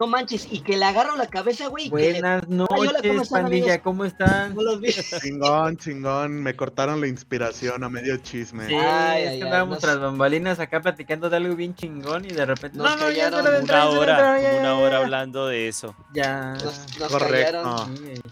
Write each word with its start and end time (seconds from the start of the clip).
No 0.00 0.06
manches, 0.06 0.48
y 0.50 0.60
que 0.60 0.78
le 0.78 0.84
agarro 0.86 1.14
la 1.16 1.26
cabeza, 1.26 1.68
güey. 1.68 1.90
que 1.90 1.96
le- 1.96 2.12
Buenas 2.22 2.42
hola, 2.48 2.66
¿cómo 2.68 2.84
noches, 2.84 3.04
están, 3.22 3.42
pandilla, 3.42 3.64
amigos? 3.66 3.80
¿cómo 3.84 4.04
están? 4.06 4.54
No 4.54 4.62
los 4.62 4.80
vi. 4.80 4.88
Chingón, 5.22 5.76
chingón. 5.76 6.42
Me 6.42 6.56
cortaron 6.56 7.02
la 7.02 7.06
inspiración 7.06 7.84
a 7.84 7.90
medio 7.90 8.16
chisme. 8.16 8.66
Sí, 8.66 8.74
Ay, 8.74 9.22
es 9.24 9.28
ay, 9.32 9.38
que 9.40 9.44
andábamos 9.44 9.74
nos- 9.74 9.82
tras 9.82 10.00
bambalinas 10.00 10.58
acá 10.58 10.80
platicando 10.80 11.28
de 11.28 11.36
algo 11.36 11.54
bien 11.54 11.74
chingón 11.74 12.24
y 12.24 12.28
de 12.28 12.46
repente. 12.46 12.78
Nos 12.78 12.90
no, 12.90 12.96
callaron 12.98 13.40
una 13.46 13.58
entrar, 13.58 13.88
es 13.88 13.90
Una 13.92 14.00
hora 14.00 14.12
entrar, 14.12 14.40
ya, 14.42 14.50
una 14.58 14.62
ya, 14.62 14.74
hora 14.76 14.96
hablando 15.00 15.46
de 15.48 15.68
eso. 15.68 15.94
Ya. 16.14 16.54
Nos, 16.54 16.98
nos 16.98 17.12
Correcto. 17.12 17.86
Sí, 17.94 18.14
sí. 18.14 18.22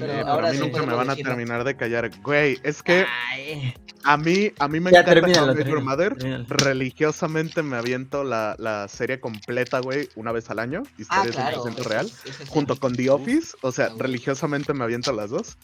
Pero 0.00 0.26
ahora 0.26 0.48
a 0.48 0.50
mí 0.50 0.56
sí 0.56 0.62
nunca 0.64 0.82
me 0.82 0.94
van 0.94 1.10
a 1.10 1.14
terminar 1.14 1.62
de 1.62 1.76
callar. 1.76 2.10
Güey, 2.20 2.58
es 2.64 2.82
que 2.82 3.06
Ay, 3.32 3.72
a 4.06 4.16
mí, 4.16 4.52
a 4.58 4.68
mí 4.68 4.80
me 4.80 4.90
Ya, 4.92 5.00
encanta 5.00 5.14
termínalo, 5.14 5.46
How 5.48 5.52
I 5.52 5.56
Met 5.56 5.66
Your 5.66 5.74
termínalo, 5.74 5.84
Mother. 5.84 6.16
termínalo. 6.16 6.44
Religiosamente 6.48 7.62
me 7.62 7.76
aviento 7.76 8.24
la, 8.24 8.54
la 8.58 8.88
serie 8.88 9.20
completa, 9.20 9.80
güey, 9.80 10.08
una 10.14 10.32
vez 10.32 10.48
al 10.50 10.58
año. 10.60 10.82
Ah, 11.08 11.24
Historia 11.26 11.32
claro. 11.32 11.64
100% 11.64 11.84
real. 11.84 12.10
Junto 12.48 12.76
con 12.76 12.94
The 12.94 13.10
Office, 13.10 13.56
o 13.62 13.72
sea, 13.72 13.86
Ah, 13.86 13.94
religiosamente 13.98 14.72
me 14.74 14.84
aviento 14.84 15.12
las 15.12 15.30
dos. 15.30 15.58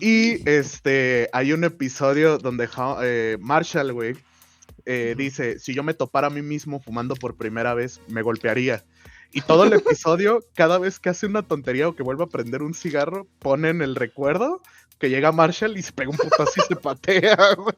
Y 0.00 0.48
este, 0.48 1.28
hay 1.32 1.52
un 1.52 1.64
episodio 1.64 2.38
donde 2.38 2.68
eh, 3.02 3.38
Marshall, 3.40 3.92
güey, 3.92 4.16
eh, 4.86 5.14
dice, 5.16 5.58
si 5.58 5.74
yo 5.74 5.82
me 5.82 5.94
topara 5.94 6.26
a 6.26 6.30
mí 6.30 6.42
mismo 6.42 6.80
fumando 6.80 7.14
por 7.14 7.36
primera 7.36 7.74
vez, 7.74 8.00
me 8.08 8.22
golpearía. 8.22 8.84
Y 9.32 9.40
todo 9.42 9.64
el 9.64 9.72
episodio, 9.72 10.40
cada 10.54 10.78
vez 10.78 10.98
que 11.00 11.08
hace 11.10 11.26
una 11.26 11.42
tontería 11.42 11.88
o 11.88 11.94
que 11.94 12.02
vuelve 12.02 12.24
a 12.24 12.28
prender 12.28 12.62
un 12.62 12.74
cigarro, 12.74 13.26
ponen 13.40 13.82
el 13.82 13.94
recuerdo 13.96 14.62
que 15.04 15.10
llega 15.10 15.32
Marshall 15.32 15.76
y 15.76 15.82
se 15.82 15.92
pega 15.92 16.08
un 16.10 16.16
putazo 16.16 16.52
y 16.56 16.60
se 16.62 16.76
patea, 16.76 17.36
güey. 17.58 17.74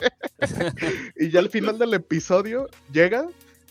Y 1.16 1.30
ya 1.30 1.40
al 1.40 1.50
final 1.50 1.76
del 1.76 1.92
episodio 1.94 2.68
llega, 2.92 3.26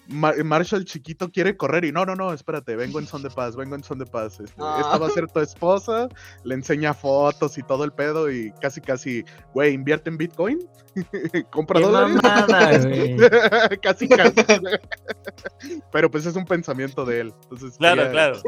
Ma- 0.09 0.33
Marshall 0.43 0.83
chiquito 0.83 1.31
quiere 1.31 1.55
correr 1.55 1.85
y 1.85 1.91
no, 1.93 2.05
no, 2.05 2.15
no, 2.15 2.33
espérate, 2.33 2.75
vengo 2.75 2.99
en 2.99 3.07
son 3.07 3.23
de 3.23 3.29
paz, 3.29 3.55
vengo 3.55 3.75
en 3.75 3.83
son 3.83 3.97
de 3.97 4.05
paz. 4.05 4.39
este, 4.41 4.53
Ah. 4.59 4.79
Esta 4.81 4.97
va 4.97 5.07
a 5.07 5.09
ser 5.09 5.27
tu 5.27 5.39
esposa, 5.39 6.09
le 6.43 6.53
enseña 6.55 6.93
fotos 6.93 7.57
y 7.57 7.63
todo 7.63 7.85
el 7.85 7.93
pedo 7.93 8.29
y 8.29 8.51
casi, 8.61 8.81
casi, 8.81 9.23
güey, 9.53 9.73
invierte 9.73 10.09
en 10.09 10.17
Bitcoin, 10.17 10.59
compra 11.49 11.79
Qué 11.79 11.85
dólares. 11.85 12.17
mamada, 12.21 12.77
güey. 12.79 13.17
casi, 13.81 14.07
casi. 14.09 14.35
Pero 15.91 16.11
pues 16.11 16.25
es 16.25 16.35
un 16.35 16.45
pensamiento 16.45 17.05
de 17.05 17.21
él. 17.21 17.33
Entonces, 17.43 17.77
Claro, 17.77 17.95
quería, 18.03 18.11
claro. 18.11 18.41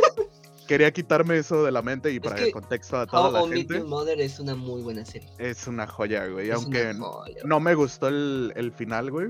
Quería 0.67 0.91
quitarme 0.91 1.37
eso 1.37 1.63
de 1.63 1.71
la 1.71 1.81
mente 1.81 2.11
y 2.11 2.19
para 2.19 2.35
que 2.35 2.45
el 2.45 2.51
contexto 2.51 2.97
a 2.97 3.07
toda 3.07 3.41
How 3.41 3.47
la 3.47 3.55
gente. 3.55 3.75
Your 3.79 3.87
Mother 3.87 4.19
es 4.21 4.39
una 4.39 4.55
muy 4.55 4.81
buena 4.81 5.05
serie. 5.05 5.29
Es 5.39 5.67
una 5.67 5.87
joya, 5.87 6.27
güey. 6.27 6.49
Es 6.49 6.55
Aunque 6.55 6.93
joya, 6.93 7.41
no 7.45 7.59
me 7.59 7.73
gustó 7.75 8.07
el, 8.09 8.53
el 8.55 8.71
final, 8.71 9.09
güey. 9.11 9.29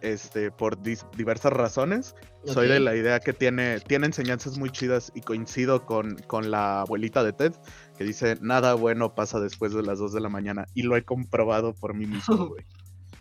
Este, 0.00 0.50
por 0.50 0.78
dis- 0.82 1.06
diversas 1.16 1.52
razones. 1.52 2.16
Soy 2.44 2.66
de 2.66 2.80
la 2.80 2.96
idea 2.96 3.20
que 3.20 3.32
tiene, 3.32 3.78
tiene 3.78 4.06
enseñanzas 4.06 4.58
muy 4.58 4.68
chidas 4.70 5.12
y 5.14 5.20
coincido 5.20 5.86
con, 5.86 6.16
con 6.26 6.50
la 6.50 6.80
abuelita 6.80 7.22
de 7.22 7.32
Ted, 7.32 7.52
que 7.96 8.02
dice, 8.02 8.36
nada 8.40 8.74
bueno 8.74 9.14
pasa 9.14 9.38
después 9.38 9.72
de 9.72 9.84
las 9.84 10.00
2 10.00 10.12
de 10.12 10.20
la 10.20 10.28
mañana. 10.28 10.66
Y 10.74 10.82
lo 10.82 10.96
he 10.96 11.04
comprobado 11.04 11.72
por 11.72 11.94
mí 11.94 12.06
mismo, 12.06 12.48
güey. 12.48 12.64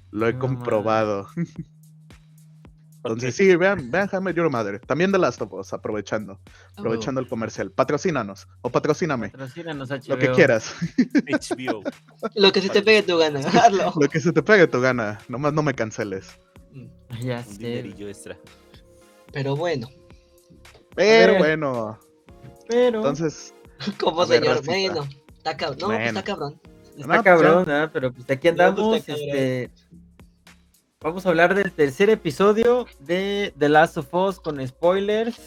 Lo 0.09 0.27
he 0.27 0.33
No 0.33 0.39
comprobado. 0.39 1.27
Entonces, 3.03 3.35
sí, 3.35 3.55
vean, 3.55 3.89
vean 3.89 4.09
Met 4.21 4.35
Your 4.35 4.49
Mother. 4.49 4.79
También 4.79 5.11
de 5.11 5.17
Last 5.17 5.41
of 5.41 5.51
Us, 5.53 5.73
aprovechando. 5.73 6.39
Aprovechando 6.75 7.19
el 7.19 7.27
comercial. 7.27 7.71
Patrocínanos. 7.71 8.47
O 8.61 8.69
patrocíname. 8.69 9.29
Patrocínanos, 9.29 9.89
Lo 10.07 10.17
que 10.19 10.27
HBO. 10.27 10.35
quieras. 10.35 10.73
HBO. 11.27 11.81
Lo 12.35 12.51
que 12.51 12.61
se 12.61 12.69
te 12.69 12.81
pegue 12.83 13.01
tu 13.03 13.17
gana, 13.17 13.39
hazlo. 13.65 13.93
Lo 13.99 14.07
que 14.07 14.19
se 14.19 14.31
te 14.31 14.43
pegue 14.43 14.67
tu 14.67 14.79
gana. 14.81 15.19
Nomás 15.27 15.53
no 15.53 15.63
me 15.63 15.73
canceles. 15.73 16.37
Ya 17.21 17.37
Un 17.39 17.43
sé. 17.43 17.57
dinerillo 17.57 18.07
extra. 18.07 18.37
Pero 19.33 19.55
bueno, 19.55 19.89
Pero 20.95 21.37
bueno. 21.37 21.99
Pero. 22.69 22.99
Entonces, 22.99 23.53
como 23.99 24.25
señor, 24.25 24.63
bueno, 24.65 25.07
está 25.37 25.57
cabrón. 25.57 25.79
No, 25.79 25.87
pues 25.87 26.07
está 26.07 26.23
cabrón. 26.23 26.61
Está 26.97 27.17
No, 27.17 27.23
cabrón. 27.23 27.89
Pero 27.93 28.13
pues 28.13 28.29
aquí 28.29 28.49
No, 28.49 28.55
pues, 28.55 28.67
andamos. 28.69 29.03
cabrón. 29.03 29.19
este, 29.27 29.71
Vamos 31.01 31.25
a 31.25 31.29
hablar 31.29 31.55
del 31.55 31.71
tercer 31.71 32.09
episodio 32.09 32.85
de 32.99 33.53
The 33.57 33.69
Last 33.69 33.97
of 33.97 34.13
Us 34.13 34.39
con 34.39 34.65
spoilers. 34.67 35.39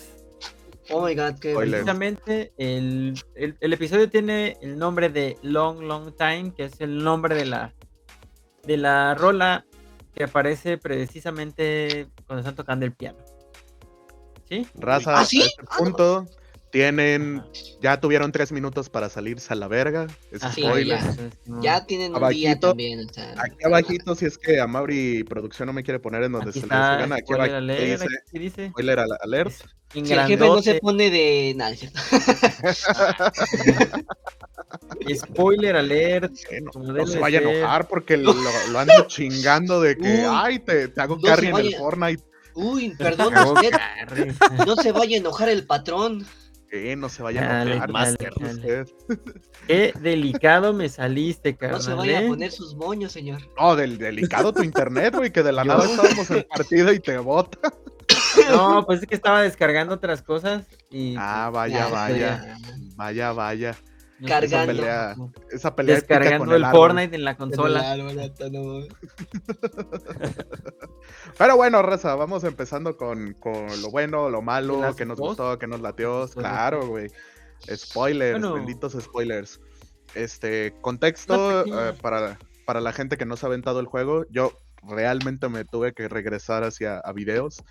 Oh 0.91 1.07
my 1.07 1.15
god, 1.15 1.39
qué 1.41 1.53
Spoiler. 1.53 1.71
Precisamente 1.81 2.53
el, 2.59 3.15
el- 3.35 3.57
el 3.61 3.73
episodio 3.73 4.11
tiene 4.11 4.59
el 4.61 4.77
nombre 4.79 5.09
de 5.09 5.39
Long 5.43 5.81
Long 5.83 6.13
Time, 6.17 6.53
que 6.57 6.65
es 6.65 6.81
el 6.81 7.03
nombre 7.03 7.35
de 7.35 7.45
la 7.47 7.73
de 8.65 8.77
la 8.79 9.15
rola 9.15 9.65
que 10.15 10.25
aparece 10.25 10.79
precisamente 10.79 12.09
cuando 12.27 12.41
están 12.41 12.55
tocando 12.57 12.85
el 12.85 12.93
piano. 12.93 13.19
¿Sí? 14.49 14.67
raza, 14.75 15.21
¿Ah, 15.21 15.25
sí? 15.25 15.41
a 15.43 15.47
este 15.47 15.63
Ah, 15.63 15.77
no. 15.81 16.27
Tienen, 16.75 17.41
ya 17.81 18.01
tuvieron 18.01 18.33
tres 18.33 18.51
minutos 18.51 18.91
para 18.91 19.09
salirse 19.09 19.53
a 19.53 19.57
la 19.57 19.69
verga. 19.69 20.09
Es 20.33 20.43
Ah, 20.43 20.51
sí, 20.53 20.63
spoiler. 20.63 20.99
ya. 21.63 21.87
tienen 21.87 22.17
un 22.17 22.29
día 22.31 22.59
también. 22.59 23.09
O 23.09 23.13
sea, 23.13 23.33
Aquí 23.39 23.65
abajito, 23.65 24.17
si 24.17 24.25
es 24.27 24.37
que 24.37 24.59
a 24.61 24.67
Mauri 24.67 25.23
Producción 25.23 25.69
no 25.69 25.73
me 25.73 25.85
quiere 25.85 26.01
poner 26.01 26.25
en 26.25 26.33
donde 26.33 26.51
Aquí 26.51 26.59
se 26.59 26.67
está, 26.67 26.97
gana, 26.97 27.15
aquí 27.15 27.27
spoiler 27.27 27.51
abajito 27.55 28.05
alert, 28.05 28.11
dice 28.33 28.69
spoiler 28.71 28.99
al- 28.99 29.19
alert. 29.23 29.53
Si 29.93 30.01
el 30.01 30.07
jefe 30.23 30.37
no 30.37 30.61
se 30.63 30.75
pone 30.81 31.11
de. 31.11 31.53
Nada. 31.55 31.77
Spoiler 35.15 35.77
alert. 35.77 36.33
No, 36.75 37.07
se 37.07 37.19
vaya 37.21 37.39
a 37.39 37.43
enojar 37.43 37.87
porque 37.87 38.17
lo, 38.17 38.33
lo 38.35 38.79
ando 38.81 39.07
chingando 39.07 39.81
de 39.81 39.97
que, 39.97 40.03
Uy, 40.03 40.21
ay, 40.29 40.59
te, 40.59 40.89
te 40.89 41.01
hago 41.01 41.15
no 41.17 41.23
carry 41.23 41.47
en 41.49 41.57
el. 41.57 41.77
Fortnite. 41.77 42.23
Uy, 42.55 42.93
perdón 42.99 43.35
usted. 43.37 43.71
No 44.67 44.75
se 44.77 44.91
vaya 44.91 45.17
a 45.17 45.21
enojar 45.21 45.49
el 45.49 45.65
patrón. 45.67 46.27
Que 46.75 46.97
no 46.97 47.09
se 47.09 47.23
vaya 47.23 47.41
a 47.45 47.65
Dale, 47.65 47.79
dale. 47.79 48.17
usted. 48.51 48.87
Qué 49.69 49.95
delicado 50.01 50.73
me 50.73 50.89
saliste, 50.89 51.53
No 51.53 51.59
carnal. 51.59 51.83
se 51.83 51.95
vaya 51.95 52.19
a 52.19 52.23
¿eh? 52.23 52.27
poner 52.29 52.51
sus 52.51 52.75
moños, 52.75 53.13
señor. 53.13 53.43
No, 53.57 53.77
del 53.77 53.97
delicado 53.97 54.53
tu 54.53 54.61
internet, 54.65 55.15
güey, 55.15 55.31
que 55.31 55.45
de 55.45 55.53
la 55.53 55.63
Yo- 55.63 55.69
nada 55.69 55.85
estábamos 55.85 56.29
en 56.33 56.45
partida 56.51 56.93
y 56.93 56.99
te 56.99 57.17
bota. 57.19 57.73
No, 58.51 58.85
pues 58.85 59.03
es 59.03 59.07
que 59.07 59.15
estaba 59.15 59.43
descargando 59.43 59.95
otras 59.95 60.21
cosas 60.23 60.67
y 60.91 61.15
Ah, 61.17 61.49
pues, 61.53 61.55
vaya, 61.73 61.79
Ya, 61.79 61.89
vaya, 61.89 62.17
ya. 62.19 62.57
vaya, 62.97 63.33
vaya. 63.33 63.77
Cargando. 64.29 64.73
sé, 64.73 64.79
Pelea, 64.79 65.17
esa 65.51 65.77
pelea 65.77 65.97
descargando 65.97 66.47
con 66.47 66.55
el, 66.55 66.65
árbol. 66.65 66.81
Fortnite 66.81 67.17
en 67.17 67.25
la 67.25 67.37
consola. 67.37 67.95
En 67.95 68.09
el 68.09 68.21
árbol. 68.21 68.89
Pero 71.39 71.57
bueno, 71.57 71.83
Raza, 71.83 72.15
vamos 72.15 72.45
empezando 72.45 72.97
con, 72.97 73.35
con 73.35 73.67
lo 73.83 73.91
bueno, 73.91 74.31
lo 74.31 74.39
¿De 74.39 74.45
malo, 74.45 74.95
que 74.97 75.05
nos 75.05 75.19
gustó, 75.19 75.59
que 75.59 75.67
nos 75.67 75.81
latió. 75.81 76.21
Correcto. 76.21 76.41
Claro, 76.41 76.87
güey. 76.87 77.09
Spoilers, 77.75 78.41
Bueno. 78.41 78.55
benditos 78.55 78.97
spoilers. 79.01 79.61
Este, 80.15 80.75
contexto 80.81 81.65
eh, 81.67 81.95
para, 82.01 82.39
para 82.67 82.81
la 82.81 82.93
gente 82.93 83.17
que 83.17 83.27
no 83.27 83.37
se 83.37 83.47
ha 83.47 83.49
aventado 83.49 83.81
el 83.81 83.87
juego, 83.87 84.27
yo 84.31 84.53
realmente 84.89 85.49
me 85.49 85.65
tuve 85.65 85.93
que 85.93 86.09
regresar 86.09 86.65
hacia 86.65 86.99
a 86.99 87.13
videos, 87.13 87.63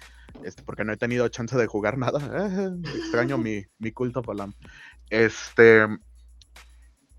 este, 0.44 0.64
porque 0.64 0.84
no 0.84 0.94
he 0.94 0.98
tenido 0.98 1.28
chance 1.30 1.58
de 1.58 1.68
jugar 1.68 1.98
nada. 2.04 2.20
extraño 2.96 3.38
mi, 3.38 3.64
mi 3.80 3.92
culto 3.92 4.22
Palam. 4.22 4.54
Este, 5.10 5.88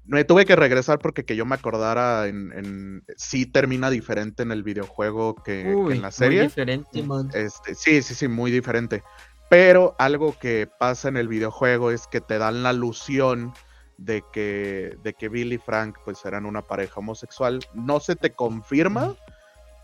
me 0.06 0.24
tuve 0.24 0.44
que 0.44 0.56
regresar 0.56 0.98
porque 0.98 1.24
que 1.24 1.36
yo 1.36 1.46
me 1.46 1.54
acordara 1.54 2.26
en, 2.26 2.52
en 2.52 3.04
sí 3.16 3.46
termina 3.46 3.90
diferente 3.90 4.42
en 4.42 4.52
el 4.52 4.62
videojuego 4.62 5.34
que, 5.36 5.62
en 5.62 6.02
la 6.02 6.08
muy 6.08 6.12
serie. 6.12 6.42
diferente. 6.42 6.88
Simón. 6.92 7.30
Este, 7.34 7.74
sí, 7.74 8.02
sí, 8.02 8.14
sí, 8.14 8.28
muy 8.28 8.50
diferente. 8.50 9.02
Pero 9.48 9.94
algo 9.98 10.36
que 10.38 10.68
pasa 10.78 11.08
en 11.08 11.16
el 11.16 11.28
videojuego 11.28 11.90
es 11.90 12.06
que 12.06 12.20
te 12.20 12.38
dan 12.38 12.62
la 12.62 12.70
alusión 12.70 13.52
de 13.98 14.22
que, 14.32 14.96
de 15.02 15.14
que 15.14 15.28
Bill 15.28 15.52
y 15.52 15.58
Frank 15.58 15.96
pues 16.04 16.24
eran 16.24 16.46
una 16.46 16.62
pareja 16.62 16.94
homosexual. 17.00 17.60
No 17.74 18.00
se 18.00 18.16
te 18.16 18.32
confirma, 18.32 19.14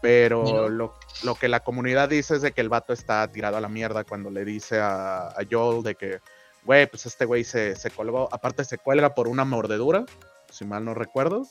pero 0.02 0.43
No. 0.44 0.69
lo, 0.69 0.94
lo 1.23 1.34
que 1.34 1.49
la 1.49 1.61
comunidad 1.61 2.08
dice 2.08 2.37
es 2.37 2.43
de 2.43 2.52
que 2.52 2.61
el 2.62 2.69
vato 2.69 2.93
está 2.93 3.26
tirado 3.31 3.56
a 3.56 3.61
la 3.61 3.69
mierda 3.69 4.05
cuando 4.05 4.31
le 4.31 4.44
dice 4.44 4.81
a, 4.81 5.28
a 5.28 5.37
Joel 5.49 5.82
de 5.82 5.94
que, 5.94 6.19
güey, 6.65 6.87
pues 6.87 7.07
este 7.07 7.25
güey 7.25 7.45
se, 7.45 7.75
se 7.77 7.91
colgó, 7.91 8.29
aparte 8.33 8.65
se 8.65 8.79
cuelga 8.79 9.15
por 9.15 9.29
una 9.29 9.45
mordedura, 9.45 10.05
si 10.51 10.65
mal 10.65 10.85
no 10.85 10.95
recuerdo. 10.95 11.47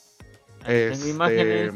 Este, 0.67 1.09
imágenes. 1.09 1.73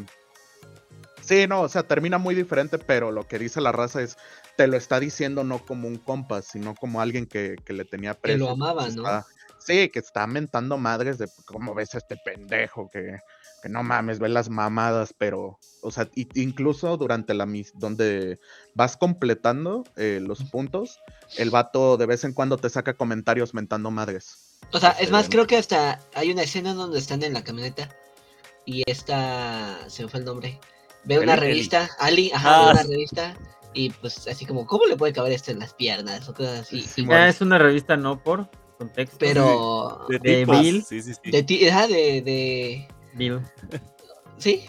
Sí, 1.22 1.48
no, 1.48 1.62
o 1.62 1.70
sea, 1.70 1.84
termina 1.84 2.18
muy 2.18 2.36
diferente, 2.36 2.78
pero 2.78 3.10
lo 3.12 3.26
que 3.28 3.40
dice 3.40 3.62
la 3.62 3.72
raza 3.72 4.02
es, 4.02 4.18
te 4.58 4.68
lo 4.68 4.76
está 4.76 5.00
diciendo 5.00 5.46
no 5.46 5.60
como 5.66 5.88
un 5.88 5.96
compa, 5.98 6.42
sino 6.42 6.76
como 6.76 7.00
alguien 7.00 7.26
que, 7.28 7.56
que 7.64 7.72
le 7.72 7.86
tenía 7.86 8.14
Que 8.16 8.20
precio. 8.22 8.46
lo 8.46 8.52
amaba, 8.52 8.88
que 8.88 8.96
¿no? 8.96 9.04
está- 9.04 9.26
sí, 9.58 9.88
que 9.88 10.00
está 10.00 10.28
mentando 10.28 10.78
madres 10.78 11.18
de 11.18 11.30
cómo 11.46 11.74
ves 11.74 11.96
a 11.96 12.00
este 12.00 12.18
pendejo, 12.18 12.90
que, 12.92 13.20
que 13.63 13.69
no 13.69 13.81
mames, 13.81 14.19
ve 14.19 14.27
las 14.27 14.50
mamadas, 14.50 15.15
pero, 15.18 15.57
o 15.81 15.89
sea, 15.89 16.10
incluso 16.36 16.98
durante 16.98 17.33
la 17.33 17.45
mis, 17.45 17.71
donde 17.80 18.38
vas 18.75 18.98
completando 18.98 19.86
eh, 19.95 20.19
los 20.21 20.44
puntos, 20.44 21.00
el 21.38 21.50
vato 21.50 21.95
de 21.95 22.06
vez 22.06 22.25
en 22.25 22.33
cuando 22.33 22.57
te 22.57 22.69
saca 22.69 22.94
comentarios 22.95 23.54
mentando 23.54 23.89
madres. 23.89 24.60
O 24.74 24.80
sea, 24.80 24.89
es 24.92 25.12
más, 25.12 25.24
Este, 25.24 25.36
creo 25.38 25.48
que 25.48 25.56
hasta 25.57 26.00
hay 26.13 26.31
una 26.31 26.44
escena 26.44 26.74
donde 26.74 27.00
están 27.00 27.24
en 27.24 27.33
la 27.33 27.44
camioneta 27.44 27.89
y 28.65 28.83
esta, 28.86 29.77
se 29.89 30.04
me 30.04 30.10
fue 30.10 30.19
el 30.19 30.25
nombre, 30.25 30.60
ve 31.06 31.19
una 31.19 31.33
Eli. 31.36 31.42
revista, 31.42 31.89
Ali, 32.00 32.31
ajá, 32.33 32.50
ve 32.50 32.56
Ah, 32.68 32.71
una 32.74 32.83
revista 32.83 33.36
Y 33.75 33.89
pues 33.89 34.27
así 34.27 34.45
como, 34.45 34.68
¿cómo 34.68 34.86
le 34.86 34.98
puede 34.98 35.13
caber 35.13 35.31
esto 35.31 35.51
en 35.51 35.57
las 35.60 35.74
piernas? 35.74 36.30
O 36.30 36.33
cosas 36.36 36.60
así. 36.60 36.81
Sí, 36.81 37.01
Y- 37.01 37.06
bueno. 37.06 37.21
Ya 37.21 37.30
es 37.30 37.42
una 37.42 37.57
revista 37.57 37.98
no 37.98 38.21
por 38.21 38.48
contexto. 38.77 39.18
pero 39.19 40.06
De, 40.10 40.19
De 40.19 40.39
tipos. 40.42 40.60
Bill. 40.62 40.83
Sí, 40.83 41.01
sí, 41.01 41.13
sí. 41.24 41.31
de 41.31 41.42
ti, 41.44 41.68
ajá, 41.68 41.88
de, 41.88 42.21
de. 42.21 42.88
Bill. 43.15 43.39
Sí. 44.38 44.65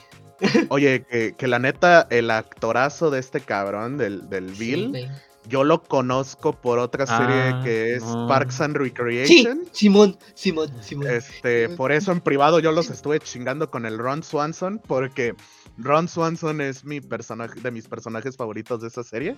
Oye, 0.68 1.04
que, 1.08 1.34
que 1.36 1.48
la 1.48 1.58
neta, 1.58 2.06
el 2.10 2.30
actorazo 2.30 3.10
de 3.10 3.20
este 3.20 3.40
cabrón, 3.40 3.96
del, 3.98 4.28
del 4.28 4.54
Sí, 4.54 4.64
Bill, 4.74 5.08
yo 5.48 5.62
lo 5.64 5.82
conozco 5.82 6.52
por 6.52 6.78
otra 6.78 7.06
serie 7.06 7.50
Ah, 7.54 7.60
que 7.62 7.94
es 7.94 8.02
no. 8.02 8.26
Parks 8.26 8.60
and 8.60 8.76
Sí, 8.76 8.82
Recreation. 8.82 9.62
Simón, 9.72 10.18
Simón, 10.34 10.70
Simón. 10.82 11.08
Este, 11.08 11.68
por 11.70 11.92
eso 11.92 12.12
en 12.12 12.20
privado 12.20 12.60
yo 12.60 12.72
los 12.72 12.90
estuve 12.90 13.20
chingando 13.20 13.70
con 13.70 13.86
el 13.86 13.98
Ron 13.98 14.22
Swanson, 14.22 14.80
porque 14.86 15.34
Ron 15.76 16.06
Swanson 16.08 16.60
es 16.60 16.84
mi 16.84 17.00
personaje, 17.00 17.60
de 17.60 17.70
mis 17.70 17.88
personajes 17.88 18.36
favoritos 18.36 18.80
de 18.80 18.88
esa 18.88 19.02
serie. 19.02 19.36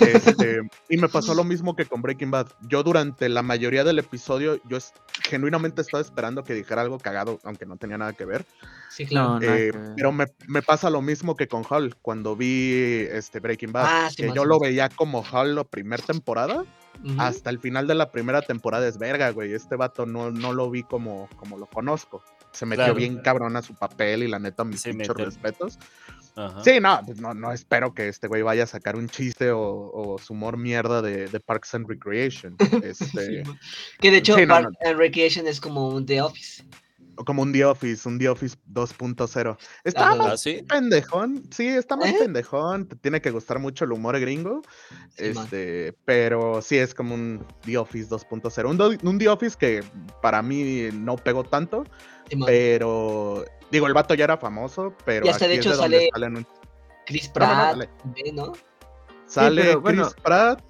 Este, 0.00 0.60
y 0.88 0.96
me 0.96 1.08
pasó 1.08 1.34
lo 1.34 1.44
mismo 1.44 1.76
que 1.76 1.86
con 1.86 2.02
Breaking 2.02 2.30
Bad. 2.30 2.48
Yo 2.62 2.82
durante 2.82 3.28
la 3.28 3.42
mayoría 3.42 3.84
del 3.84 3.98
episodio, 3.98 4.60
yo 4.68 4.76
es- 4.76 4.92
genuinamente 5.28 5.80
estaba 5.82 6.00
esperando 6.00 6.42
que 6.42 6.54
dijera 6.54 6.82
algo 6.82 6.98
cagado, 6.98 7.38
aunque 7.44 7.64
no 7.66 7.76
tenía 7.76 7.96
nada 7.98 8.12
que 8.12 8.24
ver. 8.24 8.44
Sí, 8.90 9.06
claro. 9.06 9.38
Eh, 9.40 9.72
pero 9.96 10.10
me, 10.12 10.26
me 10.48 10.62
pasa 10.62 10.90
lo 10.90 11.00
mismo 11.00 11.36
que 11.36 11.46
con 11.46 11.64
Hall 11.70 11.94
cuando 12.02 12.34
vi 12.36 13.06
este 13.10 13.38
Breaking 13.40 13.72
Bad. 13.72 13.86
Ah, 13.88 14.08
que 14.16 14.26
yo 14.34 14.44
lo 14.44 14.58
veía 14.58 14.88
como 14.88 15.22
Hall 15.22 15.54
la 15.54 15.64
primera 15.64 16.02
temporada. 16.04 16.64
Hasta 17.18 17.50
el 17.50 17.58
final 17.58 17.86
de 17.86 17.94
la 17.94 18.10
primera 18.12 18.42
temporada 18.42 18.86
es 18.86 18.98
verga, 18.98 19.30
güey. 19.30 19.54
Este 19.54 19.76
vato 19.76 20.06
no, 20.06 20.30
no 20.30 20.52
lo 20.52 20.70
vi 20.70 20.82
como, 20.82 21.28
como 21.36 21.56
lo 21.58 21.66
conozco. 21.66 22.22
Se 22.52 22.66
metió 22.66 22.84
Claro. 22.84 22.94
bien 22.98 23.18
cabrón 23.22 23.56
a 23.56 23.62
su 23.62 23.74
papel 23.74 24.22
y 24.22 24.28
la 24.28 24.38
neta, 24.38 24.64
mis 24.64 24.80
Se 24.82 24.92
muchos 24.92 25.16
respetos. 25.16 25.78
Ajá. 26.34 26.64
Sí, 26.64 26.80
no, 26.80 27.00
pues 27.04 27.20
no, 27.20 27.34
no 27.34 27.52
espero 27.52 27.92
que 27.92 28.08
este 28.08 28.26
güey 28.26 28.40
vaya 28.42 28.62
a 28.64 28.66
sacar 28.66 28.96
un 28.96 29.08
chiste 29.08 29.50
o, 29.50 29.60
o 29.92 30.18
su 30.18 30.32
humor 30.32 30.56
mierda 30.56 31.02
de, 31.02 31.28
de 31.28 31.40
Parks 31.40 31.74
and 31.74 31.86
Recreation. 31.88 32.56
Este. 32.82 33.42
Que 34.00 34.10
de 34.10 34.16
hecho, 34.18 34.34
sí, 34.36 34.42
no, 34.46 34.48
Park 34.54 34.70
no. 34.82 34.88
and 34.90 34.98
Recreation 34.98 35.46
es 35.46 35.60
como 35.60 35.88
un 35.88 36.06
The 36.06 36.22
Office. 36.22 36.64
O 37.16 37.24
como 37.24 37.42
un 37.42 37.52
The 37.52 37.64
Office, 37.64 38.08
un 38.08 38.18
The 38.18 38.28
Office 38.28 38.56
2.0. 38.72 39.56
Está 39.84 40.06
Ajá. 40.06 40.14
más 40.16 40.26
¿Ah, 40.32 40.36
sí? 40.36 40.62
pendejón, 40.68 41.42
sí, 41.50 41.66
está 41.68 41.96
más 41.96 42.08
¿Eh? 42.10 42.16
pendejón, 42.18 42.86
te 42.88 42.96
tiene 42.96 43.20
que 43.20 43.30
gustar 43.30 43.58
mucho 43.58 43.84
el 43.84 43.92
humor 43.92 44.18
gringo, 44.20 44.62
Sí, 45.16 45.32
man. 45.34 45.44
este, 45.44 45.94
pero 46.04 46.60
sí 46.62 46.78
es 46.78 46.94
como 46.94 47.14
un 47.14 47.44
The 47.62 47.78
Office 47.78 48.08
2.0, 48.10 48.68
un, 48.68 49.08
un 49.08 49.18
The 49.18 49.28
Office 49.28 49.56
que 49.58 49.82
para 50.20 50.42
mí 50.42 50.88
no 50.92 51.16
pegó 51.16 51.44
tanto, 51.44 51.84
pero 52.46 53.44
digo, 53.70 53.86
el 53.86 53.94
vato 53.94 54.14
ya 54.14 54.24
era 54.24 54.36
famoso, 54.36 54.94
pero 55.04 55.26
Y 55.26 55.28
hasta 55.28 55.46
de 55.46 55.54
aquí 55.54 55.60
hecho 55.60 55.74
sale 55.76 56.08
un- 56.26 56.46
Chris 57.06 57.30
No, 57.34 57.46
no, 57.46 57.74
no, 57.74 57.74
Pratt, 57.74 57.90
sale 59.26 59.62
pero 59.62 59.82
Chris 59.82 59.96
bueno. 59.98 60.10
Pratt 60.22 60.62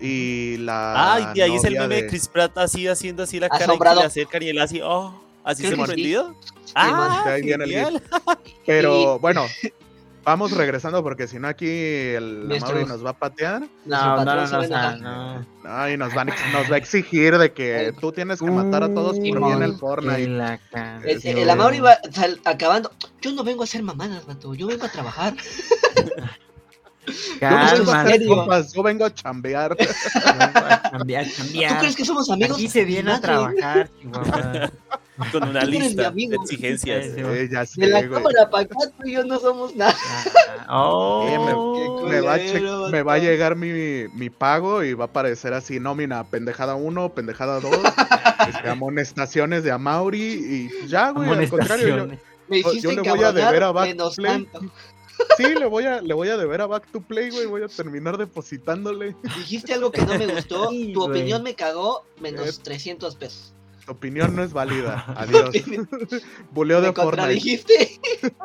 y 0.00 0.56
la 0.58 1.14
Ay, 1.14 1.34
de 1.34 1.42
ahí 1.42 1.56
es 1.56 1.64
el 1.64 1.74
meme 1.78 2.02
de 2.02 2.06
Chris 2.08 2.28
Pratt 2.28 2.56
así 2.58 2.86
haciendo 2.86 3.22
así 3.22 3.40
la 3.40 3.48
cara 3.48 3.74
y 3.74 3.78
le 3.78 4.04
acercan 4.04 4.42
y 4.42 4.48
él 4.48 4.58
así, 4.58 4.80
oh, 4.82 5.25
así 5.46 5.66
sí. 5.66 5.74
sorprendido. 5.74 6.34
Sí, 6.64 6.72
Ah, 6.74 7.24
genial. 7.38 8.02
Pero 8.66 9.18
bueno, 9.20 9.46
vamos 10.24 10.50
regresando 10.52 11.02
porque 11.02 11.26
si 11.28 11.38
no 11.38 11.48
aquí 11.48 11.68
el 11.68 12.48
Nuestro- 12.48 12.74
Mauri 12.74 12.88
nos 12.88 13.04
va 13.06 13.10
a 13.10 13.18
patear. 13.18 13.62
No, 13.86 14.24
no, 14.24 14.34
no, 14.34 14.46
se 14.46 14.52
no, 14.52 14.58
va 14.58 14.64
a 14.64 14.64
o 14.64 14.68
sea, 14.68 14.92
enojar. 14.96 15.00
no. 15.00 15.46
Ay, 15.64 15.96
nos, 15.96 16.12
van, 16.14 16.30
a- 16.30 16.52
nos 16.52 16.70
va 16.70 16.74
a 16.74 16.78
exigir 16.78 17.38
de 17.38 17.52
que 17.52 17.94
tú 18.00 18.12
tienes 18.12 18.40
que 18.40 18.50
matar 18.50 18.82
a 18.82 18.92
todos 18.92 19.18
por 19.18 19.46
bien 19.46 19.62
el 19.62 19.74
Fortnite. 19.76 20.28
la 20.28 20.60
El, 21.04 21.20
el. 21.38 21.50
Amaury 21.50 21.80
va 21.80 21.98
sal- 22.12 22.40
acabando. 22.44 22.90
Yo 23.22 23.32
no 23.32 23.42
vengo 23.44 23.62
a 23.62 23.64
hacer 23.64 23.82
mamadas, 23.82 24.26
mato. 24.26 24.52
Yo 24.54 24.66
vengo 24.66 24.84
a 24.84 24.90
trabajar. 24.90 25.34
Calma, 27.40 28.04
compas, 28.26 28.72
yo 28.72 28.82
vengo 28.82 29.04
a 29.04 29.14
chambear. 29.14 29.76
cambiar, 30.90 31.26
cambiar. 31.36 31.72
¿Tú 31.74 31.78
crees 31.80 31.96
que 31.96 32.04
somos 32.04 32.30
amigos? 32.30 32.56
Aquí 32.56 32.68
se 32.68 32.84
viene 32.84 33.12
a 33.12 33.20
trabajar, 33.20 33.88
Chihuahua. 34.00 34.70
Con 35.32 35.44
una 35.48 35.64
lista 35.64 36.10
de 36.10 36.24
exigencias. 36.42 37.04
Sí, 37.06 37.10
sí. 37.14 37.20
Eh, 37.20 37.48
ya 37.50 37.60
De 37.76 37.86
la 37.88 38.00
sé, 38.00 38.06
güey. 38.08 38.22
cámara 38.22 38.50
para 38.50 38.64
acá, 38.64 38.76
tú 38.98 39.08
y 39.08 39.12
yo 39.12 39.24
no 39.24 39.38
somos 39.38 39.74
nada. 39.74 39.94
Ah, 40.68 40.84
oh, 40.90 41.26
Eh, 41.26 42.02
qué 42.04 42.10
Me 42.16 42.20
va, 42.20 42.34
a 42.34 42.38
culero, 42.38 42.84
che- 42.86 42.92
me 42.92 43.02
va 43.02 43.14
a 43.14 43.18
llegar 43.18 43.56
mi, 43.56 44.08
mi 44.12 44.28
pago 44.28 44.84
y 44.84 44.92
va 44.92 45.04
a 45.04 45.06
aparecer 45.08 45.54
así, 45.54 45.80
nómina, 45.80 46.24
pendejada 46.24 46.74
1, 46.74 47.14
pendejada 47.14 47.60
2, 47.60 47.70
este, 48.50 48.68
amonestaciones 48.68 49.62
de 49.64 49.70
Amauri 49.70 50.70
y 50.82 50.86
ya, 50.86 51.10
güey, 51.12 51.30
al 51.30 51.48
contrario, 51.48 51.86
yo, 51.88 51.94
amonestaciones. 51.94 52.20
Me 52.48 52.62
Yo- 52.62 52.70
hiciste 52.72 52.94
yo 52.96 53.02
le 53.02 53.10
voy 53.10 53.24
a 53.24 53.32
deber 53.32 53.62
a 53.62 53.68
encabronar 53.88 54.38
Sí, 55.36 55.44
le 55.54 55.66
voy 55.66 55.84
a, 55.84 56.00
le 56.00 56.14
voy 56.14 56.28
a 56.28 56.36
deber 56.36 56.60
a 56.62 56.66
Back 56.66 56.90
to 56.92 57.00
Play, 57.00 57.30
güey, 57.30 57.46
voy 57.46 57.62
a 57.62 57.68
terminar 57.68 58.16
depositándole. 58.18 59.14
Dijiste 59.36 59.74
algo 59.74 59.90
que 59.90 60.02
no 60.02 60.18
me 60.18 60.26
gustó. 60.26 60.68
Sí, 60.70 60.92
tu 60.92 61.00
güey. 61.00 61.10
opinión 61.10 61.42
me 61.42 61.54
cagó. 61.54 62.04
Eh, 62.16 62.20
Menos 62.22 62.58
300 62.60 63.16
pesos. 63.16 63.52
Tu 63.84 63.92
opinión 63.92 64.34
no 64.34 64.42
es 64.42 64.52
válida, 64.52 65.04
adiós. 65.16 65.50
Buleo 66.50 66.80
de 66.80 66.88
Fortnite. 66.88 67.02
contradijiste. 67.02 68.00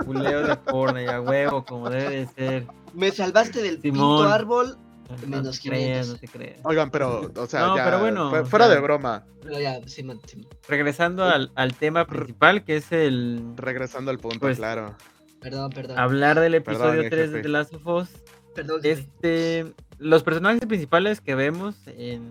Culeo 0.06 0.46
de 0.48 0.56
porno 0.58 1.02
y 1.02 1.06
a 1.08 1.20
huevo, 1.22 1.66
como 1.66 1.90
debe 1.90 2.26
de 2.26 2.28
ser. 2.28 2.68
Me 2.94 3.12
salvaste 3.12 3.62
del 3.62 3.80
pinto 3.80 4.24
árbol. 4.24 4.78
No 5.10 5.28
Menos 5.28 5.60
te 5.60 5.68
creas, 5.70 6.08
500. 6.08 6.08
no 6.08 6.16
te 6.20 6.28
creas. 6.30 6.60
Oigan, 6.64 6.90
pero, 6.90 7.30
o 7.36 7.46
sea, 7.48 7.62
No, 7.68 7.76
ya, 7.76 7.84
pero 7.84 8.00
bueno, 8.00 8.30
fue- 8.30 8.40
o 8.42 8.46
fuera 8.46 8.68
sea- 8.68 8.76
de 8.76 8.82
broma, 8.82 9.26
Pero 9.44 9.60
ya, 9.60 9.86
Simón, 9.86 10.22
Simón. 10.26 10.48
Regresando 10.70 11.26
al, 11.26 11.52
al 11.56 11.74
tema 11.74 12.06
principal, 12.08 12.64
que 12.64 12.78
es 12.78 12.92
el 12.94 13.44
regresando 13.58 14.10
al 14.12 14.20
punto, 14.20 14.40
Pues, 14.40 14.58
claro. 14.58 14.96
Perdón, 15.42 15.72
perdón. 15.72 15.98
hablar 16.00 16.40
del 16.40 16.62
Perdón, 16.62 16.82
episodio 16.98 17.02
eh, 17.02 17.10
3 17.10 17.22
jefe. 17.26 17.38
de 17.38 17.42
The 17.44 17.50
Last 17.50 17.74
of 17.74 17.88
Us. 17.88 18.10
Perdón. 18.56 18.80
Este, 18.84 19.74
los 19.98 20.24
personajes 20.24 20.62
principales 20.68 21.20
que 21.22 21.36
vemos 21.36 21.76
en, 21.88 22.22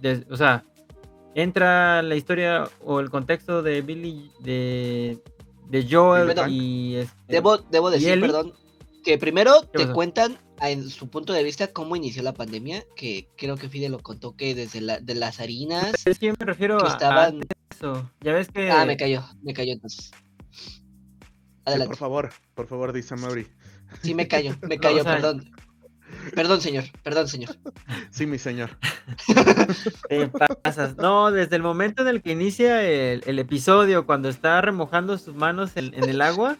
des- 0.00 0.24
o 0.30 0.36
sea, 0.36 0.64
entra 1.34 2.02
la 2.02 2.14
historia 2.16 2.68
o 2.84 3.00
el 3.00 3.10
contexto 3.10 3.62
de 3.62 3.82
Billy, 3.82 4.30
de, 4.40 5.18
de 5.68 5.86
Joel 5.90 6.26
Bueno, 6.26 6.48
y 6.48 6.96
este, 6.96 7.14
Debo, 7.28 7.58
debo 7.58 7.90
decir, 7.90 8.10
Ellie? 8.10 8.22
perdón, 8.22 8.54
que 9.04 9.18
primero 9.18 9.60
te 9.62 9.80
pasó? 9.80 9.92
cuentan 9.92 10.38
en 10.62 10.88
su 10.88 11.08
punto 11.10 11.34
de 11.34 11.42
vista 11.42 11.66
cómo 11.72 11.96
inició 11.96 12.22
la 12.22 12.32
pandemia, 12.32 12.82
que 12.96 13.28
creo 13.36 13.56
que 13.56 13.68
Fide 13.68 13.90
lo 13.90 13.98
contó 13.98 14.34
que 14.36 14.54
desde 14.54 14.80
la, 14.80 14.98
de 15.00 15.14
las 15.14 15.38
harinas 15.40 15.92
es 16.06 16.18
que 16.18 16.26
yo 16.28 16.34
me 16.40 16.46
refiero 16.46 16.78
que 16.78 16.86
a, 16.86 16.88
a 16.88 16.92
estaban... 16.92 17.40
eso. 17.70 18.10
Ya 18.22 18.32
ves 18.32 18.48
que 18.48 18.70
Ah, 18.70 18.86
me 18.86 18.96
cayó, 18.96 19.22
me 19.42 19.52
cayó 19.52 19.72
entonces. 19.74 20.10
Sí, 21.66 21.82
por 21.86 21.96
favor, 21.96 22.30
por 22.54 22.66
favor, 22.66 22.92
dice 22.92 23.16
Mauri. 23.16 23.46
Sí, 24.02 24.14
me 24.14 24.28
cayó, 24.28 24.54
me 24.62 24.78
cayó, 24.80 25.00
o 25.00 25.04
sea- 25.04 25.14
perdón. 25.14 25.50
Perdón, 26.36 26.60
señor, 26.60 26.84
perdón, 27.02 27.26
señor. 27.28 27.56
Sí, 28.10 28.26
mi 28.26 28.38
señor. 28.38 28.70
te 30.08 30.28
pasas. 30.62 30.96
No, 30.96 31.32
desde 31.32 31.56
el 31.56 31.62
momento 31.62 32.02
en 32.02 32.08
el 32.08 32.22
que 32.22 32.30
inicia 32.32 32.82
el, 32.82 33.22
el 33.26 33.38
episodio, 33.40 34.06
cuando 34.06 34.28
está 34.28 34.60
remojando 34.60 35.18
sus 35.18 35.34
manos 35.34 35.76
en, 35.76 35.92
en 35.94 36.08
el 36.08 36.20
agua 36.22 36.56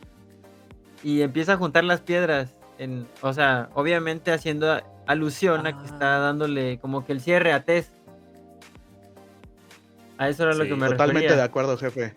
y 1.04 1.20
empieza 1.22 1.52
a 1.54 1.56
juntar 1.56 1.84
las 1.84 2.00
piedras, 2.00 2.54
en, 2.78 3.06
o 3.22 3.32
sea, 3.32 3.70
obviamente 3.74 4.32
haciendo 4.32 4.80
alusión 5.06 5.64
a 5.66 5.78
que 5.78 5.84
está 5.86 6.16
Ah. 6.16 6.20
dándole 6.20 6.78
como 6.80 7.04
que 7.06 7.12
el 7.12 7.20
cierre 7.20 7.52
a 7.52 7.64
Tess. 7.64 7.92
A 10.18 10.28
eso 10.28 10.42
era 10.44 10.54
lo 10.54 10.64
que 10.64 10.74
me 10.74 10.88
Totalmente 10.88 11.20
de 11.22 11.28
refería. 11.28 11.44
acuerdo, 11.44 11.76
jefe. 11.78 12.14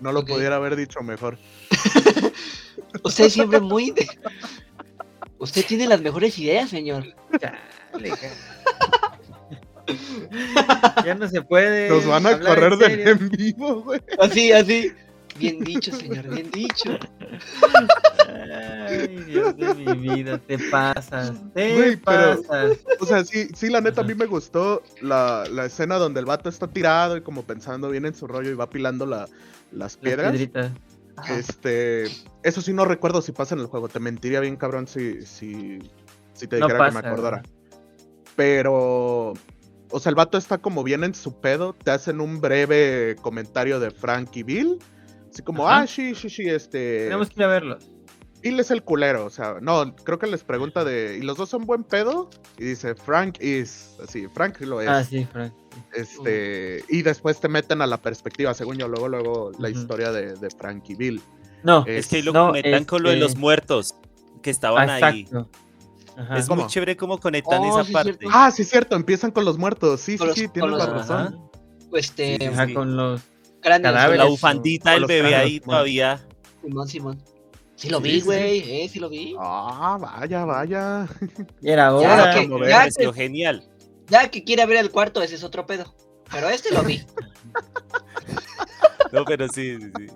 No 0.00 0.12
lo 0.12 0.24
pudiera 0.24 0.56
haber 0.56 0.76
dicho 0.76 1.00
mejor. 1.02 1.36
Usted 3.02 3.28
siempre 3.28 3.60
muy... 3.60 3.90
de- 3.90 4.06
Usted 5.38 5.64
tiene 5.66 5.86
las 5.86 6.00
mejores 6.00 6.38
ideas, 6.38 6.70
señor. 6.70 7.04
Chale, 7.40 8.12
ya 11.04 11.14
no 11.14 11.28
se 11.28 11.42
puede. 11.42 11.88
Nos 11.90 12.06
van 12.06 12.26
a 12.26 12.40
correr 12.40 12.72
en 12.72 12.78
del 12.78 13.08
en 13.08 13.28
vivo, 13.28 13.82
güey. 13.82 14.00
Así, 14.18 14.50
así. 14.52 14.92
Bien 15.38 15.60
dicho, 15.62 15.92
señor, 15.94 16.26
bien 16.28 16.50
dicho. 16.50 16.98
Ay, 18.88 19.06
Dios 19.26 19.54
de 19.56 19.74
mi 19.74 19.92
vida, 19.94 20.38
te 20.38 20.58
pasas, 20.70 21.32
te 21.52 21.74
Güey, 21.76 21.96
pero-. 21.96 22.42
O 23.00 23.06
sea, 23.06 23.22
sí, 23.24 23.48
sí, 23.54 23.68
la 23.68 23.80
neta, 23.82 24.00
a 24.00 24.04
mí 24.04 24.14
me 24.14 24.24
gustó 24.26 24.82
la, 25.02 25.44
la 25.50 25.66
escena 25.66 25.96
donde 25.96 26.20
el 26.20 26.26
vato 26.26 26.48
está 26.48 26.66
tirado 26.68 27.16
y 27.18 27.20
como 27.20 27.42
pensando 27.42 27.90
bien 27.90 28.06
en 28.06 28.14
su 28.14 28.26
rollo 28.26 28.50
y 28.50 28.54
va 28.54 28.64
apilando 28.64 29.04
la- 29.04 29.26
las 29.26 29.28
Las 29.72 29.96
piedras. 29.98 30.30
piedritas. 30.30 30.70
Ajá. 31.16 31.38
Este, 31.38 32.04
eso 32.42 32.60
sí 32.60 32.72
no 32.72 32.84
recuerdo 32.84 33.22
si 33.22 33.32
pasa 33.32 33.54
en 33.54 33.60
el 33.60 33.66
juego. 33.66 33.88
Te 33.88 34.00
mentiría 34.00 34.40
bien, 34.40 34.56
cabrón, 34.56 34.86
si, 34.86 35.22
si, 35.22 35.78
si 36.34 36.46
te 36.46 36.58
No 36.58 36.66
dijera 36.66 36.88
que 36.88 36.94
me 36.94 37.08
acordara. 37.08 37.42
Pero, 38.36 39.32
o 39.90 40.00
sea, 40.00 40.10
el 40.10 40.14
vato 40.14 40.36
está 40.36 40.58
como 40.58 40.84
bien 40.84 41.04
en 41.04 41.14
su 41.14 41.40
pedo. 41.40 41.72
Te 41.72 41.90
hacen 41.90 42.20
un 42.20 42.40
breve 42.40 43.16
comentario 43.22 43.80
de 43.80 43.90
Frank 43.90 44.36
y 44.36 44.42
Bill. 44.42 44.78
Así 45.32 45.42
como, 45.42 45.66
Ajá. 45.68 45.82
ah, 45.82 45.86
sí, 45.86 46.14
sí, 46.14 46.28
sí, 46.28 46.48
este. 46.48 47.04
Tenemos 47.04 47.28
que 47.28 47.40
ir 47.40 47.44
a 47.44 47.48
verlos. 47.48 47.90
Bill 48.42 48.60
es 48.60 48.70
el 48.70 48.82
culero, 48.82 49.24
o 49.24 49.30
sea, 49.30 49.56
no, 49.60 49.96
creo 49.96 50.18
que 50.18 50.26
les 50.26 50.44
pregunta 50.44 50.84
de, 50.84 51.18
¿y 51.18 51.22
los 51.22 51.36
dos 51.36 51.48
son 51.48 51.66
buen 51.66 51.82
pedo? 51.82 52.30
Y 52.58 52.64
dice, 52.64 52.94
Frank 52.94 53.40
is, 53.40 53.96
así, 54.02 54.28
Frank 54.28 54.60
lo 54.60 54.80
es. 54.80 54.88
Ah, 54.88 55.02
sí, 55.02 55.26
Frank. 55.32 55.52
Este, 55.94 56.84
y 56.88 57.02
después 57.02 57.40
te 57.40 57.48
meten 57.48 57.82
a 57.82 57.86
la 57.86 57.96
perspectiva, 58.00 58.54
según 58.54 58.76
yo, 58.78 58.88
luego, 58.88 59.08
luego 59.08 59.52
la 59.58 59.70
historia 59.70 60.12
de, 60.12 60.34
de 60.36 60.50
Frank 60.50 60.84
y 60.88 60.94
Bill. 60.94 61.22
No, 61.62 61.84
Es 61.86 62.06
que 62.06 62.16
ahí 62.16 62.22
lo 62.22 62.32
No, 62.32 62.46
comentan 62.48 62.84
con 62.84 63.02
lo 63.02 63.10
de 63.10 63.16
los 63.16 63.30
este- 63.30 63.40
muertos 63.40 63.94
que 64.42 64.50
estaban 64.50 64.88
ahí. 64.90 65.28
Ajá. 66.16 66.38
Es 66.38 66.46
¿Cómo? 66.46 66.62
muy 66.62 66.70
chévere 66.70 66.96
cómo 66.96 67.18
conectan 67.18 67.60
Oh, 67.60 67.74
esa 67.80 67.84
sí, 67.84 67.92
parte. 67.92 68.12
cierto. 68.14 68.28
Ah, 68.32 68.50
sí, 68.50 68.62
es 68.62 68.70
cierto, 68.70 68.96
empiezan 68.96 69.30
con 69.32 69.44
los 69.44 69.58
muertos. 69.58 70.00
Sí, 70.00 70.16
Con 70.16 70.26
sí, 70.26 70.28
los- 70.28 70.38
sí, 70.38 70.48
tienes 70.48 70.70
la 70.72 70.86
los- 70.86 70.88
razón. 71.08 71.50
Este, 71.92 72.38
Sí, 72.40 72.44
Ajá, 72.46 72.66
sí. 72.66 72.74
con 72.74 72.96
los 72.96 73.20
cadáveres. 73.60 74.18
La 74.18 74.24
bufandita 74.24 74.92
del 74.92 75.02
los 75.02 75.08
bebé 75.08 75.34
ahí 75.34 75.58
bueno. 75.58 75.72
todavía. 75.72 76.26
Simón, 76.62 76.88
Simón. 76.88 77.22
Sí 77.74 77.90
lo 77.90 78.00
vi, 78.00 78.12
sí, 78.12 78.20
sí. 78.20 78.24
güey, 78.26 78.58
eh, 78.84 78.88
sí 78.88 78.98
lo 78.98 79.08
vi. 79.10 79.34
Ah, 79.38 79.98
vaya, 80.00 80.44
vaya. 80.46 81.06
Y 81.60 81.68
era 81.70 81.94
hora. 81.94 82.34
ya 82.34 82.78
pareció 82.78 83.12
que- 83.12 83.20
genial. 83.22 83.68
Ya 84.08 84.30
que 84.30 84.44
quiere 84.44 84.64
ver 84.66 84.76
el 84.78 84.90
cuarto, 84.90 85.22
ese 85.22 85.34
es 85.34 85.44
otro 85.44 85.66
pedo. 85.66 85.94
Pero 86.30 86.48
este 86.48 86.72
lo 86.72 86.82
vi. 86.82 87.02
No, 89.12 89.24
pero 89.24 89.46
sí, 89.48 89.76
sí, 89.78 89.86
sí. 89.98 90.06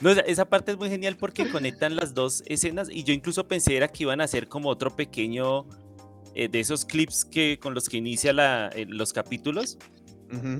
No, 0.00 0.10
esa- 0.10 0.44
parte 0.48 0.72
es 0.72 0.78
muy 0.78 0.88
genial 0.88 1.16
porque 1.16 1.48
conectan 1.50 1.94
las 1.94 2.12
dos 2.12 2.42
escenas 2.46 2.88
y 2.90 3.04
yo 3.04 3.12
incluso 3.14 3.46
pensé 3.46 3.76
era 3.76 3.86
que 3.88 4.02
iban 4.02 4.20
a 4.20 4.24
hacer 4.24 4.48
como 4.48 4.68
otro 4.68 4.94
pequeño 4.96 5.64
eh, 6.34 6.48
de 6.48 6.60
esos 6.60 6.84
clips 6.84 7.24
que 7.24 7.58
con 7.60 7.72
los 7.72 7.88
que 7.88 7.98
inicia 7.98 8.32
la, 8.32 8.68
eh, 8.74 8.84
los 8.88 9.12
capítulos, 9.12 9.78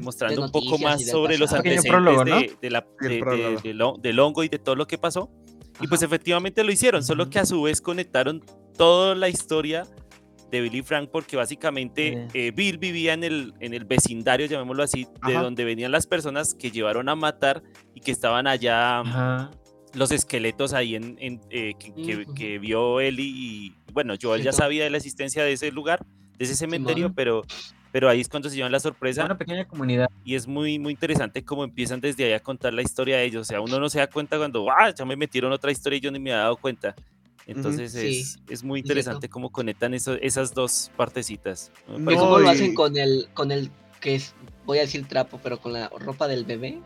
mostrando 0.00 0.42
un 0.44 0.52
poco 0.52 0.78
más 0.78 1.04
sobre 1.06 1.38
los 1.38 1.50
pasado. 1.50 1.58
Antecedentes 1.68 1.90
prólogo, 1.90 2.24
¿no? 2.24 2.36
de, 2.40 2.56
de 2.62 2.70
la, 2.70 2.80
Sí, 2.82 2.86
el 3.00 3.08
de- 3.08 3.14
de- 3.14 3.20
prólogo. 3.20 3.60
del 3.62 3.80
hon- 3.82 4.00
del 4.02 4.18
hongo 4.20 4.44
y 4.44 4.48
de 4.48 4.58
todo 4.60 4.76
lo 4.76 4.86
que 4.86 4.98
pasó. 4.98 5.28
Y 5.80 5.88
pues 5.88 6.02
efectivamente 6.02 6.62
lo 6.62 6.70
hicieron, 6.70 7.02
solo 7.02 7.28
que 7.28 7.38
a 7.40 7.46
su 7.46 7.62
vez 7.62 7.80
conectaron 7.80 8.44
toda 8.76 9.14
la 9.16 9.28
historia 9.28 9.86
de 10.52 10.60
Billy 10.60 10.82
Frank 10.82 11.08
porque 11.10 11.34
básicamente 11.36 12.28
eh, 12.34 12.52
Bill 12.54 12.76
vivía 12.78 13.14
en 13.14 13.24
el, 13.24 13.54
en 13.58 13.72
el 13.74 13.84
vecindario, 13.86 14.46
llamémoslo 14.46 14.82
así, 14.84 15.08
de 15.26 15.32
donde 15.32 15.64
venían 15.64 15.90
las 15.90 16.06
personas 16.06 16.54
que 16.54 16.70
llevaron 16.70 17.08
a 17.08 17.16
matar 17.16 17.62
y 17.94 18.00
que 18.00 18.12
estaban 18.12 18.46
allá 18.46 19.00
Ajá. 19.00 19.50
los 19.94 20.12
esqueletos 20.12 20.74
ahí 20.74 20.94
en, 20.94 21.16
en, 21.20 21.40
eh, 21.50 21.72
que, 21.80 21.92
que- 21.94 22.16
Ujú. 22.18 22.34
que 22.34 22.58
vio 22.58 23.00
Eli 23.00 23.32
y 23.34 23.74
bueno, 23.92 24.14
Joel 24.20 24.42
ya 24.42 24.52
sabía 24.52 24.84
de 24.84 24.90
la 24.90 24.98
existencia 24.98 25.42
de 25.42 25.52
ese 25.54 25.72
lugar, 25.72 26.04
de 26.38 26.44
ese 26.44 26.54
cementerio, 26.54 27.12
pero, 27.14 27.42
pero 27.90 28.10
ahí 28.10 28.20
es 28.20 28.28
cuando 28.28 28.50
se 28.50 28.56
llevan 28.56 28.72
la 28.72 28.80
sorpresa 28.80 29.24
Una 29.24 29.38
pequeña 29.38 29.64
comunidad. 29.66 30.08
y 30.22 30.34
es 30.34 30.46
muy, 30.46 30.78
muy 30.78 30.92
interesante 30.92 31.42
cómo 31.44 31.64
empiezan 31.64 32.00
desde 32.00 32.24
ahí 32.24 32.32
a 32.34 32.40
contar 32.40 32.74
la 32.74 32.82
historia 32.82 33.16
de 33.16 33.24
ellos. 33.24 33.40
O 33.42 33.44
sea, 33.44 33.60
uno 33.62 33.80
no 33.80 33.88
se 33.88 34.00
da 34.00 34.06
cuenta 34.06 34.36
cuando, 34.36 34.70
ah, 34.70 34.92
ya 34.94 35.04
me 35.06 35.16
metieron 35.16 35.50
otra 35.52 35.72
historia 35.72 35.96
y 35.96 36.00
yo 36.00 36.10
ni 36.10 36.18
me 36.18 36.30
había 36.32 36.42
dado 36.42 36.56
cuenta. 36.56 36.94
Entonces 37.46 37.92
Sí, 37.92 38.20
es, 38.20 38.38
es 38.48 38.62
muy 38.62 38.80
es 38.80 38.84
cierto. 38.84 38.92
interesante 39.00 39.28
cómo 39.28 39.50
conectan 39.50 39.94
eso- 39.94 40.14
esas 40.14 40.54
dos 40.54 40.90
partecitas. 40.96 41.70
Me 41.88 41.98
No, 41.98 42.10
¿Y 42.12 42.16
cómo 42.16 42.38
lo 42.38 42.48
hacen 42.48 42.74
con 42.74 42.96
el, 42.96 43.28
con 43.34 43.50
el 43.50 43.70
que 44.00 44.14
es, 44.16 44.34
voy 44.64 44.78
a 44.78 44.82
decir 44.82 45.06
trapo, 45.06 45.40
pero 45.42 45.60
con 45.60 45.72
la 45.72 45.88
ropa 45.88 46.28
del 46.28 46.44
bebé? 46.44 46.80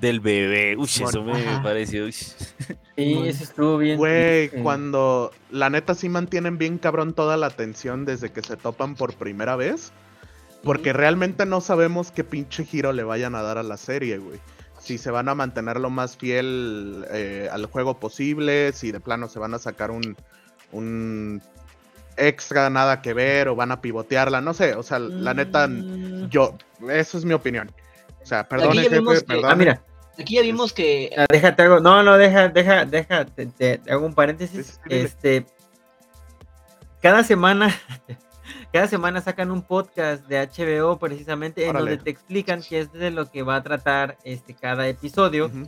Del 0.00 0.20
bebé, 0.20 0.76
uy, 0.76 0.84
eso 0.86 1.22
me 1.24 1.32
Ajá. 1.32 1.62
pareció. 1.62 2.04
uy. 2.06 2.12
Sí, 2.98 3.14
Bueno. 3.14 3.26
eso 3.30 3.44
estuvo 3.44 3.78
bien. 3.78 3.96
Güey, 3.96 4.48
triste. 4.48 4.62
cuando 4.64 5.30
la 5.52 5.70
neta 5.70 5.94
sí 5.94 6.08
mantienen 6.08 6.58
bien 6.58 6.78
cabrón 6.78 7.14
toda 7.14 7.36
la 7.36 7.46
atención 7.46 8.04
desde 8.04 8.32
que 8.32 8.42
se 8.42 8.56
topan 8.56 8.96
por 8.96 9.14
primera 9.14 9.54
vez. 9.54 9.92
Porque 10.64 10.92
realmente 10.92 11.46
no 11.46 11.60
sabemos 11.60 12.10
qué 12.10 12.24
pinche 12.24 12.64
giro 12.64 12.92
le 12.92 13.04
vayan 13.04 13.36
a 13.36 13.42
dar 13.42 13.56
a 13.58 13.62
la 13.62 13.76
serie, 13.76 14.18
güey. 14.18 14.40
Si 14.88 14.96
se 14.96 15.10
van 15.10 15.28
a 15.28 15.34
mantener 15.34 15.78
lo 15.78 15.90
más 15.90 16.16
fiel 16.16 17.04
eh, 17.10 17.46
al 17.52 17.66
juego 17.66 18.00
posible, 18.00 18.72
si 18.72 18.90
de 18.90 19.00
plano 19.00 19.28
se 19.28 19.38
van 19.38 19.52
a 19.52 19.58
sacar 19.58 19.90
un, 19.90 20.16
un 20.72 21.42
extra 22.16 22.70
nada 22.70 23.02
que 23.02 23.12
ver 23.12 23.48
o 23.48 23.54
van 23.54 23.70
a 23.70 23.82
pivotearla, 23.82 24.40
no 24.40 24.54
sé, 24.54 24.72
o 24.74 24.82
sea, 24.82 24.98
la 24.98 25.34
neta, 25.34 25.68
Mm. 25.68 26.30
yo, 26.30 26.56
eso 26.88 27.18
es 27.18 27.26
mi 27.26 27.34
opinión. 27.34 27.70
O 28.22 28.24
sea, 28.24 28.48
perdón, 28.48 28.72
ya 28.72 28.82
jefe, 28.84 28.94
vimos 28.94 29.18
que- 29.20 29.26
perdón. 29.26 29.50
Ah, 29.50 29.54
mira. 29.56 29.82
Aquí 30.18 30.36
ya 30.36 30.40
vimos 30.40 30.72
que 30.72 31.10
Ah, 31.18 31.26
Déjate 31.30 31.64
hago. 31.64 31.80
No, 31.80 32.02
no, 32.02 32.16
deja, 32.16 32.48
deja, 32.48 32.86
deja. 32.86 33.26
Te, 33.26 33.44
te- 33.44 33.76
te 33.76 33.92
hago 33.92 34.06
un 34.06 34.14
paréntesis. 34.14 34.66
Sí, 34.66 34.72
sí, 34.72 34.78
dile. 34.88 35.02
Este. 35.02 35.46
Cada 37.02 37.22
semana. 37.24 37.74
Cada 38.72 38.86
semana 38.86 39.20
sacan 39.22 39.50
un 39.50 39.62
podcast 39.62 40.26
de 40.28 40.38
HBO 40.46 40.98
precisamente 40.98 41.64
en 41.64 41.70
Órale. 41.70 41.90
donde 41.92 42.04
te 42.04 42.10
explican 42.10 42.60
qué 42.62 42.80
es 42.80 42.92
de 42.92 43.10
lo 43.10 43.30
que 43.30 43.42
va 43.42 43.56
a 43.56 43.62
tratar 43.62 44.18
este 44.24 44.54
cada 44.54 44.86
episodio. 44.88 45.46
Ujú. 45.46 45.66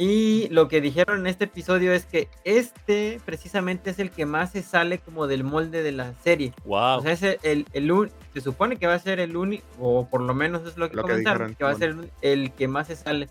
Y 0.00 0.48
lo 0.50 0.68
que 0.68 0.80
dijeron 0.80 1.20
en 1.20 1.26
este 1.26 1.44
episodio 1.44 1.92
es 1.92 2.06
que 2.06 2.28
este 2.44 3.20
precisamente 3.24 3.90
es 3.90 3.98
el 3.98 4.10
que 4.10 4.24
más 4.26 4.52
se 4.52 4.62
sale 4.62 4.98
como 4.98 5.26
del 5.26 5.42
molde 5.44 5.82
de 5.82 5.92
la 5.92 6.14
serie. 6.22 6.54
Wow. 6.64 6.98
O 6.98 7.02
sea, 7.02 7.12
es 7.12 7.22
el, 7.22 7.38
el, 7.42 7.66
el 7.72 7.90
un- 7.92 8.10
se 8.32 8.40
supone 8.40 8.76
que 8.76 8.86
va 8.86 8.94
a 8.94 8.98
ser 9.00 9.18
el 9.20 9.36
único, 9.36 9.64
o 9.78 10.08
por 10.08 10.22
lo 10.22 10.32
menos 10.34 10.64
es 10.66 10.76
lo 10.78 10.88
que 10.88 10.96
Lo 10.96 11.02
que 11.02 11.10
comentaron, 11.10 11.48
dijeron, 11.48 11.54
que 11.56 11.64
va 11.64 11.70
a 11.70 11.74
ser 11.74 12.10
el 12.22 12.52
que 12.52 12.68
más 12.68 12.86
se 12.86 12.96
sale. 12.96 13.28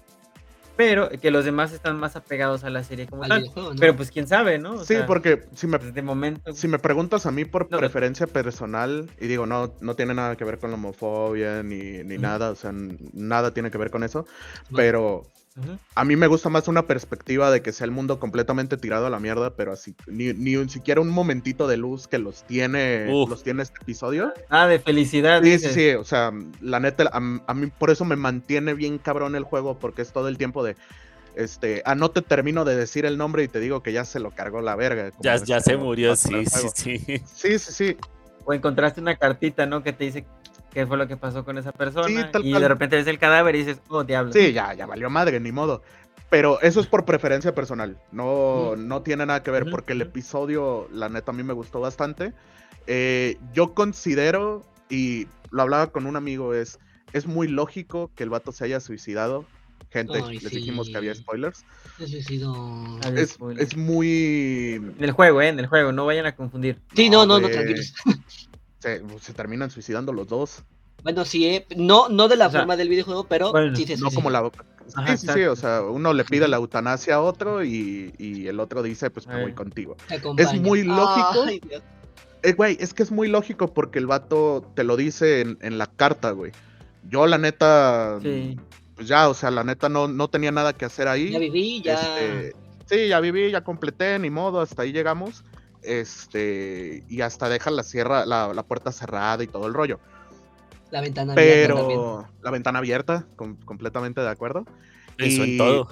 Pero 0.78 1.10
que 1.10 1.32
los 1.32 1.44
demás 1.44 1.74
están 1.74 2.00
más 2.00 2.16
apegados 2.16 2.64
a 2.64 2.70
la 2.70 2.84
serie 2.84 3.08
como 3.08 3.24
al 3.24 3.30
tal. 3.30 3.52
Pero 3.80 3.96
pues 3.96 4.12
quién 4.12 4.28
sabe, 4.28 4.60
¿no? 4.60 4.74
O 4.76 4.86
Sí, 4.86 4.94
sea, 4.94 5.06
porque 5.08 5.44
si 5.56 5.66
me, 5.68 5.80
pues, 5.80 5.94
de 5.94 6.02
momento. 6.04 6.54
si 6.54 6.68
me 6.68 6.78
preguntas 6.80 7.26
a 7.26 7.32
mí 7.32 7.46
por 7.46 7.68
No, 7.70 7.80
preferencia 7.80 8.28
personal, 8.28 9.10
y 9.20 9.26
digo, 9.28 9.46
no, 9.48 9.74
no 9.82 9.96
tiene 9.96 10.14
nada 10.14 10.36
que 10.36 10.46
ver 10.46 10.60
con 10.60 10.70
la 10.70 10.76
homofobia 10.78 11.64
ni, 11.64 12.04
ni 12.04 12.14
Ujú. 12.14 12.22
nada, 12.22 12.52
o 12.52 12.56
sea, 12.56 12.72
nada 13.14 13.54
tiene 13.54 13.72
que 13.72 13.78
ver 13.80 13.90
con 13.90 14.04
eso, 14.04 14.26
Bueno. 14.70 14.76
pero 14.76 15.32
A 15.96 16.06
mí 16.06 16.16
me 16.16 16.28
gusta 16.28 16.50
más 16.50 16.68
una 16.68 16.86
perspectiva 16.86 17.50
de 17.52 17.62
que 17.62 17.72
sea 17.72 17.86
el 17.86 17.92
mundo 17.92 18.20
completamente 18.20 18.78
tirado 18.78 19.08
a 19.08 19.10
la 19.10 19.20
mierda, 19.20 19.56
pero 19.56 19.72
así, 19.72 19.96
ni, 20.06 20.34
ni 20.34 20.70
siquiera 20.70 21.02
un 21.02 21.10
momentito 21.10 21.68
de 21.68 21.78
luz 21.78 22.08
que 22.08 22.20
los 22.20 22.44
tiene, 22.44 23.08
Uf. 23.12 23.30
los 23.30 23.44
tiene 23.44 23.64
este 23.64 23.80
episodio. 23.82 24.34
Ah, 24.50 24.68
de 24.68 24.80
felicidad. 24.80 25.42
Sí, 25.42 25.48
sí, 25.48 25.52
dices. 25.52 25.74
sí, 25.74 25.90
o 25.92 26.04
sea, 26.04 26.32
la 26.62 26.80
neta, 26.80 27.10
a, 27.12 27.18
a 27.18 27.54
mí 27.54 27.68
por 27.68 27.90
eso 27.90 28.06
me 28.06 28.16
mantiene 28.16 28.74
bien 28.74 28.98
cabrón 28.98 29.36
el 29.36 29.44
juego, 29.44 29.80
porque 29.80 30.02
es 30.02 30.12
todo 30.12 30.28
el 30.28 30.38
tiempo 30.38 30.64
de, 30.64 30.76
este, 31.38 31.84
ah, 31.86 31.96
no 31.96 32.10
te 32.10 32.22
termino 32.22 32.66
de 32.66 32.76
decir 32.76 33.06
el 33.06 33.18
nombre 33.18 33.44
y 33.44 33.48
te 33.48 33.60
digo 33.60 33.84
que 33.84 33.94
ya 33.94 34.06
se 34.06 34.20
lo 34.20 34.32
cargó 34.32 34.62
la 34.62 34.76
verga. 34.76 35.12
Ya, 35.20 35.38
ya 35.38 35.60
se 35.60 35.78
murió, 35.78 36.16
sí, 36.16 36.46
sí, 36.46 36.68
sí. 36.74 36.98
Sí, 37.26 37.60
sí, 37.60 37.72
sí. 37.72 37.98
O 38.44 38.54
encontraste 38.54 39.02
una 39.02 39.18
cartita, 39.18 39.66
¿no? 39.66 39.84
Que 39.84 39.94
te 39.94 40.06
dice 40.06 40.26
qué 40.78 40.86
fue 40.86 40.98
lo 40.98 41.08
que 41.08 41.18
pasó 41.18 41.44
con 41.44 41.58
esa 41.58 41.72
persona. 41.72 42.30
tal 42.30 42.46
y 42.46 42.52
cual. 42.52 42.62
de 42.62 42.68
repente 42.68 42.98
ves 42.98 43.08
el 43.08 43.18
cadáver 43.18 43.56
y 43.56 43.60
dices, 43.60 43.82
oh, 43.88 44.04
diablo. 44.04 44.32
Sí, 44.32 44.54
ya, 44.54 44.76
ya 44.76 44.86
valió 44.86 45.10
madre, 45.10 45.40
ni 45.40 45.52
modo. 45.52 45.82
Pero 46.30 46.62
eso 46.62 46.80
es 46.80 46.86
por 46.86 47.04
preferencia 47.04 47.56
personal. 47.56 47.98
No, 48.12 48.76
no 48.76 49.02
tiene 49.02 49.26
nada 49.26 49.42
que 49.42 49.50
ver 49.50 49.72
porque 49.72 49.94
el 49.94 50.04
episodio, 50.04 50.88
la 50.92 51.10
neta, 51.10 51.32
a 51.32 51.34
mí 51.34 51.42
me 51.42 51.54
gustó 51.54 51.80
bastante. 51.80 52.32
Eh, 52.86 53.40
yo 53.54 53.74
considero, 53.74 54.64
y 54.88 55.26
lo 55.50 55.64
hablaba 55.64 55.88
con 55.88 56.06
un 56.06 56.16
amigo, 56.16 56.54
es, 56.54 56.78
es 57.12 57.26
muy 57.26 57.48
lógico 57.48 58.12
que 58.16 58.22
el 58.22 58.30
vato 58.30 58.52
se 58.52 58.66
haya 58.66 58.80
suicidado. 58.80 59.46
Gente, 59.90 60.22
Ay, 60.24 60.38
les 60.38 60.52
dijimos 60.52 60.90
que 60.90 60.98
había 60.98 61.16
sí. 61.16 61.22
spoilers. 61.22 61.66
Se 61.98 62.08
suicidó. 62.08 63.00
Es, 63.16 63.32
spoiler. 63.32 63.64
es 63.64 63.76
muy... 63.76 64.76
En 64.76 65.04
el 65.04 65.12
juego, 65.12 65.42
¿eh? 65.42 65.48
En 65.48 65.58
el 65.58 65.66
juego, 65.66 65.92
no 65.92 66.06
vayan 66.06 66.28
a 66.28 66.36
confundir. 66.36 66.80
Sí, 66.94 67.10
no, 67.10 67.26
no, 67.26 67.40
no, 67.40 67.48
güey. 67.48 67.54
tranquilos. 67.54 67.96
Se, 68.88 69.20
se 69.20 69.34
terminan 69.34 69.70
suicidando 69.70 70.14
los 70.14 70.28
dos. 70.28 70.64
Bueno, 71.04 71.26
sí, 71.26 71.46
eh, 71.46 71.66
no, 71.76 72.10
no 72.10 72.28
de 72.28 72.36
la 72.38 72.48
O 72.48 72.52
sea, 72.52 72.62
forma 72.62 72.76
del 72.76 72.90
videojuego, 72.90 73.26
pero 73.26 73.52
bueno, 73.52 73.76
sí 73.76 73.86
se 73.86 73.98
No 73.98 74.10
como 74.12 74.30
la... 74.30 74.50
Ajá, 74.96 75.18
sí, 75.18 75.28
sí, 75.28 75.34
sí, 75.34 75.44
o 75.44 75.56
sea, 75.56 75.82
uno 75.84 76.14
le 76.14 76.24
pide 76.24 76.48
la 76.48 76.58
eutanasia 76.58 77.16
a 77.16 77.22
otro 77.22 77.64
y, 77.64 78.14
y 78.18 78.48
el 78.48 78.60
otro 78.60 78.82
dice, 78.82 79.10
pues 79.10 79.28
me 79.28 79.42
voy 79.42 79.52
Eh. 79.52 79.56
contigo. 79.56 79.96
Acompaña. 80.10 80.54
muy 80.54 80.84
lógico. 80.84 81.44
Ay. 81.46 81.62
Eh, 82.44 82.54
güey, 82.54 82.78
es 82.80 82.94
que 82.94 83.04
es 83.04 83.12
muy 83.12 83.28
lógico 83.28 83.74
porque 83.74 84.00
el 84.00 84.08
vato 84.08 84.64
te 84.76 84.84
lo 84.84 84.96
dice 84.96 85.42
en, 85.42 85.58
en 85.62 85.78
la 85.78 85.88
carta, 85.88 86.32
güey. 86.32 86.52
Yo, 87.10 87.28
la 87.28 87.38
neta, 87.38 88.20
Sí. 88.22 88.58
pues 88.96 89.08
ya, 89.08 89.28
o 89.30 89.34
sea, 89.34 89.52
la 89.52 89.64
neta 89.64 89.90
no, 89.90 90.08
no 90.08 90.30
tenía 90.30 90.52
nada 90.52 90.74
que 90.74 90.86
hacer 90.86 91.08
ahí. 91.08 91.32
Ya 91.32 91.40
viví, 91.40 91.82
ya. 91.82 91.94
Este, 91.96 92.56
sí, 92.86 93.08
ya 93.10 93.20
viví, 93.20 93.52
ya 93.52 93.62
completé, 93.64 94.18
ni 94.20 94.30
modo, 94.30 94.62
hasta 94.62 94.82
ahí 94.84 94.92
llegamos. 94.94 95.44
Este, 95.88 97.04
y 97.08 97.22
hasta 97.22 97.50
deja 97.50 97.72
la, 97.72 97.84
sierra, 97.84 98.26
la, 98.26 98.54
la 98.54 98.64
puerta 98.64 98.92
cerrada 98.92 99.44
y 99.44 99.48
todo 99.48 99.68
el 99.68 99.74
rollo. 99.74 100.00
La 100.92 101.02
ventana 101.02 101.34
abierta 101.34 101.74
también. 101.76 102.00
Pero 102.00 102.28
la 102.42 102.52
ventana 102.52 102.80
abierta, 102.80 103.28
com- 103.36 103.58
completamente 103.66 104.22
de 104.22 104.30
acuerdo. 104.30 104.66
Eso 105.18 105.44
Y- 105.46 105.52
en 105.52 105.58
todo. 105.58 105.88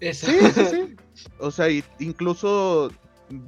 Eso. 0.00 0.26
Sí, 0.26 0.38
sí, 0.54 0.64
sí. 0.66 0.96
O 1.38 1.50
sea, 1.50 1.68
y- 1.68 1.84
incluso 1.98 2.90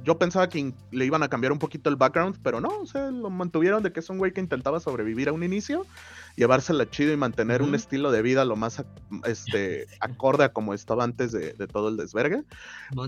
yo 0.03 0.17
pensaba 0.17 0.47
que 0.49 0.73
le 0.91 1.05
iban 1.05 1.21
a 1.23 1.27
cambiar 1.27 1.51
un 1.51 1.59
poquito 1.59 1.89
el 1.89 1.95
background, 1.95 2.37
pero 2.43 2.59
no, 2.61 2.69
o 2.69 2.85
sea, 2.85 3.11
lo 3.11 3.29
mantuvieron 3.29 3.83
de 3.83 3.91
que 3.91 3.99
es 3.99 4.09
un 4.09 4.17
güey 4.17 4.31
que 4.33 4.39
intentaba 4.41 4.79
sobrevivir 4.79 5.29
a 5.29 5.33
un 5.33 5.43
inicio, 5.43 5.85
llevársela 6.35 6.89
chido 6.89 7.11
y 7.13 7.17
mantener 7.17 7.61
un 7.61 7.75
estilo 7.75 8.11
de 8.11 8.21
vida 8.21 8.45
lo 8.45 8.55
más 8.55 8.83
este, 9.25 9.85
acorde 9.99 10.45
a 10.45 10.53
como 10.53 10.73
estaba 10.73 11.03
antes 11.03 11.31
de, 11.31 11.53
de 11.53 11.67
todo 11.67 11.89
el 11.89 11.97
desvergue. 11.97 12.43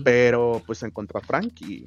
Pero 0.04 0.62
pues 0.66 0.82
encontró 0.82 1.18
a 1.20 1.22
Frank 1.22 1.60
y 1.62 1.84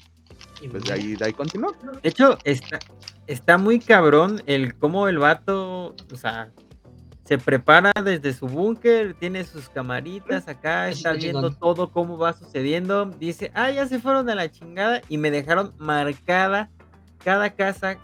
Y 0.62 0.68
pues 0.68 0.84
de 0.84 0.94
ahí, 0.94 1.16
de 1.16 1.26
ahí 1.26 1.34
continuó. 1.34 1.74
De 2.04 2.10
hecho, 2.10 2.38
está, 2.44 2.80
está 3.28 3.58
muy 3.58 3.80
cabrón 3.80 4.42
el 4.46 4.76
cómo 4.76 5.08
el 5.08 5.18
vato, 5.18 5.96
o 6.12 6.16
sea, 6.16 6.52
se 7.26 7.38
prepara 7.38 7.94
desde 8.04 8.34
su 8.34 8.48
búnker, 8.48 9.14
tiene 9.14 9.44
sus 9.44 9.70
camaritas 9.70 10.48
acá, 10.48 10.90
está 10.90 11.14
viendo 11.14 11.52
todo 11.52 11.90
cómo 11.92 12.18
va 12.18 12.34
sucediendo. 12.34 13.06
Dice, 13.06 13.52
ah, 13.54 13.72
ya 13.72 13.88
se 13.88 14.00
fueron 14.00 14.30
a 14.30 14.36
la 14.36 14.52
chingada 14.52 15.02
y 15.08 15.18
me 15.18 15.32
dejaron 15.32 15.74
marcada 15.78 16.70
cada 17.24 17.52
casa 17.52 17.98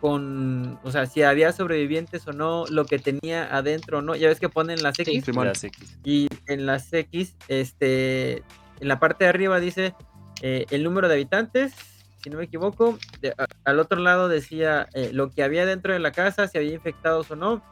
con, 0.00 0.78
o 0.84 0.92
sea, 0.92 1.06
si 1.06 1.22
había 1.22 1.50
sobrevivientes 1.52 2.26
o 2.28 2.32
no, 2.32 2.66
lo 2.68 2.84
que 2.84 2.98
tenía 2.98 3.54
adentro 3.54 3.98
o 3.98 4.02
no. 4.02 4.14
Ya 4.14 4.28
ves 4.28 4.38
que 4.38 4.48
ponen 4.48 4.82
las 4.82 4.98
X 4.98 5.12
Sí. 5.12 5.22
Simón. 5.22 5.48
Las 5.48 5.64
X. 5.64 5.98
y 6.04 6.28
en 6.46 6.66
las 6.66 6.92
X, 6.92 7.36
este, 7.48 8.44
en 8.80 8.88
la 8.88 9.00
parte 9.00 9.24
de 9.24 9.30
arriba 9.30 9.58
dice 9.58 9.94
eh, 10.40 10.66
el 10.70 10.84
número 10.84 11.08
de 11.08 11.14
habitantes, 11.14 11.72
si 12.22 12.30
no 12.30 12.38
me 12.38 12.44
equivoco. 12.44 12.98
de- 13.20 13.30
a- 13.36 13.46
al 13.64 13.78
otro 13.80 14.00
lado 14.00 14.28
decía 14.28 14.88
eh, 14.94 15.10
lo 15.12 15.30
que 15.30 15.42
había 15.42 15.66
dentro 15.66 15.92
de 15.92 15.98
la 15.98 16.12
casa, 16.12 16.46
si 16.48 16.58
había 16.58 16.72
infectados 16.74 17.30
o 17.30 17.36
no, 17.36 17.62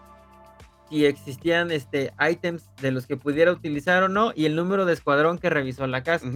si 0.88 1.04
existían 1.06 1.70
este 1.70 2.12
ítems 2.30 2.70
de 2.80 2.92
los 2.92 3.06
que 3.06 3.16
pudiera 3.16 3.50
utilizar 3.52 4.02
o 4.04 4.08
no, 4.08 4.32
y 4.34 4.46
el 4.46 4.54
número 4.56 4.84
de 4.84 4.92
escuadrón 4.92 5.38
que 5.38 5.50
revisó 5.50 5.86
la 5.86 6.02
casa. 6.02 6.26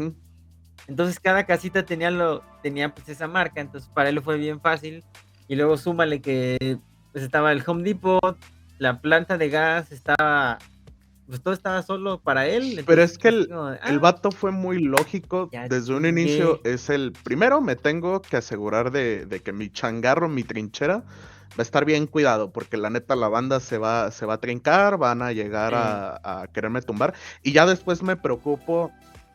Entonces 0.88 1.20
cada 1.20 1.44
casita 1.44 1.84
tenía 1.84 2.10
lo, 2.10 2.42
tenía 2.62 2.92
pues 2.94 3.08
esa 3.08 3.28
marca, 3.28 3.60
entonces 3.60 3.88
para 3.94 4.08
él 4.08 4.20
fue 4.22 4.38
bien 4.38 4.60
fácil. 4.60 5.04
Y 5.46 5.56
luego 5.56 5.76
súmale 5.76 6.20
que 6.20 6.78
pues 7.12 7.24
estaba 7.24 7.52
el 7.52 7.62
Home 7.66 7.82
Depot, 7.82 8.36
la 8.78 9.00
planta 9.00 9.36
de 9.36 9.50
gas 9.50 9.92
estaba, 9.92 10.58
pues 11.30 11.42
todo 11.42 11.54
estaba 11.54 11.82
solo 11.82 12.18
para 12.20 12.46
él. 12.46 12.82
Pero 12.86 13.02
es 13.02 13.16
que 13.16 13.28
el, 13.28 13.48
el 13.84 13.96
"Ah, 13.96 13.98
vato 14.00 14.30
fue 14.30 14.50
muy 14.50 14.78
lógico 14.80 15.48
desde 15.68 15.94
un 15.94 16.04
inicio. 16.04 16.60
Es 16.64 16.90
el 16.90 17.12
primero, 17.12 17.60
me 17.62 17.76
tengo 17.76 18.20
que 18.20 18.36
asegurar 18.36 18.90
de, 18.90 19.24
de 19.24 19.40
que 19.40 19.52
mi 19.52 19.70
changarro, 19.70 20.28
mi 20.28 20.42
trinchera, 20.44 20.98
va 20.98 21.58
a 21.58 21.62
estar 21.62 21.84
bien 21.84 22.06
cuidado, 22.06 22.50
porque 22.52 22.76
la 22.76 22.90
neta 22.90 23.16
la 23.16 23.28
banda 23.28 23.60
se 23.60 23.78
va, 23.78 24.10
se 24.10 24.26
va 24.26 24.34
a 24.34 24.38
trincar, 24.38 24.98
van 24.98 25.22
a 25.22 25.32
llegar 25.32 25.72
a 25.74 26.46
quererme 26.52 26.82
tumbar. 26.82 27.14
Y 27.42 27.52
ya 27.52 27.64
después 27.66 28.02
me 28.02 28.16
preocupo 28.16 28.90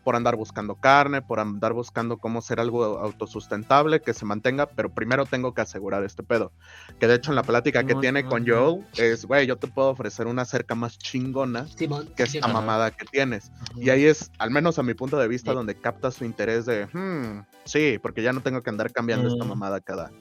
por 0.05 0.15
andar 0.15 0.35
buscando 0.37 0.75
carne, 0.75 1.21
por 1.23 1.39
andar 1.39 1.73
buscando 1.73 2.17
cómo 2.17 2.41
ser 2.41 2.59
algo 2.59 2.99
autosustentable, 2.99 4.01
que 4.01 4.13
se 4.13 4.23
mantenga, 4.23 4.67
pero 4.67 4.93
primero 4.93 5.25
tengo 5.25 5.53
que 5.55 5.61
asegurar 5.61 6.03
este 6.03 6.21
pedo. 6.23 6.53
Que 6.99 7.07
de 7.07 7.15
hecho 7.15 7.31
en 7.31 7.35
la 7.35 7.43
plática 7.43 7.83
que 7.83 7.95
tiene 7.95 8.19
Simón, 8.21 8.45
con. 8.45 8.47
Joel 8.47 8.85
es, 8.97 9.25
güey, 9.25 9.47
yo 9.47 9.57
te 9.57 9.67
puedo 9.67 9.89
ofrecer 9.89 10.27
una 10.27 10.45
cerca 10.45 10.75
más 10.75 10.97
chingona 10.99 11.67
Simón. 11.67 12.07
que 12.15 12.23
esta 12.23 12.47
mamada 12.47 12.91
que 12.91 13.05
tienes. 13.05 13.51
ujú". 13.71 13.81
Y 13.81 13.89
ahí 13.89 14.05
es, 14.05 14.31
al 14.37 14.51
menos 14.51 14.77
a 14.79 14.83
mi 14.83 14.93
punto 14.93 15.17
de 15.17 15.27
vista, 15.27 15.51
Sí. 15.51 15.55
donde 15.57 15.75
capta 15.75 16.11
su 16.11 16.23
interés 16.23 16.65
de, 16.67 16.85
"Hmm, 16.85 17.43
sí, 17.65 17.97
porque 17.99 18.21
ya 18.21 18.31
no 18.31 18.41
tengo 18.41 18.61
que 18.61 18.69
andar 18.69 18.91
cambiando 18.91 19.27
esta 19.27 19.43
Mm. 19.43 19.47
mamada 19.49 19.81
cada 19.81 20.11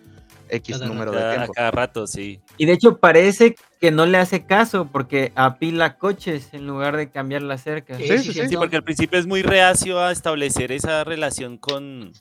X 0.54 0.78
Cada 0.78 0.88
número 0.88 1.11
de 1.12 1.18
Cada, 1.18 1.34
tiempo. 1.37 1.52
cada 1.52 1.70
rato, 1.70 2.06
sí. 2.06 2.40
Y 2.56 2.66
de 2.66 2.73
hecho 2.73 2.99
parece 2.99 3.56
que 3.80 3.90
no 3.90 4.06
le 4.06 4.18
hace 4.18 4.44
caso 4.46 4.88
porque 4.90 5.32
apila 5.34 5.96
coches 5.99 6.49
en 6.52 6.66
lugar 6.66 6.96
de 6.96 7.11
cambiar 7.11 7.42
la 7.42 7.58
cerca. 7.58 7.96
Sí, 7.96 8.06
Sí, 8.18 8.32
sí, 8.32 8.49
sí, 8.49 8.56
porque 8.56 8.76
al 8.76 8.84
principio 8.84 9.18
es 9.18 9.26
muy 9.26 9.42
reacio 9.42 10.00
a 10.00 10.12
establecer 10.12 10.73
esa 10.73 11.04
relación 11.04 11.58
con, 11.58 12.12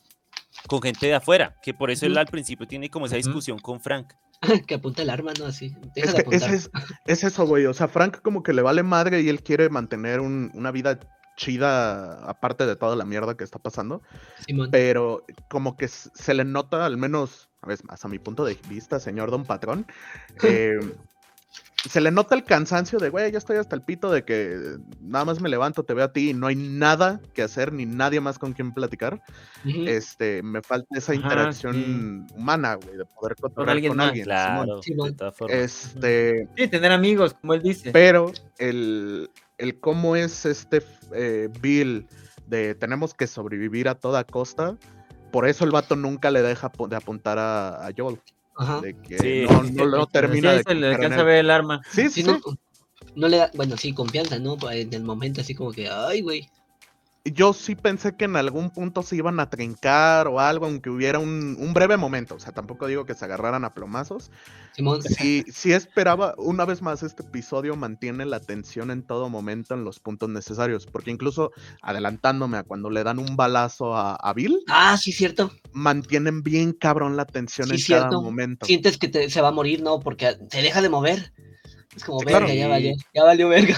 con 0.68 0.82
gente 0.82 1.08
de 1.08 1.16
afuera, 1.16 1.56
que 1.62 1.74
por 1.74 1.92
eso 1.92 2.06
él 2.06 2.18
al 2.18 2.28
principio 2.28 2.68
tiene 2.68 2.90
como 2.90 3.06
esa 3.06 3.16
discusión 3.16 3.60
con 3.60 3.80
Frank. 3.82 4.14
que 4.68 4.76
apunta 4.76 5.02
el 5.04 5.10
arma, 5.10 5.32
¿no? 5.40 5.46
Así. 5.46 5.74
Deja 5.96 6.10
Es 6.10 6.16
de 6.18 6.24
que 6.26 6.36
es, 6.36 6.44
apuntar. 6.44 6.54
es, 6.54 6.70
es 7.06 7.24
eso, 7.24 7.46
güey. 7.48 7.66
O 7.66 7.74
sea, 7.74 7.88
Frank 7.88 8.22
como 8.22 8.44
que 8.44 8.52
le 8.52 8.62
vale 8.62 8.84
madre 8.84 9.22
y 9.22 9.30
él 9.30 9.42
quiere 9.42 9.70
mantener 9.70 10.20
un- 10.20 10.52
una 10.54 10.72
vida 10.72 11.00
chida 11.36 12.24
aparte 12.30 12.66
de 12.66 12.76
toda 12.76 12.96
la 12.96 13.06
mierda 13.06 13.36
que 13.36 13.44
está 13.44 13.60
pasando. 13.60 14.02
Simón. 14.46 14.70
Pero 14.72 15.26
como 15.50 15.78
que 15.78 15.88
se 15.88 16.34
le 16.34 16.46
nota, 16.46 16.86
al 16.86 16.98
menos, 16.98 17.50
a 17.62 17.68
veces 17.68 17.86
más 17.86 18.04
a 18.04 18.08
mi 18.08 18.20
punto 18.20 18.46
de 18.46 18.58
vista, 18.70 19.00
señor 19.00 19.32
Don 19.32 19.46
Patrón, 19.46 19.86
eh, 20.44 20.80
se 21.90 22.00
le 22.00 22.12
nota 22.12 22.34
el 22.36 22.44
cansancio 22.44 22.98
de, 22.98 23.10
güey, 23.10 23.32
ya 23.32 23.38
estoy 23.38 23.58
hasta 23.58 23.76
el 23.76 23.82
pito 23.82 24.10
de 24.10 24.24
que 24.24 24.78
nada 25.02 25.26
más 25.26 25.42
me 25.42 25.50
levanto, 25.50 25.84
te 25.84 25.94
veo 25.94 26.06
a 26.06 26.14
ti 26.14 26.30
y 26.30 26.34
no 26.34 26.48
hay 26.48 26.56
nada 26.56 27.20
que 27.34 27.42
hacer 27.42 27.74
ni 27.74 27.86
nadie 27.86 28.22
más 28.22 28.40
con 28.40 28.54
quien 28.54 28.74
platicar. 28.74 29.22
Este, 29.66 30.42
me 30.44 30.62
falta 30.62 30.88
esa 30.98 31.12
Ajá, 31.12 31.22
interacción 31.22 32.28
humana, 32.36 32.76
güey, 32.76 32.98
de 32.98 33.06
poder 33.06 33.36
cotorrear 33.36 33.72
alguien 33.76 33.90
con 33.92 33.98
más, 33.98 34.08
alguien. 34.08 34.26
Simón. 34.26 34.66
Claro, 34.66 34.82
Simón. 34.82 35.12
de 35.12 35.18
todas 35.18 35.36
formas. 35.36 35.58
Este, 35.58 36.48
Sí, 36.56 36.68
tener 36.70 36.92
amigos, 36.92 37.34
como 37.34 37.54
él 37.54 37.62
dice. 37.62 37.92
pero 37.92 38.32
el, 38.60 39.30
el 39.64 39.80
cómo 39.80 40.16
es 40.16 40.46
este 40.46 40.84
eh, 41.16 41.50
Bill 41.62 42.06
de 42.48 42.76
tenemos 42.76 43.14
que 43.14 43.28
sobrevivir 43.28 43.88
a 43.88 43.96
toda 43.96 44.24
costa, 44.26 44.78
por 45.32 45.48
eso 45.48 45.64
el 45.64 45.72
vato 45.72 45.96
nunca 45.96 46.30
le 46.32 46.42
deja 46.42 46.70
de 46.90 46.96
apuntar 46.96 47.40
a, 47.40 47.88
a 47.88 47.92
Joel. 47.98 48.20
Ajá. 48.58 48.82
De 48.82 48.94
que 48.96 49.18
Sí. 49.18 49.46
no, 49.50 49.64
no, 49.64 49.86
no 49.98 50.04
Sí, 50.04 50.10
termina 50.12 50.52
ahí 50.52 50.58
de 50.58 50.64
se 50.64 50.76
le 50.76 50.88
alcanza 50.88 51.22
a 51.22 51.24
ver 51.24 51.38
el 51.38 51.50
arma. 51.50 51.82
Sí, 51.90 52.04
Sí, 52.10 52.22
sí, 52.22 52.24
no, 52.24 52.36
sí. 52.36 52.58
no 53.16 53.28
le 53.28 53.38
da, 53.38 53.52
bueno, 53.56 53.78
sí, 53.78 53.94
confianza, 53.94 54.38
¿no? 54.38 54.58
En 54.70 54.94
el 54.94 55.04
momento 55.04 55.42
así 55.42 55.56
como 55.56 55.72
que, 55.72 55.90
ay, 55.90 56.22
güey. 56.22 56.50
Yo 57.26 57.54
sí 57.54 57.76
pensé 57.76 58.18
que 58.18 58.26
en 58.26 58.36
algún 58.36 58.70
punto 58.70 59.02
se 59.02 59.16
iban 59.16 59.40
a 59.40 59.50
trincar 59.50 60.28
o 60.28 60.42
algo, 60.42 60.66
aunque 60.66 60.90
hubiera 60.90 61.20
un, 61.20 61.56
un 61.58 61.74
breve 61.74 61.96
momento. 61.96 62.36
O 62.36 62.40
sea, 62.40 62.52
tampoco 62.52 62.86
digo 62.88 63.06
que 63.06 63.14
se 63.14 63.24
agarraran 63.24 63.64
a 63.64 63.74
plomazos. 63.74 64.30
Simón. 64.76 65.00
Sí, 65.08 65.46
sí 65.50 65.72
esperaba, 65.72 66.34
una 66.38 66.66
vez 66.66 66.82
más, 66.82 67.02
este 67.02 67.24
episodio 67.24 67.78
mantiene 67.78 68.26
la 68.26 68.42
tensión 68.42 68.92
en 68.92 69.04
todo 69.04 69.30
momento 69.30 69.74
en 69.74 69.86
los 69.86 70.02
puntos 70.02 70.30
necesarios. 70.30 70.86
Porque 70.86 71.12
incluso 71.12 71.52
adelantándome 71.82 72.58
a 72.58 72.64
cuando 72.64 72.90
le 72.90 73.04
dan 73.06 73.20
un 73.20 73.38
balazo 73.38 73.96
a, 73.96 74.16
a 74.16 74.34
Bill, 74.34 74.60
Ah, 74.68 74.98
sí, 74.98 75.14
cierto. 75.14 75.52
mantienen 75.72 76.44
bien 76.44 76.74
cabrón 76.74 77.16
la 77.16 77.26
tensión 77.26 77.70
Sí, 77.70 77.76
en 77.76 77.80
cada 77.80 77.86
cierto. 77.86 78.22
momento. 78.22 78.66
Sientes 78.66 78.98
que 78.98 79.08
te- 79.08 79.30
se 79.30 79.42
va 79.42 79.48
a 79.48 79.52
morir, 79.52 79.82
¿no? 79.82 80.00
Porque 80.02 80.36
se 80.52 80.62
deja 80.62 80.82
de 80.82 80.90
mover. 80.90 81.32
Es 81.96 82.04
como, 82.04 82.20
Sí, 82.20 82.26
verga, 82.26 82.40
claro. 82.40 82.54
ya 82.54 82.68
valió, 82.68 82.94
ya 83.14 83.24
valió 83.24 83.50
verga. 83.50 83.78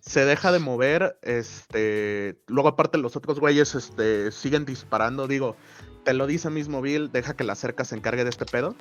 Se 0.00 0.24
deja 0.24 0.50
de 0.52 0.58
mover, 0.58 1.16
este, 1.22 2.36
luego 2.48 2.68
aparte 2.70 2.98
los 2.98 3.16
otros 3.16 3.38
güeyes, 3.40 3.74
este, 3.74 4.32
siguen 4.32 4.64
disparando, 4.64 5.28
digo, 5.28 5.56
te 6.04 6.12
lo 6.12 6.26
dice 6.26 6.50
mismo 6.50 6.82
Bill, 6.82 7.10
deja 7.12 7.34
que 7.36 7.44
la 7.44 7.54
cerca 7.54 7.84
se 7.84 7.94
encargue 7.94 8.24
de 8.24 8.30
este 8.30 8.44
pedo, 8.44 8.74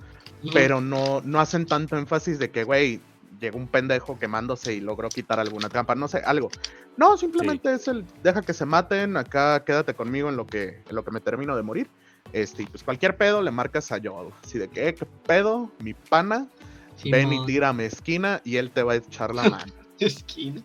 pero 0.53 0.81
no, 0.81 1.21
no 1.23 1.39
hacen 1.39 1.65
tanto 1.67 1.97
énfasis 1.97 2.39
de 2.39 2.49
que, 2.49 2.63
güey, 2.63 3.01
llegó 3.39 3.57
un 3.57 3.67
pendejo 3.67 4.17
quemándose 4.19 4.73
y 4.73 4.79
logró 4.81 5.09
quitar 5.09 5.39
alguna 5.39 5.69
trampa, 5.69 5.93
no 5.95 6.07
sé, 6.07 6.19
algo. 6.25 6.49
No, 6.97 7.17
simplemente 7.17 7.73
es 7.73 7.87
el, 7.87 8.05
deja 8.23 8.41
que 8.41 8.53
se 8.53 8.65
maten, 8.65 9.17
acá 9.17 9.63
quédate 9.63 9.93
conmigo 9.93 10.29
en 10.29 10.35
lo 10.37 10.45
que, 10.47 10.81
en 10.89 10.95
lo 10.95 11.03
que 11.03 11.11
me 11.11 11.21
termino 11.21 11.55
de 11.55 11.61
morir. 11.63 11.89
Este, 12.33 12.63
y 12.63 12.65
pues 12.65 12.83
cualquier 12.83 13.17
pedo 13.17 13.41
le 13.41 13.51
marcas 13.51 13.91
a 13.91 13.99
Joel, 14.03 14.31
así 14.43 14.57
de 14.59 14.67
que, 14.67 14.87
"Eh, 14.87 14.93
¿qué 14.95 15.05
pedo? 15.27 15.71
Mi 15.83 15.93
pana, 15.93 16.47
ven 17.05 17.27
y 17.27 17.31
Simón. 17.31 17.45
tírame 17.47 17.85
esquina 17.85 18.41
y 18.43 18.57
él 18.57 18.71
te 18.71 18.83
va 18.83 18.93
a 18.93 18.95
echar 18.97 19.33
la 19.35 19.49
mano. 19.49 19.71
Esquina. 19.99 20.61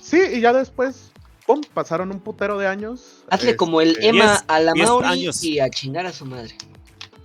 Sí, 0.00 0.20
y 0.34 0.40
ya 0.40 0.52
después, 0.52 1.12
pum, 1.46 1.60
pasaron 1.74 2.10
un 2.10 2.20
putero 2.20 2.58
de 2.58 2.66
años. 2.66 3.24
Hazle 3.30 3.56
como 3.56 3.80
el 3.80 3.90
este, 3.90 4.08
Emma 4.08 4.24
Diez- 4.36 4.44
a 4.48 4.60
la 4.60 4.74
Mauri 4.74 5.06
años. 5.06 5.42
y 5.44 5.60
a 5.60 5.70
chingar 5.70 6.06
a 6.06 6.12
su 6.12 6.24
madre. 6.26 6.56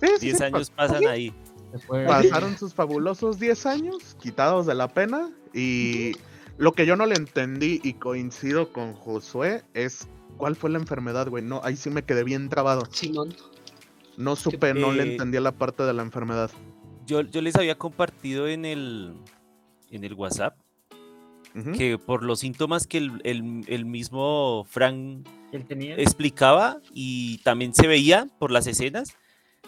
sí, 0.00 0.08
sí, 0.18 0.26
10 0.26 0.38
sí, 0.38 0.44
años 0.44 0.70
pa- 0.70 0.86
pasan 0.88 1.06
ahí. 1.06 1.34
Pasaron 2.06 2.56
sus 2.56 2.72
fabulosos 2.74 3.38
10 3.38 3.66
años, 3.66 4.16
quitados 4.20 4.66
de 4.66 4.74
la 4.74 4.88
pena. 4.88 5.30
Y 5.52 6.12
lo 6.56 6.72
que 6.72 6.86
yo 6.86 6.96
no 6.96 7.06
le 7.06 7.14
entendí 7.14 7.80
y 7.84 7.94
coincido 7.94 8.72
con 8.72 8.94
Josué 8.94 9.64
es 9.74 10.08
cuál 10.36 10.56
fue 10.56 10.70
la 10.70 10.78
enfermedad, 10.78 11.28
güey. 11.28 11.42
No, 11.44 11.60
ahí 11.64 11.76
sí 11.76 11.90
me 11.90 12.02
quedé 12.04 12.24
bien 12.24 12.48
trabado. 12.48 12.82
Simón. 12.90 13.34
No 14.16 14.34
supe, 14.34 14.74
no 14.74 14.92
le 14.92 15.02
eh, 15.04 15.10
entendí 15.12 15.38
la 15.38 15.52
parte 15.52 15.82
de 15.84 15.92
la 15.92 16.02
enfermedad. 16.02 16.50
Yo, 17.08 17.22
yo 17.22 17.40
les 17.40 17.56
había 17.56 17.76
compartido 17.76 18.46
en 18.48 18.64
el, 18.66 19.14
en 19.90 20.04
el 20.04 20.12
WhatsApp 20.14 20.54
que 21.76 21.98
por 21.98 22.22
los 22.22 22.38
síntomas 22.40 22.86
que 22.86 22.98
el, 22.98 23.20
el- 23.24 23.64
el 23.66 23.84
mismo 23.84 24.64
Frank 24.70 25.26
explicaba 25.96 26.80
y 26.94 27.38
también 27.38 27.74
se 27.74 27.86
veía 27.88 28.28
por 28.38 28.52
las 28.52 28.66
escenas, 28.68 29.16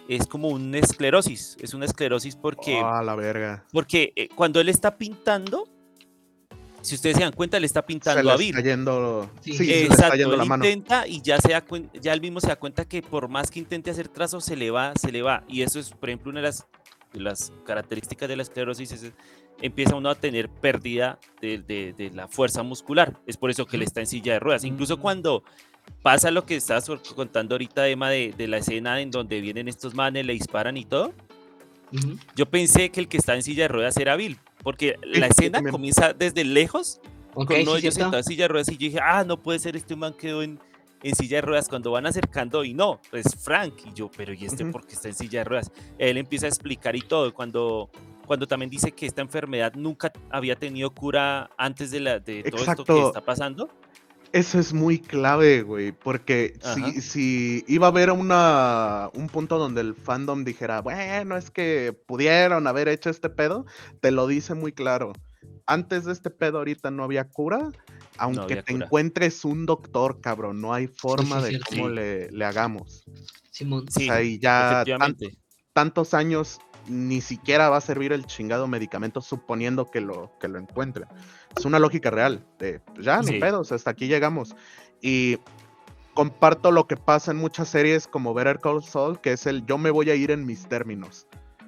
es 0.09 0.27
como 0.29 0.49
una 0.49 0.79
esclerosis. 0.79 1.57
Es 1.61 1.75
una 1.75 1.87
esclerosis 1.87 2.37
porque, 2.37 2.81
Ah, 2.85 3.03
la 3.03 3.17
verga. 3.17 3.65
porque 3.73 4.13
eh, 4.15 4.29
cuando 4.37 4.61
él 4.61 4.69
está 4.69 4.97
pintando, 4.99 5.67
si 6.81 6.95
ustedes 6.95 7.17
se 7.17 7.23
dan 7.25 7.33
cuenta, 7.33 7.57
él 7.57 7.65
está 7.65 7.81
Se 7.81 7.87
pintando 7.87 8.23
le 8.23 8.31
a 8.31 8.35
está 8.35 8.45
Bill. 8.61 8.63
yendo. 8.65 9.31
Sí. 9.41 9.53
Sí, 9.53 9.59
se 9.59 9.65
le 9.65 9.83
está 9.87 10.15
yendo 10.15 10.33
él 10.35 10.39
la 10.39 10.45
mano. 10.45 10.65
intenta 10.65 11.09
y 11.09 11.21
ya, 11.23 11.41
se 11.41 11.51
da 11.53 11.65
ya 12.01 12.13
él 12.13 12.21
mismo 12.21 12.41
se 12.41 12.49
da 12.49 12.57
cuenta 12.57 12.85
que 12.85 13.03
por 13.03 13.29
más 13.29 13.51
que 13.51 13.59
intente 13.59 13.91
hacer 13.91 14.07
trazos, 14.09 14.45
se 14.45 14.55
le 14.55 14.71
va, 14.71 14.93
se 14.95 15.11
le 15.11 15.23
va. 15.23 15.43
Y 15.49 15.63
eso 15.63 15.81
es, 15.81 15.91
por 15.91 16.09
ejemplo, 16.09 16.31
una 16.31 16.41
de 16.41 16.47
las, 16.47 16.67
las 17.13 17.53
características 17.65 18.29
de 18.29 18.37
la 18.37 18.43
esclerosis, 18.43 18.93
es, 18.93 19.13
empieza 19.63 19.95
uno 19.97 20.11
a 20.11 20.15
tener 20.15 20.49
pérdida 20.49 21.19
de, 21.41 21.59
de- 21.59 21.93
de 21.93 22.11
la 22.11 22.29
fuerza 22.29 22.63
muscular. 22.63 23.19
Es 23.27 23.37
por 23.37 23.51
eso 23.51 23.67
que 23.67 23.77
él 23.77 23.83
Ujú. 23.83 23.89
está 23.89 24.01
en 24.01 24.07
silla 24.07 24.35
de 24.35 24.39
ruedas. 24.41 24.65
Incluso 24.65 24.97
Mm. 24.97 25.01
cuando 25.01 25.43
pasa 26.03 26.31
lo 26.31 26.45
que 26.47 26.57
estabas 26.57 26.89
contando 27.15 27.55
ahorita, 27.55 27.89
Emma, 27.89 28.11
de, 28.11 28.33
de 28.37 28.47
la 28.49 28.59
escena 28.59 29.01
en 29.01 29.11
donde 29.11 29.41
vienen 29.41 29.67
estos 29.69 29.95
manes, 29.95 30.25
le 30.25 30.33
disparan 30.35 30.77
y 30.77 30.85
todo, 30.85 31.13
yo 32.37 32.47
pensé 32.47 32.91
que 32.91 33.01
el 33.01 33.09
que 33.09 33.17
está 33.17 33.35
en 33.35 33.43
silla 33.43 33.65
de 33.65 33.69
ruedas 33.69 33.97
era 33.97 34.15
Bill. 34.17 34.39
Porque 34.63 34.97
la 35.03 35.27
escena 35.27 35.61
comienza 35.71 36.13
desde 36.13 36.45
lejos 36.45 37.01
Ok, 37.35 37.49
con 37.49 37.61
uno 37.63 37.73
de 37.73 37.79
ellos 37.81 37.95
sentado 37.95 38.19
en 38.19 38.25
silla 38.25 38.45
de 38.45 38.49
ruedas 38.49 38.69
y 38.69 38.73
yo 38.73 38.79
dije, 38.79 38.99
ah, 39.03 39.25
no 39.25 39.37
puede 39.39 39.59
ser, 39.59 39.75
este 39.77 39.97
man 39.97 40.15
quedó 40.15 40.43
en, 40.43 40.61
en 41.03 41.15
silla 41.15 41.39
de 41.39 41.43
ruedas 41.43 41.69
cuando 41.69 41.91
van 41.91 42.07
acercando 42.07 42.65
y 42.65 42.75
no, 42.75 43.01
es 43.13 43.35
Frank 43.43 43.75
y 43.87 43.93
yo, 43.95 44.11
pero 44.17 44.33
¿y 44.33 44.45
este 44.45 44.65
Ujú. 44.65 44.73
por 44.73 44.87
qué 44.87 44.95
está 44.95 45.09
en 45.09 45.15
silla 45.15 45.41
de 45.41 45.45
ruedas? 45.45 45.73
Él 45.99 46.17
empieza 46.17 46.47
a 46.47 46.49
explicar 46.49 46.97
y 46.97 47.01
todo, 47.01 47.33
cuando, 47.33 47.91
cuando 48.27 48.47
también 48.47 48.71
dice 48.71 48.93
que 48.93 49.07
esta 49.07 49.23
enfermedad 49.23 49.75
nunca 49.75 50.13
había 50.31 50.57
tenido 50.57 50.91
cura 50.91 51.51
antes 51.57 51.91
de, 51.91 52.01
la, 52.01 52.19
de 52.19 52.43
todo 52.45 52.63
esto 52.63 52.85
que 52.85 53.07
está 53.07 53.21
pasando. 53.21 53.71
Eso 54.33 54.61
es 54.61 54.73
muy 54.73 55.01
clave, 55.01 55.63
güey, 55.63 55.91
porque 55.91 56.57
si, 56.63 57.01
si 57.01 57.65
iba 57.67 57.89
a 57.89 57.91
haber 57.91 58.13
una, 58.13 59.11
un 59.13 59.27
punto 59.29 59.59
donde 59.59 59.81
el 59.81 59.97
fandom 59.97 60.45
dijera, 60.45 60.83
bueno, 60.83 61.37
es 61.37 61.51
que 61.51 61.93
pudieron 62.07 62.69
haber 62.69 62.87
hecho 62.87 63.11
este 63.11 63.29
pedo, 63.29 63.67
te 64.01 64.13
lo 64.13 64.29
dice 64.29 64.55
muy 64.55 64.71
claro. 64.71 65.15
Antes 65.67 66.05
de 66.05 66.13
este 66.13 66.31
pedo 66.31 66.59
ahorita 66.59 66.91
no 66.91 67.05
había 67.05 67.29
cura, 67.29 67.69
aunque 68.19 68.43
había 68.43 68.63
te 68.63 68.73
cura. 68.73 68.87
encuentres 68.87 69.45
un 69.45 69.67
doctor, 69.67 70.21
cabrón, 70.21 70.61
no 70.61 70.75
hay 70.75 70.87
forma 70.87 71.41
sí, 71.43 71.53
de 71.55 71.61
cómo 71.61 71.89
Sí. 71.89 71.95
le, 71.95 72.31
le 72.31 72.45
hagamos. 72.45 73.05
Simón. 73.51 73.87
O 73.89 73.91
Sí, 73.91 74.07
sea, 74.07 74.23
y 74.23 74.39
ya 74.39 74.85
tantos 75.73 76.15
años 76.15 76.61
ni 76.89 77.21
siquiera 77.21 77.69
va 77.69 77.77
a 77.77 77.81
servir 77.81 78.13
el 78.13 78.27
chingado 78.27 78.67
medicamento 78.67 79.21
suponiendo 79.21 79.91
que 79.91 80.01
lo, 80.01 80.33
que 80.41 80.49
lo 80.49 80.59
encuentren. 80.59 81.07
Es 81.57 81.65
una 81.65 81.79
lógica 81.79 82.11
real. 82.11 82.45
De, 82.59 82.81
pues 82.81 83.05
ya, 83.05 83.21
ni 83.21 83.29
Sí. 83.29 83.39
pedos, 83.39 83.71
hasta 83.71 83.91
aquí 83.91 84.09
llegamos. 84.09 84.55
Y 85.01 85.39
comparto 86.15 86.73
lo 86.73 86.87
que 86.87 86.97
pasa 86.97 87.31
en 87.31 87.37
muchas 87.37 87.69
series 87.69 88.07
como 88.09 88.35
Better 88.35 88.59
Call 88.61 88.83
Saul, 88.83 89.21
que 89.21 89.33
es 89.33 89.47
el 89.47 89.65
yo 89.67 89.79
me 89.79 89.91
voy 89.91 90.11
a 90.11 90.15
ir 90.15 90.31
en 90.31 90.45
mis 90.45 90.67
términos. 90.69 91.27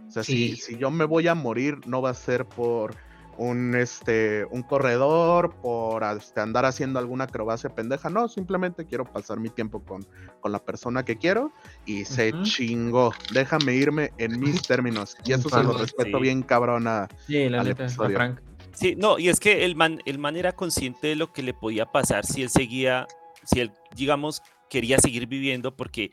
O 0.08 0.11
sea, 0.11 0.24
si, 0.24 0.56
si 0.56 0.76
yo 0.76 0.90
me 0.90 1.04
voy 1.04 1.28
a 1.28 1.35
morir, 1.35 1.78
no 1.87 2.02
va 2.02 2.11
a 2.11 2.14
ser 2.14 2.44
por 2.44 2.94
un, 3.37 3.75
este, 3.75 4.45
un 4.51 4.62
corredor, 4.62 5.55
por 5.62 6.03
este, 6.05 6.40
andar 6.40 6.64
haciendo 6.64 6.99
alguna 6.99 7.25
acrobacia 7.25 7.71
pendeja. 7.75 8.11
No, 8.11 8.29
simplemente 8.29 8.87
quiero 8.87 9.05
pasar 9.05 9.40
mi 9.40 9.49
tiempo 9.49 9.83
con, 9.85 10.07
con 10.40 10.53
la 10.53 10.59
persona 10.59 11.05
que 11.05 11.16
quiero 11.16 11.53
y 11.87 12.05
se 12.05 12.33
Ujú. 12.33 12.42
chingó. 12.42 13.14
Déjame 13.33 13.75
irme 13.75 14.12
en 14.18 14.38
mis 14.38 14.62
términos. 14.66 15.16
Y 15.25 15.33
eso 15.33 15.49
se 15.49 15.62
lo 15.62 15.73
respeto 15.73 16.18
Sí. 16.18 16.23
bien 16.23 16.42
cabrón 16.42 16.87
a, 16.87 17.09
Sí, 17.27 17.49
la 17.49 17.61
al 17.61 17.68
neta, 17.68 17.85
a 17.85 17.87
episodio. 17.87 18.16
Frank. 18.16 18.40
Sí, 18.75 18.95
no, 18.97 19.18
y 19.18 19.29
es 19.29 19.38
que 19.38 19.64
el 19.64 19.77
man, 19.77 20.01
el 20.07 20.18
man 20.18 20.37
era 20.37 20.53
consciente 20.53 21.09
de 21.09 21.16
lo 21.16 21.33
que 21.33 21.42
le 21.42 21.53
podía 21.53 21.87
pasar 21.87 22.25
si 22.25 22.42
él 22.42 22.49
seguía, 22.49 23.07
si 23.45 23.61
él, 23.61 23.73
digamos, 23.95 24.42
quería 24.71 24.99
seguir 24.99 25.27
viviendo, 25.27 25.77
porque 25.77 26.11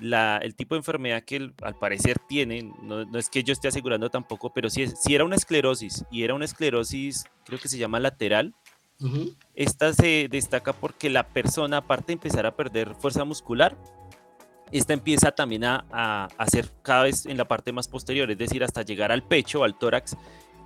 la, 0.00 0.38
el 0.38 0.54
tipo 0.54 0.74
de 0.74 0.78
enfermedad 0.80 1.22
que 1.22 1.36
él 1.36 1.54
al 1.62 1.74
parecer 1.76 2.18
tiene, 2.28 2.62
no, 2.82 3.04
no 3.04 3.18
es 3.18 3.28
que 3.28 3.42
yo 3.44 3.52
esté 3.52 3.68
asegurando 3.68 4.08
tampoco, 4.10 4.52
pero 4.52 4.70
si, 4.70 4.82
es, 4.82 4.94
si 5.00 5.14
era 5.14 5.24
una 5.24 5.36
esclerosis, 5.36 6.04
y 6.10 6.22
era 6.22 6.34
una 6.34 6.44
esclerosis, 6.44 7.24
creo 7.44 7.58
que 7.58 7.68
se 7.68 7.78
llama 7.78 8.00
lateral, 8.00 8.54
esta 9.54 9.92
se 9.92 10.28
destaca 10.30 10.72
porque 10.72 11.10
la 11.10 11.26
persona, 11.26 11.78
aparte 11.78 12.06
de 12.08 12.12
empezar 12.14 12.46
a 12.46 12.54
perder 12.54 12.94
fuerza 12.94 13.24
muscular, 13.24 13.76
esta 14.70 14.92
empieza 14.92 15.32
también 15.32 15.64
a, 15.64 15.84
a 15.90 16.28
hacer 16.38 16.70
cada 16.82 17.02
vez 17.02 17.26
en 17.26 17.36
la 17.36 17.46
parte 17.46 17.72
más 17.72 17.88
posterior, 17.88 18.30
es 18.30 18.38
decir, 18.38 18.62
hasta 18.64 18.82
llegar 18.82 19.12
al 19.12 19.22
pecho, 19.22 19.64
al 19.64 19.76
tórax, 19.76 20.16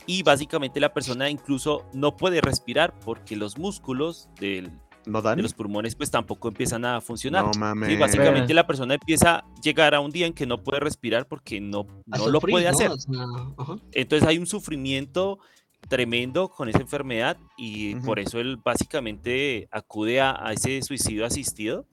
y 0.06 0.22
básicamente 0.22 0.78
la 0.80 0.92
persona 0.92 1.28
incluso 1.30 1.84
no 1.92 2.16
puede 2.16 2.40
respirar 2.40 2.92
porque 3.00 3.34
los 3.36 3.58
músculos 3.58 4.28
del- 4.38 4.70
¿No 5.06 5.22
de 5.22 5.36
los 5.42 5.54
pulmones 5.54 5.94
pues 5.94 6.10
tampoco 6.10 6.48
empiezan 6.48 6.84
a 6.84 7.00
funcionar. 7.00 7.44
No 7.44 7.52
Sí, 7.54 7.58
mames. 7.60 7.98
básicamente 7.98 8.52
Eh. 8.52 8.54
la 8.54 8.66
persona 8.66 8.94
empieza 8.94 9.36
a 9.36 9.44
llegar 9.62 9.94
a 9.94 10.00
un 10.00 10.10
día 10.10 10.26
en 10.26 10.32
que 10.34 10.46
no 10.46 10.62
puede 10.62 10.80
respirar 10.80 11.26
porque 11.28 11.60
no, 11.60 11.86
no 12.06 12.28
lo 12.28 12.40
puede 12.40 12.64
¿no? 12.64 12.70
hacer. 12.72 12.90
O 12.90 12.98
sea, 12.98 13.22
ajá. 13.56 13.76
Entonces 13.92 14.28
hay 14.28 14.38
un 14.38 14.46
sufrimiento 14.46 15.38
tremendo 15.88 16.48
con 16.48 16.68
esa 16.68 16.80
enfermedad 16.80 17.36
y 17.56 17.94
por 17.96 18.18
eso 18.18 18.40
él 18.40 18.56
básicamente 18.56 19.68
acude 19.70 20.20
a, 20.20 20.36
a 20.44 20.52
ese 20.52 20.82
suicidio 20.82 21.24
asistido, 21.24 21.86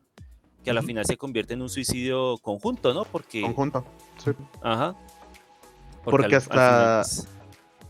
que 0.64 0.72
a 0.72 0.74
la 0.74 0.82
final 0.82 1.06
se 1.06 1.16
convierte 1.18 1.54
en 1.54 1.62
un 1.62 1.70
suicidio 1.70 2.38
conjunto, 2.42 2.94
¿no? 2.94 3.04
Porque, 3.04 3.42
Conjunto. 3.42 3.86
Sí. 4.24 4.32
ajá. 4.64 4.96
Porque 6.04 6.26
al 6.28 6.42
hasta- 6.42 6.52
final, 6.54 7.04
pues, 7.04 7.28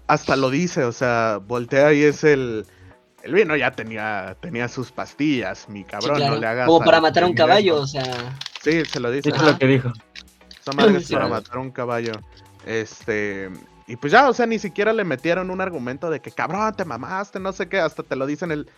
Hasta 0.08 0.36
lo 0.36 0.50
dice, 0.50 0.84
o 0.84 0.92
sea, 0.92 1.40
voltea 1.48 1.94
y 1.94 2.04
es 2.04 2.24
el. 2.26 2.66
El 3.24 3.34
vino 3.34 3.56
ya 3.56 3.72
tenía, 3.72 4.36
tenía 4.42 4.68
sus 4.68 4.92
pastillas, 4.92 5.68
mi 5.70 5.80
Sí, 5.80 5.86
cabrón, 5.86 6.18
claro. 6.18 6.36
no 6.36 6.42
le 6.42 6.48
hagas. 6.48 6.68
Como 6.68 6.84
para 6.84 7.00
matar 7.00 7.24
a 7.24 7.28
un 7.28 7.34
caballo, 7.34 7.78
o 7.82 7.88
sea. 7.88 8.04
Sí, 8.62 8.84
se 8.86 9.00
lo 9.00 9.10
dice. 9.12 9.30
Eso 9.30 9.36
es 9.38 9.42
Ajá. 9.44 9.52
lo 9.54 9.58
que 9.60 9.68
dijo. 9.68 9.92
Esa 10.62 10.72
madre 10.74 10.98
es 10.98 11.08
Sí, 11.08 11.14
para 11.14 11.28
matar 11.30 11.56
a 11.58 11.60
un 11.62 11.72
caballo. 11.72 12.12
Este. 12.66 13.50
Y 13.88 13.96
pues 13.98 14.12
ya, 14.14 14.30
o 14.30 14.34
sea, 14.34 14.46
ni 14.46 14.60
siquiera 14.60 14.94
le 14.94 15.04
metieron 15.04 15.50
un 15.52 15.60
argumento 15.62 16.10
de 16.10 16.22
que 16.22 16.32
cabrón, 16.32 16.74
te 16.76 16.86
mamaste, 16.86 17.40
no 17.40 17.52
sé 17.52 17.68
qué, 17.68 17.80
hasta 17.80 18.04
te 18.04 18.16
lo 18.16 18.26
dicen 18.26 18.52
el. 18.52 18.70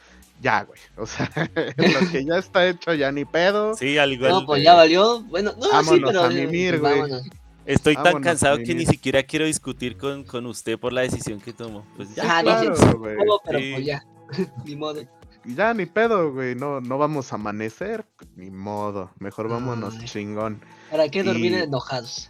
Ya, 0.42 0.64
güey. 0.64 0.80
O 0.98 1.06
sea, 1.06 1.30
lo 1.78 2.12
que 2.12 2.26
ya 2.26 2.38
está 2.38 2.68
hecho, 2.68 2.94
ya 2.94 3.12
ni 3.12 3.26
pedo. 3.26 3.74
sí, 3.76 3.98
al 3.98 4.14
igual. 4.14 4.32
No, 4.32 4.46
pues 4.46 4.62
ya 4.64 4.74
valió. 4.76 5.22
Bueno, 5.24 5.54
no, 5.58 5.64
sí, 5.64 5.70
Vámonos 5.72 6.10
pero. 6.12 6.24
a 6.24 6.30
mimir, 6.30 6.80
pues 6.80 6.82
güey. 6.82 7.02
vámonos. 7.02 7.28
Estoy 7.66 7.96
tan 7.96 8.22
cansado 8.22 8.58
que 8.60 8.76
ni 8.76 8.86
siquiera 8.86 9.24
quiero 9.24 9.46
discutir 9.46 9.98
con, 9.98 10.24
con 10.24 10.46
usted 10.46 10.78
por 10.78 10.94
la 10.94 11.02
decisión 11.02 11.42
que 11.42 11.52
tomó. 11.52 11.84
Pues 11.96 12.14
ya. 12.14 12.24
Ah, 12.38 12.44
claro, 12.44 12.76
sí, 12.76 12.86
pero 13.04 13.60
Sí. 13.60 13.72
pues 13.74 13.86
ya. 13.86 14.04
Ni 14.66 14.76
modo. 14.76 15.02
Ya 15.46 15.74
ni 15.76 15.86
pedo, 15.86 16.32
güey. 16.34 16.56
No, 16.56 16.82
no 16.82 16.98
vamos 16.98 17.32
a 17.32 17.36
amanecer. 17.36 18.06
Ni 18.36 18.50
modo. 18.50 19.12
Mejor 19.20 19.48
vámonos 19.48 19.96
Ay. 20.00 20.06
chingón. 20.06 20.60
¿Para 20.90 21.08
qué 21.10 21.22
dormir 21.24 21.52
Y- 21.52 21.56
enojados? 21.56 22.30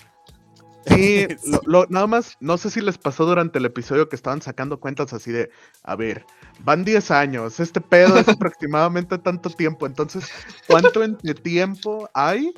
Sí, 0.88 1.26
Sí. 1.28 1.28
lo- 1.52 1.62
lo- 1.66 1.86
nada 1.90 2.08
más, 2.08 2.36
no 2.42 2.58
sé 2.58 2.70
si 2.70 2.82
les 2.82 2.98
pasó 2.98 3.26
durante 3.26 3.58
el 3.60 3.66
episodio 3.66 4.08
que 4.10 4.16
estaban 4.16 4.42
sacando 4.42 4.80
cuentas 4.80 5.14
así 5.14 5.32
de, 5.32 5.50
a 5.84 5.96
ver, 5.96 6.26
van 6.60 6.84
10 6.86 7.10
años, 7.10 7.60
este 7.60 7.82
pedo 7.82 8.20
es 8.20 8.28
aproximadamente 8.30 9.18
tanto 9.18 9.50
tiempo, 9.50 9.88
entonces, 9.88 10.30
¿cuánto 10.68 11.04
entre 11.04 11.34
tiempo 11.34 12.08
hay 12.14 12.54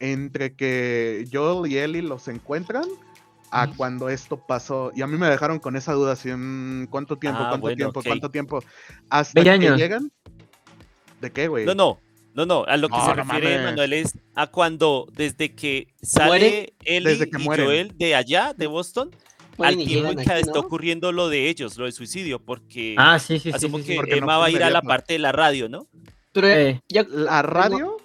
entre 0.00 0.54
que 0.54 1.26
Joel 1.32 1.70
y 1.70 1.78
Ellie 1.78 2.02
los 2.02 2.28
encuentran 2.28 2.84
a 3.54 3.68
cuando 3.76 4.08
esto 4.08 4.36
pasó? 4.46 4.90
Y 4.94 5.02
a 5.02 5.06
mí 5.06 5.16
me 5.16 5.28
dejaron 5.28 5.58
con 5.58 5.76
esa 5.76 5.92
duda, 5.92 6.12
así, 6.12 6.28
mm, 6.30 6.86
¿cuánto 6.86 7.16
tiempo, 7.16 7.40
Ah, 7.42 7.46
cuánto 7.50 7.62
bueno, 7.62 7.76
tiempo, 7.76 8.02
cuánto 8.04 8.30
tiempo? 8.30 8.62
Hasta 9.10 9.40
20 9.40 9.58
que 9.60 9.66
años. 9.66 9.78
llegan. 9.80 10.12
¿De 11.20 11.30
qué, 11.30 11.48
güey? 11.48 11.64
No, 11.64 11.74
no, 11.74 11.98
no, 12.34 12.46
no, 12.46 12.64
a 12.64 12.76
lo 12.76 12.88
que 12.88 12.96
No, 12.96 13.02
se 13.02 13.08
no 13.10 13.14
refiere 13.14 13.48
mames. 13.56 13.64
Manuel 13.64 13.92
es 13.94 14.18
a 14.34 14.46
cuando 14.48 15.06
desde 15.12 15.54
que 15.54 15.88
sale 16.02 16.26
¿Mueren? 16.28 16.66
Ellie 16.84 17.08
Desde 17.10 17.30
que 17.30 17.40
y 17.40 17.44
mueren. 17.44 17.66
Joel 17.66 17.92
de 17.98 18.14
allá, 18.14 18.52
de 18.54 18.66
Boston, 18.66 19.10
al 19.58 19.76
tiempo 19.76 20.10
en 20.10 20.16
que 20.16 20.22
aquí, 20.32 20.40
está 20.40 20.52
¿no? 20.54 20.60
ocurriendo 20.60 21.12
lo 21.12 21.28
de 21.28 21.48
ellos, 21.48 21.76
lo 21.78 21.84
del 21.84 21.92
suicidio, 21.92 22.40
porque 22.40 22.96
Ah, 22.98 23.18
sí, 23.18 23.38
sí, 23.38 23.50
sí. 23.50 23.56
asumo 23.56 23.78
sí, 23.78 23.84
sí. 23.84 23.98
que 24.04 24.16
Emma 24.18 24.36
va 24.36 24.46
a 24.46 24.50
ir 24.50 24.62
a 24.64 24.70
la 24.70 24.82
parte 24.82 25.12
de 25.14 25.20
la 25.20 25.30
radio, 25.32 25.68
¿no? 25.68 25.86
Eh. 26.36 26.80
La 26.90 27.42
radio, 27.42 27.96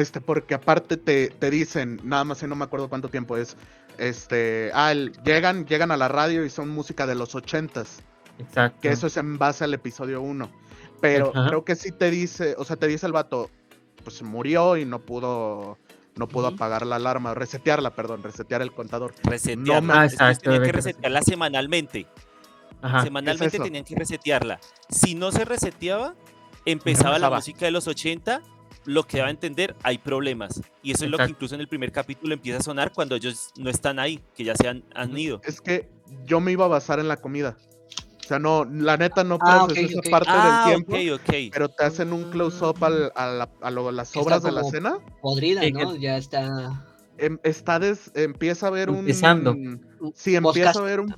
este, 0.00 0.20
porque 0.20 0.54
aparte 0.54 0.96
te, 0.96 1.28
te 1.28 1.50
dicen, 1.50 2.00
nada 2.04 2.24
más 2.24 2.38
si 2.38 2.46
no 2.46 2.56
me 2.56 2.64
acuerdo 2.64 2.88
cuánto 2.88 3.08
tiempo 3.08 3.36
es, 3.36 3.56
este, 3.98 4.70
ah, 4.74 4.92
el- 4.92 5.12
llegan, 5.24 5.66
llegan 5.66 5.90
a 5.90 5.96
la 5.96 6.08
radio 6.08 6.44
y 6.44 6.50
son 6.50 6.68
música 6.68 7.06
de 7.06 7.14
los 7.14 7.34
ochentas, 7.34 8.02
exacto. 8.38 8.80
que 8.80 8.88
eso 8.88 9.06
es 9.06 9.16
en 9.16 9.38
base 9.38 9.64
al 9.64 9.74
episodio 9.74 10.20
1, 10.20 10.50
pero 11.00 11.30
Ajá. 11.34 11.48
creo 11.48 11.64
que 11.64 11.76
sí 11.76 11.92
te 11.92 12.10
dice, 12.10 12.54
o 12.58 12.64
sea, 12.64 12.76
te 12.76 12.86
dice 12.86 13.06
el 13.06 13.12
vato, 13.12 13.50
pues 14.02 14.22
murió 14.22 14.76
y 14.76 14.84
no 14.84 14.98
pudo, 15.00 15.78
no 16.16 16.28
pudo 16.28 16.48
apagar 16.48 16.84
la 16.86 16.96
alarma, 16.96 17.34
resetearla, 17.34 17.94
perdón, 17.94 18.22
resetear 18.22 18.62
el 18.62 18.72
contador. 18.72 19.14
Resetearla. 19.22 19.80
No, 19.80 20.00
ah, 20.00 20.04
Es 20.04 20.16
que 20.16 20.24
exacto, 20.24 20.72
resetearla 20.72 21.22
semanalmente. 21.22 22.06
Ajá. 22.82 23.02
Semanalmente 23.02 23.58
tenían 23.58 23.84
que 23.84 23.94
resetearla. 23.94 24.60
Si 24.90 25.14
no 25.14 25.32
se 25.32 25.44
reseteaba, 25.46 26.14
empezaba 26.66 27.18
la 27.18 27.30
música 27.30 27.64
de 27.64 27.70
los 27.70 27.88
80, 27.88 28.42
lo 28.86 29.04
que 29.04 29.18
daba 29.18 29.28
a 29.28 29.30
entender, 29.30 29.74
hay 29.82 29.98
problemas. 29.98 30.60
Y 30.82 30.92
eso 30.92 31.04
es 31.04 31.10
lo 31.10 31.18
que 31.18 31.24
incluso 31.30 31.54
en 31.54 31.60
el 31.60 31.68
primer 31.68 31.92
capítulo 31.92 32.34
empieza 32.34 32.58
a 32.58 32.62
sonar 32.62 32.92
cuando 32.92 33.16
ellos 33.16 33.50
no 33.56 33.70
están 33.70 33.98
ahí, 33.98 34.20
que 34.34 34.44
ya 34.44 34.54
se 34.56 34.68
han, 34.68 34.84
han 34.94 35.16
ido. 35.16 35.40
Es 35.44 35.60
que 35.60 35.88
yo 36.26 36.40
me 36.40 36.52
iba 36.52 36.64
a 36.64 36.68
basar 36.68 36.98
en 37.00 37.08
la 37.08 37.16
comida. 37.16 37.56
O 38.20 38.26
sea, 38.26 38.38
no, 38.38 38.64
la 38.64 38.96
neta 38.96 39.22
no 39.22 39.38
Ah, 39.42 39.64
procesé 39.66 39.84
ok, 39.98 40.04
esa 40.04 40.10
parte 40.10 40.28
Ah, 40.32 40.64
del 40.68 40.84
tiempo. 40.86 41.14
ok, 41.14 41.20
ok. 41.20 41.34
Pero 41.52 41.68
te 41.68 41.84
hacen 41.84 42.12
un 42.12 42.30
close-up 42.30 42.82
al- 42.82 43.12
a, 43.14 43.26
la- 43.26 43.50
a 43.60 43.70
lo- 43.70 43.92
las 43.92 44.08
está 44.08 44.20
obras 44.20 44.42
de 44.42 44.50
la 44.52 44.64
cena. 44.64 44.96
Podrida, 45.20 45.60
¿no? 45.70 45.94
Ya 45.96 46.16
está. 46.16 46.48
em- 47.18 47.38
está 47.42 47.78
des- 47.78 48.10
empieza 48.14 48.66
a 48.68 48.70
ver 48.70 48.88
un 48.90 48.98
Empezando. 49.00 49.54
sí 50.14 50.34
empieza 50.36 50.40
Moscas. 50.40 50.76
a 50.78 50.80
ver 50.80 51.00
un 51.00 51.14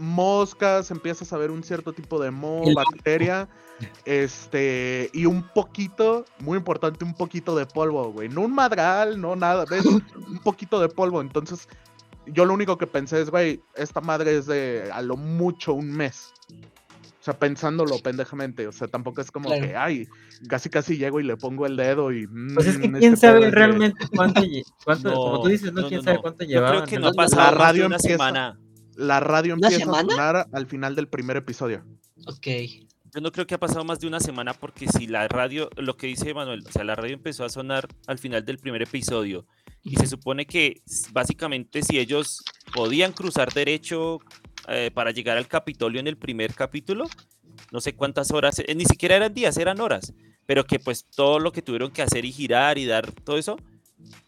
moscas 0.00 0.90
empiezas 0.90 1.32
a 1.32 1.36
ver 1.36 1.50
un 1.50 1.62
cierto 1.62 1.92
tipo 1.92 2.18
de 2.20 2.30
moho 2.30 2.74
bacteria 2.74 3.48
este 4.04 5.10
y 5.12 5.26
un 5.26 5.42
poquito 5.54 6.24
muy 6.40 6.58
importante 6.58 7.04
un 7.04 7.14
poquito 7.14 7.54
de 7.56 7.66
polvo 7.66 8.10
güey 8.12 8.28
no 8.28 8.40
un 8.42 8.54
madral 8.54 9.20
no 9.20 9.36
nada 9.36 9.64
ves 9.66 9.84
un 9.86 10.38
poquito 10.42 10.80
de 10.80 10.88
polvo 10.88 11.20
entonces 11.20 11.68
yo 12.26 12.44
lo 12.44 12.54
único 12.54 12.76
que 12.78 12.86
pensé 12.86 13.20
es 13.20 13.30
güey 13.30 13.62
esta 13.76 14.00
madre 14.00 14.36
es 14.38 14.46
de 14.46 14.90
a 14.92 15.02
lo 15.02 15.16
mucho 15.16 15.74
un 15.74 15.90
mes 15.90 16.32
o 17.02 17.22
sea, 17.22 17.38
pensándolo 17.38 17.98
pendejamente, 17.98 18.66
o 18.66 18.72
sea, 18.72 18.88
tampoco 18.88 19.20
es 19.20 19.30
como 19.30 19.50
Claro. 19.50 19.66
que, 19.66 19.76
ay, 19.76 20.08
casi 20.48 20.70
casi 20.70 20.96
llego 20.96 21.20
y 21.20 21.22
le 21.22 21.36
pongo 21.36 21.66
el 21.66 21.76
dedo 21.76 22.10
y... 22.12 22.26
Pues 22.54 22.66
es 22.66 22.78
que 22.78 22.90
quién 22.90 22.94
este 23.12 23.26
pedo 23.26 23.40
sabe 23.42 23.50
realmente 23.50 24.06
cuánto, 24.16 24.40
cuánto 24.86 25.12
como 25.12 25.42
tú 25.42 25.48
dices, 25.48 25.70
¿no? 25.70 25.82
no, 25.82 25.88
¿Quién 25.88 25.98
no, 26.00 26.04
sabe 26.04 26.16
no. 26.16 26.22
cuánto 26.22 26.44
Yo 26.44 26.48
llevaban? 26.48 26.72
creo 26.78 26.86
que 26.88 26.98
¿no? 26.98 27.10
no 27.12 27.22
ha 27.22 27.26
La 27.36 27.50
radio 27.50 27.84
una 27.88 27.96
empieza- 27.96 28.14
semana. 28.16 28.58
La 29.00 29.20
radio 29.20 29.54
¿Una 29.54 29.68
empieza 29.68 29.84
semana? 29.86 30.12
a 30.12 30.16
sonar 30.16 30.48
al 30.52 30.66
final 30.66 30.94
del 30.94 31.08
primer 31.08 31.36
episodio. 31.36 31.84
Ok. 32.26 32.46
Yo 33.12 33.20
no 33.20 33.32
creo 33.32 33.46
que 33.46 33.54
ha 33.54 33.58
pasado 33.58 33.82
más 33.84 33.98
de 33.98 34.06
una 34.06 34.20
semana 34.20 34.54
porque 34.54 34.86
si 34.86 35.06
la 35.06 35.26
radio, 35.26 35.68
lo 35.76 35.96
que 35.96 36.06
dice 36.06 36.32
Manuel, 36.32 36.62
o 36.68 36.70
sea, 36.70 36.84
la 36.84 36.94
radio 36.94 37.14
empezó 37.14 37.44
a 37.44 37.48
sonar 37.48 37.88
al 38.06 38.18
final 38.18 38.44
del 38.44 38.58
primer 38.58 38.82
episodio 38.82 39.46
y 39.82 39.96
se 39.96 40.06
supone 40.06 40.46
que 40.46 40.82
básicamente 41.12 41.82
si 41.82 41.98
ellos 41.98 42.44
podían 42.72 43.12
cruzar 43.12 43.52
derecho 43.52 44.20
eh, 44.68 44.90
para 44.94 45.10
llegar 45.10 45.38
al 45.38 45.48
Capitolio 45.48 45.98
en 45.98 46.06
el 46.06 46.18
primer 46.18 46.54
capítulo, 46.54 47.06
no 47.72 47.80
sé 47.80 47.94
cuántas 47.94 48.30
horas, 48.30 48.60
eh, 48.60 48.74
ni 48.76 48.84
siquiera 48.84 49.16
eran 49.16 49.34
días, 49.34 49.56
eran 49.56 49.80
horas, 49.80 50.12
pero 50.46 50.64
que 50.64 50.78
pues 50.78 51.06
todo 51.06 51.40
lo 51.40 51.50
que 51.50 51.62
tuvieron 51.62 51.90
que 51.90 52.02
hacer 52.02 52.24
y 52.24 52.30
girar 52.32 52.78
y 52.78 52.84
dar 52.86 53.10
todo 53.10 53.38
eso, 53.38 53.56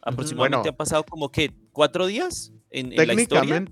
aproximadamente 0.01 0.57
Bueno. 0.59 0.71
han 0.71 0.77
pasado 0.77 1.05
como 1.05 1.31
que 1.31 1.53
cuatro 1.71 2.07
días 2.07 2.53
en, 2.71 2.93
en 2.99 3.07
la 3.07 3.15
historia. 3.15 3.65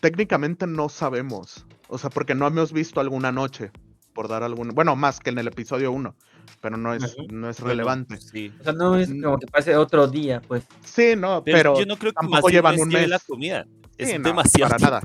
Técnicamente, 0.00 0.66
no 0.66 0.88
sabemos. 0.88 1.66
O 1.88 1.98
sea, 1.98 2.10
porque 2.10 2.34
no 2.34 2.46
hemos 2.46 2.72
visto 2.72 3.00
alguna 3.00 3.32
noche, 3.32 3.70
por 4.14 4.28
dar 4.28 4.42
algún... 4.42 4.68
Bueno, 4.68 4.96
más 4.96 5.20
que 5.20 5.30
en 5.30 5.38
el 5.38 5.48
episodio 5.48 5.92
1, 5.92 6.14
pero 6.60 6.76
no 6.76 6.94
es, 6.94 7.16
no 7.30 7.48
es 7.50 7.60
relevante. 7.60 8.18
Sí. 8.18 8.52
O 8.60 8.64
sea, 8.64 8.72
no 8.72 8.96
es 8.96 9.08
como 9.08 9.38
que 9.38 9.46
pase 9.46 9.76
otro 9.76 10.06
día, 10.06 10.40
pues. 10.46 10.64
Sí, 10.84 11.14
no, 11.16 11.42
Pero, 11.44 11.58
pero, 11.58 11.78
yo 11.80 11.86
no 11.86 11.96
creo 11.96 12.12
que 12.12 12.16
tampoco 12.16 12.48
llevan 12.48 12.78
un 12.80 12.88
mes. 12.88 13.08
la 13.08 13.18
comida. 13.18 13.66
Es 13.98 14.10
Sí, 14.10 14.18
no, 14.18 14.28
demasiado 14.28 14.70
para 14.70 14.84
nada. 14.84 15.00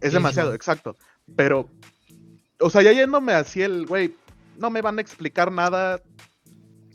es 0.00 0.10
Sí, 0.10 0.14
demasiado, 0.16 0.54
exacto. 0.54 0.96
Pero, 1.36 1.68
o 2.60 2.70
sea, 2.70 2.82
ya 2.82 2.92
yéndome 2.92 3.32
así 3.32 3.62
el, 3.62 3.86
güey, 3.86 4.14
no 4.58 4.70
me 4.70 4.82
van 4.82 4.98
a 4.98 5.00
explicar 5.02 5.50
nada. 5.52 6.00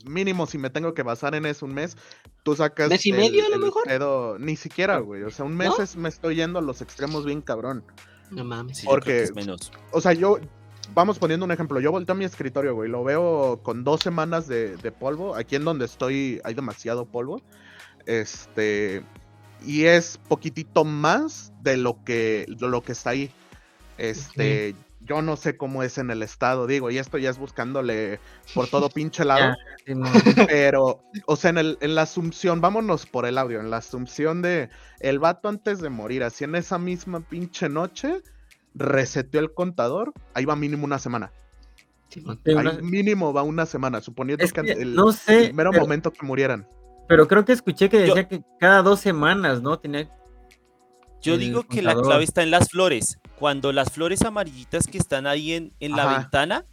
Mínimo, 0.06 0.46
si 0.46 0.58
me 0.58 0.68
tengo 0.68 0.92
que 0.92 1.02
basar 1.02 1.34
en 1.34 1.46
eso 1.46 1.64
un 1.64 1.72
mes, 1.72 1.96
tú 2.44 2.54
sacas. 2.54 2.88
¿Mes 2.90 3.04
y 3.04 3.10
el- 3.10 3.16
medio, 3.16 3.44
a 3.44 3.48
lo 3.48 3.58
mejor? 3.58 3.82
pedo- 3.84 4.38
ni 4.38 4.54
siquiera, 4.54 4.98
güey. 4.98 5.22
O 5.24 5.30
sea, 5.32 5.44
un 5.44 5.56
mes 5.56 5.70
¿No? 5.76 5.82
es- 5.82 5.96
me 5.96 6.08
estoy 6.08 6.36
yendo 6.36 6.60
a 6.60 6.62
los 6.62 6.80
extremos 6.80 7.24
bien 7.24 7.40
cabrón. 7.42 7.82
No 8.30 8.44
mames. 8.44 8.78
Sí, 8.78 8.86
Porque- 8.86 9.24
es 9.24 9.34
menos. 9.34 9.72
O 9.90 10.00
sea, 10.00 10.12
yo, 10.12 10.38
vamos 10.94 11.18
poniendo 11.18 11.44
un 11.44 11.50
ejemplo. 11.52 11.80
Yo 11.80 11.90
volteo 11.90 12.14
a 12.14 12.16
mi 12.18 12.24
escritorio, 12.24 12.74
güey. 12.74 12.88
Lo 12.90 13.02
veo 13.02 13.60
con 13.62 13.82
dos 13.82 14.00
semanas 14.00 14.46
de, 14.46 14.76
de 14.76 14.92
polvo. 14.92 15.34
Aquí 15.34 15.56
en 15.56 15.64
donde 15.64 15.84
estoy 15.86 16.40
hay 16.44 16.54
demasiado 16.54 17.04
polvo. 17.06 17.40
Este. 18.06 19.02
Y 19.64 19.84
es 19.84 20.18
poquitito 20.28 20.84
más 20.84 21.52
de 21.62 21.76
lo 21.78 22.02
que, 22.04 22.44
de 22.48 22.68
lo 22.68 22.82
que 22.82 22.92
está 22.92 23.10
ahí. 23.10 23.30
Este. 23.98 24.74
Yo 25.04 25.20
no 25.22 25.36
sé 25.36 25.56
cómo 25.56 25.82
es 25.82 25.98
en 25.98 26.10
el 26.10 26.22
estado, 26.22 26.66
digo, 26.66 26.90
y 26.90 26.96
esto 26.98 27.18
ya 27.18 27.28
es 27.30 27.36
buscándole 27.38 28.20
por 28.54 28.68
todo 28.68 28.88
pinche 28.94 29.24
lado. 29.24 29.54
Pero, 30.48 31.02
o 31.26 31.36
sea, 31.36 31.50
en, 31.50 31.58
el, 31.58 31.78
en 31.80 31.94
la 31.94 32.02
asunción, 32.02 32.60
vámonos 32.60 33.04
por 33.06 33.26
el 33.26 33.36
audio, 33.38 33.60
en 33.60 33.70
la 33.70 33.78
asunción 33.78 34.40
de 34.42 34.70
el 35.00 35.18
vato 35.18 35.48
antes 35.48 35.80
de 35.80 35.90
morir, 35.90 36.22
así 36.24 36.44
en 36.44 36.54
esa 36.54 36.78
misma 36.78 37.20
pinche 37.20 37.68
noche, 37.68 38.22
reseteó 38.74 39.40
el 39.40 39.52
contador, 39.52 40.12
ahí 40.32 40.44
va 40.46 40.56
mínimo 40.56 40.84
una 40.84 40.98
semana. 40.98 41.32
Sí, 42.08 42.24
Ahí 42.46 42.82
mínimo 42.82 43.32
va 43.32 43.42
una 43.42 43.66
semana, 43.66 44.00
suponiendo 44.00 44.44
Es 44.44 44.52
que, 44.52 44.62
que 44.62 44.72
el, 44.72 44.94
no 44.94 45.12
sé, 45.12 45.46
el 45.46 45.54
mero 45.54 45.70
pero- 45.70 45.82
momento 45.82 46.12
que 46.12 46.24
murieran. 46.24 46.66
Pero 47.08 47.28
creo 47.28 47.44
que 47.44 47.52
escuché 47.52 47.90
que 47.90 47.98
Yo- 48.06 48.14
decía 48.14 48.26
que 48.28 48.42
cada 48.58 48.80
dos 48.82 49.00
semanas, 49.00 49.60
¿no? 49.60 49.78
Tenía. 49.78 50.08
Yo 51.24 51.38
digo 51.38 51.62
que 51.66 51.82
la 51.82 51.94
clave 51.94 52.24
está 52.24 52.42
en 52.42 52.50
las 52.50 52.68
flores. 52.70 53.18
Cuando 53.38 53.72
las 53.72 53.90
flores 53.90 54.22
amarillitas 54.22 54.86
que 54.86 54.98
están 54.98 55.26
ahí 55.26 55.52
en, 55.54 55.72
en 55.80 55.92
la 55.92 56.04
Ajá. 56.04 56.18
ventana 56.20 56.64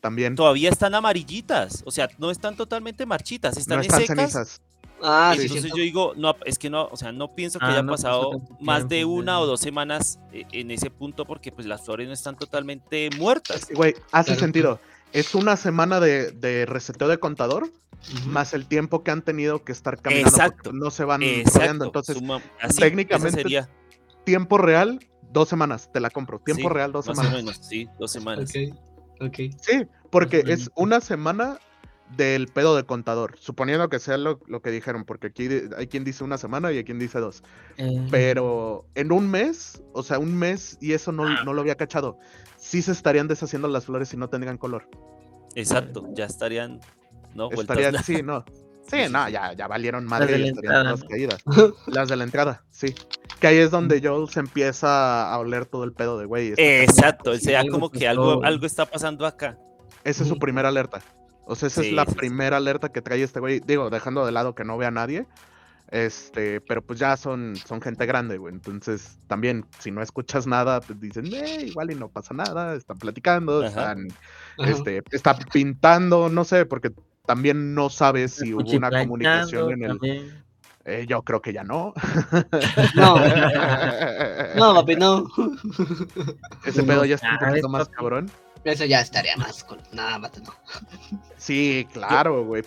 También. 0.00 0.34
todavía 0.34 0.68
están 0.70 0.94
amarillitas. 0.94 1.82
O 1.86 1.90
sea, 1.90 2.08
no 2.18 2.30
están 2.30 2.56
totalmente 2.56 3.06
marchitas, 3.06 3.56
están, 3.56 3.78
No 3.78 3.82
en 3.84 3.86
están 3.90 4.00
secas. 4.06 4.16
cenizas. 4.32 4.60
Ah, 5.02 5.32
sí, 5.34 5.42
Entonces 5.46 5.70
yo 5.74 5.82
digo, 5.82 6.12
no, 6.16 6.36
es 6.44 6.58
que 6.58 6.68
no, 6.68 6.84
o 6.92 6.96
sea, 6.96 7.10
no 7.10 7.34
pienso 7.34 7.58
que 7.58 7.64
Ah, 7.64 7.70
haya 7.70 7.82
no 7.82 7.92
pasó 7.92 8.02
pasado 8.02 8.30
más 8.60 8.86
de 8.86 9.06
una 9.06 9.40
o 9.40 9.46
dos 9.46 9.58
semanas 9.60 10.18
eh, 10.30 10.44
en 10.52 10.70
ese 10.70 10.90
punto 10.90 11.24
porque 11.24 11.50
pues 11.52 11.66
las 11.66 11.82
flores 11.86 12.06
no 12.06 12.12
están 12.12 12.36
totalmente 12.36 13.08
muertas. 13.16 13.66
Güey, 13.74 13.94
hace 14.12 14.32
Claro. 14.32 14.40
sentido. 14.40 14.80
Es 15.14 15.34
una 15.34 15.56
semana 15.56 16.00
de, 16.00 16.32
de 16.32 16.66
reseteo 16.66 17.08
de 17.08 17.18
contador, 17.18 17.70
más 18.26 18.52
el 18.52 18.66
tiempo 18.66 19.02
que 19.02 19.10
han 19.10 19.22
tenido 19.22 19.64
que 19.64 19.72
estar 19.72 19.98
caminando. 20.00 20.28
Exacto. 20.28 20.72
No 20.72 20.90
se 20.90 21.04
van 21.04 21.22
rodeando. 21.22 21.48
Exacto. 21.50 21.84
Entonces, 21.86 22.16
suma- 22.18 22.42
así, 22.60 22.78
técnicamente, 22.80 23.42
tiempo 24.30 24.58
real, 24.58 25.00
dos 25.32 25.48
semanas, 25.48 25.90
te 25.92 25.98
la 25.98 26.08
compro. 26.08 26.38
Tiempo 26.38 26.68
sí, 26.68 26.74
real, 26.74 26.92
dos 26.92 27.08
más 27.08 27.18
o 27.18 27.20
semanas. 27.20 27.38
menos, 27.40 27.56
sí, 27.66 27.88
dos 27.98 28.12
semanas. 28.12 28.48
Sí, 28.50 28.70
porque 30.08 30.44
es 30.46 30.70
una 30.76 31.00
semana 31.00 31.58
del 32.16 32.46
pedo 32.46 32.76
de 32.76 32.84
contador, 32.84 33.36
suponiendo 33.40 33.88
que 33.88 33.98
sea 33.98 34.16
lo, 34.18 34.38
lo 34.46 34.62
que 34.62 34.70
dijeron, 34.70 35.04
porque 35.04 35.28
aquí 35.28 35.48
hay 35.76 35.88
quien 35.88 36.04
dice 36.04 36.22
una 36.22 36.38
semana 36.38 36.70
y 36.70 36.76
hay 36.78 36.84
quien 36.84 37.00
dice 37.00 37.18
dos. 37.18 37.42
eh, 37.76 38.06
Pero 38.08 38.86
en 38.94 39.10
un 39.10 39.28
mes, 39.28 39.82
o 39.94 40.04
sea, 40.04 40.20
un 40.20 40.36
mes, 40.38 40.78
y 40.80 40.92
eso 40.92 41.10
no, 41.10 41.24
no 41.44 41.52
lo 41.52 41.60
había 41.60 41.74
cachado, 41.74 42.16
sí 42.56 42.82
se 42.82 42.92
estarían 42.92 43.26
deshaciendo 43.26 43.66
las 43.66 43.86
flores 43.86 44.08
si 44.10 44.16
no 44.16 44.28
tendrían 44.28 44.58
color. 44.58 44.88
Exacto, 45.56 46.08
ya 46.14 46.26
estarían, 46.26 46.78
¿no? 47.34 47.48
Estarían, 47.50 47.94
la- 47.94 48.02
sí, 48.04 48.22
no. 48.22 48.44
Sí, 48.88 48.96
no, 49.10 49.28
ya, 49.28 49.52
ya 49.54 49.66
valieron 49.68 50.04
de 50.04 50.10
madre 50.10 50.36
y 50.36 50.38
la 50.40 50.46
estarían 50.48 50.86
entrada, 50.86 51.08
caídas. 51.08 51.44
Las 51.88 52.08
de 52.08 52.16
la 52.16 52.24
entrada, 52.24 52.64
sí. 52.70 52.94
Que 53.40 53.46
ahí 53.46 53.56
es 53.58 53.70
donde 53.70 54.00
Joel 54.02 54.28
se 54.28 54.40
empieza 54.40 55.32
a 55.32 55.38
oler 55.38 55.64
todo 55.66 55.84
el 55.84 55.92
pedo 55.92 56.18
de 56.18 56.26
güey. 56.26 56.52
Exacto, 56.56 57.30
o 57.30 57.36
sea, 57.36 57.62
como 57.70 57.90
que 57.90 58.06
algo, 58.06 58.44
algo 58.44 58.66
está 58.66 58.84
pasando 58.86 59.24
acá. 59.26 59.56
Esa 60.04 60.22
es 60.22 60.28
su 60.28 60.38
primera 60.38 60.68
alerta. 60.68 61.00
O 61.46 61.54
sea, 61.56 61.68
esa 61.68 61.80
Sí, 61.82 61.88
es 61.88 61.94
la 61.94 62.04
sí, 62.04 62.12
sí. 62.12 62.16
primera 62.16 62.58
alerta 62.58 62.90
que 62.90 63.02
trae 63.02 63.22
este 63.22 63.40
güey. 63.40 63.60
Digo, 63.60 63.90
dejando 63.90 64.24
de 64.26 64.32
lado 64.32 64.54
que 64.54 64.64
no 64.64 64.76
vea 64.78 64.88
a 64.88 64.92
nadie. 64.92 65.26
Este, 65.90 66.60
pero 66.60 66.82
pues 66.82 67.00
ya 67.00 67.16
son, 67.16 67.56
son 67.56 67.80
gente 67.80 68.06
grande, 68.06 68.38
güey. 68.38 68.54
Entonces, 68.54 69.18
también, 69.26 69.64
si 69.80 69.90
no 69.90 70.02
escuchas 70.02 70.46
nada, 70.46 70.80
pues 70.80 71.00
dicen, 71.00 71.26
eh, 71.34 71.64
igual 71.66 71.90
y 71.90 71.96
no 71.96 72.08
pasa 72.08 72.32
nada, 72.32 72.76
están 72.76 72.96
platicando, 72.98 73.58
Ajá. 73.60 73.68
están, 73.68 74.08
Ajá. 74.58 74.70
este, 74.70 75.02
está 75.10 75.36
pintando, 75.52 76.28
no 76.28 76.44
sé, 76.44 76.64
porque 76.66 76.92
también 77.26 77.74
no 77.74 77.90
sabes 77.90 78.32
si 78.34 78.54
hubo 78.54 78.70
una 78.70 78.90
comunicación 78.90 79.72
en 79.72 79.82
el. 79.82 79.88
también. 79.88 80.39
Eh, 80.84 81.04
yo 81.08 81.22
creo 81.22 81.42
que 81.42 81.52
ya 81.52 81.62
no. 81.62 81.92
No, 82.94 83.16
no, 84.56 84.74
papi, 84.80 84.96
no. 84.96 85.26
Ese 86.64 86.82
pedo 86.82 87.04
ya 87.04 87.16
está 87.16 87.28
un 87.30 87.34
Ah, 87.36 87.38
poquito 87.48 87.66
es 87.66 87.70
más 87.70 87.88
cabrón. 87.88 88.30
Eso 88.64 88.84
ya 88.84 89.00
estaría 89.00 89.36
más 89.36 89.62
con. 89.64 89.78
Nada, 89.92 90.18
más 90.18 90.32
no. 90.42 90.54
Sí, 91.36 91.86
claro, 91.92 92.44
güey. 92.44 92.62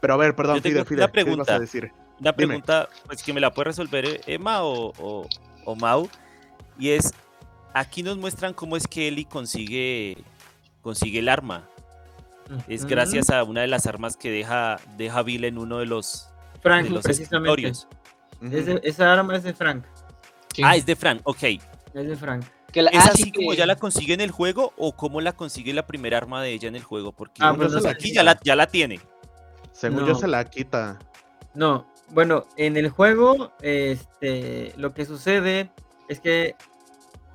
Pero 0.00 0.14
a 0.14 0.16
ver, 0.16 0.34
perdón, 0.36 0.62
Fide, 0.62 0.76
una 0.80 0.84
Fide, 0.84 0.88
¿qué 0.88 0.94
ibas 0.94 1.08
a 1.08 1.12
pregunta. 1.12 1.58
decir? 1.58 1.92
Una 2.20 2.32
Dime. 2.32 2.46
pregunta, 2.48 2.88
pues 3.06 3.22
que 3.22 3.32
me 3.32 3.40
la 3.40 3.52
puede 3.52 3.66
resolver 3.66 4.04
eh, 4.06 4.20
Emma 4.26 4.62
o, 4.62 4.92
o, 4.98 5.28
o 5.64 5.76
Mau, 5.76 6.08
y 6.78 6.90
es, 6.90 7.12
aquí 7.74 8.02
nos 8.02 8.16
muestran 8.16 8.54
cómo 8.54 8.76
es 8.76 8.86
que 8.86 9.08
Eli 9.08 9.24
consigue, 9.26 10.16
consigue 10.82 11.18
el 11.18 11.28
arma. 11.28 11.68
Es 12.68 12.84
gracias 12.86 13.30
a 13.30 13.42
una 13.42 13.62
de 13.62 13.66
las 13.66 13.86
armas 13.86 14.16
que 14.16 14.30
deja, 14.30 14.78
deja 14.96 15.22
Bill 15.22 15.44
en 15.44 15.58
uno 15.58 15.78
de 15.78 15.86
los, 15.86 16.28
Frank, 16.66 17.02
precisamente. 17.02 17.68
Es 17.68 17.86
de- 18.66 18.80
esa 18.82 19.12
arma 19.12 19.36
es 19.36 19.42
de 19.44 19.54
Frank. 19.54 19.84
Sí. 20.54 20.62
Ah, 20.64 20.76
es 20.76 20.84
de 20.86 20.96
Frank, 20.96 21.20
ok. 21.24 21.42
Es 21.42 21.60
de 21.94 22.16
Frank. 22.16 22.44
Que 22.72 22.82
la- 22.82 22.90
¿Es 22.90 22.98
ah, 23.06 23.10
así 23.14 23.24
sí 23.24 23.32
como 23.32 23.50
que- 23.52 23.56
ya 23.56 23.66
la 23.66 23.76
consigue 23.76 24.12
en 24.14 24.20
el 24.20 24.30
juego 24.30 24.72
o 24.76 24.94
cómo 24.94 25.20
la 25.20 25.32
consigue 25.32 25.72
la 25.72 25.86
primera 25.86 26.18
arma 26.18 26.42
de 26.42 26.52
ella 26.52 26.68
en 26.68 26.76
el 26.76 26.82
juego? 26.82 27.12
Porque 27.12 27.42
Ah, 27.42 27.52
uno, 27.52 27.68
pues 27.68 27.82
no 27.82 27.88
aquí 27.88 28.12
ya 28.12 28.22
la, 28.22 28.38
ya 28.42 28.54
la 28.56 28.66
tiene. 28.66 29.00
Según 29.72 30.00
No. 30.00 30.08
yo 30.08 30.14
se 30.14 30.26
la 30.28 30.44
quita. 30.44 30.98
No, 31.54 31.86
bueno, 32.10 32.46
en 32.56 32.76
el 32.76 32.88
juego, 32.90 33.52
este, 33.62 34.74
lo 34.76 34.92
que 34.92 35.06
sucede 35.06 35.70
es 36.08 36.20
que, 36.20 36.54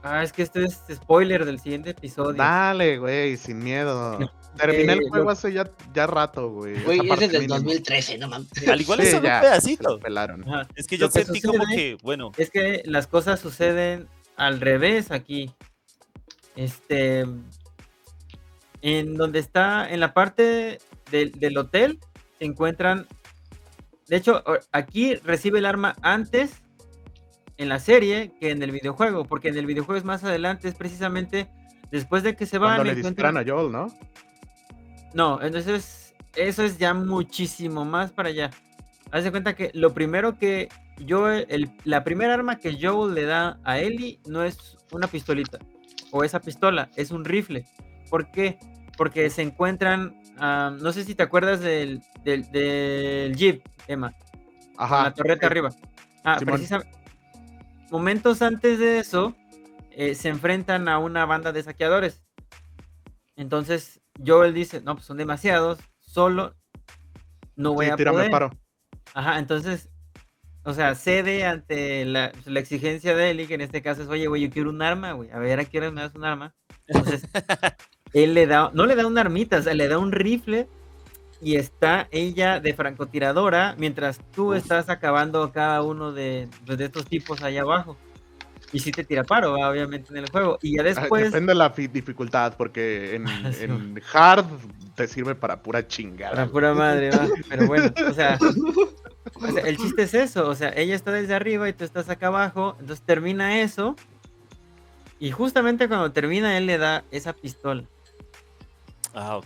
ah, 0.04 0.22
es 0.24 0.32
que 0.32 0.44
esto 0.44 0.60
es 0.60 0.80
spoiler 0.92 1.46
del 1.46 1.60
siguiente 1.60 1.92
episodio. 1.92 2.34
Dale, 2.34 2.98
güey, 3.00 3.38
sin 3.38 3.60
miedo. 3.60 4.20
Terminé 4.58 4.94
Eh, 4.94 4.96
el 4.98 5.10
juego 5.10 5.26
lo- 5.26 5.32
hace 5.32 5.54
ya, 5.54 5.70
ya 5.94 6.08
rato, 6.08 6.50
güey. 6.52 6.82
Güey, 6.84 7.00
es 7.00 7.06
parte 7.08 7.26
desde 7.26 7.38
el 7.38 7.42
mínimo. 7.44 7.56
2013, 7.60 8.18
no 8.18 8.28
mames. 8.28 8.68
Al 8.68 8.82
igual 8.82 9.00
Sí, 9.00 9.06
es 9.06 9.12
solo 9.12 9.24
ya, 9.24 9.36
un 9.38 9.42
se 9.44 9.48
pedacito. 9.50 9.98
la 9.98 10.04
pelaron. 10.04 10.44
Ajá. 10.48 10.68
Es 10.76 10.88
que 10.88 10.98
yo 10.98 11.10
que 11.10 11.24
sentí 11.24 11.42
como 11.42 11.64
que, 11.66 11.98
bueno, 12.04 12.32
Es 12.38 12.50
que 12.50 12.82
las 12.86 13.08
cosas 13.08 13.40
suceden 13.40 14.08
al 14.36 14.60
revés 14.62 15.12
aquí. 15.12 15.52
Este, 16.56 17.26
en 18.82 19.16
donde 19.16 19.40
está, 19.40 19.90
en 19.90 20.00
la 20.00 20.14
parte 20.14 20.80
del, 21.12 21.32
del 21.34 21.58
hotel, 21.58 22.00
se 22.40 22.46
encuentran. 22.46 23.08
De 24.08 24.18
hecho, 24.18 24.44
aquí 24.72 25.16
recibe 25.16 25.60
el 25.60 25.66
arma 25.66 25.96
antes 26.02 26.52
en 27.58 27.70
la 27.70 27.80
serie 27.80 28.34
que 28.40 28.50
en 28.52 28.62
el 28.64 28.72
videojuego, 28.72 29.24
porque 29.26 29.50
en 29.50 29.58
el 29.58 29.66
videojuego 29.66 29.98
es 29.98 30.04
más 30.04 30.24
adelante, 30.24 30.68
es 30.68 30.76
precisamente 30.76 31.48
después 31.92 32.24
de 32.24 32.36
que 32.36 32.46
se 32.46 32.58
van. 32.58 32.76
Cuando 32.78 32.84
le 32.86 33.00
encuentran- 33.00 33.34
disparan 33.34 33.38
a 33.38 33.50
Joel, 33.50 33.72
¿no? 33.72 33.88
No, 35.14 35.42
entonces 35.42 36.14
eso 36.36 36.64
es 36.64 36.78
ya 36.78 36.94
muchísimo 36.94 37.86
más 37.86 38.12
para 38.12 38.30
allá. 38.30 38.52
Haz 39.12 39.24
de 39.24 39.32
cuenta 39.32 39.56
que 39.56 39.72
lo 39.74 39.94
primero 39.94 40.38
que 40.38 40.70
yo, 41.00 41.30
el, 41.30 41.70
la 41.84 42.04
primera 42.04 42.34
arma 42.34 42.58
que 42.58 42.78
Joel 42.80 43.14
le 43.14 43.26
da 43.26 43.60
a 43.64 43.80
Ellie 43.80 44.20
no 44.26 44.44
es 44.44 44.78
una 44.92 45.08
pistolita 45.08 45.60
o 46.12 46.24
esa 46.24 46.40
pistola, 46.40 46.90
es 46.96 47.12
un 47.12 47.26
rifle. 47.26 47.66
¿Por 48.10 48.32
qué? 48.32 48.60
Porque 48.98 49.30
se 49.30 49.42
encuentran, 49.42 50.16
no 50.38 50.92
sé 50.92 51.04
si 51.04 51.16
te 51.16 51.24
acuerdas 51.24 51.62
del, 51.62 52.02
del, 52.24 52.50
del 52.52 53.36
Jeep, 53.36 53.64
Emma, 53.88 54.14
con 54.76 54.86
Ajá. 54.86 55.04
la 55.04 55.14
torreta 55.14 55.42
sí. 55.42 55.46
arriba. 55.46 55.70
Ah, 56.24 56.38
precisamente. 56.44 56.92
Momentos 57.90 58.42
antes 58.42 58.80
de 58.80 59.00
eso, 59.00 59.36
eh, 59.92 60.16
se 60.16 60.30
enfrentan 60.30 60.88
a 60.88 61.00
una 61.00 61.26
banda 61.26 61.52
de 61.52 61.64
saqueadores. 61.64 62.24
Entonces, 63.36 64.01
Joel 64.24 64.54
dice, 64.54 64.82
no, 64.82 64.96
pues 64.96 65.06
son 65.06 65.18
demasiados, 65.18 65.80
solo 66.00 66.56
no 67.56 67.74
voy 67.74 67.86
Sí, 67.88 67.92
a 67.92 67.96
tírame 67.96 68.18
poder. 68.18 68.32
paro. 68.32 68.52
Ajá, 69.14 69.40
entonces, 69.40 69.90
o 70.64 70.74
sea, 70.74 70.96
cede 70.96 71.46
ante 71.46 72.06
la, 72.06 72.32
pues, 72.32 72.48
la 72.48 72.60
exigencia 72.60 73.16
de 73.16 73.32
Eli, 73.32 73.48
que 73.48 73.56
en 73.56 73.62
este 73.62 73.82
caso 73.82 74.04
es, 74.04 74.08
oye, 74.10 74.28
güey, 74.28 74.44
yo 74.44 74.50
quiero 74.50 74.70
un 74.70 74.82
arma, 74.82 75.14
güey, 75.14 75.32
a 75.32 75.40
ver, 75.40 75.60
¿a 75.60 75.66
qué 75.66 75.78
hora 75.80 75.92
me 75.92 76.02
das 76.02 76.16
un 76.16 76.24
arma? 76.26 76.54
Entonces, 76.88 77.28
él 78.14 78.34
le 78.34 78.48
da, 78.48 78.72
no 78.74 78.86
le 78.86 78.96
da 78.96 79.06
una 79.08 79.22
armita, 79.22 79.58
o 79.58 79.62
sea, 79.62 79.74
le 79.74 79.88
da 79.88 79.98
un 79.98 80.12
rifle 80.12 80.68
y 81.42 81.56
está 81.56 82.08
ella 82.12 82.60
de 82.60 82.74
francotiradora 82.74 83.76
mientras 83.78 84.20
tú 84.32 84.54
estás 84.54 84.90
acabando 84.90 85.42
a 85.44 85.52
cada 85.52 85.82
uno 85.82 86.12
de, 86.12 86.48
pues, 86.66 86.78
de 86.78 86.86
estos 86.86 87.06
tipos 87.06 87.42
allá 87.42 87.62
abajo. 87.62 87.98
Y 88.74 88.80
sí 88.80 88.92
te 88.92 89.04
tira 89.04 89.24
paro, 89.24 89.54
obviamente, 89.56 90.12
en 90.12 90.18
el 90.18 90.30
juego. 90.30 90.58
Y 90.62 90.76
ya 90.78 90.82
Ah, 90.82 90.86
después. 90.86 91.26
Depende 91.26 91.52
de 91.52 91.56
la 91.60 91.70
fi- 91.72 91.88
dificultad, 91.88 92.56
porque 92.58 93.16
en, 93.16 93.26
Ah, 93.28 93.52
sí, 93.52 93.64
en 93.66 94.02
hard 94.14 94.46
te 94.96 95.08
sirve 95.08 95.36
para 95.36 95.62
pura 95.62 95.86
chingada. 95.88 96.36
Güey. 96.44 96.50
pura 96.52 96.74
madre, 96.74 97.10
va. 97.12 97.28
Pero 97.50 97.68
bueno, 97.68 97.92
o 98.10 98.14
sea, 98.14 98.38
o 99.36 99.52
sea, 99.52 99.64
el 99.64 99.78
chiste 99.78 100.04
es 100.04 100.14
eso. 100.14 100.48
O 100.48 100.56
sea, 100.56 100.70
ella 100.76 100.96
está 100.96 101.12
desde 101.12 101.34
arriba 101.34 101.68
y 101.68 101.74
tú 101.74 101.84
estás 101.84 102.10
acá 102.10 102.28
abajo. 102.28 102.76
Entonces 102.80 103.06
termina 103.06 103.60
eso. 103.62 103.96
Y 105.20 105.32
justamente 105.32 105.88
cuando 105.88 106.12
termina, 106.12 106.58
él 106.58 106.66
le 106.66 106.78
da 106.78 107.04
esa 107.12 107.34
pistola. 107.34 107.84
Ah, 109.14 109.36
ok. 109.38 109.46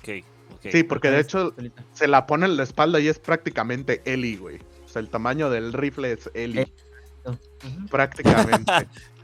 ok. 0.53 0.67
Sí, 0.71 0.83
porque 0.83 1.09
de 1.09 1.19
hecho 1.19 1.47
pistolita. 1.47 1.83
se 1.93 2.07
la 2.07 2.25
pone 2.27 2.45
en 2.45 2.57
la 2.57 2.63
espalda 2.63 2.99
y 2.99 3.07
es 3.07 3.17
prácticamente 3.19 4.01
Ellie, 4.05 4.37
güey. 4.37 4.59
O 4.85 4.87
sea, 4.87 4.99
el 5.01 5.09
tamaño 5.09 5.49
del 5.49 5.73
rifle 5.73 6.11
es 6.13 6.29
Eh, 6.33 6.65
Ujú. 7.25 7.87
prácticamente. 7.89 8.71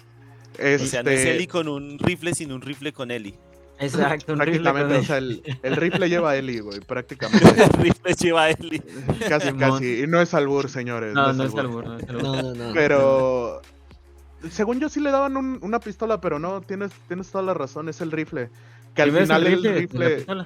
O 0.61 0.85
sea, 0.85 1.03
no 1.03 1.09
es 1.09 1.19
Este, 1.19 1.35
Eli 1.35 1.47
con 1.47 1.67
un 1.67 1.97
rifle, 1.99 2.33
sino 2.33 2.55
un 2.55 2.61
rifle 2.61 2.93
con 2.93 3.11
Eli. 3.11 3.35
Exacto, 3.79 4.33
un 4.33 4.39
rifle 4.39 4.61
con 4.63 4.73
prácticamente, 4.75 4.93
o 4.95 4.99
él. 4.99 5.05
sea, 5.05 5.17
el, 5.17 5.41
el 5.63 5.75
rifle 5.75 6.07
lleva 6.09 6.31
a 6.31 6.37
Ellie, 6.37 6.59
güey, 6.59 6.79
prácticamente. 6.81 7.45
El 7.63 7.69
rifle 7.83 8.13
lleva 8.13 8.43
a 8.43 8.49
Eli. 8.51 8.79
Casi, 9.27 9.53
casi. 9.53 10.01
Y 10.03 10.07
no 10.07 10.21
es 10.21 10.33
albur, 10.35 10.69
señores. 10.69 11.15
No, 11.15 11.33
no 11.33 11.43
es 11.43 11.55
albur. 11.55 11.85
no 11.87 11.97
es 11.97 12.07
albur. 12.07 12.21
No, 12.23 12.41
no, 12.43 12.53
no. 12.53 12.73
Pero 12.75 13.61
según 14.51 14.79
yo 14.79 14.87
sí 14.89 14.99
le 14.99 15.09
daban 15.09 15.35
un- 15.35 15.57
una 15.63 15.79
pistola, 15.79 16.21
pero 16.21 16.37
no, 16.37 16.61
tienes, 16.61 16.91
tienes 17.07 17.29
toda 17.31 17.43
la 17.43 17.55
razón, 17.55 17.89
es 17.89 18.01
el 18.01 18.11
rifle. 18.11 18.49
Que 18.93 19.01
al 19.01 19.11
final 19.11 19.47
el 19.47 19.63
rifle, 19.63 20.17
rifle... 20.17 20.45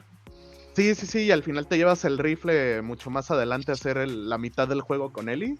Sí, 0.75 0.93
sí, 0.95 1.05
sí, 1.05 1.19
y 1.23 1.31
al 1.31 1.43
final 1.43 1.67
te 1.67 1.77
llevas 1.77 2.05
el 2.05 2.17
rifle 2.17 2.81
mucho 2.83 3.09
más 3.09 3.31
adelante 3.31 3.71
a 3.71 3.73
hacer 3.75 3.97
el- 3.97 4.29
la 4.29 4.37
mitad 4.37 4.67
del 4.67 4.79
juego 4.81 5.11
con 5.11 5.27
Ellie. 5.29 5.57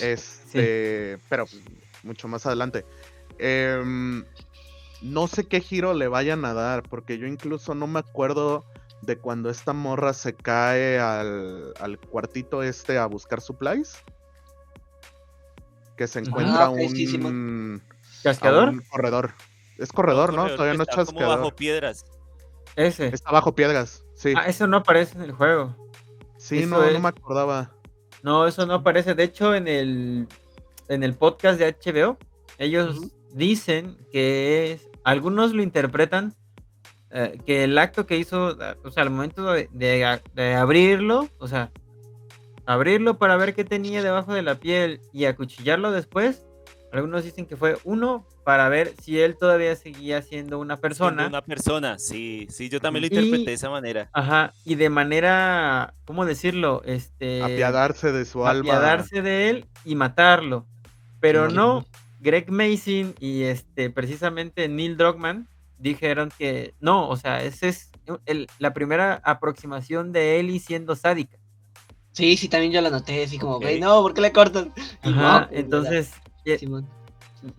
Este, 0.00 1.18
pero 1.28 1.46
pues, 1.46 1.62
mucho 2.02 2.28
más 2.28 2.44
adelante. 2.46 2.84
Em, 3.38 4.24
no 5.02 5.26
sé 5.26 5.44
qué 5.46 5.60
giro 5.60 5.92
le 5.94 6.08
vayan 6.08 6.44
a 6.44 6.54
dar, 6.54 6.82
porque 6.82 7.18
yo 7.18 7.26
incluso 7.26 7.74
no 7.74 7.86
me 7.86 7.98
acuerdo 8.00 8.64
de 9.02 9.18
cuando 9.18 9.50
esta 9.50 9.72
morra 9.72 10.12
se 10.14 10.34
cae 10.34 10.98
al, 10.98 11.74
al 11.78 11.98
cuartito 11.98 12.62
este 12.62 12.96
a 12.98 13.06
buscar 13.06 13.40
supplies. 13.40 13.96
Que 15.96 16.06
se 16.08 16.20
encuentra 16.20 16.66
Ah, 16.66 16.72
sí, 16.88 17.16
un, 17.18 17.26
un 17.26 17.82
corredor. 18.90 19.32
Es 19.78 19.92
corredor, 19.92 20.30
¿no? 20.30 20.36
Corredor 20.42 20.56
Todavía 20.56 20.74
no 20.78 20.82
es 20.84 20.88
como 20.88 21.04
chasqueador. 21.04 21.38
bajo 21.38 21.50
piedras. 21.56 22.04
Ese. 22.76 23.06
Está 23.08 23.30
bajo 23.30 23.54
piedras, 23.54 24.04
sí. 24.14 24.34
Ah, 24.36 24.48
eso 24.48 24.66
no 24.66 24.78
aparece 24.78 25.16
en 25.16 25.22
el 25.24 25.32
juego. 25.32 25.76
sí, 26.38 26.60
eso 26.60 26.68
no, 26.70 26.78
no 26.78 26.84
es- 26.86 27.00
me 27.00 27.08
acordaba. 27.08 27.72
No, 28.22 28.46
eso 28.48 28.64
no 28.66 28.74
aparece. 28.74 29.14
De 29.14 29.22
hecho, 29.24 29.54
en 29.54 29.68
el, 29.68 30.26
en 30.88 31.02
el 31.04 31.14
podcast 31.14 31.58
de 31.60 31.66
HBO, 31.68 32.16
ellos. 32.58 32.98
Dicen 33.34 33.96
que 34.12 34.72
es, 34.72 34.88
algunos 35.04 35.52
lo 35.52 35.62
interpretan 35.62 36.34
eh, 37.10 37.38
que 37.46 37.64
el 37.64 37.76
acto 37.78 38.06
que 38.06 38.16
hizo, 38.16 38.56
o 38.84 38.90
sea, 38.90 39.02
al 39.02 39.10
momento 39.10 39.52
de, 39.52 39.68
de 39.72 40.04
a- 40.04 40.22
de 40.34 40.54
abrirlo, 40.54 41.28
o 41.38 41.46
sea, 41.48 41.70
abrirlo 42.66 43.18
para 43.18 43.36
ver 43.36 43.54
qué 43.54 43.64
tenía 43.64 44.02
debajo 44.02 44.32
de 44.32 44.42
la 44.42 44.54
piel 44.56 45.00
y 45.12 45.26
acuchillarlo 45.26 45.92
después, 45.92 46.44
algunos 46.92 47.24
dicen 47.24 47.46
que 47.46 47.56
fue 47.56 47.76
uno 47.84 48.26
para 48.44 48.68
ver 48.68 48.94
si 49.02 49.20
él 49.20 49.36
todavía 49.36 49.74
seguía 49.74 50.22
siendo 50.22 50.58
una 50.60 50.74
Siendo 50.74 50.80
persona. 50.82 51.26
Una 51.26 51.42
persona, 51.42 51.98
sí, 51.98 52.46
sí, 52.50 52.68
yo 52.68 52.80
también 52.80 53.02
lo 53.02 53.06
Y- 53.08 53.18
interpreté 53.18 53.50
de 53.50 53.52
esa 53.54 53.70
manera. 53.70 54.08
Ajá, 54.12 54.52
y 54.64 54.76
de 54.76 54.90
manera, 54.90 55.94
¿cómo 56.04 56.24
decirlo? 56.24 56.82
Este, 56.84 57.42
apiadarse 57.42 58.12
de 58.12 58.24
su 58.24 58.46
alma. 58.46 58.60
apiadarse 58.60 59.22
de 59.22 59.50
él 59.50 59.66
y 59.84 59.94
matarlo. 59.96 60.66
Pero 61.20 61.48
no, 61.48 61.84
Greg 62.24 62.50
Mason 62.50 63.14
y 63.20 63.42
este 63.42 63.90
precisamente 63.90 64.66
Neil 64.68 64.96
Druckmann 64.96 65.46
dijeron 65.78 66.32
que 66.38 66.74
no, 66.80 67.08
o 67.08 67.16
sea, 67.16 67.42
esa 67.44 67.66
es 67.68 67.90
el- 68.26 68.48
la 68.58 68.72
primera 68.72 69.20
aproximación 69.24 70.10
de 70.12 70.40
Ellie 70.40 70.58
siendo 70.58 70.96
sádica. 70.96 71.36
Sí, 72.12 72.36
sí, 72.36 72.48
también 72.48 72.72
yo 72.72 72.80
la 72.80 72.90
noté, 72.90 73.24
así 73.24 73.38
como, 73.38 73.58
güey, 73.60 73.78
no, 73.80 74.00
¿por 74.00 74.14
qué 74.14 74.20
le 74.22 74.32
cortan? 74.32 74.72
Ajá, 75.02 75.48
no, 75.50 75.56
entonces, 75.58 76.12
eh, 76.44 76.58
Simón. 76.58 76.88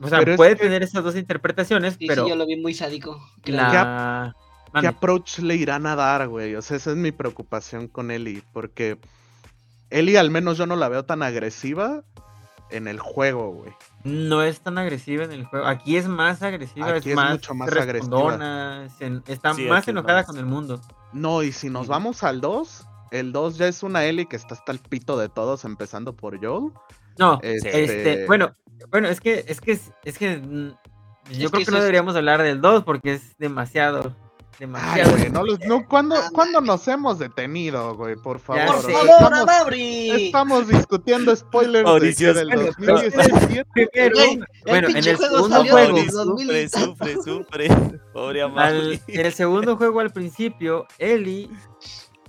o 0.02 0.08
sea, 0.10 0.20
Pero 0.20 0.32
es 0.32 0.38
puede 0.38 0.56
que- 0.56 0.64
tener 0.64 0.82
esas 0.82 1.04
dos 1.04 1.16
interpretaciones, 1.16 1.96
Sí, 2.00 2.08
pero 2.08 2.24
sí, 2.24 2.30
yo 2.32 2.36
lo 2.36 2.46
vi 2.48 2.56
muy 2.56 2.74
sádico. 2.74 3.22
la... 3.46 4.34
¿Qué 4.66 4.72
Mande. 4.74 4.88
approach 4.90 5.40
le 5.40 5.56
irán 5.56 5.86
a 5.86 5.96
dar, 5.96 6.28
güey? 6.28 6.56
O 6.56 6.62
sea, 6.62 6.76
esa 6.76 6.92
es 6.92 6.98
mi 6.98 7.12
preocupación 7.14 7.88
con 7.88 8.12
Ellie, 8.12 8.42
porque 8.52 8.98
Ellie 9.90 10.18
al 10.18 10.30
menos 10.32 10.58
yo 10.58 10.66
no 10.66 10.76
la 10.76 10.90
veo 10.90 11.06
tan 11.06 11.22
agresiva 11.24 12.04
en 12.78 12.88
el 12.88 13.00
juego, 13.00 13.52
güey. 13.52 13.74
No 14.04 14.44
es 14.44 14.62
tan 14.62 14.78
agresiva 14.78 15.24
en 15.24 15.32
el 15.32 15.46
juego. 15.46 15.66
Aquí 15.66 15.98
es 15.98 16.08
más 16.08 16.42
agresiva, 16.44 16.88
Aquí 16.90 16.98
es, 16.98 17.06
es 17.08 17.16
más 17.16 17.32
mucho 17.32 17.54
más 17.56 17.70
respondona, 17.70 18.88
se- 18.98 19.22
está 19.28 19.54
Sí, 19.54 19.66
más 19.66 19.84
es 19.84 19.88
enojada 19.90 20.20
más- 20.20 20.26
con 20.28 20.38
el 20.38 20.46
mundo. 20.46 20.82
No, 21.14 21.44
y 21.44 21.52
si 21.52 21.70
nos 21.70 21.84
Sí. 21.84 21.90
vamos 21.90 22.24
al 22.24 22.42
2, 22.42 22.86
el 23.12 23.32
2 23.32 23.58
ya 23.58 23.68
es 23.68 23.84
una 23.84 24.04
Ellie 24.06 24.26
que 24.28 24.36
está 24.36 24.56
hasta 24.56 24.72
el 24.72 24.80
pito 24.80 25.18
de 25.18 25.30
todos, 25.30 25.64
empezando 25.66 26.16
por 26.16 26.38
Joel. 26.44 26.72
No, 27.18 27.40
Este- 27.42 27.84
este, 27.84 28.26
bueno, 28.28 28.54
bueno, 28.92 29.08
es 29.08 29.22
que, 29.22 29.46
es 29.48 29.62
que, 29.62 29.72
es, 29.74 29.92
es 30.04 30.18
que 30.18 30.38
mm, 30.38 30.68
yo 30.68 30.76
Es 31.32 31.38
creo 31.38 31.52
que 31.52 31.66
que, 31.66 31.72
no 31.72 31.78
es- 31.78 31.84
deberíamos 31.84 32.16
hablar 32.16 32.42
del 32.44 32.60
2 32.62 32.84
porque 32.84 33.14
es 33.14 33.38
demasiado, 33.38 34.16
Ay, 34.58 34.60
demasiado. 34.68 35.12
güey, 35.12 35.30
no, 35.32 35.44
los- 35.44 35.60
no, 35.62 35.86
¿cuándo, 35.88 36.16
¿cuándo 36.34 36.62
nos 36.62 36.88
hemos 36.88 37.20
detenido, 37.20 37.96
güey? 37.96 38.16
Por 38.16 38.40
favor. 38.40 38.66
¡Por 38.66 38.92
favor, 38.92 39.74
estamos, 39.74 40.22
estamos 40.22 40.68
discutiendo 40.70 41.36
spoilers 41.36 41.74
de, 41.80 41.84
Mauricio, 41.84 42.34
que 42.34 42.40
del 42.40 42.48
bueno, 42.48 42.64
2017. 42.66 43.66
Primero, 43.74 44.16
Güey, 44.16 44.40
bueno, 44.66 44.88
en 44.90 44.96
el 44.98 45.16
juego 45.18 45.34
segundo 45.36 45.66
juego, 45.66 45.98
Sufre, 45.98 46.12
2000 46.12 46.52
y 46.56 46.70
sufre, 46.70 47.16
sufre. 47.24 47.68
Pobre 48.14 48.42
al- 48.44 49.02
en 49.08 49.26
el 49.26 49.34
segundo 49.34 49.76
juego 49.78 50.00
al 50.00 50.12
principio, 50.12 50.88
Ellie 51.00 51.50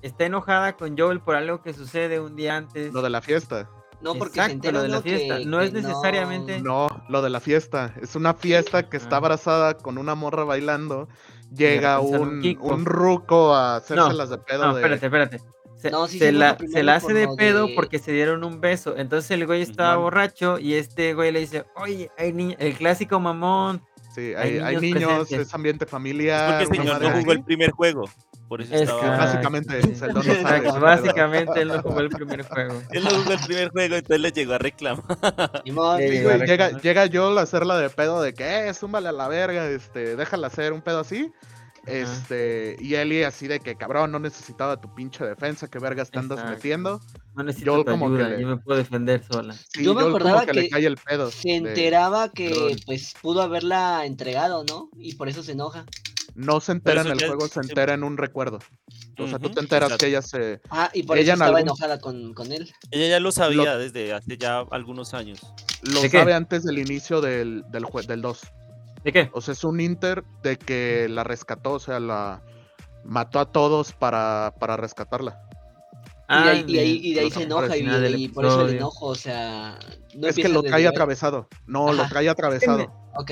está 0.03 0.25
enojada 0.25 0.77
con 0.77 0.97
Joel 0.99 1.21
por 1.21 1.37
algo 1.37 1.63
que 1.63 1.73
sucede 1.73 2.19
un 2.21 2.35
día 2.37 2.57
antes. 2.57 2.93
Lo 2.93 3.03
de 3.03 3.11
la 3.11 3.23
fiesta. 3.23 3.71
No, 4.03 4.15
porque 4.15 4.41
Exacto, 4.41 4.73
lo 4.73 4.83
de 4.83 4.89
la 4.89 4.97
¿no? 4.97 5.03
fiesta. 5.03 5.39
que- 5.39 5.47
No 5.47 5.61
es 5.63 5.73
necesariamente- 5.73 6.61
No, 6.61 6.87
lo 7.09 7.23
de 7.23 7.31
la 7.31 7.41
fiesta. 7.41 7.95
Es 8.03 8.15
una 8.15 8.35
fiesta 8.35 8.89
que 8.91 8.99
está 8.99 9.17
Ah. 9.17 9.19
abrazada 9.19 9.75
con 9.79 9.97
una 9.97 10.15
morra 10.15 10.45
bailando. 10.45 11.09
Llega 11.55 12.01
un 12.01 12.41
un, 12.45 12.59
un 12.61 12.85
ruco 12.85 13.55
a 13.55 13.69
No, 13.71 13.77
hacérselas 13.77 14.31
de 14.31 14.39
pedo. 14.39 14.67
No, 14.67 14.75
de... 14.75 14.81
espérate, 14.83 15.07
espérate. 15.07 15.41
Se, 15.77 15.91
No, 15.91 16.07
sí, 16.09 16.19
la, 16.33 16.57
se 16.59 16.83
la 16.83 16.95
hace 16.97 17.07
por 17.09 17.15
de 17.15 17.29
pedo 17.37 17.67
de- 17.67 17.75
porque 17.75 17.99
se 17.99 18.11
dieron 18.13 18.45
un 18.45 18.61
beso. 18.61 18.97
Entonces 18.97 19.31
el 19.33 19.47
güey 19.47 19.63
estaba 19.63 19.97
borracho 19.97 20.59
y 20.59 20.75
este 20.75 21.15
güey 21.15 21.33
le 21.33 21.41
dice, 21.41 21.65
oye, 21.77 22.11
hay 22.17 22.33
niños, 22.33 22.57
el 22.59 22.75
clásico 22.75 23.21
mamón. 23.21 23.83
Sí, 24.15 24.33
hay 24.35 24.59
hay, 24.59 24.59
hay 24.61 24.77
niños 24.79 25.31
es 25.31 25.53
ambiente 25.53 25.85
Es 25.85 25.91
familiar. 25.91 26.49
porque 26.49 26.63
el 26.65 26.81
una 26.81 26.95
señor 26.99 27.03
no 27.15 27.21
jugó 27.21 27.33
el 27.33 27.45
primer 27.45 27.71
juego. 27.73 28.05
Por 28.49 28.63
eso 28.63 28.75
Es 28.75 28.83
estaba. 28.83 29.01
que 29.01 29.09
Básicamente, 29.09 29.81
no 29.81 29.97
sabe 29.97 30.31
Exacto, 30.31 31.55
él 31.57 31.69
no 31.69 31.83
jugó 31.83 32.01
el 32.01 32.09
primer 32.11 32.43
juego. 32.43 32.81
Él 32.93 33.05
no 33.05 33.11
jugó 33.11 33.33
el 33.33 33.39
primer 33.41 33.71
juego, 33.71 33.95
entonces 33.97 34.21
le 34.21 34.31
llegó 34.33 34.53
a 34.55 34.59
reclamar. 34.59 35.05
Sí, 35.65 35.73
Sí, 35.73 35.73
sí, 35.73 36.23
güey, 36.23 36.23
Correcto, 36.23 36.45
llega, 36.47 36.71
¿no? 36.71 36.79
llega 36.81 37.09
Joel 37.13 37.39
a 37.39 37.43
hacerla 37.43 37.77
de 37.79 37.91
pedo 37.91 38.23
de 38.23 38.35
que, 38.35 38.69
eh, 38.69 38.75
zúmbale 38.75 39.09
a 39.09 39.13
la 39.13 39.27
verga, 39.29 39.69
este, 39.69 40.15
déjala 40.17 40.47
hacer 40.47 40.73
un 40.73 40.81
pedo 40.83 41.01
así. 41.01 41.33
Este, 41.87 42.77
y 42.81 42.95
Ellie 42.97 43.25
así 43.25 43.47
de 43.47 43.61
que, 43.61 43.77
cabrón, 43.77 44.11
no 44.11 44.19
necesitaba 44.19 44.81
tu 44.81 44.93
pinche 44.95 45.25
defensa, 45.25 45.69
que 45.69 45.79
vergas 45.79 46.11
te 46.11 46.19
andas 46.19 46.39
Exacto. 46.39 46.57
metiendo. 46.57 47.01
No 47.35 47.45
necesito 47.45 47.73
Joel 47.73 47.85
tu 47.85 47.91
como 47.93 48.09
que 48.17 48.23
ayuda, 48.23 48.37
le- 48.37 48.43
yo 48.43 48.49
me 48.49 48.57
puedo 48.57 48.79
defender 48.79 49.23
sola. 49.25 49.53
Sí, 49.55 49.85
Yo 49.85 49.95
me 49.95 50.03
Joel 50.03 50.15
acordaba 50.17 50.47
que, 50.47 50.53
le 50.53 50.63
que 50.63 50.71
cae 50.71 50.87
el 50.87 50.97
pedo. 50.97 51.31
se 51.31 51.49
de- 51.49 51.55
enteraba 51.57 52.31
que 52.33 52.77
pues 52.87 53.15
pudo 53.23 53.41
haberla 53.43 54.05
entregado, 54.05 54.65
¿no? 54.69 54.91
Y 54.99 55.15
por 55.15 55.29
eso 55.29 55.43
se 55.45 55.53
enoja. 55.53 55.85
No 56.37 56.61
se 56.61 56.73
entera 56.73 57.01
en 57.01 57.09
el 57.09 57.19
ya- 57.19 57.27
juego, 57.29 57.49
se 57.49 57.55
sí. 57.63 57.69
entera 57.69 57.95
en 57.95 58.05
un 58.05 58.17
recuerdo. 58.17 58.59
O 59.19 59.27
sea, 59.27 59.39
tú 59.39 59.51
te 59.51 59.61
enteras 59.61 59.89
exacto. 59.91 60.05
que 60.05 60.07
ella 60.09 60.23
se... 60.23 60.61
Ah, 60.71 60.91
y 60.93 61.03
por 61.03 61.17
Ella 61.17 61.33
eso 61.33 61.43
en 61.43 61.47
estaba 61.47 61.59
algún- 61.59 61.69
enojada 61.71 61.99
con, 61.99 62.35
con 62.35 62.53
él. 62.53 62.71
Ella 62.91 63.09
ya 63.09 63.21
lo 63.21 63.33
sabía 63.33 63.77
desde 63.79 64.13
hace 64.13 64.37
ya 64.37 64.59
algunos 64.71 65.15
años. 65.15 65.41
Lo 65.83 66.03
sabe 66.09 66.35
antes 66.35 66.65
del 66.65 66.79
inicio 66.79 67.21
del, 67.21 67.65
del, 67.71 67.85
jue- 67.85 68.07
del 68.07 68.21
2. 68.23 68.41
¿De 69.05 69.13
qué? 69.13 69.31
O 69.33 69.41
sea, 69.41 69.53
es 69.53 69.65
un 69.65 69.81
Inter 69.81 70.23
de 70.43 70.59
que 70.59 71.09
la 71.09 71.25
rescató, 71.25 71.73
o 71.73 71.79
sea, 71.79 72.01
la 72.01 72.43
mató 73.05 73.39
a 73.41 73.51
todos 73.53 73.93
para, 73.93 74.53
para 74.61 74.77
rescatarla. 74.77 75.41
Y 76.29 76.43
de 76.43 76.51
ahí, 76.51 76.59
Ah, 76.59 76.65
y 76.67 76.73
de 76.75 76.81
ahí, 76.81 77.01
y 77.05 77.15
de 77.15 77.21
ahí 77.21 77.31
se 77.31 77.43
enoja 77.45 77.77
y, 77.77 78.29
por 78.29 78.45
eso 78.45 78.67
el 78.67 78.77
enojo, 78.77 79.07
o 79.07 79.15
sea... 79.15 79.79
No 80.15 80.27
es 80.27 80.35
que 80.35 80.49
lo 80.49 80.63
trae 80.63 80.87
atravesado. 80.89 81.49
No, 81.67 81.93
lo 81.93 82.03
Ajá. 82.03 82.11
trae 82.11 82.29
atravesado. 82.29 82.93
Ok. 83.17 83.31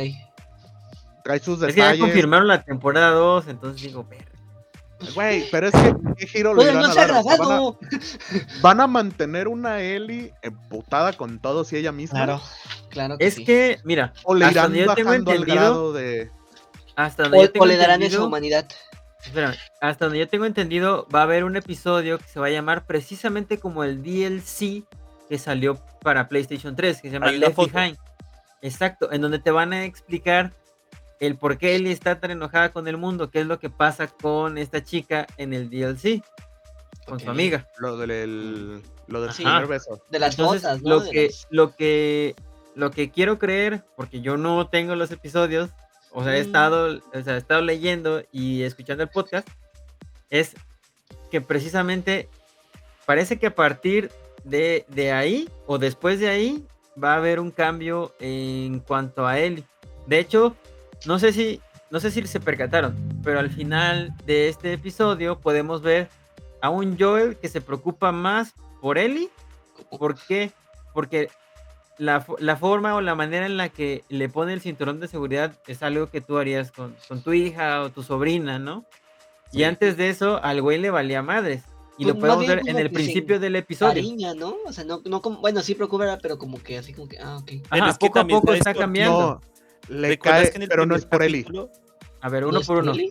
Trae 1.24 1.40
sus 1.40 1.60
Es 1.62 1.74
que 1.74 1.80
ya 1.80 1.98
confirmaron 1.98 2.46
la 2.46 2.62
temporada 2.62 3.10
2, 3.10 3.48
entonces 3.48 3.82
digo, 3.82 4.04
"Ver". 4.04 4.28
Güey, 5.14 5.48
pero 5.50 5.66
es 5.68 5.72
que 5.72 5.94
¿qué 6.16 6.26
giro 6.26 6.54
le 6.54 6.62
irán 6.64 6.76
no 6.82 6.84
a 6.86 6.94
dar? 6.94 7.10
Van, 7.12 7.52
a, 7.52 7.60
van 8.62 8.80
a 8.80 8.86
mantener 8.86 9.48
una 9.48 9.80
Ellie 9.82 10.32
emputada 10.40 11.12
con 11.14 11.40
todos 11.40 11.72
y 11.72 11.76
ella 11.76 11.92
misma. 11.92 12.24
Claro, 12.24 12.40
claro 12.90 13.18
que 13.18 13.26
Es 13.26 13.34
sí. 13.34 13.44
que, 13.44 13.80
mira, 13.84 14.12
O 14.22 14.34
le 14.34 14.44
hasta 14.46 14.52
irán 14.60 14.64
donde 14.72 14.84
yo 14.86 14.94
tengo 14.94 15.10
al 15.10 15.16
entendido, 15.16 15.54
grado 15.56 15.92
de. 15.92 16.30
hasta 16.96 17.24
donde 17.24 17.38
yo 17.40 17.50
tengo 17.52 17.64
o 17.64 17.66
le 17.66 17.76
darán 17.76 17.90
esa 17.96 18.04
entendido, 18.04 18.26
humanidad. 18.26 18.66
espérame, 19.24 19.54
hasta 19.80 20.04
donde 20.06 20.20
yo 20.20 20.28
tengo 20.28 20.44
entendido, 20.46 21.06
va 21.14 21.20
a 21.20 21.24
haber 21.24 21.44
un 21.44 21.56
episodio 21.56 22.18
que 22.18 22.24
se 22.28 22.38
va 22.40 22.46
a 22.46 22.50
llamar 22.50 22.86
precisamente 22.86 23.58
como 23.58 23.84
el 23.84 24.02
DLC 24.02 24.84
que 25.28 25.38
salió 25.38 25.76
para 26.02 26.28
PlayStation 26.28 26.76
3, 26.76 27.02
que 27.02 27.08
se 27.08 27.14
llama 27.14 27.28
una 27.28 27.36
Left 27.38 27.56
foto. 27.56 27.72
Behind. 27.74 27.98
Exacto, 28.62 29.12
en 29.12 29.20
donde 29.20 29.38
te 29.38 29.50
van 29.50 29.72
a 29.74 29.84
explicar 29.84 30.54
el 31.20 31.36
por 31.36 31.58
qué 31.58 31.74
Ellie 31.76 31.92
está 31.92 32.18
tan 32.20 32.30
enojada 32.30 32.72
con 32.72 32.88
el 32.88 32.96
mundo, 32.96 33.30
qué 33.30 33.40
es 33.40 33.46
lo 33.46 33.58
que 33.58 33.70
pasa 33.70 34.08
con 34.08 34.58
esta 34.58 34.82
chica 34.82 35.26
en 35.36 35.52
el 35.54 35.70
DLC, 35.70 36.22
con 37.06 37.20
su 37.20 37.30
amiga. 37.30 37.66
Lo 37.78 37.96
del, 37.96 38.82
lo 39.06 39.20
del 39.22 39.32
primer 39.34 39.66
beso. 39.66 40.02
De 40.10 40.18
las 40.18 40.38
Entonces, 40.38 40.82
¿no? 40.82 40.88
lo 40.90 41.00
De 41.00 41.10
que, 41.10 41.30
lo 41.50 41.74
que, 41.76 42.34
lo 42.74 42.90
que 42.90 43.10
quiero 43.10 43.38
creer, 43.38 43.84
porque 43.96 44.20
yo 44.20 44.36
no 44.36 44.68
tengo 44.68 44.94
los 44.96 45.10
episodios, 45.10 45.70
o 46.12 46.22
sea, 46.24 46.36
he 46.36 46.40
Mm. 46.42 46.46
estado, 46.46 47.00
o 47.12 47.22
sea, 47.22 47.34
he 47.34 47.38
estado 47.38 47.60
leyendo 47.62 48.22
y 48.32 48.62
escuchando 48.62 49.02
el 49.02 49.08
podcast, 49.10 49.48
es 50.30 50.54
que 51.30 51.40
precisamente 51.40 52.28
parece 53.06 53.38
que 53.38 53.46
a 53.48 53.54
partir 53.54 54.10
de, 54.44 54.84
de 54.88 55.12
ahí 55.12 55.48
o 55.66 55.78
después 55.78 56.20
de 56.20 56.28
ahí 56.28 56.64
va 57.02 57.14
a 57.14 57.16
haber 57.16 57.40
un 57.40 57.50
cambio 57.50 58.14
en 58.20 58.78
cuanto 58.80 59.26
a 59.26 59.38
Ellie. 59.38 59.64
De 60.06 60.18
hecho, 60.18 60.54
no 61.06 61.18
sé 61.18 61.32
si, 61.32 61.60
no 61.90 62.00
sé 62.00 62.10
si 62.10 62.26
se 62.26 62.40
percataron, 62.40 62.94
pero 63.22 63.38
al 63.40 63.50
final 63.50 64.14
de 64.26 64.48
este 64.48 64.72
episodio 64.72 65.38
podemos 65.38 65.82
ver 65.82 66.08
a 66.62 66.70
un 66.70 66.98
Joel 66.98 67.36
que 67.36 67.48
se 67.48 67.60
preocupa 67.60 68.12
más 68.12 68.54
por 68.80 68.98
Ellie 68.98 69.30
¿Por 69.98 70.16
qué? 70.26 70.52
Porque 70.92 71.28
la, 71.98 72.24
la 72.38 72.56
forma 72.56 72.94
o 72.94 73.00
la 73.00 73.14
manera 73.14 73.46
en 73.46 73.56
la 73.56 73.68
que 73.68 74.04
le 74.08 74.28
pone 74.28 74.52
el 74.52 74.60
cinturón 74.60 75.00
de 75.00 75.08
seguridad 75.08 75.52
es 75.66 75.82
algo 75.82 76.10
que 76.10 76.20
tú 76.20 76.38
harías 76.38 76.70
con, 76.72 76.94
con 77.08 77.22
tu 77.22 77.32
hija 77.32 77.82
o 77.82 77.90
tu 77.90 78.02
sobrina, 78.02 78.58
¿no? 78.58 78.84
Y 79.52 79.58
Sí. 79.58 79.64
antes 79.64 79.96
de 79.96 80.08
eso, 80.08 80.42
al 80.42 80.62
güey 80.62 80.78
le 80.78 80.90
valía 80.90 81.22
madres. 81.22 81.62
Y 81.96 82.04
Pues 82.04 82.14
lo 82.16 82.20
más 82.20 82.36
podemos 82.36 82.46
ver 82.46 82.68
en 82.68 82.78
el 82.78 82.90
principio 82.90 83.38
del 83.38 83.54
episodio. 83.56 83.94
Cariña, 83.94 84.34
¿no? 84.34 84.56
O 84.66 84.72
sea, 84.72 84.84
no, 84.84 85.00
no 85.04 85.22
como, 85.22 85.40
bueno, 85.40 85.60
sí 85.60 85.74
preocupa, 85.76 86.18
pero 86.20 86.38
como 86.38 86.60
que 86.60 86.78
así 86.78 86.92
como 86.92 87.08
que, 87.08 87.18
ah, 87.18 87.36
ok. 87.36 87.52
Ajá, 87.70 87.90
es 87.90 87.98
que 87.98 88.06
poco 88.08 88.18
a 88.18 88.26
poco 88.26 88.52
está 88.52 88.74
cambiando. 88.74 89.40
No, 89.40 89.53
le 89.88 90.08
¿Recuerdas 90.08 90.42
cae, 90.42 90.50
que 90.50 90.56
en 90.56 90.62
el 90.62 90.68
pero 90.68 90.86
no 90.86 90.96
es 90.96 91.04
por 91.06 91.22
Eli. 91.22 91.42
capítulo 91.42 91.70
A 92.20 92.28
ver, 92.28 92.42
¿No 92.42 92.48
uno 92.48 92.60
por 92.62 92.78
uno. 92.78 92.92
Eli? 92.92 93.10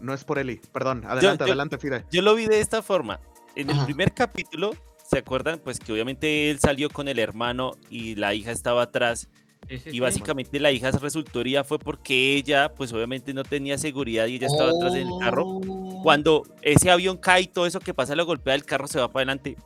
No 0.00 0.14
es 0.14 0.24
por 0.24 0.38
Eli. 0.38 0.60
Perdón, 0.72 1.04
adelante, 1.06 1.44
yo- 1.44 1.46
adelante, 1.52 1.78
Fide. 1.78 2.04
Yo 2.10 2.22
lo 2.22 2.34
vi 2.34 2.46
de 2.46 2.60
esta 2.60 2.82
forma. 2.82 3.20
En 3.56 3.68
el 3.70 3.76
Ajá. 3.76 3.84
primer 3.86 4.12
capítulo, 4.14 4.72
¿se 5.10 5.18
acuerdan? 5.18 5.58
Pues 5.62 5.78
que 5.78 5.92
obviamente 5.92 6.50
él 6.50 6.58
salió 6.60 6.88
con 6.88 7.08
el 7.08 7.18
hermano 7.18 7.72
y 7.90 8.14
la 8.14 8.32
hija 8.34 8.50
estaba 8.52 8.82
atrás. 8.82 9.28
Sí, 9.68 9.78
sí, 9.78 9.88
Y 9.90 9.92
sí. 9.92 10.00
básicamente 10.00 10.58
la 10.58 10.72
hija 10.72 10.90
resultó 10.92 11.40
herida 11.42 11.64
fue 11.64 11.78
porque 11.78 12.34
ella, 12.34 12.72
pues 12.74 12.92
obviamente 12.94 13.34
no 13.34 13.42
tenía 13.44 13.76
seguridad 13.76 14.26
y 14.26 14.36
ella 14.36 14.46
estaba 14.46 14.70
atrás 14.70 14.94
en 14.94 15.06
el 15.08 15.12
carro. 15.20 15.44
Oh. 15.46 16.00
Cuando 16.02 16.44
ese 16.62 16.90
avión 16.90 17.18
cae 17.18 17.42
y 17.42 17.46
todo 17.48 17.66
eso 17.66 17.78
que 17.78 17.92
pasa, 17.92 18.16
lo 18.16 18.24
golpea 18.24 18.54
el 18.54 18.64
carro, 18.64 18.86
se 18.86 18.98
va 18.98 19.08
para 19.08 19.20
adelante. 19.24 19.56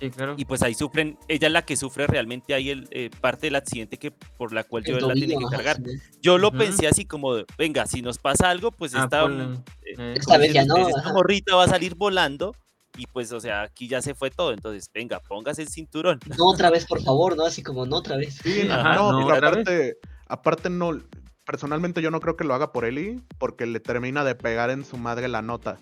Sí, 0.00 0.10
claro. 0.10 0.34
Y 0.36 0.44
pues 0.44 0.62
ahí 0.62 0.74
sufren, 0.74 1.18
ella 1.28 1.46
es 1.46 1.52
la 1.52 1.62
que 1.64 1.76
sufre 1.76 2.06
realmente 2.06 2.52
ahí 2.54 2.70
el, 2.70 2.86
eh, 2.90 3.10
parte 3.20 3.46
del 3.46 3.56
accidente 3.56 3.96
que 3.98 4.10
por 4.10 4.52
la 4.52 4.62
cual 4.64 4.84
yo 4.84 4.98
la 5.00 5.14
tiene 5.14 5.38
que 5.38 5.44
ajá, 5.46 5.56
cargar. 5.56 5.76
sí. 5.76 5.98
Yo 6.20 6.36
lo 6.38 6.52
pensé 6.52 6.86
así 6.86 7.06
como, 7.06 7.34
venga, 7.56 7.86
si 7.86 8.02
nos 8.02 8.18
pasa 8.18 8.50
algo, 8.50 8.70
pues 8.72 8.94
Ah, 8.94 9.04
esta, 9.04 9.24
eh, 9.24 9.54
eh, 9.96 10.14
vez 10.38 10.52
ya 10.52 10.62
dicen 10.62 10.66
no, 10.68 10.74
ustedes, 10.74 10.88
esta 10.88 11.00
ajá. 11.00 11.12
morrita 11.14 11.56
va 11.56 11.64
a 11.64 11.68
salir 11.68 11.94
volando 11.94 12.54
y 12.98 13.06
pues, 13.06 13.32
o 13.32 13.40
sea, 13.40 13.62
aquí 13.62 13.88
ya 13.88 14.00
se 14.02 14.14
fue 14.14 14.30
todo. 14.30 14.52
Entonces, 14.52 14.90
venga, 14.92 15.20
póngase 15.20 15.62
el 15.62 15.68
cinturón. 15.68 16.18
No 16.38 16.46
otra 16.50 16.70
vez, 16.70 16.84
por 16.86 17.02
favor, 17.02 17.36
¿no? 17.36 17.44
Así 17.46 17.62
como, 17.62 17.86
no 17.86 17.96
otra 17.96 18.16
vez. 18.16 18.38
Sí, 18.42 18.62
Ajá, 18.70 18.94
no, 18.96 19.12
no, 19.12 19.26
pero 19.26 19.36
otra 19.36 19.50
vez. 19.50 19.60
aparte, 19.60 19.96
aparte 20.28 20.70
no, 20.70 20.98
personalmente 21.44 22.02
yo 22.02 22.10
no 22.10 22.20
creo 22.20 22.36
que 22.36 22.44
lo 22.44 22.54
haga 22.54 22.72
por 22.72 22.84
Eli, 22.84 23.20
porque 23.38 23.64
le 23.66 23.80
termina 23.80 24.24
de 24.24 24.34
pegar 24.34 24.70
en 24.70 24.84
su 24.84 24.96
madre 24.98 25.28
la 25.28 25.40
nota. 25.42 25.78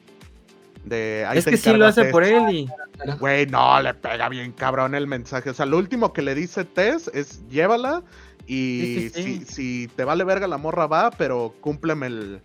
De, 0.84 1.24
ahí 1.26 1.38
es 1.38 1.46
que 1.46 1.56
sí 1.56 1.72
lo 1.72 1.86
hace 1.86 2.04
por 2.06 2.24
él 2.24 2.50
y. 2.50 2.68
Güey, 3.18 3.46
no, 3.46 3.80
le 3.80 3.94
pega 3.94 4.28
bien 4.28 4.52
cabrón 4.52 4.94
el 4.94 5.06
mensaje. 5.06 5.50
O 5.50 5.54
sea, 5.54 5.66
lo 5.66 5.78
último 5.78 6.12
que 6.12 6.22
le 6.22 6.34
dice 6.34 6.64
Tess 6.64 7.10
es 7.14 7.46
llévala 7.48 8.02
y 8.46 8.80
Sí, 8.80 9.10
sí, 9.10 9.22
sí. 9.22 9.44
Si, 9.46 9.54
si 9.54 9.88
te 9.88 10.04
vale 10.04 10.24
verga 10.24 10.46
la 10.46 10.58
morra 10.58 10.86
va, 10.86 11.10
pero 11.10 11.54
cúmpleme 11.60 12.06
el, 12.06 12.40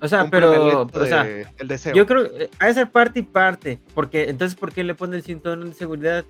O 0.00 0.08
sea, 0.08 0.22
el 0.22 0.30
pero, 0.30 0.82
o 0.82 1.06
sea, 1.06 1.26
el 1.58 1.68
deseo. 1.68 1.94
yo 1.94 2.06
creo 2.06 2.30
que 2.30 2.50
ha 2.58 2.66
de 2.66 2.74
ser 2.74 2.90
parte 2.90 3.20
y 3.20 3.22
parte, 3.22 3.78
porque 3.94 4.28
entonces, 4.28 4.58
¿por 4.58 4.72
qué 4.72 4.84
le 4.84 4.94
pone 4.94 5.16
el 5.16 5.22
cinturón 5.22 5.70
de 5.70 5.74
seguridad? 5.74 6.24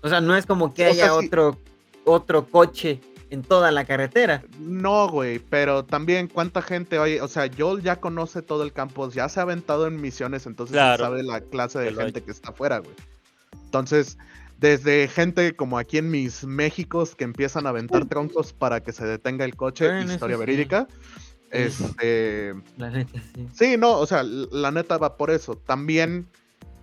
O 0.00 0.08
sea, 0.08 0.20
no 0.20 0.36
es 0.36 0.46
como 0.46 0.72
que 0.72 0.86
O 0.86 0.90
haya 0.90 1.14
otro, 1.14 1.58
otro 2.04 2.46
coche 2.46 3.00
en 3.30 3.42
toda 3.42 3.70
la 3.70 3.84
carretera. 3.84 4.42
No, 4.60 5.08
güey, 5.08 5.38
pero 5.38 5.84
también 5.84 6.28
cuánta 6.28 6.62
gente, 6.62 6.98
oye, 6.98 7.20
o 7.20 7.28
sea, 7.28 7.50
Joel 7.56 7.82
ya 7.82 7.96
conoce 8.00 8.42
todo 8.42 8.62
el 8.62 8.72
campus, 8.72 9.14
ya 9.14 9.28
se 9.28 9.40
ha 9.40 9.42
aventado 9.42 9.86
en 9.86 10.00
misiones, 10.00 10.46
entonces 10.46 10.72
Claro. 10.74 11.04
sabe 11.04 11.22
la 11.22 11.40
clase 11.40 11.78
de 11.80 11.92
gente 11.94 12.22
que 12.22 12.30
está 12.30 12.50
afuera, 12.50 12.78
güey. 12.78 12.94
Entonces, 13.64 14.16
desde 14.58 15.06
gente 15.08 15.54
como 15.54 15.78
aquí 15.78 15.98
en 15.98 16.10
mis 16.10 16.44
Méxicos 16.44 17.14
que 17.14 17.24
empiezan 17.24 17.66
a 17.66 17.70
aventar 17.70 18.06
troncos 18.06 18.52
para 18.52 18.80
que 18.82 18.92
se 18.92 19.04
detenga 19.06 19.44
el 19.44 19.54
coche, 19.56 19.86
Bueno, 19.88 20.12
historia 20.12 20.36
sí. 20.36 20.40
verídica. 20.40 20.88
Este, 21.50 22.54
La 22.76 22.90
neta, 22.90 23.20
sí. 23.34 23.48
sí, 23.54 23.76
no, 23.78 23.98
o 23.98 24.06
sea, 24.06 24.22
la 24.22 24.70
neta 24.70 24.98
va 24.98 25.16
por 25.16 25.30
eso. 25.30 25.54
También, 25.56 26.26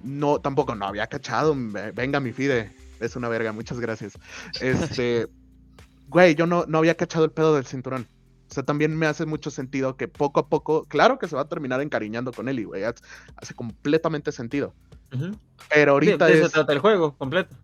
no, 0.04 0.40
tampoco 0.40 0.76
no 0.76 0.86
había 0.88 1.08
cachado. 1.08 1.56
ve- 1.58 1.92
Venga, 1.92 2.20
mi 2.20 2.32
Fide, 2.34 2.72
es 3.00 3.16
una 3.16 3.30
verga, 3.30 3.52
muchas 3.52 3.80
gracias. 3.80 4.14
Este, 4.62 5.28
güey, 6.08 6.36
yo 6.36 6.46
no, 6.48 6.66
no 6.68 6.78
había 6.80 6.96
cachado 6.96 7.26
el 7.26 7.32
pedo 7.32 7.56
del 7.56 7.66
cinturón. 7.66 8.08
O 8.50 8.54
sea, 8.54 8.64
también 8.64 8.96
me 8.96 9.08
hace 9.08 9.26
mucho 9.26 9.50
sentido 9.50 9.98
que 9.98 10.08
poco 10.08 10.40
a 10.40 10.48
poco, 10.48 10.84
claro 10.86 11.18
que 11.18 11.28
se 11.28 11.36
va 11.36 11.42
a 11.44 11.50
terminar 11.50 11.82
encariñando 11.82 12.32
con 12.32 12.48
Eli, 12.48 12.64
güey. 12.64 12.84
Hace, 12.84 13.04
hace 13.38 13.54
completamente 13.56 14.32
sentido. 14.32 14.74
Ujú. 15.14 15.32
Pero 15.70 15.84
Sí, 15.84 15.90
ahorita 15.90 16.26
de 16.28 16.34
eso 16.36 16.46
es. 16.46 16.52
trata 16.52 16.72
el 16.74 16.80
juego 16.80 17.18
completo. 17.18 17.56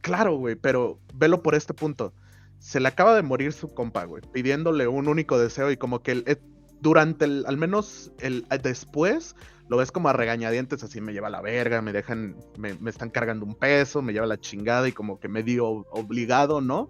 Claro, 0.00 0.36
güey, 0.36 0.56
pero 0.56 0.98
velo 1.14 1.42
por 1.42 1.54
este 1.54 1.74
punto. 1.74 2.12
Se 2.58 2.80
le 2.80 2.88
acaba 2.88 3.14
de 3.14 3.22
morir 3.22 3.52
su 3.52 3.72
compa, 3.72 4.04
güey, 4.04 4.22
pidiéndole 4.32 4.88
un 4.88 5.08
único 5.08 5.38
deseo 5.38 5.70
y 5.70 5.76
como 5.76 6.02
que 6.02 6.12
el- 6.12 6.24
eh, 6.26 6.36
durante 6.80 7.24
el, 7.24 7.44
al 7.46 7.56
menos 7.56 8.12
el 8.18 8.46
eh, 8.50 8.58
después, 8.58 9.36
lo 9.68 9.76
ves 9.76 9.92
como 9.92 10.08
a 10.08 10.12
regañadientes, 10.12 10.82
así 10.82 11.00
me 11.00 11.12
lleva 11.12 11.28
a 11.28 11.30
la 11.30 11.40
verga, 11.40 11.82
me 11.82 11.92
dejan, 11.92 12.36
me, 12.58 12.74
me 12.74 12.90
están 12.90 13.10
cargando 13.10 13.44
un 13.46 13.54
peso, 13.54 14.02
me 14.02 14.12
lleva 14.12 14.26
la 14.26 14.38
chingada 14.40 14.88
y 14.88 14.92
como 14.92 15.18
que 15.20 15.28
medio 15.28 15.66
obligado, 15.90 16.60
¿no? 16.60 16.88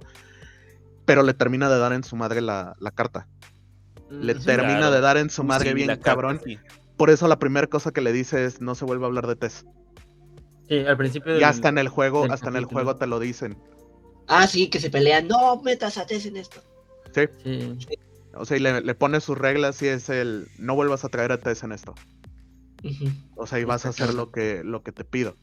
Pero 1.06 1.22
le 1.22 1.32
termina 1.34 1.70
de 1.70 1.78
dar 1.78 1.92
en 1.94 2.04
su 2.04 2.14
madre 2.16 2.40
la, 2.42 2.76
la 2.78 2.90
carta. 2.90 3.26
Le 4.10 4.34
termina 4.34 4.76
Claro. 4.78 4.90
de 4.94 5.00
dar 5.00 5.16
en 5.16 5.30
su 5.30 5.42
madre 5.44 5.70
sí, 5.70 5.74
bien 5.74 5.88
carta, 5.88 6.02
cabrón. 6.04 6.40
sí. 6.44 6.58
Por 6.98 7.10
eso 7.10 7.26
la 7.28 7.38
primera 7.38 7.66
cosa 7.66 7.90
que 7.92 8.00
le 8.00 8.12
dice 8.12 8.44
es 8.44 8.60
no 8.60 8.74
se 8.74 8.84
vuelve 8.84 9.04
a 9.04 9.08
hablar 9.08 9.26
de 9.26 9.36
Tess. 9.36 9.64
Sí, 10.68 10.78
al 10.80 10.96
principio. 10.96 11.32
Y 11.32 11.34
del- 11.36 11.44
hasta 11.44 11.68
en 11.68 11.78
el 11.78 11.88
juego, 11.88 12.24
hasta 12.30 12.48
en 12.48 12.56
el 12.56 12.64
juego 12.66 12.96
te 12.96 13.06
lo 13.06 13.18
dicen. 13.20 13.56
Ah, 14.28 14.46
sí, 14.46 14.68
que 14.68 14.80
se 14.80 14.90
pelean. 14.90 15.28
No 15.28 15.60
metas 15.62 15.98
a 15.98 16.06
Tess 16.06 16.26
en 16.26 16.36
esto. 16.36 16.60
Sí. 17.14 17.78
O 18.34 18.44
sea, 18.44 18.56
y 18.56 18.60
le, 18.60 18.80
le 18.82 18.94
pone 18.94 19.20
sus 19.20 19.38
reglas 19.38 19.80
y 19.82 19.86
es 19.88 20.08
el 20.10 20.48
no 20.58 20.74
vuelvas 20.74 21.04
a 21.04 21.08
traer 21.08 21.32
a 21.32 21.38
Tess 21.38 21.62
en 21.62 21.72
esto. 21.72 21.94
O 23.36 23.46
sea, 23.46 23.58
y 23.58 23.64
vas 23.64 23.86
a 23.86 23.90
hacer 23.90 24.12
lo 24.14 24.30
que, 24.30 24.62
lo 24.64 24.82
que 24.82 24.92
te 24.92 25.04
pido. 25.04 25.36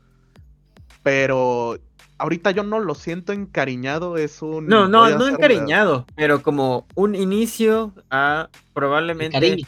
Pero 1.04 1.78
ahorita 2.18 2.52
yo 2.52 2.64
no 2.64 2.80
lo 2.80 2.96
siento 2.96 3.34
encariñado, 3.34 4.18
es 4.18 4.42
un. 4.42 4.68
No, 4.68 4.88
no, 4.88 5.10
no 5.10 5.28
encariñado, 5.28 6.06
pero 6.16 6.42
como 6.42 6.88
un 6.96 7.16
inicio 7.16 7.94
a 8.10 8.50
probablemente. 8.74 9.34
Cariño. 9.40 9.68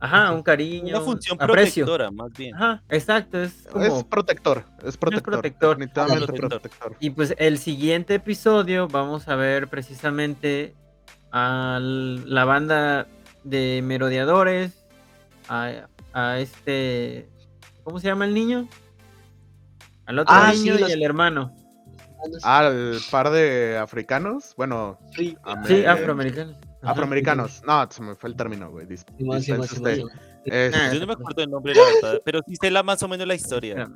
Ajá, 0.00 0.32
un 0.32 0.42
cariño. 0.42 0.96
Una 0.96 1.04
función 1.04 1.36
aprecio. 1.40 1.84
protectora, 1.84 2.10
más 2.12 2.32
bien. 2.32 2.54
Ajá, 2.54 2.82
exacto, 2.88 3.42
es 3.42 3.66
como. 3.70 3.84
Es 3.84 4.04
protector, 4.04 4.64
es 4.84 4.96
protector. 4.96 5.32
protector. 5.34 5.76
Definitivamente 5.76 6.26
Protector. 6.26 6.48
protector. 6.48 6.96
Y 7.00 7.10
pues 7.10 7.34
el 7.38 7.58
siguiente 7.58 8.14
episodio 8.14 8.86
vamos 8.88 9.28
a 9.28 9.34
ver 9.34 9.68
precisamente 9.68 10.74
a 11.32 11.78
la 11.80 12.44
banda 12.44 13.06
de 13.44 13.80
merodeadores, 13.82 14.84
a, 15.48 15.88
a 16.12 16.38
este, 16.38 17.28
¿cómo 17.82 17.98
se 17.98 18.06
llama 18.06 18.24
el 18.24 18.34
niño? 18.34 18.68
Al 20.08 20.18
otro 20.18 20.34
Ah, 20.36 20.50
sí, 20.52 20.60
niño 20.64 20.78
los- 20.78 20.88
y 20.88 20.92
el 20.92 21.02
hermano. 21.02 21.54
Al 22.42 22.96
par 23.12 23.30
de 23.30 23.78
africanos, 23.78 24.54
bueno, 24.56 24.98
Sí, 25.14 25.36
ame- 25.44 25.68
Sí, 25.68 25.84
afroamericanos. 25.84 26.56
Ajá. 26.82 26.92
afroamericanos. 26.92 27.62
No, 27.64 27.86
se 27.90 28.02
me 28.02 28.14
fue 28.16 28.30
el 28.30 28.36
término, 28.36 28.70
güey. 28.70 28.86
dis-. 28.86 29.04
Es- 30.44 30.74
Ah, 30.74 30.90
Yo 30.92 31.00
no 31.00 31.06
me 31.06 31.12
acuerdo 31.12 31.42
el 31.42 31.50
nombre, 31.50 31.74
la 31.74 31.82
verdad, 32.02 32.22
pero 32.24 32.40
sí 32.46 32.56
sé 32.60 32.70
la, 32.70 32.82
más 32.82 33.02
o 33.02 33.08
menos 33.08 33.26
la 33.26 33.34
historia. 33.34 33.86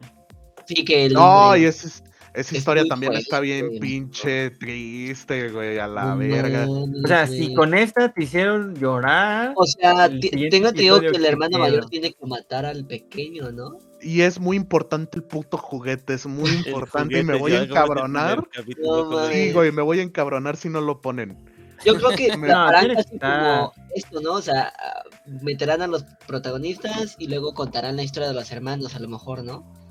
Sí, 0.67 0.85
que 0.85 1.07
el 1.07 1.15
No, 1.15 1.47
hombre- 1.49 1.61
y 1.61 1.65
es, 1.65 2.05
esa 2.35 2.51
Es 2.51 2.59
historia 2.59 2.85
también 2.87 3.13
está 3.13 3.41
bien 3.41 3.79
pinche 3.79 4.51
triste, 4.51 5.51
güey, 5.51 5.79
a 5.79 5.87
la 5.87 6.15
No 6.15 6.19
verga. 6.19 6.67
O 6.69 7.07
sea, 7.07 7.27
güey. 7.27 7.39
si 7.39 7.55
con 7.55 7.75
esta 7.75 8.13
te 8.13 8.25
hicieron 8.25 8.75
llorar, 8.75 9.53
O 9.55 9.67
sea, 9.67 10.09
tengo 10.09 10.69
entendido 10.69 11.01
que 11.01 11.09
el 11.09 11.21
que 11.21 11.29
hermano 11.29 11.59
mayor 11.59 11.87
tiene 11.91 12.13
que 12.13 12.27
matar 12.27 12.65
al 12.65 12.87
pequeño, 12.87 13.53
¿no? 13.53 13.79
Y 14.01 14.23
es 14.23 14.41
muy 14.41 14.57
importante 14.57 15.19
el 15.19 15.25
puto 15.25 15.59
juguete, 15.59 16.15
es 16.15 16.27
muy 16.27 16.51
importante 16.67 17.19
y 17.19 17.23
me 17.23 17.37
voy 17.37 17.53
a 17.53 17.63
encabronar. 17.65 18.43
No, 18.79 19.29
Sí, 19.29 19.53
güey, 19.53 19.71
me 19.71 19.83
voy 19.83 20.01
a 20.01 20.03
encabronar 20.03 20.57
si 20.57 20.71
no 20.71 20.81
lo 20.81 21.01
ponen. 21.01 21.37
Yo 21.85 21.95
creo 21.97 22.11
que 22.11 22.29
No, 22.37 22.61
harán 22.61 22.95
como 23.21 23.73
esto, 23.95 24.21
¿no? 24.21 24.33
O 24.35 24.43
sea, 24.43 24.73
ah, 24.79 25.03
meterán 25.43 25.83
a 25.83 25.87
los 25.87 26.05
protagonistas 26.27 27.17
y 27.19 27.29
luego 27.29 27.53
contarán 27.53 27.97
la 27.97 28.03
historia 28.03 28.29
de 28.29 28.35
los 28.35 28.51
hermanos, 28.53 28.95
a 28.95 29.01
lo 29.01 29.09
mejor, 29.09 29.45
¿no? 29.45 29.82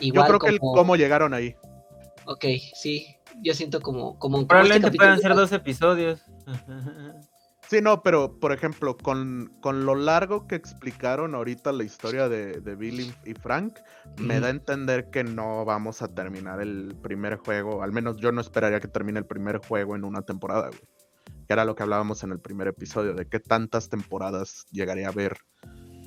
Yo 0.00 0.24
creo 0.24 0.38
que 0.38 0.48
el 0.48 0.58
cómo 0.58 0.96
llegaron 0.96 1.34
ahí. 1.34 1.56
Ok, 2.26 2.44
sí. 2.74 3.16
yo 3.42 3.54
siento 3.54 3.80
como, 3.80 4.18
como, 4.18 4.38
este 4.38 4.48
Probablemente 4.48 4.96
puedan 4.96 5.20
ser 5.20 5.34
dos 5.34 5.52
episodios. 5.52 6.20
Sí, 7.68 7.80
no, 7.80 8.02
pero 8.02 8.38
por 8.38 8.52
ejemplo, 8.52 8.96
con, 8.96 9.52
con 9.60 9.86
lo 9.86 9.94
largo 9.94 10.46
que 10.46 10.54
explicaron 10.54 11.34
ahorita 11.34 11.72
la 11.72 11.82
historia 11.84 12.28
de, 12.28 12.60
de 12.60 12.74
Billy 12.74 13.14
y 13.24 13.32
Frank, 13.32 13.78
me 14.18 14.38
da 14.38 14.48
a 14.48 14.50
entender 14.50 15.08
que 15.10 15.24
no 15.24 15.64
vamos 15.64 16.02
a 16.02 16.08
terminar 16.08 16.60
el 16.60 16.94
primer 17.02 17.36
juego. 17.36 17.82
Al 17.82 17.90
menos 17.90 18.18
yo 18.18 18.32
no 18.32 18.42
esperaría 18.42 18.80
que 18.80 18.88
termine 18.88 19.18
el 19.18 19.24
primer 19.26 19.58
juego 19.66 19.96
en 19.96 20.04
una 20.04 20.22
temporada, 20.22 20.68
güey. 20.68 20.82
Que 21.46 21.52
era 21.54 21.64
lo 21.64 21.74
que 21.74 21.82
hablábamos 21.82 22.22
en 22.22 22.32
el 22.32 22.38
primer 22.38 22.68
episodio, 22.68 23.14
de 23.14 23.26
qué 23.26 23.40
tantas 23.40 23.88
temporadas 23.88 24.66
llegaría 24.70 25.08
a 25.08 25.12
ver 25.12 25.38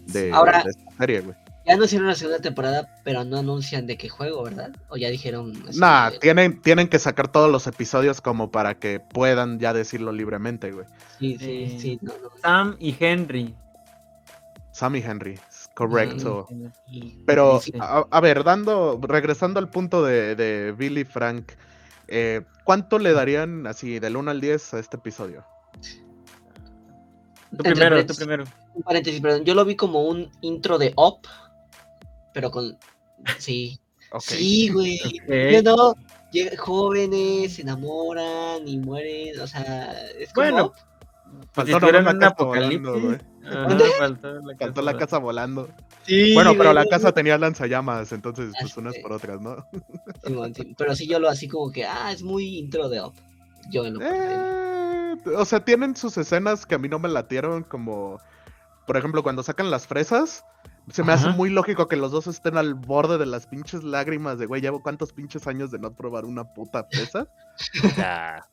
de, 0.05 0.31
Ahora- 0.31 0.63
de 0.63 0.69
esta 0.69 0.91
serie, 0.97 1.21
güey. 1.21 1.35
Ya 1.68 1.74
anunciaron 1.74 2.07
la 2.07 2.15
segunda 2.15 2.39
temporada, 2.39 2.88
pero 3.03 3.26
no 3.26 3.39
anuncian 3.39 3.86
de 3.88 3.97
qué 3.97 4.07
juego, 4.07 4.43
¿verdad? 4.43 4.72
O 4.89 4.95
ya 4.95 5.09
dijeron. 5.09 5.51
Nah, 5.76 6.11
de- 6.11 6.20
tienen, 6.20 6.61
tienen 6.61 6.88
que 6.88 6.97
sacar 6.97 7.30
todos 7.32 7.51
los 7.51 7.68
episodios 7.68 8.22
como 8.22 8.49
para 8.51 8.80
que 8.80 8.99
puedan 9.01 9.59
ya 9.59 9.74
decirlo 9.74 10.11
libremente, 10.13 10.72
güey. 10.72 10.86
Sí, 11.20 11.38
sí, 11.38 11.68
Sí. 11.72 11.80
sí. 11.80 11.99
No, 12.01 12.13
no, 12.24 12.30
Sam 12.41 12.78
y 12.80 12.95
Henry. 12.97 13.53
Sammy 14.72 14.99
Henry, 14.99 15.34
es 15.34 15.70
correcto. 15.74 16.47
sí, 16.88 17.24
Pero, 17.26 17.59
sí. 17.59 17.74
a, 17.80 18.05
a 18.09 18.22
ver, 18.22 18.43
dando, 18.43 18.99
regresando 19.01 19.59
al 19.59 19.70
punto 19.70 20.03
de, 20.05 20.36
de 20.36 20.72
Billy 20.72 21.03
Frank, 21.03 21.51
eh, 22.07 22.43
¿cuánto 22.63 22.99
le 22.99 23.11
darían 23.11 23.65
así 23.65 23.97
del 23.99 24.15
1 24.18 24.30
al 24.30 24.39
10 24.39 24.76
a 24.76 24.80
este 24.80 24.97
episodio? 24.97 25.43
Tú 27.49 27.63
primero, 27.63 28.05
tú 28.05 28.13
primero. 28.13 28.43
Un 28.76 28.84
paréntesis, 28.84 29.20
perdón. 29.20 29.45
Yo 29.45 29.55
lo 29.55 29.65
vi 29.65 29.76
como 29.76 30.03
un 30.07 30.30
intro 30.41 30.78
de 30.78 30.93
Up, 30.95 31.22
pero 32.38 32.51
con. 32.51 32.77
Sí. 33.39 33.79
Sí, 34.19 34.69
güey. 34.69 34.99
Yo 35.51 35.63
no. 35.63 35.95
llega- 36.31 36.55
jóvenes 36.55 37.55
se 37.55 37.63
enamoran 37.63 38.67
y 38.67 38.77
mueren. 38.77 39.39
O 39.39 39.47
sea, 39.47 39.91
es 40.19 40.31
como. 40.33 40.45
Bueno. 40.51 40.73
Pues 41.55 41.65
si 41.65 41.73
Faltó 41.73 41.89
en 41.89 42.05
la 42.05 42.11
un 42.11 42.19
casa 42.19 42.35
volando, 42.43 42.93
faltó 43.97 44.33
la 44.33 44.53
casa. 44.53 44.57
Cantó 44.59 44.81
la 44.83 44.97
casa 44.97 45.17
volando. 45.17 45.69
Sí, 46.03 46.33
Bueno, 46.35 46.53
pero 46.55 46.73
la 46.73 46.85
casa 46.85 47.11
tenía 47.11 47.39
lanzallamas, 47.39 48.11
entonces 48.11 48.53
pues 48.61 48.77
unas 48.77 48.95
por 48.99 49.13
otras, 49.13 49.41
¿no? 49.41 49.65
Sí, 50.53 50.75
Pero 50.77 50.95
sí, 50.95 51.07
yo 51.07 51.19
lo 51.19 51.27
así 51.27 51.47
como 51.47 51.71
que. 51.71 51.85
Ah, 51.85 52.11
es 52.11 52.21
muy 52.21 52.59
intro 52.59 52.88
de 52.88 53.01
Up. 53.01 53.13
Yo 53.71 53.83
en 53.83 53.95
lo 53.95 53.99
personal. 53.99 55.19
Eh, 55.25 55.35
o 55.35 55.43
sea, 55.43 55.65
tienen 55.65 55.95
sus 55.95 56.15
escenas 56.19 56.67
que 56.67 56.75
a 56.75 56.77
mí 56.77 56.88
no 56.88 56.99
me 56.99 57.09
latieron, 57.09 57.63
como 57.63 58.19
por 58.85 58.95
ejemplo 58.95 59.23
cuando 59.23 59.41
sacan 59.41 59.71
las 59.71 59.88
fresas. 59.88 60.43
Se 60.91 61.03
me 61.03 61.11
hace 61.13 61.29
muy 61.31 61.49
lógico 61.49 61.88
que 61.88 61.97
los 61.97 62.11
dos 62.11 62.27
estén 62.27 62.57
al 62.57 62.73
borde 62.73 63.17
de 63.17 63.25
las 63.25 63.45
pinches 63.47 63.83
lágrimas 63.83 64.39
de, 64.39 64.45
güey, 64.45 64.61
llevo 64.61 64.81
cuántos 64.81 65.11
pinches 65.11 65.45
años 65.47 65.69
de 65.71 65.79
no 65.79 65.93
probar 65.93 66.25
una 66.25 66.43
puta. 66.53 66.88
Ya. 67.97 68.47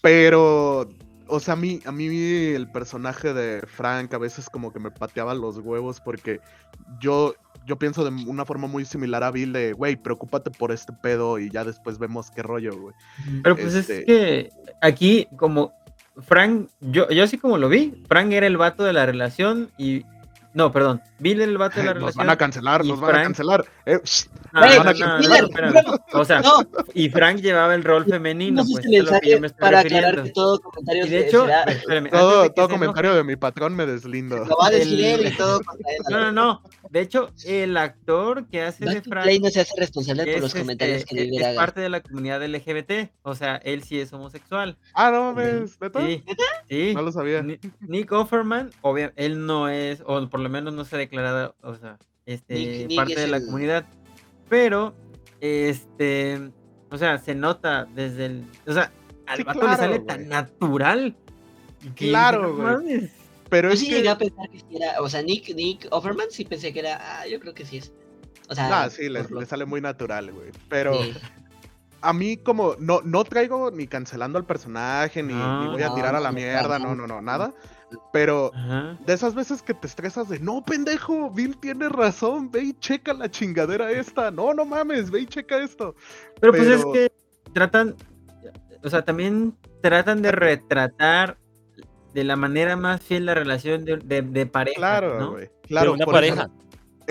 Pero, 0.00 0.88
o 1.26 1.40
sea, 1.40 1.54
a 1.54 1.56
mí, 1.56 1.80
a 1.84 1.92
mí 1.92 2.06
el 2.08 2.70
personaje 2.70 3.34
de 3.34 3.60
Frank 3.66 4.14
a 4.14 4.18
veces 4.18 4.48
como 4.48 4.72
que 4.72 4.78
me 4.78 4.90
pateaba 4.90 5.34
los 5.34 5.58
huevos 5.58 6.00
porque 6.00 6.40
yo, 7.00 7.34
yo 7.66 7.76
pienso 7.76 8.04
de 8.08 8.10
una 8.26 8.44
forma 8.44 8.66
muy 8.68 8.84
similar 8.84 9.24
a 9.24 9.30
Bill 9.30 9.52
de, 9.52 9.72
güey, 9.72 9.96
preocúpate 9.96 10.50
por 10.50 10.72
este 10.72 10.92
pedo 10.92 11.38
y 11.38 11.50
ya 11.50 11.64
después 11.64 11.98
vemos 11.98 12.30
qué 12.30 12.42
rollo, 12.42 12.78
güey. 12.80 12.94
Pero 13.42 13.56
pues 13.56 13.74
Este- 13.74 13.98
es 14.00 14.04
que 14.06 14.50
aquí, 14.80 15.26
como 15.36 15.72
Frank, 16.22 16.68
yo, 16.80 17.08
yo 17.10 17.24
así 17.24 17.38
como 17.38 17.58
lo 17.58 17.68
vi, 17.68 18.02
Frank 18.08 18.32
era 18.32 18.46
el 18.46 18.56
vato 18.56 18.84
de 18.84 18.92
la 18.92 19.04
relación 19.04 19.70
y. 19.76 20.04
No, 20.58 20.72
perdón, 20.72 21.00
Bill 21.20 21.40
el 21.40 21.56
vato 21.56 21.78
de 21.78 21.86
la 21.86 21.92
Nos 21.94 22.00
relación. 22.00 22.26
van 22.26 22.30
a 22.30 22.36
cancelar, 22.36 22.84
y 22.84 22.88
nos 22.88 22.98
van 22.98 23.10
a 23.10 23.12
Frank- 23.12 23.24
cancelar. 23.26 23.64
Eh, 23.86 24.00
shh, 24.02 24.26
No, 24.52 24.60
no, 24.60 24.66
no, 24.66 24.84
Miller, 24.92 25.06
no, 25.08 25.18
Miller, 25.20 25.44
espérame. 25.44 25.74
O 26.14 26.24
sea, 26.24 26.40
No, 26.40 26.52
y 26.94 27.08
Frank 27.10 27.36
llevaba 27.38 27.74
el 27.76 27.84
rol 27.84 28.04
femenino, 28.06 28.56
no 28.56 28.62
pues 28.68 28.80
fuiste 28.80 28.96
es 28.98 29.08
a 29.08 29.14
lo 29.14 29.20
que 29.20 29.30
yo 29.30 29.40
me 29.40 29.46
estoy 29.46 29.60
para 29.60 29.78
aclarar 29.80 30.16
refiriendo. 30.16 30.24
que 30.24 30.30
todo 30.32 30.58
comentario 30.60 31.06
Y 31.06 31.08
de 31.10 31.28
hecho, 31.28 31.42
será- 31.44 31.62
espérame, 31.62 32.10
todo 32.10 32.50
todo 32.50 32.68
comentario 32.70 33.14
de 33.14 33.22
mi 33.22 33.36
patrón 33.36 33.76
me 33.76 33.86
deslindo. 33.86 34.44
Lo 34.46 34.56
va 34.56 34.66
a 34.66 34.70
decir 34.70 34.98
El- 35.04 35.20
él 35.26 35.32
y 35.32 35.36
todo 35.36 35.60
contra 35.60 35.92
él. 35.92 36.02
No, 36.10 36.20
no, 36.22 36.32
no. 36.32 36.62
De 36.90 37.00
hecho, 37.00 37.30
el 37.44 37.76
actor 37.76 38.46
que 38.48 38.62
hace 38.62 38.84
de 38.84 38.94
Back 38.94 39.04
to 39.04 39.10
Frank 39.10 39.24
Play 39.24 39.40
no 39.40 39.50
se 39.50 39.60
hace 39.60 39.74
responsable 39.78 40.24
por 40.24 40.34
es, 40.34 40.40
los 40.40 40.54
comentarios 40.54 40.98
este, 40.98 41.14
que 41.16 41.20
es- 41.22 41.26
Liber 41.28 41.40
es 41.42 41.46
haga. 41.48 41.56
parte 41.60 41.80
de 41.80 41.88
la 41.88 42.00
comunidad 42.00 42.42
LGBT. 42.42 43.10
O 43.22 43.34
sea, 43.34 43.56
él 43.56 43.82
sí 43.82 44.00
es 44.00 44.12
homosexual. 44.12 44.78
Ah, 44.94 45.10
no 45.10 45.32
mames, 45.32 45.78
¿neta? 45.80 46.00
Sí, 46.06 46.22
sí. 46.68 46.92
No 46.94 47.02
lo 47.02 47.12
sabía. 47.12 47.42
Ni- 47.42 47.58
Nick 47.80 48.12
Offerman, 48.12 48.70
obvio, 48.82 49.12
él 49.16 49.44
no 49.46 49.68
es, 49.68 50.02
o 50.06 50.28
por 50.28 50.40
lo 50.40 50.48
menos 50.48 50.72
no 50.72 50.84
se 50.84 50.96
ha 50.96 50.98
declarado, 50.98 51.54
o 51.62 51.74
sea, 51.74 51.98
este, 52.26 52.54
Nick- 52.54 52.86
Nick 52.88 52.96
parte 52.96 53.12
es 53.14 53.20
de 53.20 53.28
la 53.28 53.36
el- 53.38 53.44
comunidad. 53.46 53.84
Pero, 54.48 54.94
este, 55.40 56.50
o 56.90 56.96
sea, 56.98 57.18
se 57.18 57.34
nota 57.34 57.86
desde 57.94 58.26
el, 58.26 58.44
o 58.66 58.72
sea, 58.72 58.92
al 59.26 59.36
Sí, 59.38 59.42
vato 59.42 59.66
le 59.68 59.76
sale 59.76 59.98
tan 60.00 60.28
natural. 60.28 61.16
que 61.94 62.08
Claro, 62.08 62.54
no 62.56 62.80
güey. 62.80 63.10
Pero 63.50 63.68
Yo 63.68 63.74
es 63.74 63.80
sí 63.80 63.88
que... 63.88 63.96
llegué 63.96 64.08
a 64.10 64.18
pensar 64.18 64.48
que 64.50 64.62
era, 64.76 65.00
o 65.00 65.08
sea, 65.08 65.22
Nick, 65.22 65.54
Nick 65.54 65.88
Offerman 65.90 66.26
sí 66.30 66.44
pensé 66.44 66.72
que 66.72 66.80
era, 66.80 66.98
ah, 67.20 67.26
yo 67.26 67.40
creo 67.40 67.54
que 67.54 67.64
sí 67.64 67.78
es. 67.78 67.92
O 68.48 68.54
sea, 68.54 68.84
Ah, 68.84 68.90
sí, 68.90 69.08
le, 69.08 69.22
por 69.22 69.30
lo- 69.32 69.40
le 69.40 69.46
sale 69.46 69.64
muy 69.64 69.80
natural, 69.80 70.32
güey. 70.32 70.50
Pero 70.68 71.02
sí. 71.02 71.14
a 72.00 72.12
mí 72.12 72.36
como 72.36 72.76
no, 72.78 73.00
no 73.02 73.24
traigo 73.24 73.70
ni 73.70 73.86
cancelando 73.86 74.38
al 74.38 74.44
personaje, 74.46 75.22
ni, 75.22 75.32
ni 75.34 75.38
No, 75.38 75.72
voy 75.72 75.82
a 75.82 75.88
no, 75.88 75.94
tirar 75.94 76.14
a 76.14 76.20
la 76.20 76.30
no, 76.30 76.34
mierda, 76.36 76.78
no, 76.78 76.94
no, 76.94 77.06
no, 77.06 77.20
nada. 77.22 77.54
Pero 78.12 78.52
Ajá. 78.54 78.98
de 79.06 79.14
esas 79.14 79.34
veces 79.34 79.62
que 79.62 79.72
te 79.72 79.86
estresas 79.86 80.28
de, 80.28 80.38
no, 80.40 80.62
pendejo, 80.62 81.30
Bill 81.30 81.56
tiene 81.58 81.88
razón, 81.88 82.50
ve 82.50 82.62
y 82.64 82.72
checa 82.74 83.14
la 83.14 83.30
chingadera 83.30 83.90
esta. 83.90 84.30
No, 84.30 84.52
no 84.52 84.66
mames, 84.66 85.10
ve 85.10 85.20
y 85.20 85.26
checa 85.26 85.58
esto. 85.62 85.94
Pero 86.40 86.52
pues 86.52 86.66
es 86.68 86.76
Pero- 86.80 86.92
que 86.92 87.12
tratan, 87.54 87.96
o 88.84 88.90
sea, 88.90 89.02
también 89.04 89.56
tratan 89.82 90.20
de 90.20 90.32
retratar 90.32 91.38
de 92.14 92.24
la 92.24 92.36
manera 92.36 92.76
más 92.76 93.00
fiel 93.02 93.26
la 93.26 93.34
relación 93.34 93.84
de, 93.84 93.96
de- 93.98 94.22
de 94.22 94.46
pareja, 94.46 94.76
Claro, 94.78 95.18
¿no? 95.20 95.36
Claro, 95.66 95.92
una 95.94 96.04
por 96.04 96.24
eso 96.24 96.36
pareja. 96.36 96.50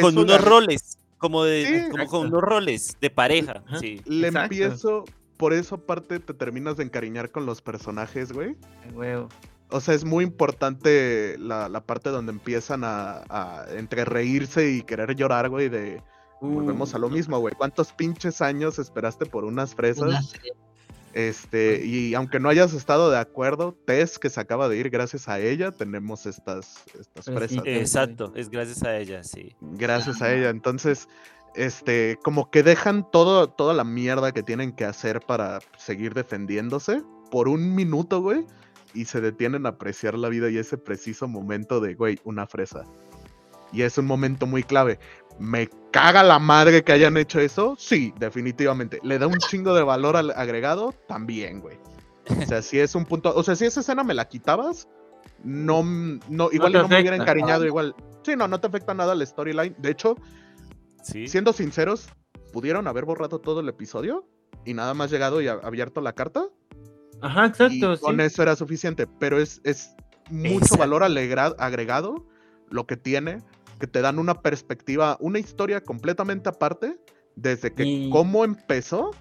Con 0.01 0.17
una- 0.17 0.21
unos 0.35 0.45
roles. 0.45 0.97
Como 1.17 1.43
de. 1.43 1.65
Sí, 1.85 1.89
como 1.91 2.05
con 2.07 2.27
unos 2.27 2.41
roles 2.41 2.97
de 3.01 3.09
pareja. 3.09 3.63
Ajá. 3.67 3.79
Sí. 3.79 4.01
Le 4.05 4.27
Exacto. 4.27 4.53
empiezo, 4.53 5.05
por 5.37 5.53
eso 5.53 5.75
aparte 5.75 6.19
te 6.19 6.33
terminas 6.33 6.77
de 6.77 6.83
encariñar 6.83 7.31
con 7.31 7.45
los 7.45 7.61
personajes, 7.61 8.31
güey. 8.31 8.55
Huevo. 8.93 9.29
O 9.69 9.81
sea, 9.81 9.95
es 9.95 10.05
muy 10.05 10.23
importante 10.23 11.35
la, 11.39 11.69
la 11.69 11.81
parte 11.81 12.09
donde 12.09 12.31
empiezan 12.31 12.83
a, 12.83 13.23
a 13.29 13.65
entre 13.75 14.05
reírse 14.05 14.69
y 14.71 14.81
querer 14.83 15.15
llorar, 15.15 15.49
güey, 15.49 15.69
de... 15.69 16.01
Volvemos 16.39 16.93
a 16.93 16.99
lo 16.99 17.07
Uh, 17.07 17.09
mismo, 17.09 17.39
güey. 17.39 17.55
¿Cuántos 17.55 17.91
pinches 17.93 18.41
años 18.41 18.77
esperaste 18.77 19.25
por 19.25 19.43
unas 19.43 19.73
fresas? 19.73 20.03
Una 20.07 20.21
serie. 20.21 20.53
Este, 21.13 21.83
y 21.85 22.13
aunque 22.13 22.39
no 22.39 22.49
hayas 22.49 22.73
estado 22.73 23.09
de 23.09 23.17
acuerdo, 23.17 23.75
Tess, 23.85 24.19
que 24.19 24.29
se 24.29 24.39
acaba 24.39 24.69
de 24.69 24.77
ir 24.77 24.89
gracias 24.89 25.27
a 25.27 25.39
ella, 25.39 25.71
tenemos 25.71 26.25
estas, 26.25 26.83
estas 26.99 27.25
Pues 27.25 27.51
Exacto. 27.65 28.31
Es 28.35 28.49
gracias 28.49 28.83
a 28.83 28.97
ella, 28.97 29.23
sí. 29.23 29.55
Gracias 29.61 30.21
a 30.21 30.33
ella. 30.33 30.49
Entonces, 30.49 31.07
este, 31.55 32.19
como 32.23 32.51
que 32.51 32.61
dejan 32.61 33.09
todo, 33.09 33.49
toda 33.49 33.73
la 33.73 33.83
mierda 33.83 34.31
que 34.31 34.43
tienen 34.43 34.73
que 34.73 34.85
hacer 34.85 35.21
para 35.21 35.59
seguir 35.77 36.13
defendiéndose 36.13 37.01
por 37.31 37.47
un 37.47 37.73
minuto, 37.73 38.21
güey. 38.21 38.45
Y 38.93 39.05
se 39.05 39.21
detienen 39.21 39.65
a 39.65 39.69
apreciar 39.69 40.17
la 40.17 40.29
vida 40.29 40.49
y 40.49 40.57
ese 40.57 40.77
preciso 40.77 41.27
momento 41.27 41.79
de, 41.79 41.95
güey, 41.95 42.19
una 42.23 42.47
fresa. 42.47 42.83
Y 43.71 43.81
es 43.81 43.97
un 43.97 44.05
momento 44.05 44.45
muy 44.45 44.63
clave. 44.63 44.99
¿Me 45.39 45.69
caga 45.91 46.23
la 46.23 46.39
madre 46.39 46.83
que 46.83 46.91
hayan 46.91 47.17
hecho 47.17 47.39
eso? 47.39 47.75
Sí, 47.77 48.13
definitivamente. 48.19 48.99
¿Le 49.03 49.19
da 49.19 49.27
un 49.27 49.38
chingo 49.38 49.73
de 49.75 49.83
valor 49.83 50.17
al 50.17 50.31
agregado? 50.31 50.93
También, 51.07 51.59
güey. 51.61 51.77
O 52.41 52.45
sea, 52.45 52.61
si 52.61 52.79
es 52.79 52.95
un 52.95 53.05
punto. 53.05 53.33
O 53.35 53.43
sea, 53.43 53.55
si 53.55 53.65
esa 53.65 53.79
escena 53.81 54.03
me 54.03 54.13
la 54.13 54.27
quitabas, 54.27 54.88
no, 55.43 55.83
no 55.83 56.49
igual 56.51 56.73
no 56.73 56.88
me 56.88 56.99
hubiera 56.99 57.15
encariñado 57.15 57.65
igual. 57.65 57.95
Sí, 58.23 58.35
no, 58.35 58.47
no 58.47 58.59
te 58.59 58.67
afecta 58.67 58.93
nada 58.93 59.15
la 59.15 59.25
storyline. 59.25 59.75
De 59.77 59.91
hecho, 59.91 60.15
Sí. 61.03 61.27
siendo 61.27 61.53
sinceros, 61.53 62.09
pudieron 62.51 62.85
haber 62.88 63.05
borrado 63.05 63.39
todo 63.39 63.61
el 63.61 63.69
episodio 63.69 64.27
y 64.65 64.73
nada 64.73 64.93
más 64.93 65.09
llegado 65.09 65.41
y 65.41 65.47
abierto 65.47 66.01
la 66.01 66.13
carta. 66.13 66.47
Ajá, 67.21 67.45
Y 67.45 67.47
exacto. 67.49 67.95
sí. 67.95 68.01
con 68.01 68.19
eso 68.19 68.43
era 68.43 68.55
suficiente. 68.57 69.07
Pero 69.07 69.39
es, 69.39 69.61
es 69.63 69.95
mucho 70.29 70.55
Exacto. 70.65 70.77
valor 70.79 71.03
agregado 71.03 72.25
lo 72.69 72.85
que 72.85 72.97
tiene, 72.97 73.41
que 73.80 73.88
te 73.88 74.01
dan 74.01 74.19
una 74.19 74.41
perspectiva, 74.41 75.17
una 75.19 75.39
historia 75.39 75.82
completamente 75.82 76.49
aparte, 76.49 76.97
desde 77.36 77.73
que 77.73 77.84
Y- 77.86 78.09
cómo 78.09 78.43
empezó 78.43 79.11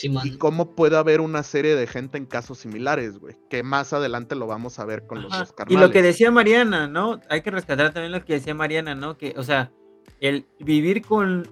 y 0.00 0.36
cómo 0.38 0.76
puede 0.76 0.96
haber 0.96 1.20
una 1.20 1.42
serie 1.42 1.74
de 1.74 1.86
gente 1.88 2.18
en 2.18 2.26
casos 2.26 2.58
similares, 2.58 3.18
güey. 3.18 3.36
Que 3.50 3.62
más 3.64 3.92
adelante 3.92 4.36
lo 4.36 4.46
vamos 4.46 4.78
a 4.78 4.84
ver 4.84 5.06
con 5.06 5.22
los 5.22 5.32
dos 5.36 5.50
Y 5.50 5.54
carnales. 5.56 5.80
lo 5.88 5.92
que 5.92 6.02
decía 6.02 6.30
Mariana, 6.30 6.86
¿no? 6.86 7.20
Hay 7.28 7.42
que 7.42 7.50
rescatar 7.50 7.92
también 7.92 8.12
lo 8.12 8.24
que 8.24 8.34
decía 8.34 8.54
Mariana, 8.54 8.94
¿no? 8.94 9.16
Que, 9.18 9.34
o 9.36 9.42
sea, 9.42 9.72
el 10.20 10.46
vivir 10.60 11.02
con. 11.02 11.48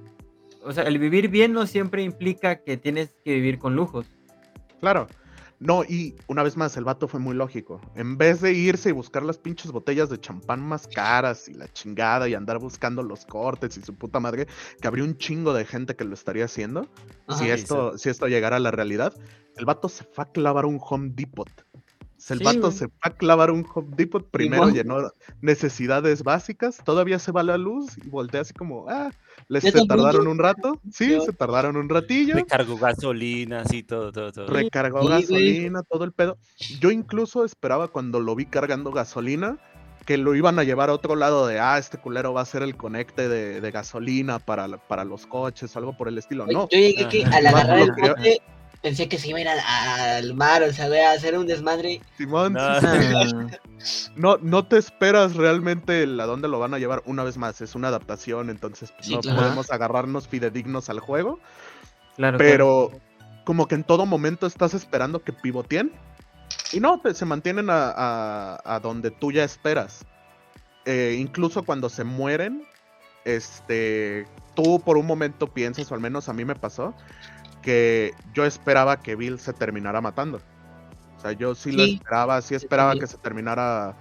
O 0.62 0.73
sea, 0.73 0.85
el 0.85 0.99
vivir 0.99 1.29
bien 1.29 1.53
no 1.53 1.67
siempre 1.67 2.03
implica 2.03 2.57
que 2.62 2.77
tienes 2.77 3.14
que 3.25 3.35
vivir 3.35 3.59
con 3.59 3.75
lujos. 3.77 4.07
Claro. 4.81 5.07
No, 5.59 5.85
y 5.85 6.15
una 6.27 6.43
vez 6.43 6.57
más, 6.57 6.77
el 6.77 6.85
vato 6.85 7.09
fue 7.09 7.19
muy 7.19 7.35
lógico. 7.35 7.81
En 7.95 8.19
vez 8.19 8.41
de 8.41 8.53
irse 8.53 8.91
y 8.91 8.93
buscar 8.93 9.23
las 9.23 9.39
pinches 9.39 9.73
botellas 9.73 10.11
de 10.11 10.21
champán 10.21 10.61
más 10.61 10.87
caras 10.87 11.49
y 11.49 11.55
la 11.55 11.73
chingada 11.73 12.29
y 12.29 12.35
andar 12.35 12.59
buscando 12.59 13.03
los 13.03 13.25
cortes 13.25 13.77
y 13.79 13.83
su 13.83 13.95
puta 13.95 14.21
madre, 14.21 14.47
que 14.81 14.89
habría 14.89 15.05
un 15.05 15.17
chingo 15.17 15.55
de 15.55 15.65
gente 15.65 15.97
que 15.97 16.05
lo 16.05 16.15
estaría 16.15 16.45
haciendo. 16.45 16.89
Ajá. 17.27 17.39
si, 17.39 17.51
esto, 17.51 17.97
si 17.97 18.11
esto 18.11 18.27
llegara 18.29 18.57
a 18.57 18.61
la 18.61 18.71
realidad, 18.71 19.15
el 19.57 19.65
vato 19.65 19.89
se 19.89 20.05
fue 20.05 20.25
a 20.25 20.31
clavar 20.31 20.67
un 20.67 20.79
Home 20.81 21.11
Depot. 21.15 21.49
O 22.17 22.21
sea, 22.21 22.35
el 22.35 22.39
Sí, 22.39 22.45
vato 22.45 22.71
se 22.71 22.89
fue 22.89 22.99
a 23.03 23.11
clavar 23.11 23.51
un 23.51 23.67
Home 23.75 23.89
Depot, 23.97 24.27
primero 24.31 24.71
llenó 24.71 24.97
necesidades 25.43 26.23
básicas, 26.23 26.79
todavía 26.83 27.19
se 27.19 27.31
va 27.31 27.43
la 27.43 27.59
luz 27.59 27.99
y 27.99 28.09
voltea 28.09 28.41
así 28.41 28.55
como, 28.55 28.87
ah, 28.89 29.11
les 29.49 29.64
¿Ya 29.64 29.73
se 29.73 29.87
tardaron 29.87 30.27
un 30.27 30.39
rato, 30.39 30.81
sí, 30.91 31.19
se 31.21 31.33
tardaron 31.33 31.77
un 31.77 31.89
ratillo, 31.89 32.35
Recargo 32.35 32.79
gasolina, 32.79 33.61
así, 33.61 33.83
todo, 33.83 34.12
todo, 34.12 34.33
todo. 34.33 34.47
recargó 34.47 35.03
Sí, 35.03 35.09
gasolina, 35.09 35.83
todo 35.83 36.05
el 36.05 36.12
pedo. 36.12 36.39
Yo 36.81 36.91
incluso 36.91 37.45
esperaba 37.45 37.89
cuando 37.89 38.19
lo 38.21 38.35
vi 38.35 38.47
cargando 38.47 38.93
gasolina 38.93 39.59
que 40.07 40.17
lo 40.17 40.35
iban 40.37 40.59
a 40.59 40.64
llevar 40.64 40.89
a 40.89 40.95
otro 40.95 41.17
lado 41.17 41.47
de, 41.47 41.59
ah, 41.59 41.79
este 41.79 41.99
culero 41.99 42.33
va 42.33 42.41
a 42.41 42.45
ser 42.45 42.62
el 42.62 42.77
conecte 42.77 43.29
de, 43.29 43.61
de 43.61 43.71
gasolina 43.73 44.39
para, 44.39 44.69
para 44.79 45.05
los 45.05 45.27
coches 45.27 45.75
o 45.75 45.79
algo 45.81 45.97
por 45.97 46.09
el 46.09 46.17
estilo. 46.17 46.47
No, 46.47 46.69
Yo 46.71 46.79
llegué 46.79 47.09
que 47.09 47.25
al 47.25 47.47
agarrar 47.47 47.81
el 47.81 47.91
bote 47.91 48.41
pensé 48.83 49.09
que 49.09 49.18
se 49.18 49.29
iba 49.29 49.39
a 49.39 49.41
ir 49.43 49.49
a- 49.49 50.16
al 50.16 50.35
mar, 50.35 50.62
o 50.62 50.72
sea, 50.72 50.89
güey, 50.89 51.01
a 51.01 51.12
hacer 51.12 51.37
un 51.37 51.47
desmadre. 51.47 52.01
Simón, 52.16 52.53
No. 52.55 52.61
no, 54.16 54.39
no 54.41 54.66
te 54.66 54.79
esperas 54.79 55.35
realmente 55.37 56.03
el 56.03 56.18
a 56.20 56.27
dónde 56.27 56.49
lo 56.49 56.59
van 56.59 56.74
a 56.74 56.79
llevar. 56.79 57.03
Una 57.07 57.24
vez 57.24 57.37
más, 57.37 57.61
es 57.61 57.74
una 57.74 57.89
adaptación, 57.89 58.51
entonces 58.51 58.93
Sí, 59.01 59.14
no 59.14 59.20
claro. 59.20 59.39
podemos 59.41 59.70
agarrarnos 59.70 60.29
fidedignos 60.29 60.89
al 60.91 61.01
juego. 61.01 61.39
claro, 62.16 62.39
claro. 62.39 62.39
Pero 62.39 62.91
como 63.45 63.66
que 63.68 63.74
en 63.77 63.85
todo 63.85 64.07
momento 64.07 64.47
estás 64.47 64.74
esperando 64.74 65.22
que 65.22 65.33
pivoteen. 65.33 65.93
Y 66.72 66.81
no, 66.81 67.01
te- 67.01 67.14
se 67.14 67.24
mantienen 67.24 67.70
a, 67.70 67.91
a- 67.91 68.61
a 68.64 68.81
donde 68.81 69.11
tú 69.11 69.31
ya 69.33 69.45
esperas. 69.45 70.05
Eh, 70.85 71.16
incluso 71.18 71.64
cuando 71.64 71.89
se 71.89 72.05
mueren, 72.05 72.64
este, 73.24 74.27
tú 74.55 74.81
por 74.81 74.97
un 74.97 75.07
momento 75.07 75.49
piensas, 75.49 75.91
o 75.91 75.95
al 75.95 76.01
menos 76.01 76.29
a 76.29 76.33
mí 76.33 76.45
me 76.45 76.55
pasó, 76.55 76.95
que 77.67 78.14
yo 78.33 78.45
esperaba 78.45 78.99
que 79.03 79.17
Bill 79.17 79.41
se 79.41 79.53
terminara 79.53 80.01
matando. 80.01 80.41
O 81.17 81.21
sea, 81.21 81.33
yo 81.33 81.57
sí, 81.57 81.73
lo 81.73 81.83
esperaba, 81.83 82.41
sí 82.41 82.55
esperaba 82.55 82.95
que 82.95 83.09
se 83.09 83.19
terminara 83.19 83.97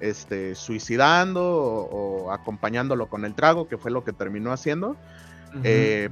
este, 0.00 0.54
suicidando 0.54 1.42
o, 1.44 2.24
o 2.24 2.32
acompañándolo 2.32 3.10
con 3.10 3.26
el 3.26 3.34
trago, 3.34 3.68
que 3.68 3.76
fue 3.76 3.90
lo 3.90 4.04
que 4.04 4.14
terminó 4.14 4.52
haciendo. 4.52 4.96
Ujú. 5.50 5.60
Eh, 5.64 6.08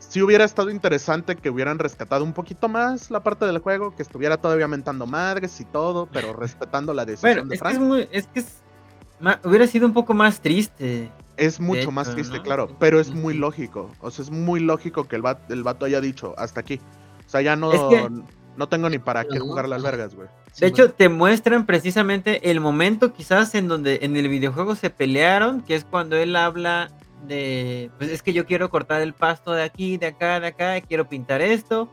sí 0.00 0.20
hubiera 0.20 0.44
estado 0.44 0.68
interesante 0.68 1.36
que 1.36 1.48
hubieran 1.48 1.78
rescatado 1.78 2.24
un 2.24 2.34
poquito 2.34 2.68
más 2.68 3.10
la 3.10 3.22
parte 3.22 3.46
del 3.46 3.60
juego, 3.60 3.96
que 3.96 4.02
estuviera 4.02 4.36
todavía 4.36 4.68
mentando 4.68 5.06
madres 5.06 5.58
y 5.62 5.64
todo, 5.64 6.10
pero 6.12 6.32
respetando 6.38 6.92
la 6.92 7.06
decisión 7.06 7.48
bueno, 7.48 7.48
de 7.48 7.54
es 7.54 7.62
que 7.62 7.68
Frank. 7.70 7.74
es 7.74 7.80
muy, 7.80 8.08
es 8.12 8.26
que 8.26 8.40
es 8.40 8.56
ma- 9.18 9.40
hubiera 9.44 9.66
sido 9.66 9.86
un 9.86 9.94
poco 9.94 10.12
más 10.12 10.40
triste. 10.42 11.10
Es 11.46 11.60
mucho 11.60 11.80
hecho, 11.80 11.90
más 11.90 12.10
triste, 12.14 12.36
¿no? 12.38 12.42
claro, 12.42 12.76
pero 12.78 13.00
es 13.00 13.10
muy 13.10 13.34
lógico. 13.34 13.90
O 14.00 14.10
sea, 14.10 14.24
es 14.24 14.30
muy 14.30 14.60
lógico 14.60 15.04
que 15.08 15.16
el, 15.16 15.22
vato, 15.22 15.52
el 15.52 15.62
vato 15.62 15.84
haya 15.86 16.00
dicho 16.00 16.34
hasta 16.38 16.60
aquí. 16.60 16.80
O 17.26 17.30
sea, 17.30 17.40
ya 17.42 17.56
no, 17.56 17.72
Es 17.72 17.80
que- 17.82 18.10
no 18.56 18.68
tengo 18.68 18.90
ni 18.90 18.98
para 18.98 19.24
qué 19.24 19.38
jugar 19.38 19.68
las 19.68 19.82
vergas, 19.82 20.14
güey. 20.14 20.28
De 20.58 20.66
hecho, 20.66 20.92
te 20.92 21.08
muestran 21.08 21.64
precisamente 21.64 22.50
el 22.50 22.60
momento 22.60 23.12
quizás 23.14 23.54
en 23.54 23.68
donde 23.68 24.00
en 24.02 24.16
el 24.16 24.28
videojuego 24.28 24.74
se 24.74 24.90
pelearon, 24.90 25.62
que 25.62 25.74
es 25.74 25.84
cuando 25.84 26.16
él 26.16 26.36
habla 26.36 26.90
de, 27.26 27.90
pues 27.98 28.10
es 28.10 28.22
que 28.22 28.32
yo 28.32 28.44
quiero 28.46 28.68
cortar 28.68 29.00
el 29.00 29.14
pasto 29.14 29.52
de 29.52 29.62
aquí, 29.62 29.96
de 29.96 30.08
acá, 30.08 30.40
de 30.40 30.48
acá, 30.48 30.80
quiero 30.82 31.08
pintar 31.08 31.40
esto. 31.40 31.90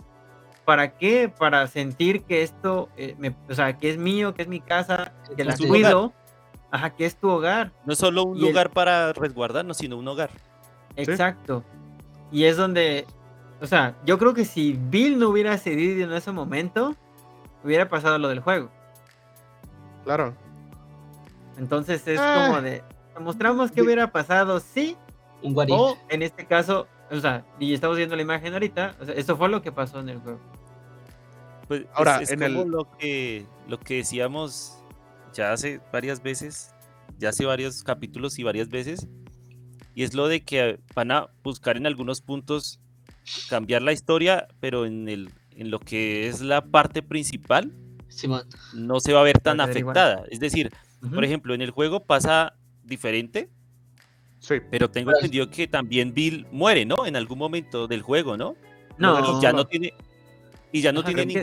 ¿Para 0.65 0.97
qué? 0.97 1.29
Para 1.29 1.65
sentir 1.67 2.23
que 2.23 2.43
esto, 2.43 2.89
eh, 2.97 3.15
me- 3.17 3.35
o 3.49 3.53
sea, 3.55 3.77
que 3.77 3.89
es 3.89 3.97
mío, 3.97 4.33
que 4.33 4.41
es 4.43 4.47
mi 4.47 4.59
casa, 4.59 5.13
que 5.35 5.43
la 5.43 5.55
cuido, 5.55 6.13
ajá, 6.72 6.91
que 6.91 7.05
es 7.05 7.15
tu 7.15 7.30
hogar. 7.30 7.72
No 7.86 7.93
es 7.93 7.99
solo 7.99 8.24
un 8.24 8.38
Y 8.38 8.41
el- 8.41 8.47
lugar 8.47 8.70
para 8.72 9.13
resguardarnos, 9.13 9.78
sino 9.78 9.97
un 9.97 10.07
hogar. 10.07 10.30
Exacto. 10.95 11.63
Y 12.32 12.43
es 12.45 12.57
donde, 12.57 13.05
o 13.61 13.67
sea, 13.67 13.95
yo 14.05 14.17
creo 14.17 14.34
que 14.34 14.45
si 14.45 14.74
Bill 14.89 15.17
no 15.20 15.30
hubiera 15.30 15.57
cedido 15.57 16.03
en 16.03 16.13
ese 16.13 16.32
momento, 16.32 16.95
hubiera 17.63 17.89
pasado 17.89 18.17
lo 18.17 18.28
del 18.30 18.39
juego. 18.41 18.70
Claro. 20.03 20.36
Entonces 21.57 22.07
es 22.07 22.20
Ah. 22.22 22.45
como 22.47 22.61
de, 22.61 22.84
mostramos 23.20 23.72
que 23.72 23.82
hubiera 23.82 24.11
pasado 24.11 24.59
sí, 24.59 24.95
Un 25.41 25.55
what 25.55 25.67
if. 25.67 25.74
o 25.76 25.97
en 26.09 26.22
este 26.22 26.45
caso, 26.45 26.88
o 27.11 27.20
sea, 27.20 27.43
y 27.59 27.74
estamos 27.74 27.97
viendo 27.97 28.15
la 28.15 28.22
imagen 28.22 28.53
ahorita, 28.53 28.95
o 29.01 29.05
sea, 29.05 29.15
eso 29.15 29.36
fue 29.36 29.49
lo 29.49 29.61
que 29.61 29.72
pasó 29.72 29.99
en 29.99 30.09
el 30.09 30.20
juego. 30.20 30.39
Pues 31.67 31.86
Ahora, 31.93 32.17
es, 32.22 32.32
es 32.32 32.41
en 32.41 32.51
como 32.51 32.63
el- 32.63 32.70
lo 32.72 32.97
que 32.97 33.45
lo 33.67 33.80
que 33.80 33.95
decíamos 33.97 34.78
ya 35.34 35.51
hace 35.53 35.80
varias 35.91 36.21
veces, 36.21 36.73
ya 37.17 37.30
hace 37.30 37.45
varios 37.45 37.84
capítulos 37.84 38.38
y 38.39 38.43
varias 38.43 38.69
veces, 38.69 39.07
y 39.95 40.03
es 40.03 40.13
lo 40.13 40.27
de 40.27 40.41
que 40.41 40.80
van 40.95 41.11
a 41.11 41.27
buscar 41.43 41.77
en 41.77 41.86
algunos 41.86 42.21
puntos 42.21 42.80
cambiar 43.49 43.82
la 43.82 43.91
historia, 43.93 44.47
pero 44.59 44.86
en 44.86 45.07
el 45.09 45.30
en 45.55 45.71
lo 45.71 45.80
que 45.80 46.27
es 46.30 46.39
la 46.39 46.61
parte 46.63 47.01
principal 47.03 47.73
Simón. 48.07 48.43
no 48.73 49.01
se 49.01 49.11
va 49.11 49.19
a 49.19 49.23
ver 49.23 49.39
tan 49.39 49.59
afectada. 49.59 50.23
Es 50.32 50.39
decir, 50.39 50.71
Ujú. 51.03 51.15
por 51.15 51.25
ejemplo, 51.25 51.53
en 51.53 51.61
el 51.61 51.71
juego 51.71 52.05
pasa 52.05 52.53
diferente, 52.84 53.49
Sí. 54.39 54.55
pero 54.71 54.89
tengo 54.89 55.11
entendido 55.11 55.49
que 55.49 55.67
también 55.67 56.13
Bill 56.13 56.47
muere, 56.51 56.86
¿no? 56.86 57.05
En 57.05 57.17
algún 57.17 57.38
momento 57.38 57.88
del 57.88 58.01
juego, 58.01 58.38
¿no? 58.38 58.55
no, 58.97 59.38
Y 59.38 59.41
ya 59.41 59.51
no 59.51 59.65
tiene 59.67 59.93
y 60.71 60.82
ya 60.82 60.91
no 60.93 60.99
Ajá, 61.01 61.07
tiene 61.07 61.23
creo 61.23 61.34
que- 61.36 61.41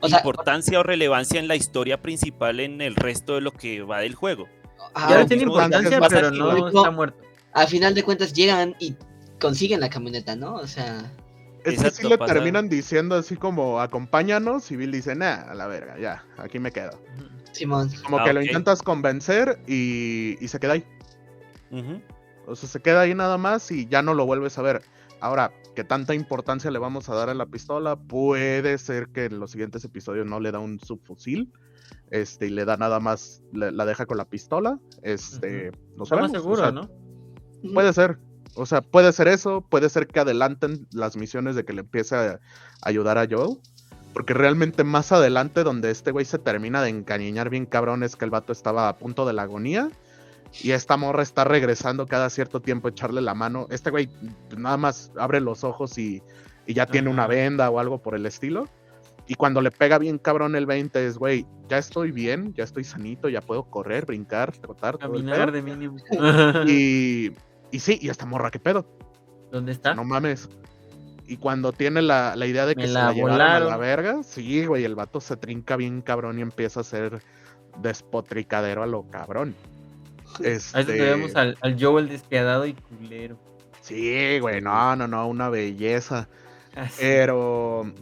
O 0.00 0.08
sea, 0.08 0.18
importancia 0.18 0.78
o 0.80 0.82
relevancia 0.82 1.40
en 1.40 1.48
la 1.48 1.56
historia 1.56 2.00
principal 2.02 2.60
en 2.60 2.80
el 2.80 2.94
resto 2.96 3.34
de 3.34 3.40
lo 3.40 3.52
que 3.52 3.82
va 3.82 4.00
del 4.00 4.14
juego. 4.14 4.48
ah, 4.94 5.06
ya 5.10 5.16
no 5.18 5.22
Ah, 5.22 5.26
tiene 5.26 5.42
importancia, 5.44 6.00
pero 6.08 6.30
no 6.30 6.66
está 6.68 6.90
muerto. 6.90 7.18
al 7.52 7.68
final 7.68 7.94
de 7.94 8.02
cuentas 8.02 8.32
llegan 8.32 8.74
y 8.78 8.94
consiguen 9.40 9.80
la 9.80 9.88
camioneta, 9.90 10.36
¿no? 10.36 10.54
O 10.54 10.66
sea, 10.66 11.10
Es 11.64 11.82
que 11.82 11.90
sí 11.90 12.08
le 12.08 12.16
pasa- 12.18 12.32
terminan 12.34 12.68
diciendo 12.68 13.14
así 13.16 13.36
como 13.36 13.80
acompáñanos 13.80 14.70
y 14.70 14.76
Bill 14.76 14.92
dice, 14.92 15.14
nah, 15.14 15.42
a 15.50 15.54
la 15.54 15.66
verga, 15.66 15.98
ya, 15.98 16.24
aquí 16.38 16.58
me 16.58 16.72
quedo. 16.72 16.98
Simón. 17.52 17.90
Como 18.04 18.18
Ah, 18.18 18.24
que 18.24 18.32
lo 18.32 18.42
intentas 18.42 18.80
convencer 18.82 19.58
y, 19.66 20.36
y 20.42 20.48
se 20.48 20.58
queda 20.60 20.74
ahí. 20.74 20.84
O 22.46 22.56
sea, 22.56 22.68
se 22.68 22.80
queda 22.80 23.02
ahí 23.02 23.14
nada 23.14 23.38
más 23.38 23.70
y 23.70 23.86
ya 23.86 24.02
no 24.02 24.14
lo 24.14 24.26
vuelves 24.26 24.58
a 24.58 24.62
ver. 24.62 24.82
Ahora, 25.20 25.52
¿qué 25.74 25.84
tanta 25.84 26.14
importancia 26.14 26.70
le 26.70 26.78
vamos 26.78 27.08
a 27.08 27.14
dar 27.14 27.28
a 27.30 27.34
la 27.34 27.46
pistola? 27.46 27.96
Puede 27.96 28.76
ser 28.78 29.08
que 29.08 29.26
en 29.26 29.38
los 29.40 29.50
siguientes 29.52 29.84
episodios 29.84 30.26
no 30.26 30.40
le 30.40 30.52
da 30.52 30.58
un 30.58 30.78
subfusil. 30.80 31.52
Este, 32.10 32.46
y 32.46 32.50
le 32.50 32.64
da 32.64 32.76
nada 32.76 33.00
más, 33.00 33.42
le- 33.52 33.72
la 33.72 33.84
deja 33.84 34.06
con 34.06 34.16
la 34.16 34.24
pistola. 34.24 34.78
Este, 35.02 35.70
no 35.96 35.98
más 36.00 36.08
sabemos. 36.08 36.30
o 36.30 36.34
seguro, 36.34 36.62
sea, 36.62 36.72
¿no? 36.72 36.90
Puede 37.74 37.92
ser. 37.92 38.18
O 38.54 38.66
sea, 38.66 38.80
puede 38.82 39.12
ser 39.12 39.28
eso. 39.28 39.60
Puede 39.68 39.88
ser 39.88 40.06
que 40.06 40.20
adelanten 40.20 40.86
las 40.92 41.16
misiones 41.16 41.56
de 41.56 41.64
que 41.64 41.72
le 41.72 41.80
empiece 41.80 42.16
a 42.16 42.40
ayudar 42.82 43.18
a 43.18 43.26
Joel. 43.30 43.58
Porque 44.12 44.34
realmente 44.34 44.82
más 44.82 45.12
adelante, 45.12 45.62
donde 45.62 45.90
este 45.92 46.10
güey 46.10 46.24
se 46.24 46.38
termina 46.38 46.82
de 46.82 46.88
encariñar 46.90 47.48
bien 47.48 47.64
cabrón, 47.64 48.02
es 48.02 48.16
que 48.16 48.24
el 48.24 48.32
vato 48.32 48.52
estaba 48.52 48.88
a 48.88 48.96
punto 48.98 49.24
de 49.24 49.32
la 49.32 49.42
agonía. 49.42 49.88
Y 50.62 50.72
esta 50.72 50.96
morra 50.96 51.22
está 51.22 51.44
regresando 51.44 52.06
cada 52.06 52.28
cierto 52.30 52.60
tiempo 52.60 52.88
a 52.88 52.90
echarle 52.90 53.20
la 53.20 53.34
mano. 53.34 53.66
Este 53.70 53.90
güey 53.90 54.08
nada 54.56 54.76
más 54.76 55.12
abre 55.16 55.40
los 55.40 55.64
ojos 55.64 55.96
y, 55.98 56.22
y 56.66 56.74
ya 56.74 56.86
tiene 56.86 57.08
una 57.08 57.26
venda 57.26 57.70
o 57.70 57.78
algo 57.78 57.98
por 58.02 58.14
el 58.14 58.26
estilo. 58.26 58.66
Y 59.26 59.34
cuando 59.34 59.60
le 59.60 59.70
pega 59.70 59.98
bien 59.98 60.18
cabrón 60.18 60.56
el 60.56 60.66
20 60.66 61.06
es, 61.06 61.16
güey, 61.16 61.46
ya 61.68 61.78
estoy 61.78 62.10
bien, 62.10 62.52
ya 62.54 62.64
estoy 62.64 62.82
sanito, 62.82 63.28
ya 63.28 63.40
puedo 63.40 63.62
correr, 63.62 64.04
brincar, 64.04 64.50
trotar, 64.56 64.98
Caminar 64.98 65.46
pedo". 65.46 65.52
de 65.52 65.62
mínimo. 65.62 65.96
Y, 66.68 67.30
y 67.70 67.78
sí, 67.78 67.98
y 68.02 68.08
esta 68.08 68.26
morra, 68.26 68.50
¿qué 68.50 68.58
pedo? 68.58 68.84
¿Dónde 69.52 69.70
está? 69.70 69.94
No 69.94 70.02
mames. 70.04 70.48
Y 71.28 71.36
cuando 71.36 71.70
tiene 71.70 72.02
la, 72.02 72.34
la 72.34 72.46
idea 72.46 72.66
de 72.66 72.74
que 72.74 72.82
Me 72.82 72.88
se 72.88 72.92
la 72.94 73.04
la 73.06 73.12
llevaron 73.12 73.40
a 73.40 73.60
la 73.60 73.76
verga, 73.76 74.24
sí, 74.24 74.66
güey, 74.66 74.84
el 74.84 74.96
vato 74.96 75.20
se 75.20 75.36
trinca 75.36 75.76
bien 75.76 76.02
cabrón 76.02 76.40
y 76.40 76.42
empieza 76.42 76.80
a 76.80 76.84
ser 76.84 77.22
despotricadero 77.80 78.82
a 78.82 78.86
lo 78.88 79.08
cabrón. 79.10 79.54
Este, 80.42 80.84
vemos 80.84 81.34
al, 81.36 81.58
al 81.60 81.82
Joel 81.82 82.08
despiadado 82.08 82.66
y 82.66 82.74
culero. 82.74 83.36
Sí, 83.80 84.38
güey, 84.38 84.60
no, 84.60 84.94
no, 84.96 85.08
no, 85.08 85.26
una 85.26 85.48
belleza. 85.48 86.28
Así. 86.74 86.96
Pero 87.00 87.92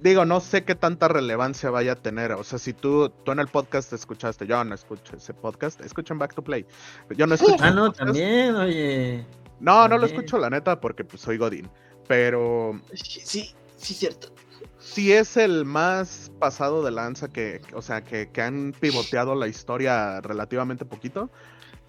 digo, 0.00 0.24
no 0.24 0.40
sé 0.40 0.64
qué 0.64 0.74
tanta 0.74 1.08
relevancia 1.08 1.70
vaya 1.70 1.92
a 1.92 1.96
tener. 1.96 2.32
O 2.32 2.44
sea, 2.44 2.58
si 2.58 2.72
tú, 2.72 3.10
tú 3.24 3.32
en 3.32 3.38
el 3.38 3.48
podcast 3.48 3.92
escuchaste, 3.92 4.46
yo 4.46 4.62
no 4.64 4.74
escucho 4.74 5.16
ese 5.16 5.34
podcast, 5.34 5.80
escuchen 5.82 6.18
Back 6.18 6.34
to 6.34 6.42
Play. 6.42 6.66
Yo 7.10 7.26
no 7.26 7.34
escucho. 7.34 7.56
ah, 7.60 7.70
no, 7.70 7.86
podcast. 7.86 8.06
también, 8.06 8.56
oye. 8.56 9.24
No, 9.60 9.86
no 9.88 9.98
lo 9.98 10.06
escucho 10.06 10.38
la 10.38 10.50
neta 10.50 10.80
porque 10.80 11.04
pues 11.04 11.22
soy 11.22 11.36
Godín. 11.36 11.70
Pero 12.08 12.80
Sí, 12.94 13.54
sí, 13.76 13.94
cierto. 13.94 14.32
Si 14.80 15.12
es 15.12 15.36
el 15.36 15.64
más 15.64 16.32
pasado 16.38 16.82
de 16.82 16.90
lanza 16.90 17.28
que, 17.28 17.60
o 17.74 17.82
sea, 17.82 18.02
que, 18.02 18.30
que 18.30 18.42
han 18.42 18.74
pivoteado 18.78 19.34
la 19.34 19.46
historia 19.46 20.20
relativamente 20.20 20.84
poquito. 20.84 21.30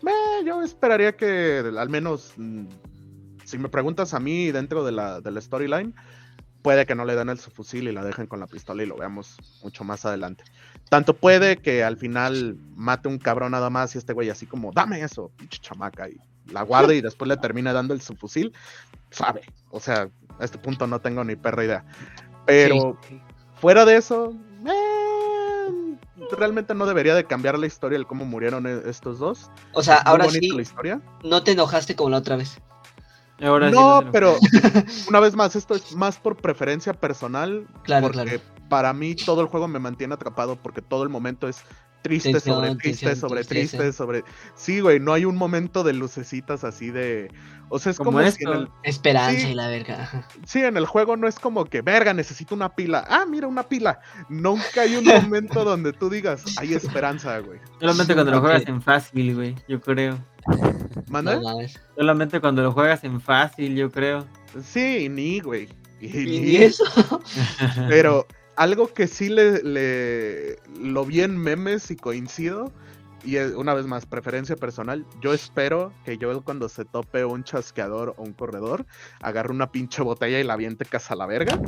eh, 0.06 0.44
yo 0.46 0.62
esperaría 0.62 1.16
que 1.16 1.64
al 1.78 1.90
menos, 1.90 2.34
mm, 2.38 2.66
si 3.46 3.58
me 3.58 3.70
preguntas 3.70 4.14
a 4.14 4.20
mí 4.20 4.52
dentro 4.52 4.84
de 4.84 4.92
la, 4.92 5.22
de 5.22 5.32
la 5.32 5.42
storyline, 5.42 5.96
puede 6.62 6.86
que 6.86 6.96
no 6.96 7.06
le 7.06 7.16
den 7.16 7.30
el 7.30 7.40
subfusil 7.40 7.88
y 7.88 7.92
la 7.92 8.04
dejen 8.04 8.28
con 8.28 8.40
la 8.40 8.48
pistola 8.48 8.84
y 8.84 8.86
lo 8.86 8.98
veamos 8.98 9.38
mucho 9.64 9.84
más 9.84 10.06
adelante. 10.06 10.44
Tanto 10.90 11.16
puede 11.16 11.58
que 11.58 11.84
al 11.84 11.98
final 11.98 12.58
mate 12.76 13.08
un 13.08 13.18
cabrón 13.18 13.54
nada 13.54 13.70
más 13.70 13.96
y 13.96 13.98
este 13.98 14.14
güey 14.14 14.30
así 14.30 14.46
como, 14.46 14.72
dame 14.72 15.02
eso, 15.02 15.32
pinche 15.38 15.60
chamaca, 15.60 16.10
y 16.10 16.18
la 16.52 16.64
guarde 16.64 16.96
y 16.98 17.02
después 17.02 17.30
le 17.30 17.38
termine 17.38 17.72
dando 17.74 17.94
el 17.94 18.02
subfusil, 18.02 18.54
sabe. 19.10 19.42
O 19.70 19.80
sea, 19.80 20.10
a 20.40 20.44
este 20.44 20.58
punto 20.58 20.88
no 20.88 21.00
tengo 21.00 21.24
ni 21.24 21.36
perra 21.36 21.64
idea. 21.64 21.86
Pero 22.52 22.98
Sí. 23.08 23.22
fuera 23.56 23.86
de 23.86 23.96
eso, 23.98 24.34
eh, 24.68 25.96
realmente 26.32 26.74
no 26.76 26.86
debería 26.86 27.16
de 27.16 27.26
cambiar 27.26 27.58
la 27.58 27.68
historia 27.68 27.98
el 27.98 28.06
cómo 28.08 28.26
murieron 28.26 28.68
e- 28.68 28.90
estos 28.90 29.20
dos. 29.20 29.50
O 29.74 29.82
sea, 29.84 29.98
Es 29.98 30.06
ahora 30.06 30.30
sí, 30.30 30.50
la 30.50 30.62
historia. 30.62 31.02
no 31.24 31.44
te 31.44 31.52
enojaste 31.52 31.96
como 31.96 32.10
la 32.10 32.18
otra 32.18 32.36
vez. 32.36 32.60
Ahora 33.42 33.70
sí 33.72 33.76
no, 33.76 34.04
pero 34.12 34.38
una 35.10 35.20
vez 35.20 35.36
más, 35.36 35.56
esto 35.56 35.74
es 35.76 35.96
más 35.96 36.18
por 36.18 36.36
preferencia 36.38 36.94
personal. 36.94 37.68
Claro, 37.84 38.08
porque 38.08 38.24
claro. 38.40 38.42
para 38.70 38.94
mí 38.94 39.16
todo 39.16 39.42
el 39.42 39.48
juego 39.48 39.68
me 39.68 39.80
mantiene 39.80 40.14
atrapado 40.14 40.58
porque 40.58 40.82
todo 40.82 41.04
el 41.04 41.10
momento 41.10 41.48
es 41.48 41.64
triste 42.02 42.32
Tensión, 42.32 42.56
sobre 42.56 42.76
triste 42.76 43.06
tensión, 43.08 43.30
sobre 43.30 43.44
tristeza. 43.44 43.78
triste 43.78 43.94
sobre 43.98 44.24
sí 44.56 44.80
güey 44.80 45.00
no 45.00 45.14
hay 45.14 45.26
un 45.26 45.36
momento 45.36 45.84
de 45.84 45.94
lucecitas 45.94 46.64
así 46.64 46.90
de 46.90 47.32
o 47.70 47.80
sea 47.80 47.92
es 47.92 47.98
Como 47.98 48.12
como, 48.18 48.32
si 48.32 48.44
en 48.44 48.50
el, 48.50 48.68
Esperanza 48.84 49.40
Sí. 49.42 49.48
y 49.52 49.54
la 49.54 49.68
verga. 49.68 50.28
sí 50.46 50.64
en 50.64 50.78
el 50.78 50.86
juego 50.86 51.16
no 51.18 51.28
es 51.28 51.40
como 51.40 51.66
que 51.66 51.82
verga 51.82 52.14
necesito 52.14 52.56
una 52.56 52.70
pila 52.76 53.06
ah 53.10 53.26
mira 53.30 53.48
una 53.48 53.64
pila 53.64 54.00
nunca 54.30 54.82
hay 54.82 54.96
un 54.96 55.06
momento 55.06 55.64
donde 55.64 55.94
tú 55.94 56.10
digas 56.10 56.44
hay 56.58 56.74
esperanza 56.74 57.38
güey 57.40 57.60
Solamente 57.80 58.14
cuando 58.14 58.32
lo 58.32 58.42
juegas 58.42 58.68
en 58.68 58.82
fácil, 58.82 59.36
güey, 59.36 59.56
yo 59.68 59.82
creo. 59.82 60.18
¿Manda? 61.10 61.36
No. 61.36 61.58
Solamente 61.98 62.40
cuando 62.40 62.62
lo 62.62 62.72
juegas 62.72 63.04
en 63.04 63.20
fácil, 63.22 63.76
yo 63.76 63.92
creo. 63.92 64.26
sí 64.64 65.08
ni 65.10 65.40
güey 65.40 65.68
y, 66.00 66.08
¿Y 66.20 66.40
ni. 66.42 66.56
eso? 66.58 66.84
Pero 67.90 68.26
algo 68.62 68.94
que 68.94 69.08
sí 69.08 69.30
le, 69.30 69.64
le- 69.64 70.60
lo 70.80 71.06
vi 71.06 71.22
en 71.22 71.38
memes 71.38 71.90
y 71.92 71.96
coincido, 71.96 72.72
y 73.24 73.38
una 73.38 73.74
vez 73.74 73.86
más, 73.86 74.06
preferencia 74.06 74.56
personal, 74.56 75.06
yo 75.22 75.34
espero 75.34 75.94
que 76.06 76.18
yo 76.18 76.42
cuando 76.44 76.70
se 76.70 76.86
tope 76.86 77.24
un 77.26 77.44
chasqueador 77.44 78.16
o 78.18 78.24
un 78.24 78.34
corredor, 78.34 78.86
agarre 79.22 79.52
una 79.52 79.72
pinche 79.72 80.02
botella 80.02 80.40
y 80.40 80.44
la 80.44 80.54
aviente 80.54 80.86
casa 80.86 81.14
a 81.14 81.18
la 81.18 81.26
verga. 81.28 81.60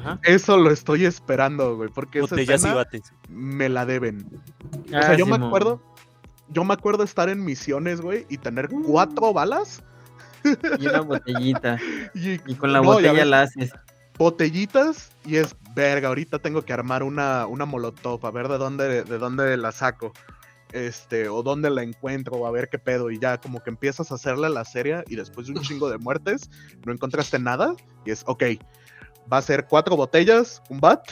Ajá. 0.00 0.20
Eso 0.22 0.56
lo 0.56 0.70
estoy 0.70 1.04
esperando, 1.06 1.76
güey, 1.76 1.90
porque 1.90 2.18
esa 2.20 2.28
Botellas 2.34 2.48
y 2.50 2.54
escena 2.54 2.74
bates. 2.74 3.12
me 3.28 3.68
la 3.68 3.84
deben. 3.86 4.26
O 4.92 4.96
Ah, 4.96 5.02
sea, 5.02 5.16
yo 5.16 5.26
me 5.26 5.36
acuerdo, 5.36 5.80
yo 6.48 6.64
me 6.64 6.74
acuerdo 6.74 7.02
estar 7.04 7.28
en 7.28 7.44
misiones, 7.44 8.00
güey, 8.00 8.26
y 8.28 8.38
tener 8.38 8.68
cuatro 8.68 9.32
balas 9.32 9.82
Y 10.78 10.86
una 10.86 11.00
botellita. 11.02 11.78
y, 12.14 12.40
Y 12.50 12.54
con 12.56 12.72
la 12.72 12.80
no, 12.80 12.86
botella 12.94 13.24
la 13.24 13.42
haces. 13.42 13.72
Botellitas 14.20 15.12
y 15.24 15.36
es 15.36 15.56
verga, 15.74 16.08
ahorita 16.08 16.40
tengo 16.40 16.60
que 16.60 16.74
armar 16.74 17.02
una, 17.02 17.46
una 17.46 17.64
molotov, 17.64 18.26
a 18.26 18.30
ver 18.30 18.48
de 18.48 18.58
dónde, 18.58 19.02
de 19.02 19.18
dónde 19.18 19.56
la 19.56 19.72
saco. 19.72 20.12
Este, 20.72 21.28
o 21.28 21.42
dónde 21.42 21.68
la 21.68 21.82
encuentro, 21.82 22.36
o 22.36 22.46
a 22.46 22.50
ver 22.52 22.68
qué 22.68 22.78
pedo, 22.78 23.10
y 23.10 23.18
ya 23.18 23.40
como 23.40 23.60
que 23.60 23.70
empiezas 23.70 24.12
a 24.12 24.14
hacerle 24.14 24.48
la 24.50 24.64
serie 24.64 25.02
y 25.08 25.16
después 25.16 25.48
de 25.48 25.54
un 25.54 25.62
chingo 25.62 25.90
de 25.90 25.98
muertes, 25.98 26.48
no 26.86 26.92
encontraste 26.92 27.40
nada, 27.40 27.74
y 28.04 28.12
es, 28.12 28.22
ok, 28.26 28.44
va 29.32 29.38
a 29.38 29.42
ser 29.42 29.66
cuatro 29.66 29.96
botellas, 29.96 30.62
un 30.68 30.78
bat 30.78 31.10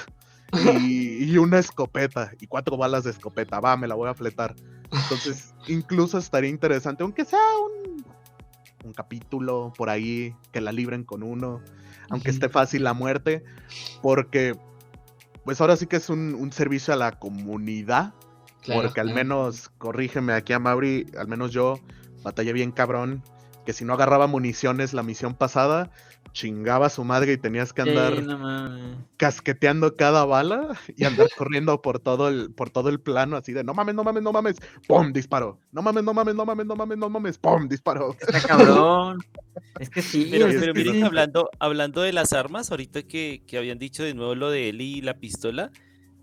y, 0.53 1.25
y 1.25 1.39
una 1.39 1.59
escopeta, 1.59 2.31
y 2.39 2.47
cuatro 2.47 2.77
balas 2.77 3.03
de 3.03 3.11
escopeta, 3.11 3.59
va, 3.59 3.77
me 3.77 3.89
la 3.89 3.97
voy 3.97 4.09
a 4.09 4.15
fletar. 4.15 4.55
Entonces, 4.93 5.55
incluso 5.67 6.19
estaría 6.19 6.51
interesante, 6.51 7.03
aunque 7.03 7.25
sea 7.25 7.41
un, 7.65 7.78
un 8.89 8.95
capítulo 8.95 9.73
por 9.77 9.91
ahí, 9.91 10.35
que 10.53 10.61
la 10.61 10.73
libren 10.73 11.05
con 11.05 11.23
uno, 11.23 11.61
aunque 12.11 12.31
esté 12.31 12.49
fácil 12.49 12.85
la 12.85 12.95
muerte, 12.95 13.45
porque 14.03 14.57
pues 15.45 15.61
ahora 15.61 15.77
sí 15.77 15.87
que 15.87 15.97
es 15.97 16.11
un, 16.11 16.35
un 16.35 16.53
servicio 16.53 16.93
a 16.93 16.97
la 16.97 17.13
comunidad, 17.19 18.13
Claro, 18.63 18.83
porque 18.83 19.01
al 19.01 19.07
claro. 19.07 19.17
menos, 19.17 19.71
corrígeme 19.79 20.33
aquí 20.33 20.53
a 20.53 20.59
Mauri, 20.59 21.07
al 21.19 21.29
menos 21.29 21.53
yo 21.53 21.79
batallé 22.23 22.53
bien 22.53 22.73
cabrón, 22.73 23.23
que 23.65 23.73
si 23.73 23.85
no 23.85 23.95
agarraba 23.95 24.27
municiones 24.27 24.93
la 24.93 25.03
misión 25.03 25.35
pasada, 25.35 25.91
chingaba 26.39 26.87
a 26.87 26.91
su 26.91 27.03
madre 27.03 27.33
y 27.33 27.37
tenías 27.37 27.73
que 27.73 27.83
andar 27.83 28.15
Sí, 28.15 28.23
no 28.23 28.39
mames. 28.39 28.97
casqueteando 29.17 29.97
cada 29.97 30.25
bala 30.25 30.79
y 30.97 31.05
andar 31.05 31.27
corriendo 31.37 31.83
por 31.83 31.99
todo 31.99 32.29
el 32.29 32.53
por 32.55 32.71
todo 32.71 32.89
el 32.91 33.01
plano 33.01 33.37
así 33.37 33.53
de 33.53 33.65
no 33.65 33.75
mames, 33.75 33.97
no 33.97 34.05
mames, 34.05 34.23
no 34.23 34.33
mames, 34.33 34.57
pum, 34.87 35.13
disparo. 35.13 35.59
No 35.73 35.83
mames, 35.83 36.05
no 36.05 36.15
mames, 36.15 36.35
no 36.37 36.47
mames, 36.47 36.67
no 36.67 36.77
mames, 36.77 36.99
no 36.99 37.11
mames, 37.11 37.39
pum, 37.39 37.69
disparo. 37.69 38.17
Está 38.21 38.41
cabrón. 38.41 39.19
Es 39.81 39.91
que 39.91 40.01
sí. 40.01 40.29
Pero, 40.31 40.47
miren 40.47 40.95
sí. 40.95 41.01
que 41.01 41.05
hablando, 41.05 41.51
hablando 41.59 42.03
de 42.03 42.13
las 42.13 42.33
armas, 42.33 42.71
ahorita 42.71 43.03
que, 43.03 43.43
que 43.47 43.59
habían 43.59 43.79
dicho 43.79 44.05
de 44.05 44.15
nuevo 44.15 44.37
lo 44.37 44.51
de 44.51 44.69
él 44.69 44.81
y 44.81 45.01
la 45.01 45.15
pistola, 45.15 45.73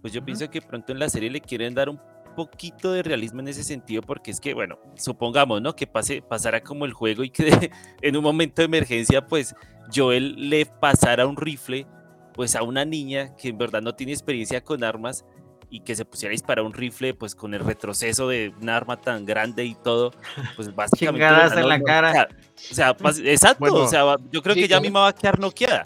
pues 0.02 0.14
yo 0.14 0.20
Ajá. 0.20 0.26
pienso 0.26 0.50
que 0.50 0.62
pronto 0.62 0.94
en 0.94 1.00
la 1.00 1.10
serie 1.10 1.30
le 1.30 1.42
quieren 1.42 1.76
dar 1.76 1.90
un 1.90 2.00
poquito 2.36 2.92
de 2.92 3.02
realismo 3.02 3.40
en 3.40 3.48
ese 3.48 3.64
sentido, 3.64 4.02
porque 4.02 4.30
es 4.32 4.40
que, 4.40 4.54
bueno, 4.54 4.78
supongamos, 4.96 5.62
¿no? 5.62 5.76
Que 5.76 5.88
pase, 5.88 6.22
pasara 6.22 6.62
como 6.62 6.86
el 6.86 6.94
juego 6.94 7.24
y 7.24 7.30
que 7.30 7.72
en 8.02 8.18
un 8.18 8.24
momento 8.24 8.62
de 8.62 8.66
emergencia, 8.66 9.26
pues 9.26 9.56
Joel 9.94 10.50
le 10.50 10.66
pasara 10.66 11.26
un 11.28 11.38
rifle, 11.38 11.88
pues 12.34 12.56
a 12.56 12.64
una 12.64 12.86
niña 12.86 13.36
que 13.36 13.50
en 13.50 13.58
verdad 13.58 13.82
no 13.82 13.96
tiene 13.96 14.12
experiencia 14.14 14.62
con 14.64 14.84
armas 14.84 15.26
y 15.70 15.80
que 15.82 15.96
se 15.96 16.06
pusiera 16.06 16.32
a 16.32 16.34
disparar 16.34 16.64
un 16.64 16.74
rifle, 16.74 17.14
pues 17.14 17.34
con 17.36 17.54
el 17.54 17.60
retroceso 17.62 18.28
de 18.28 18.54
un 18.62 18.70
arma 18.70 19.02
tan 19.02 19.26
grande 19.26 19.66
y 19.66 19.76
todo, 19.76 20.12
pues 20.56 20.74
básicamente... 20.76 21.26
Chingadas 21.26 21.58
en 21.58 21.68
la 21.68 21.82
cara. 21.82 22.10
O 22.10 22.14
sea, 22.14 22.28
o 22.56 22.74
sea, 22.76 22.98
pas- 22.98 23.26
exacto, 23.26 23.60
Bueno, 23.60 23.78
o 23.78 23.88
sea, 23.88 24.16
yo 24.32 24.42
creo 24.42 24.56
sí, 24.56 24.62
que 24.62 24.68
ya 24.68 24.80
misma 24.80 25.02
va 25.02 25.08
a 25.10 25.14
quedar 25.16 25.40
noqueada. 25.40 25.84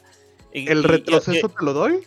El 0.51 0.79
y- 0.79 0.81
retroceso 0.81 1.47
y- 1.47 1.49
te 1.57 1.65
lo 1.65 1.73
doy, 1.73 1.99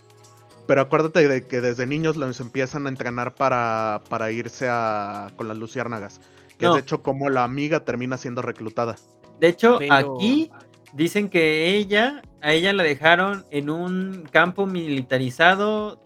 pero 0.66 0.82
acuérdate 0.82 1.26
de 1.26 1.46
que 1.46 1.60
desde 1.60 1.86
niños 1.86 2.16
los 2.16 2.40
empiezan 2.40 2.86
a 2.86 2.88
entrenar 2.88 3.34
para, 3.34 4.02
para 4.08 4.30
irse 4.30 4.66
a, 4.70 5.30
con 5.36 5.48
las 5.48 5.56
luciérnagas. 5.56 6.20
Que 6.58 6.66
No. 6.66 6.72
es 6.72 6.74
de 6.76 6.80
hecho 6.82 7.02
como 7.02 7.30
la 7.30 7.42
amiga 7.42 7.84
termina 7.84 8.16
siendo 8.18 8.42
reclutada. 8.42 8.96
De 9.40 9.48
hecho, 9.48 9.78
Pero- 9.78 10.16
aquí 10.16 10.50
dicen 10.92 11.28
que 11.28 11.74
ella, 11.76 12.22
a 12.40 12.52
ella 12.52 12.72
la 12.72 12.82
dejaron 12.82 13.44
en 13.50 13.70
un 13.70 14.28
campo 14.30 14.66
militarizado, 14.66 16.00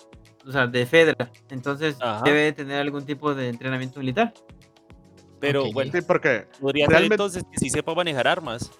o 0.47 0.53
sea, 0.53 0.67
de 0.67 0.87
Fedra. 0.87 1.31
Entonces 1.51 1.97
Ajá. 2.01 2.23
debe 2.25 2.53
tener 2.53 2.81
algún 2.81 3.05
tipo 3.05 3.35
de 3.35 3.49
entrenamiento 3.49 4.01
militar. 4.01 4.33
pero 5.39 5.65
Ok. 5.67 5.75
bueno, 5.75 5.93
Sí, 5.93 5.99
porque 6.07 6.47
podría 6.61 6.87
ser 6.87 6.91
realmente- 6.91 7.15
entonces 7.15 7.45
que 7.53 7.59
sí 7.59 7.69
sepa 7.69 7.95
manejar 7.95 8.27
armas. 8.27 8.71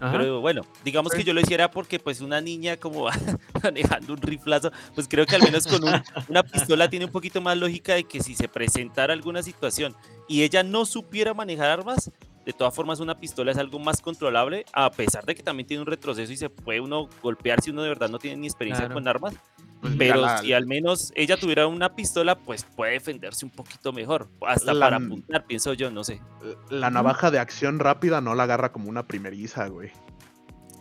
Ajá. 0.00 0.18
Pero 0.18 0.40
bueno, 0.40 0.60
digamos 0.84 1.12
que 1.12 1.24
yo 1.24 1.32
lo 1.32 1.40
hiciera 1.40 1.70
porque 1.70 1.98
pues 1.98 2.20
una 2.20 2.40
niña 2.42 2.76
como 2.76 3.06
manejando 3.62 4.12
un 4.12 4.20
riflazo, 4.20 4.70
pues 4.94 5.08
creo 5.08 5.24
que 5.24 5.36
al 5.36 5.42
menos 5.42 5.66
con 5.66 5.82
un- 5.82 6.02
una 6.28 6.42
pistola 6.42 6.90
tiene 6.90 7.06
un 7.06 7.10
poquito 7.12 7.40
más 7.40 7.56
lógica 7.56 7.94
de 7.94 8.04
que 8.04 8.20
si 8.22 8.34
se 8.34 8.48
presentara 8.48 9.14
alguna 9.14 9.42
situación 9.42 9.94
y 10.28 10.42
ella 10.42 10.62
no 10.62 10.84
supiera 10.84 11.32
manejar 11.32 11.70
armas, 11.70 12.10
de 12.44 12.52
todas 12.52 12.74
formas 12.74 13.00
una 13.00 13.18
pistola 13.18 13.50
es 13.52 13.58
algo 13.58 13.78
más 13.78 14.00
controlable, 14.02 14.64
a 14.72 14.90
pesar 14.90 15.24
de 15.24 15.34
que 15.34 15.42
también 15.42 15.66
tiene 15.66 15.80
un 15.82 15.86
retroceso 15.86 16.30
y 16.32 16.36
se 16.36 16.50
puede 16.50 16.80
uno 16.80 17.08
golpear 17.22 17.60
si 17.62 17.70
uno 17.70 17.82
de 17.82 17.88
verdad 17.88 18.08
no 18.10 18.18
tiene 18.18 18.36
ni 18.36 18.46
experiencia 18.46 18.84
Claro. 18.86 18.94
con 18.94 19.08
armas. 19.08 19.34
pues, 19.80 19.96
Pero 19.98 20.22
la- 20.22 20.38
si 20.38 20.50
al 20.54 20.64
menos 20.66 21.12
ella 21.14 21.36
tuviera 21.36 21.66
una 21.66 21.94
pistola, 21.94 22.38
pues 22.38 22.64
puede 22.64 22.92
defenderse 22.92 23.44
un 23.44 23.50
poquito 23.50 23.92
mejor. 23.92 24.30
Hasta 24.46 24.72
La- 24.72 24.80
para 24.80 24.96
apuntar, 24.96 25.44
pienso 25.44 25.74
yo, 25.74 25.90
no 25.90 26.02
sé. 26.04 26.22
la 26.70 26.88
navaja 26.90 27.30
de 27.30 27.38
acción 27.38 27.78
rápida 27.78 28.22
no 28.22 28.34
la 28.34 28.44
agarra 28.44 28.72
como 28.72 28.88
una 28.88 29.06
primeriza, 29.06 29.66
güey. 29.68 29.90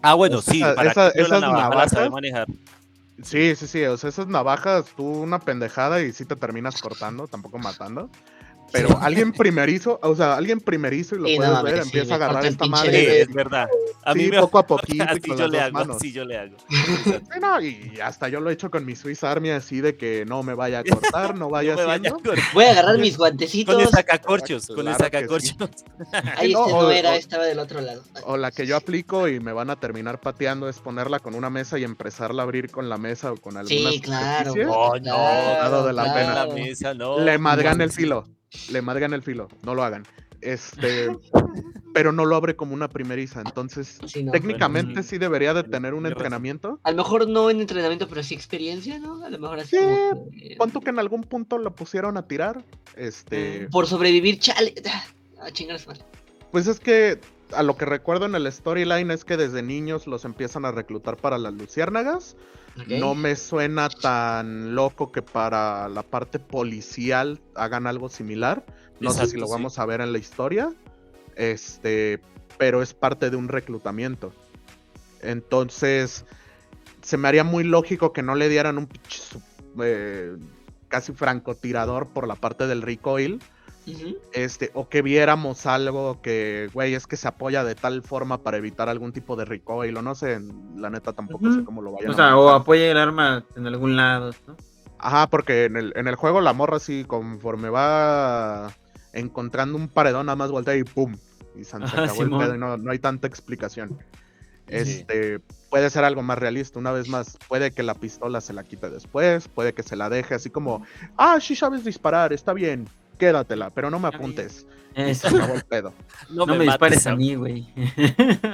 Ah, 0.02 0.14
bueno, 0.14 0.38
O 0.38 0.42
sea, 0.42 0.54
sí, 0.54 0.62
para 0.62 0.90
esa- 0.92 1.12
que 1.12 1.20
uno 1.20 1.28
la 1.28 1.38
esas 1.38 1.42
navaja 1.42 1.70
la 1.76 1.90
sabe 1.90 2.06
navajas- 2.06 2.12
manejar. 2.12 2.48
Sí, 3.24 3.56
sí, 3.58 3.68
sí. 3.68 3.84
O 3.86 3.98
sea, 3.98 4.10
esas 4.10 4.28
navajas, 4.28 4.86
tú 4.96 5.06
una 5.06 5.40
pendejada 5.40 6.02
y 6.02 6.14
sí 6.14 6.24
te 6.26 6.36
terminas 6.38 6.82
cortando, 6.82 7.28
tampoco 7.28 7.60
matando. 7.60 8.10
Pero 8.74 8.98
alguien 9.00 9.32
primerizo, 9.32 10.00
o 10.02 10.16
sea, 10.16 10.36
alguien 10.36 10.60
primerizo 10.60 11.16
y 11.16 11.20
lo 11.20 11.28
Sí, 11.28 11.36
puedes 11.38 11.64
ver, 11.64 11.76
sí, 11.76 11.82
empieza 11.84 12.14
a 12.14 12.16
agarrar 12.18 12.46
esta 12.46 12.66
madre. 12.66 12.92
Sí, 13.00 13.22
es 13.22 13.34
verdad. 13.34 13.68
A 14.04 14.14
mí 14.16 14.26
Sí, 14.26 14.30
me 14.32 14.40
poco 14.42 14.58
a 14.60 14.68
poquito 14.68 15.06
y 15.06 15.08
así 15.08 15.20
con 15.22 15.38
yo 15.38 15.44
las 15.48 15.52
le 15.52 15.58
dos 15.60 15.66
hago, 15.68 15.74
manos. 15.74 15.96
así 15.98 16.12
yo 16.12 16.26
le 16.26 16.38
hago. 16.38 16.56
Sí, 16.70 17.14
no, 17.40 17.62
y 17.62 18.00
hasta 18.04 18.28
yo 18.30 18.40
lo 18.42 18.50
he 18.50 18.54
hecho 18.54 18.70
con 18.72 18.84
mi 18.86 18.96
Swiss 18.96 19.24
Army 19.24 19.52
así 19.52 19.80
de 19.80 19.96
que 19.96 20.26
no 20.26 20.44
me 20.44 20.54
vaya 20.56 20.80
a 20.80 20.84
cortar, 20.84 21.36
no 21.36 21.50
vaya 21.52 21.76
No 21.76 21.82
me 21.82 21.86
vaya 21.86 22.14
Voy 22.54 22.66
a 22.66 22.72
agarrar 22.72 22.98
mis 22.98 23.16
guantecitos. 23.18 23.76
con 23.76 23.84
el 23.84 23.90
sacacorchos, 23.90 24.66
con 24.68 24.80
el 24.80 24.84
Claro 24.96 24.98
sacacorchos. 25.04 25.56
Ahí 26.38 26.54
No, 26.54 26.66
este 26.66 26.74
no 26.74 26.92
era, 26.92 27.12
o- 27.12 27.14
estaba 27.14 27.44
del 27.46 27.60
otro 27.60 27.80
lado. 27.80 28.04
O 28.26 28.38
la 28.38 28.52
que 28.52 28.66
yo 28.66 28.76
aplico 28.76 29.28
y 29.28 29.40
me 29.40 29.54
van 29.54 29.70
a 29.70 29.80
terminar 29.80 30.20
pateando 30.20 30.68
es 30.68 30.80
ponerla 30.80 31.20
con 31.20 31.36
una 31.36 31.50
mesa 31.50 31.78
y 31.78 31.84
empezarla 31.84 32.42
a 32.42 32.46
abrir 32.46 32.72
con 32.72 32.90
la 32.90 32.98
mesa 32.98 33.32
o 33.32 33.38
con 33.38 33.56
alguna 33.58 33.92
Sí, 33.92 34.02
claro. 34.02 34.54
Oh, 34.68 34.98
no, 35.00 35.16
dado 35.16 35.86
de 35.86 35.94
la 35.94 36.08
no, 36.08 36.14
pena. 36.14 36.34
la 36.46 36.54
mesa, 36.54 36.94
no. 36.96 37.20
Le 37.20 37.38
madrean 37.38 37.78
no, 37.78 37.84
el 37.84 37.92
filo. 37.92 38.26
Le 38.72 38.82
madrean 38.82 39.14
el 39.14 39.22
filo. 39.24 39.48
No 39.64 39.76
lo 39.76 39.84
hagan. 39.84 40.04
Este. 40.42 41.10
pero 41.94 42.12
no 42.12 42.26
lo 42.26 42.36
abre 42.36 42.56
como 42.56 42.74
una 42.74 42.90
primeriza. 42.90 43.42
Entonces, 43.46 44.00
Sí, 44.08 44.24
no. 44.24 44.32
técnicamente 44.32 44.94
bueno, 44.94 45.04
sí 45.08 45.18
debería 45.18 45.54
de 45.54 45.64
tener 45.64 45.94
un 45.94 46.06
entrenamiento. 46.08 46.80
A 46.84 46.92
lo 46.92 46.98
mejor 46.98 47.28
no 47.30 47.50
en 47.50 47.62
entrenamiento, 47.62 48.08
pero 48.10 48.24
sí 48.24 48.34
experiencia, 48.34 48.98
¿no? 49.00 49.24
A 49.24 49.30
lo 49.30 49.38
mejor 49.40 49.60
así 49.60 49.78
Sí, 49.78 49.84
como 50.12 50.30
que- 50.32 50.56
¿Cuánto 50.58 50.82
que 50.82 50.90
en 50.90 51.00
algún 51.00 51.24
punto 51.24 51.58
lo 51.60 51.76
pusieron 51.76 52.18
a 52.18 52.28
tirar? 52.28 52.64
Este. 52.96 53.68
Por 53.72 53.86
sobrevivir, 53.88 54.40
chale. 54.40 54.74
Ah, 55.40 55.52
chingar 55.52 55.76
a 55.76 55.80
su 55.80 55.88
madre. 55.90 56.04
Pues 56.52 56.68
es 56.68 56.80
que 56.80 57.20
a 57.56 57.64
lo 57.64 57.78
que 57.78 57.86
recuerdo 57.86 58.26
en 58.26 58.36
el 58.36 58.52
storyline 58.52 59.12
es 59.12 59.26
que 59.26 59.38
desde 59.38 59.62
niños 59.62 60.08
los 60.08 60.26
empiezan 60.26 60.66
a 60.66 60.72
reclutar 60.72 61.18
para 61.18 61.38
las 61.38 61.54
luciérnagas. 61.54 62.36
No 62.88 63.14
me 63.14 63.36
suena 63.36 63.88
tan 63.90 64.74
loco 64.74 65.12
que 65.12 65.22
para 65.22 65.88
la 65.90 66.02
parte 66.02 66.40
policial 66.40 67.40
hagan 67.56 67.86
algo 67.86 68.10
similar. 68.10 68.66
No 69.00 69.12
sé 69.12 69.28
si 69.28 69.38
lo 69.38 69.46
sí. 69.46 69.52
vamos 69.52 69.78
a 69.78 69.86
ver 69.86 70.02
en 70.02 70.12
la 70.12 70.18
historia. 70.18 70.74
Este, 71.36 72.20
pero 72.58 72.82
es 72.82 72.94
parte 72.94 73.30
de 73.30 73.36
un 73.36 73.48
reclutamiento. 73.48 74.34
Entonces, 75.22 76.26
se 77.02 77.18
me 77.18 77.28
haría 77.28 77.44
muy 77.44 77.64
lógico 77.64 78.12
que 78.12 78.24
no 78.24 78.36
le 78.36 78.50
dieran 78.50 78.78
un 78.78 78.90
eh, 79.84 80.36
casi 80.88 81.14
francotirador 81.14 82.08
por 82.08 82.28
la 82.28 82.36
parte 82.36 82.68
del 82.68 82.82
recoil. 82.82 83.42
Este, 84.34 84.72
o 84.74 84.88
que 84.88 85.02
viéramos 85.02 85.66
algo 85.66 86.22
que, 86.22 86.70
güey, 86.74 86.94
es 86.94 87.08
que 87.08 87.18
se 87.18 87.28
apoya 87.28 87.64
de 87.64 87.76
tal 87.76 88.02
forma 88.02 88.38
para 88.40 88.58
evitar 88.58 88.90
algún 88.90 89.12
tipo 89.12 89.36
de 89.36 89.46
recoil, 89.46 89.96
o 89.98 90.02
no 90.02 90.16
sé, 90.16 90.40
la 90.76 90.90
neta 90.90 91.14
tampoco 91.14 91.52
sé 91.52 91.64
cómo 91.64 91.82
lo 91.82 91.92
vayan 91.92 92.10
O 92.10 92.14
a 92.14 92.16
sea, 92.16 92.38
o 92.38 92.50
apoya 92.50 92.90
el 92.90 92.98
arma 92.98 93.46
en 93.56 93.68
algún 93.68 93.96
lado, 93.96 94.32
¿no? 94.48 94.56
Ajá, 95.00 95.28
porque 95.28 95.66
en 95.66 95.76
el, 95.76 95.94
en 95.96 96.08
el 96.08 96.16
juego 96.16 96.40
la 96.40 96.54
morra 96.54 96.78
así, 96.78 97.04
conforme 97.04 97.70
va 97.70 98.72
encontrando 99.12 99.78
un 99.78 99.90
paredón, 99.90 100.28
nada 100.28 100.38
más 100.38 100.50
voltea 100.50 100.78
y 100.78 100.84
pum. 100.84 101.16
Y 101.60 101.66
se, 101.66 101.76
acabó 101.76 102.24
el 102.24 102.30
pedo 102.30 102.56
y 102.56 102.58
no, 102.58 102.78
no 102.78 102.92
hay 102.92 103.00
tanta 103.00 103.28
explicación. 103.28 104.00
Este, 104.68 105.40
puede 105.70 105.90
ser 105.90 106.06
algo 106.06 106.24
más 106.24 106.40
realista, 106.40 106.80
una 106.80 106.92
vez 106.92 107.10
más, 107.10 107.38
puede 107.48 107.72
que 107.72 107.84
la 107.84 107.96
pistola 107.96 108.40
se 108.42 108.54
la 108.54 108.64
quite 108.64 108.90
después, 108.90 109.48
puede 109.50 109.74
que 109.74 109.84
se 109.84 109.96
la 109.96 110.10
deje 110.10 110.36
así 110.36 110.50
como, 110.50 110.86
ah, 111.18 111.40
sí 111.42 111.56
sabes 111.56 111.84
disparar, 111.84 112.32
está 112.32 112.54
bien, 112.54 112.88
quédatela, 113.18 113.70
pero 113.70 113.90
no 113.90 114.00
me 114.00 114.08
apuntes. 114.10 114.66
Eso. 114.96 115.30
se 115.30 115.36
acabó 115.36 115.56
el 115.56 115.64
pedo. 115.64 115.94
No, 116.30 116.46
me, 116.46 116.60
dispares 116.60 117.06
a 117.08 117.16
mí, 117.16 117.36
güey. 117.36 117.64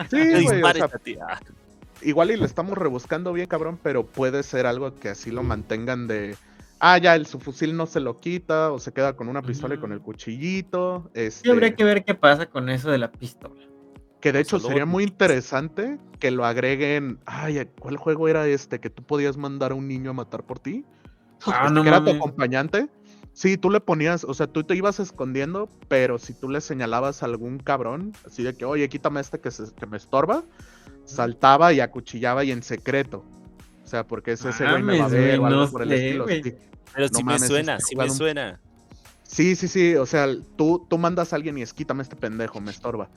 Sí, 0.10 0.18
No 0.18 0.18
güey, 0.18 0.48
o 0.48 0.52
dispares 0.52 0.78
sea, 0.78 0.86
a 0.86 1.00
ti. 1.00 1.16
Ah, 1.22 1.40
igual 2.02 2.32
y 2.32 2.38
le 2.38 2.46
estamos 2.46 2.78
rebuscando 2.78 3.34
bien, 3.34 3.48
cabrón, 3.48 3.78
pero 3.82 4.06
puede 4.06 4.44
ser 4.44 4.66
algo 4.66 4.96
que 4.96 5.10
así 5.10 5.32
lo 5.32 5.44
mantengan 5.44 6.08
de. 6.08 6.36
Ah, 6.80 6.98
ya, 6.98 7.16
el, 7.16 7.26
su 7.26 7.40
fusil 7.40 7.76
no 7.76 7.86
se 7.88 8.00
lo 8.00 8.20
quita, 8.22 8.72
o 8.72 8.80
se 8.80 8.94
queda 8.94 9.14
con 9.14 9.28
una 9.28 9.42
pistola 9.42 9.76
y 9.76 9.80
con 9.80 9.92
el 9.92 10.00
cuchillito. 10.00 11.10
Este, 11.14 11.44
Sí, 11.44 11.50
habría 11.52 11.76
que 11.76 11.84
ver 11.84 12.06
qué 12.06 12.16
pasa 12.16 12.46
con 12.46 12.70
eso 12.70 12.90
de 12.90 12.98
la 13.00 13.12
pistola. 13.12 13.56
que 14.22 14.32
de 14.32 14.40
hecho 14.40 14.60
Solo 14.60 14.70
sería 14.70 14.86
muy 14.86 15.04
interesante 15.04 16.00
que 16.20 16.32
lo 16.32 16.46
agreguen. 16.46 17.20
Ay, 17.26 17.70
¿cuál 17.80 17.98
juego 17.98 18.30
era 18.30 18.48
este? 18.48 18.80
Que 18.80 18.90
tú 18.90 19.04
podías 19.04 19.36
mandar 19.36 19.72
a 19.74 19.76
un 19.76 19.90
niño 19.90 20.12
a 20.12 20.14
matar 20.14 20.44
por 20.46 20.60
ti. 20.60 20.86
Ah, 21.46 21.64
Este, 21.64 21.74
no 21.74 21.84
que 21.84 21.90
era 21.90 22.04
tu 22.04 22.12
acompañante. 22.12 22.88
Sí, 23.34 23.58
tú 23.58 23.70
le 23.70 23.80
ponías, 23.80 24.24
o 24.26 24.34
sea, 24.34 24.48
tú 24.48 24.64
te 24.64 24.76
ibas 24.76 25.00
escondiendo, 25.00 25.70
pero 25.88 26.18
si 26.20 26.34
tú 26.34 26.50
le 26.50 26.60
señalabas 26.60 27.24
a 27.24 27.26
algún 27.26 27.58
cabrón, 27.60 28.12
así 28.26 28.44
de 28.44 28.54
que, 28.54 28.66
oye, 28.66 28.90
quítame 28.90 29.22
este 29.22 29.40
que, 29.40 29.50
se- 29.52 29.74
que 29.74 29.86
me 29.86 29.96
estorba, 29.98 30.44
saltaba 31.06 31.72
y 31.74 31.80
acuchillaba 31.80 32.44
y 32.44 32.52
en 32.52 32.64
secreto. 32.64 33.24
O 33.84 33.88
sea, 33.88 34.06
porque 34.06 34.34
ese, 34.34 34.50
ese 34.50 34.70
güey 34.70 34.84
me 34.84 35.00
va 35.00 35.06
a 35.06 35.08
ver 35.08 35.40
o 35.40 35.46
algo 35.46 35.62
no 35.62 35.72
por 35.72 35.82
el 35.84 35.90
sé, 35.90 36.06
estilo. 36.08 36.28
Sí. 36.28 36.42
Pero 36.94 37.08
No 37.08 37.18
sí 37.18 37.24
mames, 37.24 37.42
me 37.42 37.48
suena, 37.48 37.76
este 37.78 37.86
sí 37.88 37.96
me 37.96 38.10
suena. 38.10 38.60
sí, 39.24 39.56
sí, 39.56 39.68
sí, 39.68 39.96
o 39.96 40.06
sea, 40.06 40.28
tú, 40.58 40.86
tú 40.90 40.98
mandas 40.98 41.32
a 41.32 41.38
alguien 41.38 41.58
y 41.58 41.62
es 41.62 41.74
quítame 41.74 42.04
este 42.04 42.16
pendejo, 42.16 42.60
me 42.60 42.72
estorba. 42.72 43.10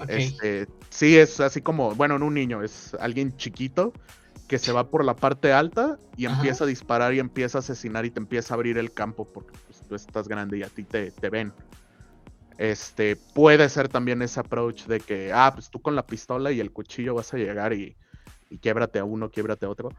Ok. 0.00 0.08
Este, 0.10 0.66
sí, 0.88 1.16
es 1.16 1.38
así 1.40 1.60
como, 1.60 1.94
bueno, 1.94 2.16
en 2.16 2.22
un 2.22 2.34
niño, 2.34 2.62
es 2.62 2.94
alguien 3.00 3.36
chiquito 3.36 3.92
que 4.50 4.58
se 4.58 4.72
va 4.72 4.90
por 4.90 5.04
la 5.04 5.14
parte 5.14 5.52
alta 5.52 5.96
y 6.16 6.26
Ajá. 6.26 6.34
empieza 6.34 6.64
a 6.64 6.66
disparar 6.66 7.14
y 7.14 7.20
empieza 7.20 7.58
a 7.58 7.60
asesinar 7.60 8.04
y 8.04 8.10
te 8.10 8.18
empieza 8.18 8.52
a 8.52 8.56
abrir 8.56 8.78
el 8.78 8.90
campo 8.92 9.24
porque 9.32 9.56
pues, 9.64 9.80
tú 9.88 9.94
estás 9.94 10.26
grande 10.26 10.58
y 10.58 10.64
a 10.64 10.68
ti 10.68 10.82
te, 10.82 11.12
te 11.12 11.30
ven. 11.30 11.52
Este, 12.58 13.14
puede 13.14 13.68
ser 13.68 13.88
también 13.88 14.22
ese 14.22 14.40
approach 14.40 14.86
de 14.86 14.98
que, 14.98 15.32
ah, 15.32 15.52
pues 15.54 15.70
tú 15.70 15.80
con 15.80 15.94
la 15.94 16.04
pistola 16.04 16.50
y 16.50 16.58
el 16.58 16.72
cuchillo 16.72 17.14
vas 17.14 17.32
a 17.32 17.36
llegar 17.36 17.72
y, 17.72 17.96
y 18.48 18.58
quiebrate 18.58 18.98
a 18.98 19.04
uno, 19.04 19.30
quiebrate 19.30 19.66
a 19.66 19.68
otro. 19.68 19.90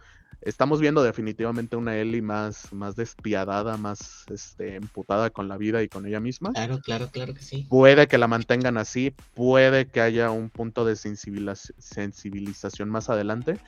Estamos 0.42 0.82
viendo 0.82 1.04
definitivamente 1.04 1.76
una 1.76 1.98
Ellie 1.98 2.22
más, 2.22 2.74
más 2.74 2.96
despiadada, 2.96 3.78
más 3.78 4.26
este, 4.30 4.76
emputada 4.76 5.30
con 5.30 5.48
la 5.48 5.56
vida 5.56 5.84
y 5.84 5.88
con 5.88 6.08
ella 6.08 6.20
misma. 6.20 6.52
Claro, 6.54 6.80
claro, 6.80 7.10
claro 7.12 7.36
que 7.36 7.42
sí. 7.42 7.68
Puede 7.70 8.08
que 8.08 8.18
la 8.18 8.28
mantengan 8.28 8.78
así, 8.78 9.14
puede 9.36 9.88
que 9.88 10.02
haya 10.02 10.32
un 10.32 10.50
punto 10.50 10.84
de 10.84 10.94
sensibiliz- 10.94 11.74
sensibilización 11.78 12.90
más 12.90 13.10
adelante, 13.12 13.60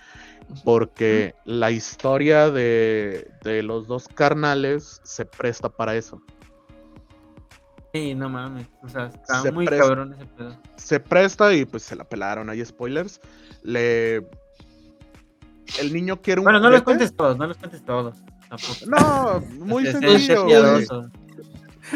porque 0.64 1.36
la 1.46 1.70
historia 1.70 2.50
de, 2.50 3.30
de 3.44 3.62
los 3.62 3.88
dos 3.88 4.08
carnales 4.08 5.00
se 5.04 5.26
presta 5.26 5.70
para 5.70 5.96
eso. 5.96 6.24
Sí, 7.94 8.16
no 8.16 8.30
mames. 8.30 8.66
O 8.82 8.90
sea, 8.90 9.06
está 9.06 9.44
Se 9.44 9.52
muy 9.52 9.68
cabrón 9.68 10.14
ese 10.14 10.26
pedo. 10.26 10.58
Se 10.78 11.00
presta 11.00 11.54
y 11.54 11.66
pues 11.66 11.84
se 11.84 11.96
la 11.96 12.04
pelaron, 12.04 12.50
hay 12.50 12.66
spoilers. 12.66 13.22
Le... 13.62 14.28
El 15.80 15.94
niño 15.94 16.22
quiere 16.22 16.40
un 16.42 16.46
Bueno, 16.46 16.60
no 16.60 16.70
los 16.70 16.82
cuentes 16.84 17.16
todos, 17.16 17.38
no 17.38 17.48
los 17.48 17.58
cuentes 17.58 17.84
todos. 17.86 18.16
Tampoco. 18.50 18.74
No, 18.88 19.40
muy 19.66 19.88
Este, 19.88 20.00
sencillo. 20.00 20.48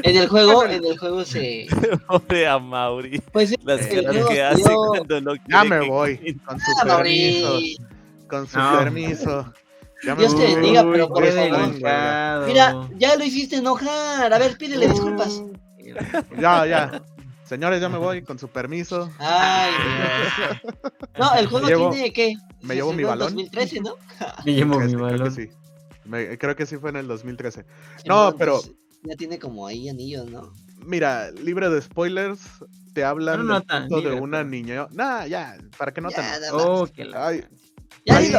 En 0.03 0.15
el 0.17 0.27
juego, 0.27 0.65
en 0.65 0.83
el 0.85 0.97
juego 0.97 1.23
se. 1.23 1.67
Pobre 2.07 2.47
a 2.47 2.59
Mauri. 2.59 3.21
Pues 3.31 3.49
sí, 3.49 3.55
Las 3.63 3.85
caras 3.87 4.25
que 4.27 4.43
hace 4.43 4.63
cuando 4.63 5.21
no 5.21 5.35
Ya 5.35 5.41
quiere 5.61 5.69
me 5.69 5.79
que- 5.85 5.89
voy, 5.89 6.41
con 6.45 6.59
su 6.59 6.65
Ah, 6.81 6.97
permiso, 6.97 7.49
Mauri. 7.49 7.77
con 8.29 8.47
su 8.47 8.57
No. 8.59 8.77
permiso. 8.79 9.53
Ya 10.03 10.13
me 10.15 10.21
Dios 10.21 10.35
te 10.35 10.43
bendiga, 10.55 10.83
pero 10.91 11.07
por 11.07 11.25
favor. 11.25 11.67
delicado. 11.69 12.47
Mira, 12.47 12.75
ya 12.97 13.15
lo 13.15 13.23
hiciste 13.23 13.55
enojar. 13.55 14.31
A 14.31 14.37
ver, 14.37 14.57
pídele 14.57 14.87
disculpas. 14.87 15.41
Ya, 16.39 16.65
ya. 16.67 17.01
Señores, 17.45 17.79
ya 17.79 17.87
me 17.89 17.97
voy, 17.97 18.21
con 18.23 18.37
su 18.37 18.49
permiso. 18.49 19.09
Ay, 19.19 19.71
Dios. 19.71 20.75
No, 21.17 21.33
el 21.35 21.47
juego 21.47 21.67
llevo- 21.67 21.89
tiene 21.91 22.11
¿qué? 22.13 22.33
Me 22.61 22.75
llevo 22.75 22.93
mi 22.93 23.03
balón. 23.03 23.29
2013, 23.35 23.81
¿no? 23.81 23.95
Me 24.45 24.53
llevo 24.53 24.77
Creo 24.77 24.87
mi 24.87 24.91
que- 24.93 24.97
creo 24.97 25.07
que 25.09 25.17
balón. 25.17 25.35
sí. 25.35 25.49
Me- 26.05 26.37
creo 26.37 26.55
que 26.55 26.65
sí 26.65 26.77
fue 26.77 26.89
en 26.91 26.95
el 26.97 27.07
2013. 27.07 27.65
No, 28.05 28.35
pero- 28.37 28.61
pues, 28.61 28.71
ya 29.03 29.15
tiene 29.15 29.37
como 29.39 29.67
ahí 29.67 29.89
anillos, 29.89 30.29
¿no? 30.29 30.51
Mira, 30.85 31.31
libre 31.31 31.69
de 31.69 31.81
spoilers, 31.81 32.39
te 32.93 33.03
hablan 33.03 33.45
No, 33.47 33.59
del 33.59 34.03
de 34.03 34.11
una 34.19 34.39
pero- 34.39 34.49
niña. 34.49 34.87
Nah, 34.91 35.25
ya, 35.25 35.57
para 35.77 35.93
que 35.93 36.01
no 36.01 36.09
te. 36.09 36.21
Oh, 36.53 36.87
que 36.87 37.05
la 37.05 37.27
Ay. 37.27 37.43
Ya 38.05 38.17
Hay-. 38.17 38.31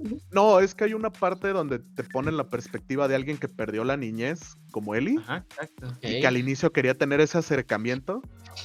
No, 0.32 0.60
es 0.60 0.74
que 0.74 0.84
hay 0.84 0.94
una 0.94 1.10
parte 1.10 1.48
donde 1.48 1.78
te 1.80 2.02
ponen 2.04 2.36
la 2.38 2.48
perspectiva 2.48 3.08
de 3.08 3.14
alguien 3.14 3.36
que 3.36 3.46
perdió 3.48 3.84
la 3.84 3.96
niñez, 3.98 4.54
como 4.70 4.94
Eli, 4.94 5.16
Ajá, 5.18 5.44
exacto. 5.50 5.92
y 6.00 6.20
que 6.20 6.26
al 6.26 6.38
inicio 6.38 6.72
quería 6.72 6.94
tener 6.94 7.20
ese 7.20 7.36
acercamiento, 7.36 8.22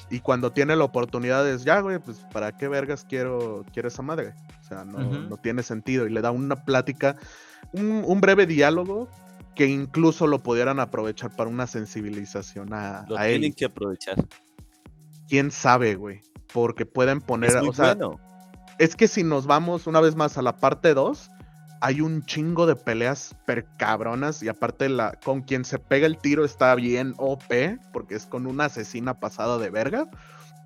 y 0.10 0.20
cuando 0.20 0.52
tiene 0.52 0.76
la 0.76 0.84
oportunidad 0.84 1.48
es, 1.50 1.64
ya, 1.64 1.80
güey, 1.80 2.00
pues 2.00 2.26
para 2.32 2.58
qué 2.58 2.68
vergas 2.68 3.06
quiero, 3.08 3.66
quiero 3.74 3.88
esa 3.88 4.02
madre. 4.02 4.34
O 4.62 4.64
sea, 4.68 4.84
no, 4.86 5.38
tiene 5.38 5.64
sentido, 5.64 6.08
y 6.08 6.12
le 6.12 6.22
da 6.22 6.32
una 6.32 6.56
plática, 6.66 7.16
un, 7.72 8.04
un 8.06 8.22
breve 8.22 8.46
diálogo 8.46 9.10
que 9.56 9.66
incluso 9.66 10.28
lo 10.28 10.44
pudieran 10.44 10.80
aprovechar 10.80 11.36
para 11.36 11.50
una 11.50 11.66
sensibilización 11.66 12.74
a, 12.74 13.06
Lo 13.10 13.18
a 13.18 13.26
tienen 13.26 13.54
que 13.54 13.66
aprovechar. 13.66 14.24
quién 15.28 15.50
sabe, 15.52 15.96
güey. 15.96 16.22
Porque 16.54 16.86
pueden 16.86 17.22
poner, 17.22 17.50
es 17.50 17.56
muy 17.58 17.70
o 17.70 17.74
sea, 17.74 17.96
bueno. 17.96 18.20
es 18.78 18.96
que 18.96 19.08
si 19.08 19.24
nos 19.24 19.48
vamos 19.48 19.88
una 19.88 20.00
vez 20.00 20.16
más 20.16 20.38
a 20.38 20.42
la 20.44 20.58
parte 20.58 20.94
2, 20.94 21.30
hay 21.82 22.02
un 22.02 22.24
chingo 22.26 22.66
de 22.66 22.76
peleas 22.76 23.36
per 23.46 23.66
cabronas 23.78 24.42
y 24.44 24.50
aparte 24.50 24.90
la 24.90 25.14
con 25.24 25.42
quien 25.42 25.66
se 25.66 25.80
pega 25.80 26.08
el 26.08 26.18
tiro 26.18 26.44
está 26.46 26.74
bien 26.76 27.14
OP 27.18 27.80
porque 27.94 28.16
es 28.16 28.26
con 28.26 28.48
una 28.48 28.66
asesina 28.66 29.20
pasada 29.20 29.58
de 29.58 29.70
verga. 29.70 30.10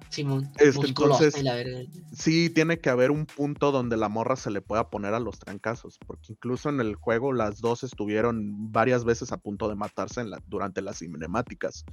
Simón. 0.10 0.52
Este, 0.58 0.88
entonces- 0.88 1.42
la 1.42 1.56
verga. 1.56 1.80
Sí, 2.12 2.50
tiene 2.50 2.80
que 2.80 2.90
haber 2.90 3.12
un 3.12 3.26
punto 3.26 3.72
donde 3.72 3.96
la 3.96 4.10
morra 4.10 4.36
se 4.36 4.52
le 4.52 4.60
pueda 4.62 4.90
poner 4.90 5.14
a 5.14 5.22
los 5.22 5.40
trancazos, 5.40 5.98
porque 6.06 6.34
incluso 6.34 6.68
en 6.68 6.82
el 6.82 6.96
juego 6.96 7.32
las 7.32 7.62
dos 7.62 7.84
estuvieron 7.84 8.72
varias 8.74 9.06
veces 9.06 9.32
a 9.32 9.38
punto 9.38 9.70
de 9.70 9.76
matarse 9.76 10.20
en 10.20 10.30
la- 10.30 10.42
durante 10.48 10.82
las 10.82 10.98
cinemáticas. 11.00 11.86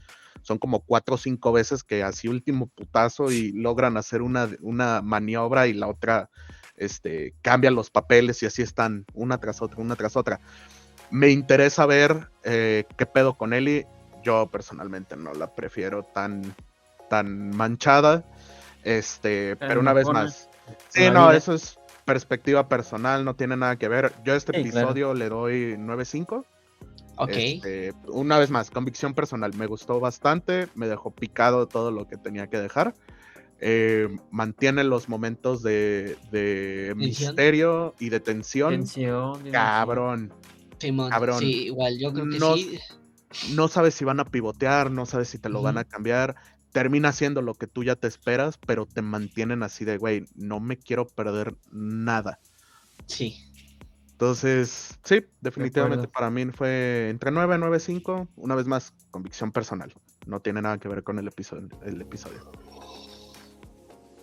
Son 0.42 0.58
como 0.58 0.80
cuatro 0.80 1.14
o 1.14 1.18
cinco 1.18 1.52
veces 1.52 1.84
que 1.84 2.02
así 2.02 2.26
último 2.26 2.66
putazo 2.66 3.30
y 3.30 3.52
logran 3.52 3.96
hacer 3.96 4.22
una, 4.22 4.48
una 4.62 5.00
maniobra 5.00 5.68
y 5.68 5.74
la 5.74 5.86
otra 5.86 6.28
este, 6.78 7.34
cambia 7.42 7.70
los 7.70 7.90
papeles 7.90 8.42
y 8.42 8.46
así 8.46 8.62
están 8.62 9.04
una 9.14 9.38
tras 9.38 9.62
otra, 9.62 9.80
una 9.80 9.96
tras 9.96 10.16
otra. 10.16 10.40
Me 11.10 11.30
interesa 11.30 11.86
ver 11.86 12.28
eh, 12.44 12.84
qué 12.96 13.06
pedo 13.06 13.34
con 13.34 13.52
Ellie. 13.52 13.86
Yo 14.22 14.46
personalmente 14.46 15.16
no 15.16 15.32
la 15.32 15.54
prefiero 15.54 16.02
tan, 16.02 16.54
tan 17.08 17.50
manchada. 17.50 18.24
Este, 18.84 19.56
pero 19.56 19.80
una 19.80 19.92
vez 19.92 20.08
más. 20.08 20.48
Sí, 20.88 21.10
no, 21.10 21.28
vida. 21.28 21.36
eso 21.36 21.54
es 21.54 21.78
perspectiva 22.04 22.68
personal, 22.68 23.24
no 23.24 23.34
tiene 23.34 23.56
nada 23.56 23.76
que 23.76 23.88
ver. 23.88 24.12
Yo 24.24 24.34
a 24.34 24.36
este 24.36 24.52
Sí, 24.52 24.70
claro. 24.70 24.88
episodio 24.88 25.14
le 25.14 25.28
doy 25.28 25.76
9.5. 25.78 26.44
Ok. 27.16 27.30
Este, 27.30 27.92
una 28.06 28.38
vez 28.38 28.50
más, 28.50 28.70
convicción 28.70 29.12
personal, 29.12 29.52
me 29.54 29.66
gustó 29.66 29.98
bastante, 29.98 30.68
me 30.74 30.88
dejó 30.88 31.10
picado 31.10 31.66
todo 31.66 31.90
lo 31.90 32.06
que 32.06 32.16
tenía 32.16 32.46
que 32.46 32.58
dejar. 32.58 32.94
Eh, 33.60 34.08
mantiene 34.30 34.84
los 34.84 35.08
momentos 35.08 35.62
de, 35.62 36.16
misterio 36.96 37.94
y 37.98 38.08
de 38.10 38.20
tensión. 38.20 38.84
Cabrón. 39.50 40.32
Simón. 40.78 41.10
cabrón. 41.10 41.40
Sí, 41.40 41.66
igual, 41.66 41.98
yo 41.98 42.12
creo 42.12 42.28
que 42.28 42.38
No- 42.38 42.54
sí. 42.56 42.78
No 43.54 43.68
sabes 43.68 43.94
si 43.94 44.04
van 44.04 44.20
a 44.20 44.24
pivotear, 44.24 44.90
no 44.90 45.04
sabes 45.04 45.28
si 45.28 45.38
te 45.38 45.48
lo 45.48 45.60
van 45.62 45.78
a 45.78 45.84
cambiar. 45.84 46.34
termina 46.72 47.12
siendo 47.12 47.40
lo 47.40 47.54
que 47.54 47.66
tú 47.66 47.82
ya 47.82 47.96
te 47.96 48.06
esperas, 48.06 48.58
pero 48.58 48.84
te 48.86 49.00
mantienen 49.00 49.62
así 49.62 49.86
de, 49.86 49.96
güey, 49.96 50.26
no 50.34 50.60
me 50.60 50.76
quiero 50.76 51.08
perder 51.08 51.56
nada. 51.72 52.40
Sí. 53.06 53.36
Entonces, 54.12 54.98
sí, 55.02 55.24
definitivamente 55.40 56.08
para 56.08 56.28
mí 56.30 56.44
fue 56.52 57.08
entre 57.08 57.30
9 57.30 57.56
y 57.56 57.58
9.5, 57.58 58.28
una 58.36 58.54
vez 58.54 58.66
más, 58.66 58.92
convicción 59.10 59.50
personal. 59.50 59.94
No 60.26 60.40
tiene 60.40 60.60
nada 60.60 60.78
que 60.78 60.88
ver 60.88 61.02
con 61.02 61.18
el 61.18 61.26
episodio. 61.26 61.68
El 61.84 62.00
episodio. 62.02 62.52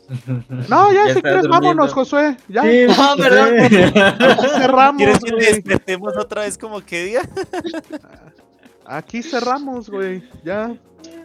No, 0.69 0.91
ya, 0.93 1.03
si 1.05 1.09
estás 1.09 1.21
quieres, 1.21 1.41
durmiendo. 1.43 1.49
vámonos, 1.49 1.93
Josué. 1.93 2.37
Ya, 2.47 2.61
Sí, 2.63 2.85
No, 2.87 3.15
perdón. 3.17 3.59
aquí 3.59 4.47
cerramos, 4.57 4.97
¿Quieres 4.97 5.19
que 5.19 5.31
güey. 5.31 5.45
despertemos 5.45 6.17
otra 6.17 6.41
vez 6.43 6.57
como 6.57 6.81
que 6.81 7.03
día? 7.05 7.21
Aquí 8.85 9.23
cerramos, 9.23 9.89
güey. 9.89 10.23
Ya, 10.43 10.75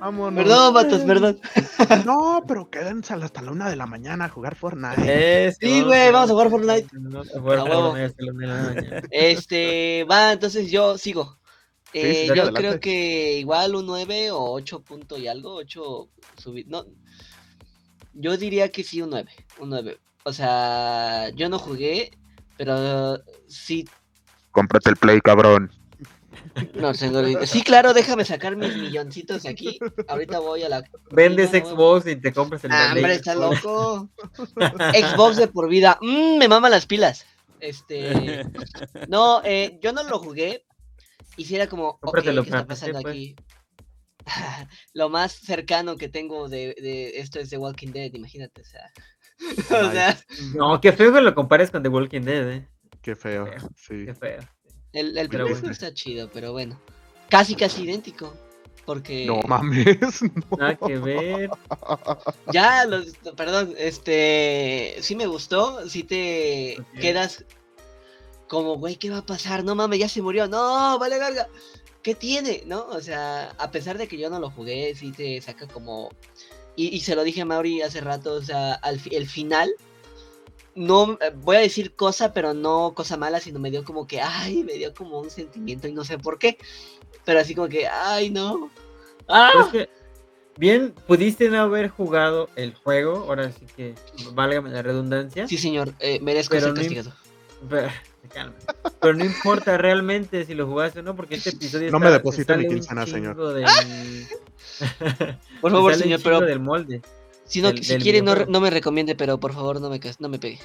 vámonos. 0.00 0.42
Perdón, 0.42 0.72
vatos, 0.74 1.00
perdón. 1.02 1.38
No, 2.06 2.42
pero 2.48 2.70
quédense 2.70 3.12
hasta 3.12 3.42
la 3.42 3.50
una 3.52 3.68
de 3.68 3.76
la 3.76 3.84
mañana 3.86 4.24
a 4.24 4.28
jugar 4.30 4.54
Fortnite. 4.56 5.46
Eso, 5.48 5.58
Sí, 5.60 5.82
güey, 5.82 6.10
vamos 6.10 6.30
a 6.30 6.32
jugar 6.32 6.48
Fortnite. 6.50 6.86
Vamos 6.92 7.28
a 7.34 7.38
jugar. 7.40 7.58
Fortnite 7.68 8.04
hasta 8.06 8.22
la 8.24 8.32
una 8.32 8.40
de 8.40 8.46
la 8.46 8.74
mañana. 8.74 9.02
Este, 9.10 10.06
va, 10.10 10.32
entonces 10.32 10.70
yo 10.70 10.96
sigo. 10.96 11.36
Sí, 11.92 11.98
Eh, 11.98 12.14
sí, 12.22 12.26
yo 12.28 12.32
adelante. 12.44 12.60
creo 12.60 12.80
que 12.80 13.38
igual 13.40 13.74
un 13.74 13.84
9 13.84 14.30
o 14.30 14.52
8 14.52 14.80
punto 14.82 15.18
y 15.18 15.26
algo, 15.28 15.54
8 15.56 16.08
subir, 16.38 16.66
no. 16.68 16.86
Yo 18.14 18.36
diría 18.36 18.70
que 18.70 18.82
sí 18.84 19.00
un 19.02 19.10
9, 19.10 19.30
un 19.58 19.70
9. 19.70 19.98
O 20.24 20.32
sea, 20.32 21.30
yo 21.30 21.48
no 21.48 21.58
jugué, 21.58 22.10
pero 22.56 23.18
sí, 23.48 23.88
Cómprate 24.52 24.90
el 24.90 24.96
play, 24.96 25.20
cabrón. 25.20 25.70
no 26.74 26.92
ni- 27.22 27.46
Sí, 27.46 27.62
claro, 27.62 27.92
déjame 27.94 28.24
sacar 28.24 28.56
mis 28.56 28.76
milloncitos 28.76 29.44
de 29.44 29.50
aquí. 29.50 29.78
Ahorita 30.08 30.40
voy 30.40 30.62
a 30.62 30.68
la 30.68 30.82
Vendes 31.10 31.52
no, 31.52 31.58
Xbox 31.58 32.06
y 32.06 32.16
te 32.16 32.32
compras 32.32 32.64
el 32.64 32.72
Ah, 32.72 32.88
Play. 32.92 33.02
hombre, 33.04 33.14
está 33.14 33.34
loco. 33.34 34.08
Xbox 34.92 35.36
de 35.36 35.46
por 35.48 35.68
vida. 35.68 35.98
Mm, 36.00 36.38
me 36.38 36.48
maman 36.48 36.70
las 36.72 36.86
pilas. 36.86 37.26
Este. 37.60 38.44
No, 39.08 39.42
eh, 39.44 39.78
yo 39.82 39.92
no 39.92 40.02
lo 40.04 40.18
jugué. 40.18 40.64
Y 41.36 41.44
si 41.44 41.54
era 41.56 41.68
como. 41.68 41.88
ok, 41.90 42.00
Cómpratelo 42.00 42.42
¿Qué 42.42 42.50
está 42.50 42.66
pasando 42.66 43.00
pues. 43.02 43.34
lo 44.94 45.08
más 45.08 45.32
cercano 45.32 45.96
que 45.96 46.08
tengo 46.08 46.48
de, 46.48 46.74
de 46.80 47.18
esto 47.20 47.40
es 47.40 47.50
The 47.50 47.58
Walking 47.58 47.92
Dead, 47.92 48.12
imagínate. 48.12 48.62
O 48.62 48.64
sea. 48.64 48.92
o 49.88 49.90
sea, 49.90 50.18
No, 50.54 50.80
qué 50.80 50.92
feo 50.92 51.12
que 51.12 51.20
lo 51.20 51.34
compares 51.34 51.70
con 51.70 51.82
The 51.82 51.88
Walking 51.88 52.22
Dead, 52.22 52.50
eh. 52.50 52.68
Qué 53.02 53.16
feo. 53.16 53.46
Feo. 53.46 53.70
Sí. 53.76 54.04
Qué 54.06 54.14
feo. 54.14 54.40
el, 54.92 55.16
el 55.16 55.28
Pero 55.28 55.44
primer 55.44 55.60
bueno. 55.60 55.70
está 55.72 55.92
chido, 55.94 56.30
pero 56.32 56.52
bueno. 56.52 56.80
Casi, 57.28 57.54
casi 57.54 57.82
idéntico. 57.82 58.34
Porque. 58.84 59.24
No 59.26 59.40
mames. 59.46 60.22
no. 60.50 60.56
Nada 60.56 60.76
que 60.76 60.98
ver. 60.98 61.50
Ya, 62.52 62.84
los, 62.86 63.16
perdón, 63.36 63.74
este, 63.78 64.96
sí 65.00 65.14
me 65.14 65.26
gustó, 65.26 65.88
sí 65.88 66.02
te 66.02 66.76
quedas 67.00 67.44
como, 68.50 68.76
güey, 68.78 68.96
¿qué 68.96 69.10
va 69.10 69.18
a 69.18 69.26
pasar? 69.26 69.62
No 69.62 69.76
mames, 69.76 70.00
ya 70.00 70.08
se 70.08 70.20
murió, 70.22 70.48
no, 70.48 70.98
vale 70.98 71.20
verga, 71.20 71.46
¿qué 72.02 72.14
tiene? 72.14 72.62
¿No? 72.66 72.86
O 72.88 73.00
sea, 73.00 73.50
a 73.58 73.70
pesar 73.70 73.98
de 73.98 74.08
que 74.08 74.18
yo 74.18 74.30
no 74.30 74.40
lo 74.40 74.50
jugué, 74.50 74.94
sí 74.94 75.12
te 75.12 75.40
saca 75.40 75.66
como, 75.68 76.10
y, 76.76 76.88
y 76.88 77.00
se 77.00 77.14
lo 77.14 77.24
dije 77.24 77.42
a 77.42 77.44
Mauri 77.44 77.82
hace 77.82 78.00
rato, 78.00 78.34
o 78.34 78.42
sea, 78.42 78.74
al 78.74 78.98
fi- 79.00 79.14
el 79.14 79.28
final, 79.28 79.70
no, 80.74 81.12
eh, 81.20 81.32
voy 81.34 81.56
a 81.56 81.60
decir 81.60 81.94
cosa, 81.94 82.32
pero 82.32 82.54
no 82.54 82.94
cosa 82.94 83.16
mala, 83.16 83.40
sino 83.40 83.58
me 83.58 83.70
dio 83.70 83.84
como 83.84 84.06
que, 84.06 84.20
ay, 84.20 84.62
me 84.64 84.74
dio 84.74 84.94
como 84.94 85.20
un 85.20 85.30
sentimiento 85.30 85.88
y 85.88 85.92
no 85.92 86.04
sé 86.04 86.18
por 86.18 86.38
qué, 86.38 86.56
pero 87.24 87.40
así 87.40 87.54
como 87.54 87.68
que, 87.68 87.86
ay, 87.86 88.30
no. 88.30 88.70
¡Ah! 89.28 89.50
Pero 89.52 89.64
es 89.66 89.72
que, 89.72 89.88
bien, 90.56 90.94
pudiste 91.06 91.48
no 91.48 91.60
haber 91.60 91.88
jugado 91.88 92.48
el 92.56 92.74
juego, 92.74 93.24
ahora 93.28 93.52
sí 93.52 93.66
que 93.76 93.94
válgame 94.32 94.70
la 94.70 94.82
redundancia. 94.82 95.46
Sí, 95.48 95.58
señor, 95.58 95.92
eh, 96.00 96.18
merezco 96.20 96.54
Pero 96.54 96.66
ser 96.66 96.74
no 96.74 96.82
im- 96.82 97.12
Pero, 98.22 98.34
calma. 98.34 98.54
Pero 99.00 99.14
no 99.14 99.24
importa 99.24 99.76
realmente 99.78 100.44
si 100.44 100.54
lo 100.54 100.66
jugaste 100.66 101.00
o 101.00 101.02
no, 101.02 101.16
porque 101.16 101.36
este 101.36 101.50
episodio 101.50 101.90
No 101.90 101.98
me 101.98 102.10
deposita 102.10 102.56
mi 102.56 102.68
quincena, 102.68 103.06
señor. 103.06 103.36
del- 103.54 103.66
Por 105.60 105.70
favor, 105.72 105.94
señor, 105.94 106.20
pero 106.22 106.40
del 106.40 106.60
molde. 106.60 107.02
si, 107.44 107.60
no, 107.62 107.68
del- 107.72 107.82
si 107.84 107.92
del 107.94 108.02
quiere 108.02 108.22
no, 108.22 108.34
no 108.34 108.60
me 108.60 108.70
recomiende, 108.70 109.14
pero 109.14 109.38
por 109.40 109.52
favor 109.52 109.80
no 109.80 109.90
me, 109.90 110.00
no 110.18 110.28
me 110.28 110.38
pegue. 110.38 110.58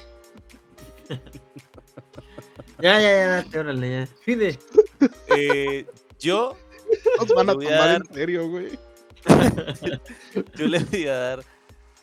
Ya, 2.78 3.00
ya, 3.00 3.10
ya, 3.10 3.26
date, 3.28 3.58
órale, 3.58 3.90
ya. 3.90 4.06
Fide. 4.22 4.58
Eh, 5.34 5.86
yo, 6.20 6.54
Nos 7.18 7.28
van 7.34 7.48
a 7.48 7.52
tomar 7.54 7.70
dar- 7.72 8.02
en 8.06 8.14
serio, 8.14 8.48
güey. 8.50 8.78
yo 10.56 10.66
le 10.66 10.80
voy 10.80 11.06
a 11.06 11.14
dar 11.16 11.44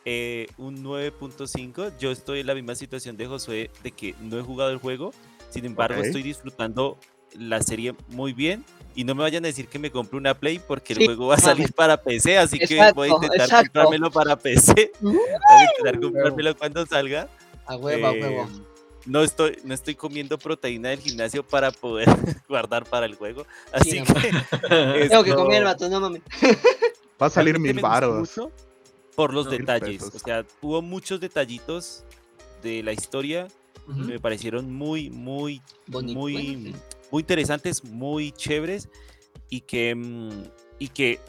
eh, 0.04 0.48
un 0.58 0.82
9.5. 0.84 1.92
Yo 2.00 2.10
estoy 2.10 2.40
en 2.40 2.48
la 2.48 2.54
misma 2.56 2.74
situación 2.74 3.16
de 3.16 3.26
Josué 3.28 3.70
de 3.84 3.92
que 3.92 4.16
no 4.20 4.36
he 4.36 4.42
jugado 4.42 4.70
el 4.72 4.78
juego. 4.78 5.12
Sin 5.54 5.64
embargo, 5.66 6.02
estoy 6.02 6.22
disfrutando 6.22 6.98
la 7.38 7.62
serie 7.62 7.94
muy 8.08 8.32
bien. 8.32 8.64
Y 8.96 9.02
no 9.04 9.14
me 9.14 9.22
vayan 9.22 9.44
a 9.44 9.48
decir 9.48 9.66
que 9.68 9.78
me 9.78 9.90
compre 9.90 10.16
una 10.16 10.34
Play 10.34 10.60
porque 10.60 10.92
el 10.92 11.00
Sí, 11.00 11.04
juego 11.06 11.28
va 11.28 11.34
a 11.34 11.40
salir 11.40 11.72
para 11.72 11.96
PC, 12.00 12.38
así 12.38 12.58
que 12.60 12.92
voy 12.92 13.08
a 13.08 13.12
intentar 13.12 13.40
exacto. 13.40 13.64
comprármelo 13.72 14.10
para 14.10 14.36
PC. 14.36 14.92
Voy 15.00 15.16
a 15.16 15.64
intentar 15.64 16.00
comprármelo 16.00 16.56
cuando 16.56 16.86
salga. 16.86 17.28
A 17.66 17.76
huevo, 17.76 18.06
a 18.06 18.12
Eh, 18.14 18.20
huevo. 18.20 18.48
no 19.06 19.22
estoy, 19.22 19.58
no 19.64 19.74
estoy 19.74 19.94
comiendo 19.96 20.38
proteína 20.38 20.90
del 20.90 21.00
gimnasio 21.00 21.42
para 21.44 21.70
poder 21.72 22.08
guardar 22.48 22.84
para 22.84 23.06
el 23.06 23.14
juego. 23.16 23.46
Así 23.72 24.00
que 24.02 25.08
Tengo 25.08 25.24
que 25.24 25.34
comer, 25.34 25.64
vato, 25.64 25.88
no 25.88 26.00
mames. 26.00 26.22
Va 27.20 27.26
a 27.26 27.30
salir 27.30 27.58
mil 27.58 27.74
mucho 27.80 28.52
por 29.16 29.32
los 29.34 29.50
detalles. 29.50 30.02
O 30.02 30.18
sea, 30.18 30.44
hubo 30.62 30.82
muchos 30.82 31.20
detallitos 31.20 32.04
de 32.62 32.82
la 32.82 32.92
historia 32.92 33.48
Me 33.86 34.18
parecieron 34.18 34.72
muy, 34.72 35.10
muy, 35.10 35.60
Bonito, 35.86 36.18
muy, 36.18 36.32
bueno, 36.32 36.48
sí. 36.48 36.74
muy 37.10 37.20
interesantes, 37.20 37.84
muy 37.84 38.32
chéveres 38.32 38.88
y 39.50 39.60
que, 39.60 39.94
mm, 39.94 40.42
y 40.78 40.88
que 40.88 41.20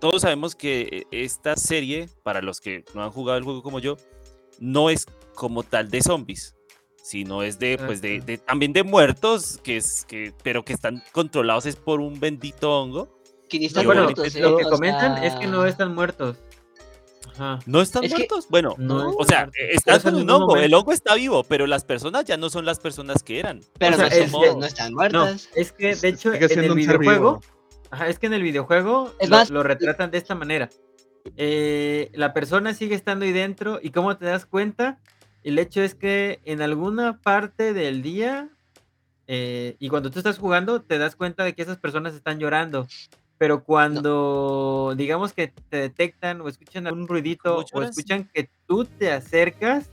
todos 0.00 0.22
sabemos 0.22 0.54
que 0.54 1.06
esta 1.10 1.56
serie, 1.56 2.08
para 2.22 2.42
los 2.42 2.60
que 2.60 2.84
no 2.94 3.02
han 3.02 3.10
jugado 3.10 3.38
el 3.38 3.44
juego 3.44 3.62
como 3.62 3.78
yo, 3.80 3.96
no 4.58 4.90
es 4.90 5.06
como 5.34 5.62
tal 5.62 5.90
de 5.90 6.02
zombies, 6.02 6.54
sino 7.02 7.42
es 7.42 7.58
de, 7.58 7.78
pues, 7.78 8.02
de, 8.02 8.40
también 8.46 8.72
de 8.72 8.82
muertos, 8.82 9.58
que 9.62 9.76
es 9.76 10.04
que, 10.04 10.32
pero 10.42 10.64
que 10.64 10.72
están 10.72 11.02
controlados 11.12 11.66
es 11.66 11.76
por 11.76 12.00
un 12.00 12.18
bendito 12.18 12.80
hongo. 12.80 13.20
Que 13.48 13.70
bueno, 13.84 14.04
muertos, 14.04 14.34
¿eh? 14.34 14.40
Lo 14.40 14.56
que 14.56 14.64
O 14.64 14.70
comentan 14.70 15.22
es 15.22 15.34
que 15.36 15.46
no 15.46 15.64
están 15.66 15.94
muertos. 15.94 16.36
Ajá. 17.38 17.58
¿No 17.66 17.82
están 17.82 18.04
Es 18.04 18.12
que- 18.12 18.16
muertos? 18.18 18.46
Bueno, 18.48 18.74
No 18.78 19.10
o 19.10 19.24
sea, 19.24 19.50
están 19.70 20.00
con 20.00 20.14
un 20.14 20.30
hongo, 20.30 20.56
el 20.56 20.72
hongo 20.72 20.92
está 20.92 21.14
vivo, 21.14 21.44
pero 21.44 21.66
las 21.66 21.84
personas 21.84 22.24
ya 22.24 22.36
no 22.38 22.48
son 22.48 22.64
las 22.64 22.80
personas 22.80 23.22
que 23.22 23.38
eran. 23.38 23.60
Pero 23.78 23.94
o 23.94 23.98
sea, 23.98 24.08
no, 24.08 24.14
es 24.14 24.18
están, 24.24 24.40
que- 24.40 24.54
no 24.56 24.64
están 24.64 24.90
No, 24.92 24.96
muertas. 24.96 25.48
es 25.54 25.72
que 25.72 25.94
de 25.94 26.08
hecho 26.08 26.32
Sigue 26.32 26.52
en 26.54 26.64
el 26.64 26.74
videojuego, 26.74 27.40
ajá, 27.90 28.08
es 28.08 28.18
que 28.18 28.26
en 28.26 28.32
el 28.34 28.42
videojuego 28.42 29.12
Es 29.18 29.28
lo, 29.28 29.36
más- 29.36 29.50
lo 29.50 29.62
retratan 29.62 30.10
de 30.10 30.18
esta 30.18 30.34
manera. 30.34 30.70
Eh, 31.36 32.10
la 32.14 32.32
persona 32.32 32.72
sigue 32.72 32.94
estando 32.94 33.24
ahí 33.24 33.32
dentro 33.32 33.80
y 33.82 33.90
cómo 33.90 34.16
te 34.16 34.24
das 34.26 34.46
cuenta, 34.46 34.98
el 35.42 35.58
hecho 35.58 35.82
es 35.82 35.94
que 35.94 36.40
en 36.44 36.62
alguna 36.62 37.20
parte 37.20 37.72
del 37.74 38.00
día 38.02 38.48
eh, 39.28 39.74
y 39.80 39.88
cuando 39.88 40.10
tú 40.12 40.18
estás 40.20 40.38
jugando 40.38 40.82
te 40.82 40.98
das 40.98 41.16
cuenta 41.16 41.42
de 41.42 41.52
que 41.54 41.62
esas 41.62 41.78
personas 41.78 42.14
están 42.14 42.38
llorando. 42.38 42.86
Pero 43.38 43.64
cuando 43.64 44.94
digamos 44.96 45.32
que 45.32 45.48
te 45.68 45.76
detectan 45.76 46.40
o 46.40 46.48
escuchan 46.48 46.86
algún 46.86 47.06
ruidito 47.06 47.64
¿Cómo 47.70 47.80
o 47.80 47.82
escuchan 47.82 48.28
que 48.32 48.48
tú 48.66 48.84
te 48.84 49.12
acercas, 49.12 49.86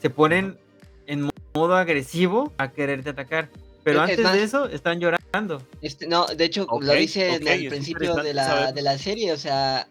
se 0.00 0.10
ponen 0.10 0.58
en 1.06 1.28
modo 1.54 1.76
agresivo 1.76 2.52
a 2.58 2.72
quererte 2.72 3.10
atacar. 3.10 3.48
Pero 3.84 3.98
Es- 4.02 4.04
es 4.04 4.10
antes 4.10 4.24
más- 4.24 4.32
de 4.34 4.42
eso 4.42 4.68
están 4.68 4.98
llorando. 4.98 5.62
Este, 5.80 6.06
no, 6.06 6.26
de 6.26 6.44
hecho, 6.44 6.66
lo 6.80 6.92
dice 6.94 7.34
en 7.34 7.42
ok, 7.42 7.48
el 7.48 7.68
principio 7.68 8.14
de 8.16 8.34
la, 8.34 8.72
de 8.72 8.82
la 8.82 8.98
serie, 8.98 9.32
o 9.32 9.36
sea, 9.36 9.86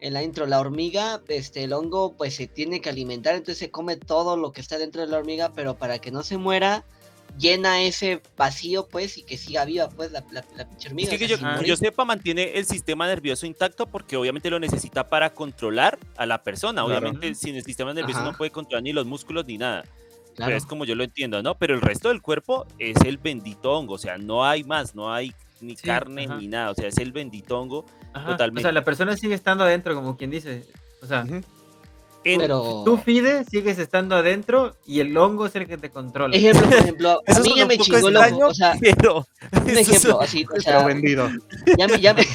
en 0.00 0.12
la 0.14 0.22
intro, 0.22 0.46
la 0.46 0.60
hormiga, 0.60 1.20
este, 1.28 1.64
el 1.64 1.72
hongo, 1.72 2.16
pues 2.16 2.34
se 2.34 2.46
tiene 2.46 2.80
que 2.80 2.90
alimentar, 2.90 3.34
entonces 3.34 3.58
se 3.58 3.70
come 3.70 3.96
todo 3.96 4.36
lo 4.36 4.52
que 4.52 4.60
está 4.60 4.78
dentro 4.78 5.00
de 5.00 5.08
la 5.08 5.18
hormiga, 5.18 5.52
pero 5.54 5.76
para 5.76 5.98
que 5.98 6.10
no 6.10 6.22
se 6.22 6.36
muera, 6.36 6.84
llena 7.38 7.82
ese 7.82 8.20
vacío, 8.36 8.86
pues, 8.88 9.18
y 9.18 9.22
que 9.22 9.36
siga 9.36 9.64
viva, 9.64 9.88
pues, 9.88 10.10
la, 10.12 10.24
la, 10.32 10.44
la 10.56 10.68
pinche 10.68 10.86
Es 10.88 10.92
hormiga. 10.92 11.16
que, 11.18 11.24
o 11.34 11.38
sea, 11.38 11.62
yo, 11.62 11.76
sepa, 11.76 12.04
mantiene 12.04 12.52
el 12.58 12.64
sistema 12.66 13.06
nervioso 13.06 13.46
intacto 13.46 13.86
porque 13.86 14.16
obviamente 14.16 14.50
lo 14.50 14.58
necesita 14.60 15.08
para 15.08 15.30
controlar 15.30 15.98
a 16.16 16.26
la 16.26 16.42
persona. 16.42 16.84
Claro. 16.84 16.98
Obviamente 17.08 17.34
sin 17.34 17.56
el 17.56 17.64
sistema 17.64 17.92
nervioso 17.94 18.20
Ajá. 18.20 18.32
no 18.32 18.36
puede 18.36 18.50
controlar 18.50 18.82
ni 18.82 18.92
los 18.92 19.06
músculos 19.06 19.46
ni 19.46 19.58
nada. 19.58 19.82
Claro. 20.36 20.48
Pero 20.50 20.56
es 20.56 20.64
como 20.66 20.84
yo 20.84 20.94
lo 20.94 21.04
entiendo, 21.04 21.42
¿no? 21.42 21.56
Pero 21.56 21.74
el 21.74 21.80
resto 21.80 22.08
del 22.08 22.22
cuerpo 22.22 22.66
es 22.78 22.96
el 23.04 23.18
bendito 23.18 23.72
hongo. 23.72 23.94
O 23.94 23.98
sea, 23.98 24.16
no 24.16 24.44
hay 24.46 24.64
más, 24.64 24.94
no 24.94 25.12
hay 25.12 25.34
ni 25.60 25.76
Sí, 25.76 25.82
carne 25.86 26.24
ajá. 26.24 26.36
ni 26.36 26.46
nada. 26.48 26.70
O 26.70 26.74
sea, 26.74 26.88
es 26.88 26.96
el 26.98 27.12
bendito 27.12 27.58
hongo. 27.60 27.84
Ajá, 28.14 28.28
O 28.28 28.30
Totalmente. 28.32 28.62
sea, 28.62 28.72
la 28.72 28.84
persona 28.84 29.16
sigue 29.16 29.34
estando 29.34 29.64
adentro, 29.64 29.94
como 29.94 30.16
quien 30.16 30.30
dice. 30.30 30.64
O 31.02 31.06
sea, 31.06 31.24
Ujú. 31.24 31.40
En- 32.22 32.38
Pero, 32.38 32.82
tú 32.84 32.98
Fide 32.98 33.44
sigues 33.46 33.78
estando 33.78 34.14
adentro 34.14 34.76
y 34.86 35.00
el 35.00 35.16
hongo 35.16 35.46
es 35.46 35.56
el 35.56 35.66
que 35.66 35.78
te 35.78 35.88
controla. 35.90 36.36
ejemplo, 36.36 36.68
por 36.68 36.74
ejemplo, 36.78 37.20
a 37.26 37.40
mí 37.40 37.54
ya 37.56 37.64
me 37.66 37.78
chingó 37.78 38.08
el 38.08 38.16
ojo, 38.16 38.46
o 38.48 38.54
sea, 38.54 38.76
pero 38.78 39.26
un 39.64 39.70
ejemplo, 39.70 40.20
así, 40.20 40.44
o 40.44 40.48
Pero 40.50 40.60
sea, 40.62 40.84
vendido. 40.84 41.30
ya 41.78 41.88
me, 41.88 41.98
ya 41.98 42.12
me, 42.12 42.26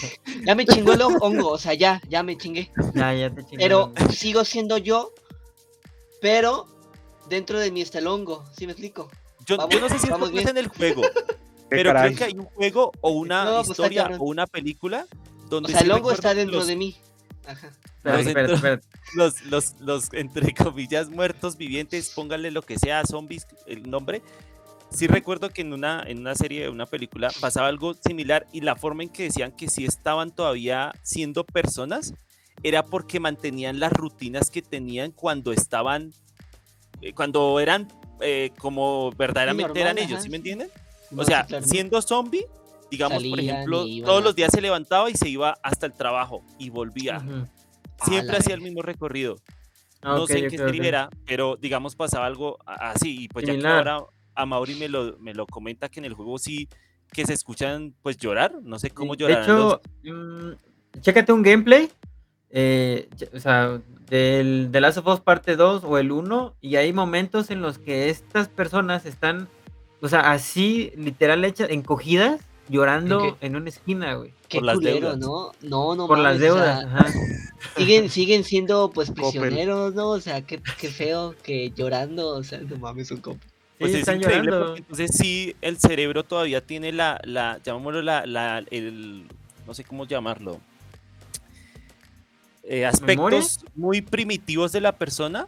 Ya 0.44 0.56
me 0.56 0.66
chingó 0.66 0.94
el 0.94 1.02
hon- 1.02 1.18
hongo, 1.22 1.50
o 1.50 1.58
sea, 1.60 1.76
ya, 1.76 2.02
ya 2.10 2.24
me 2.24 2.36
chingué. 2.36 2.72
Ya, 2.96 3.14
ya 3.14 3.30
te 3.30 3.46
chingaron. 3.46 3.94
Pero 3.94 4.12
sigo 4.12 4.44
siendo 4.44 4.80
yo, 4.80 5.12
pero 6.22 6.68
dentro 7.30 7.60
de 7.60 7.72
mí 7.72 7.82
está 7.82 8.00
el 8.00 8.08
hongo, 8.08 8.44
¿sí 8.58 8.66
me 8.66 8.72
explico? 8.74 9.10
Yo, 9.46 9.58
Vamos- 9.58 9.74
yo 9.74 9.80
no 9.82 9.90
sé 9.90 10.00
si 10.00 10.08
bien. 10.32 10.50
en 10.50 10.58
el 10.58 10.68
juego, 10.68 11.02
pero 11.70 11.92
creo 11.94 12.16
que 12.16 12.24
hay 12.24 12.34
un 12.34 12.46
juego 12.46 12.92
o 13.02 13.12
una 13.12 13.46
No, 13.46 13.56
pues, 13.58 13.70
historia 13.70 14.04
cabrón. 14.04 14.20
o 14.22 14.24
una 14.26 14.48
película 14.48 15.06
O 15.46 15.50
donde 15.50 15.72
sea, 15.72 15.82
sí 15.82 15.86
el 15.86 15.92
hongo 15.92 16.12
está 16.12 16.34
dentro 16.34 16.58
los, 16.58 16.68
de 16.68 16.76
mí. 16.76 16.96
Ajá. 17.48 17.72
Los 18.04 18.28
espérate, 18.28 18.88
los, 19.16 19.42
los, 19.46 19.76
los, 19.80 20.14
entre 20.14 20.54
comillas, 20.54 21.10
muertos 21.10 21.58
vivientes, 21.58 22.10
pónganle 22.10 22.52
lo 22.52 22.62
que 22.62 22.78
sea, 22.78 23.04
zombies, 23.06 23.48
el 23.66 23.90
nombre. 23.90 24.22
Sí 24.92 25.08
recuerdo 25.08 25.50
que 25.50 25.62
en 25.62 25.74
una, 25.74 26.04
en 26.06 26.20
una 26.20 26.36
serie, 26.36 26.70
una 26.70 26.86
película, 26.86 27.32
pasaba 27.42 27.68
algo 27.68 27.96
similar 27.96 28.48
y 28.54 28.62
la 28.62 28.76
forma 28.76 29.04
en 29.04 29.10
que 29.10 29.24
decían 29.24 29.52
que 29.52 29.68
sí 29.68 29.86
estaban 29.86 30.32
todavía 30.32 30.94
siendo 31.02 31.44
personas 31.44 32.14
era 32.64 32.86
porque 32.86 33.20
mantenían 33.20 33.80
las 33.80 33.92
rutinas 33.92 34.50
que 34.50 34.62
tenían 34.62 35.12
cuando 35.12 35.52
estaban, 35.52 36.14
eh, 37.02 37.14
cuando 37.14 37.60
eran 37.60 37.88
eh, 38.22 38.52
como 38.58 39.12
verdaderamente 39.12 39.68
normal, 39.68 39.82
eran 39.82 39.98
ellos, 39.98 40.14
ajá, 40.14 40.22
¿sí 40.22 40.26
sí. 40.26 40.30
me 40.30 40.38
entienden? 40.38 40.70
No, 41.12 41.22
O 41.22 41.26
sea, 41.26 41.44
sí, 41.44 41.48
claro. 41.50 41.66
siendo 41.66 42.02
zombie, 42.02 42.46
digamos, 42.96 43.22
por 43.24 43.38
Salían 43.38 43.56
ejemplo, 43.56 43.86
y 43.86 43.98
iban 43.98 44.06
todos 44.08 44.24
los 44.24 44.36
días 44.36 44.52
se 44.52 44.62
levantaba 44.62 45.10
y 45.10 45.16
se 45.16 45.30
iba 45.30 45.58
hasta 45.64 45.86
el 45.86 45.94
trabajo 45.94 46.44
y 46.58 46.70
volvía. 46.70 47.18
Ujú. 47.18 47.48
Siempre 48.06 48.34
la 48.34 48.40
hacía 48.40 48.56
el 48.56 48.62
mismo 48.62 48.82
recorrido. 48.82 49.36
Ah, 50.02 50.16
No 50.16 50.24
ok, 50.24 50.28
sé 50.30 50.40
en 50.40 50.50
qué 50.50 50.58
serie 50.58 50.88
era, 50.88 51.10
pero 51.26 51.56
digamos 51.56 51.96
pasaba 51.96 52.26
algo 52.26 52.58
así. 52.66 53.24
Y 53.24 53.28
pues 53.28 53.46
ya 53.46 53.54
que 53.54 53.60
Similar. 53.60 53.88
ahora 53.88 54.06
a 54.36 54.46
Mauri 54.46 54.76
me 54.76 54.90
lo, 54.90 55.18
me 55.20 55.34
lo 55.34 55.46
comenta 55.48 55.88
que 55.90 56.00
en 56.00 56.06
el 56.06 56.14
juego 56.14 56.38
sí 56.38 56.68
que 57.12 57.26
se 57.26 57.34
escuchan 57.34 57.94
pues 58.02 58.18
llorar. 58.18 58.54
No 58.62 58.78
sé 58.80 58.90
cómo 58.90 59.16
llorar. 59.16 59.38
De 59.38 59.44
hecho, 59.44 59.82
mm, 60.04 61.00
chécate 61.02 61.32
un 61.32 61.42
gameplay. 61.44 61.90
eh, 62.58 63.10
o 63.34 63.40
sea, 63.40 63.82
del 64.10 64.70
The 64.72 64.80
Last 64.82 64.98
of 65.00 65.08
Us 65.08 65.20
parte 65.20 65.56
2 65.56 65.84
o 65.84 65.98
el 65.98 66.12
1. 66.12 66.56
Y 66.62 66.76
hay 66.76 66.94
momentos 66.94 67.50
en 67.50 67.62
los 67.62 67.80
que 67.80 68.10
estas 68.10 68.48
personas 68.50 69.06
están, 69.06 69.48
o 70.02 70.08
sea, 70.08 70.32
así 70.32 70.92
literal 70.96 71.44
hechas, 71.44 71.70
encogidas, 71.70 72.40
llorando 72.70 73.38
¿En 73.42 73.56
en 73.56 73.56
una 73.58 73.70
esquina, 73.70 74.16
güey. 74.16 74.34
Qué 74.48 74.58
por 74.60 74.66
las 74.66 74.76
culero, 74.76 75.16
deudas. 75.16 75.18
¿no? 75.18 75.52
No, 75.62 75.96
no 75.96 76.08
Por 76.08 76.20
las 76.20 76.36
o 76.38 76.40
deudas. 76.40 76.80
sea, 76.82 76.88
ajá. 76.90 77.14
siguen, 77.78 78.10
siguen 78.10 78.44
siendo 78.44 78.92
pues 78.92 79.12
prisioneros, 79.12 79.94
¿no? 79.96 80.10
O 80.10 80.20
sea, 80.22 80.42
qué, 80.42 80.62
qué 80.80 80.90
feo 80.90 81.36
que 81.44 81.72
llorando, 81.72 82.30
o 82.30 82.44
sea, 82.44 82.60
no 82.60 82.78
mames, 82.78 83.12
un 83.12 83.22
compa. 83.22 83.46
pues 83.80 83.92
Sí, 83.92 83.98
es 84.00 84.00
están 84.00 84.18
increíble 84.18 84.52
llorando. 84.52 84.66
porque 84.68 84.80
entonces 84.82 85.12
sí 85.18 85.56
el 85.62 85.78
cerebro 85.80 86.24
todavía 86.24 86.66
tiene 86.66 86.92
la, 86.92 87.20
la 87.24 87.60
llamémoslo 87.64 88.02
la, 88.02 88.26
la, 88.26 88.64
el, 88.72 89.28
no 89.68 89.74
sé 89.74 89.84
cómo 89.84 90.06
llamarlo. 90.06 90.60
eh, 92.64 92.88
¿Memoria? 93.00 93.40
aspectos 93.40 93.66
muy 93.76 94.02
primitivos 94.02 94.72
de 94.72 94.82
la 94.82 94.92
persona 94.98 95.48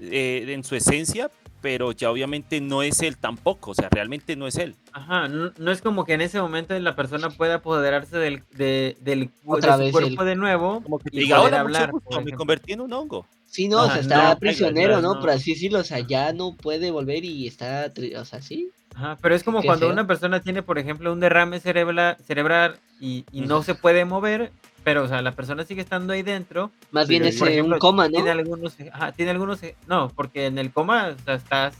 eh, 0.00 0.44
en 0.48 0.64
su 0.64 0.74
esencia, 0.76 1.30
pero 1.60 1.92
ya 1.92 2.10
obviamente 2.10 2.60
no 2.60 2.82
es 2.82 3.00
él 3.02 3.16
tampoco, 3.16 3.72
o 3.72 3.74
sea, 3.74 3.88
realmente 3.90 4.36
no 4.36 4.46
es 4.46 4.56
él. 4.56 4.74
Ajá, 4.92 5.28
no, 5.28 5.52
no 5.58 5.70
es 5.70 5.82
como 5.82 6.04
que 6.04 6.14
en 6.14 6.20
ese 6.20 6.40
momento 6.40 6.78
la 6.78 6.94
persona 6.96 7.30
pueda 7.30 7.56
apoderarse 7.56 8.16
del, 8.18 8.42
de, 8.52 8.96
del 9.00 9.30
Otra 9.44 9.76
de 9.76 9.86
su 9.86 9.92
cuerpo 9.92 10.24
de 10.24 10.36
nuevo 10.36 10.82
Como 10.82 10.98
que 10.98 11.08
y 11.12 11.20
diga, 11.20 11.38
poder 11.38 11.54
hablar. 11.54 11.90
gusto, 11.90 12.20
me 12.22 12.32
convertí 12.32 12.72
en 12.72 12.80
un 12.82 12.92
hongo. 12.92 13.26
Sí, 13.46 13.68
no, 13.68 13.78
o 13.78 13.80
Ajá, 13.86 14.02
sea, 14.02 14.02
no, 14.02 14.22
está 14.24 14.38
prisionero, 14.38 15.00
¿no? 15.00 15.14
no. 15.14 15.20
Por 15.20 15.30
así 15.30 15.52
decirlo, 15.54 15.80
o 15.80 15.84
sea, 15.84 16.00
ya 16.00 16.32
no 16.32 16.54
puede 16.54 16.90
volver 16.90 17.24
y 17.24 17.46
está, 17.46 17.92
o 18.16 18.24
sea, 18.24 18.42
sí. 18.42 18.70
Ajá, 18.94 19.16
pero 19.22 19.34
es 19.34 19.42
como 19.44 19.62
cuando 19.62 19.88
una 19.88 20.06
persona 20.06 20.40
tiene, 20.40 20.62
por 20.62 20.78
ejemplo, 20.78 21.12
un 21.12 21.20
derrame 21.20 21.60
cerebral, 21.60 22.16
cerebral 22.26 22.78
y, 23.00 23.24
y 23.32 23.42
no 23.42 23.62
se 23.62 23.74
puede 23.74 24.04
mover, 24.04 24.52
pero, 24.88 25.04
o 25.04 25.06
sea, 25.08 25.20
la 25.20 25.32
persona 25.32 25.64
sigue 25.64 25.82
estando 25.82 26.14
ahí 26.14 26.22
dentro. 26.22 26.70
Más 26.92 27.06
bien 27.06 27.22
es 27.22 27.38
eh, 27.42 27.50
ejemplo, 27.50 27.74
un 27.74 27.78
coma, 27.78 28.04
¿no? 28.08 28.14
Tiene 28.14 28.30
algunos, 28.30 28.74
ajá, 28.90 29.12
tiene 29.12 29.32
algunos, 29.32 29.60
no, 29.86 30.08
porque 30.16 30.46
en 30.46 30.56
el 30.56 30.72
coma 30.72 31.08
o 31.08 31.24
sea, 31.26 31.34
estás, 31.34 31.74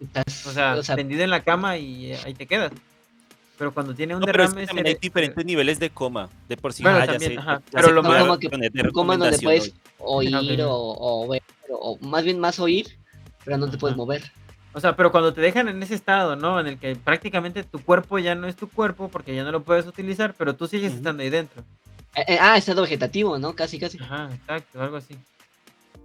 Estás- 0.00 0.46
o 0.46 0.50
sea, 0.50 0.74
o 0.76 0.82
sea, 0.82 0.96
tendido 0.96 1.22
en 1.22 1.28
la 1.28 1.42
cama 1.42 1.76
y 1.76 2.12
eh, 2.12 2.18
ahí 2.24 2.32
te 2.32 2.46
quedas. 2.46 2.72
Pero 3.58 3.74
cuando 3.74 3.94
tiene 3.94 4.14
un 4.14 4.20
No, 4.20 4.26
pero 4.26 4.44
es 4.44 4.48
que 4.48 4.60
derrame 4.60 4.66
también 4.66 4.86
hay 4.86 4.94
diferentes 4.98 5.44
niveles 5.44 5.78
de 5.78 5.90
coma. 5.90 6.30
De 6.48 6.56
por 6.56 6.72
sí, 6.72 6.82
Bueno, 6.82 6.96
ah, 6.96 7.04
ya 7.04 7.12
también, 7.12 7.32
sé, 7.32 7.38
ajá, 7.38 7.60
ya 7.70 7.80
pero 7.82 7.92
lo 7.92 8.02
más- 8.02 8.22
como 8.22 8.38
que 8.38 8.46
un 8.46 8.90
coma 8.92 9.18
donde 9.18 9.38
puedes 9.40 9.74
hoy. 9.98 10.34
oír 10.34 10.62
o, 10.62 10.72
o 10.72 11.28
ver, 11.28 11.42
o, 11.68 11.98
o 12.00 12.06
más 12.06 12.24
bien 12.24 12.40
más 12.40 12.58
oír, 12.60 12.98
pero 13.44 13.58
no 13.58 13.70
te 13.70 13.76
puedes 13.76 13.94
mover. 13.94 14.22
O 14.72 14.80
sea, 14.80 14.96
pero 14.96 15.12
cuando 15.12 15.34
te 15.34 15.42
dejan 15.42 15.68
en 15.68 15.82
ese 15.82 15.94
estado, 15.94 16.34
¿no? 16.34 16.58
En 16.60 16.66
el 16.66 16.78
que 16.78 16.96
prácticamente 16.96 17.62
tu 17.62 17.78
cuerpo 17.82 18.18
ya 18.18 18.34
no 18.34 18.46
es 18.46 18.56
tu 18.56 18.70
cuerpo 18.70 19.08
porque 19.08 19.34
ya 19.34 19.44
no 19.44 19.52
lo 19.52 19.62
puedes 19.62 19.86
utilizar, 19.86 20.32
pero 20.38 20.56
tú 20.56 20.66
sigues 20.66 20.94
estando 20.94 21.22
ahí 21.22 21.28
dentro. 21.28 21.62
Eh, 22.16 22.24
eh, 22.28 22.38
ah, 22.40 22.56
estado 22.56 22.82
vegetativo, 22.82 23.38
¿no? 23.38 23.54
Casi, 23.54 23.78
casi. 23.78 23.98
Ajá, 23.98 24.30
exacto, 24.34 24.80
algo 24.80 24.96
así. 24.96 25.14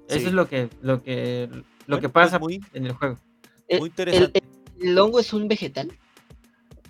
Eso 0.07 0.27
es 0.27 0.33
lo 0.33 0.47
que, 0.47 0.69
lo 0.81 1.03
que, 1.03 1.47
lo 1.51 1.63
Bueno, 1.87 2.01
que 2.01 2.09
pues 2.09 2.25
pasa 2.25 2.39
muy, 2.39 2.63
en 2.73 2.87
el 2.87 2.93
juego. 2.93 3.17
Eh, 3.67 3.77
muy 3.79 3.87
El, 3.89 3.91
interesante. 3.91 4.43
el- 4.79 4.89
el 4.89 4.97
hongo 4.97 5.19
es 5.19 5.33
un 5.33 5.47
vegetal. 5.47 5.91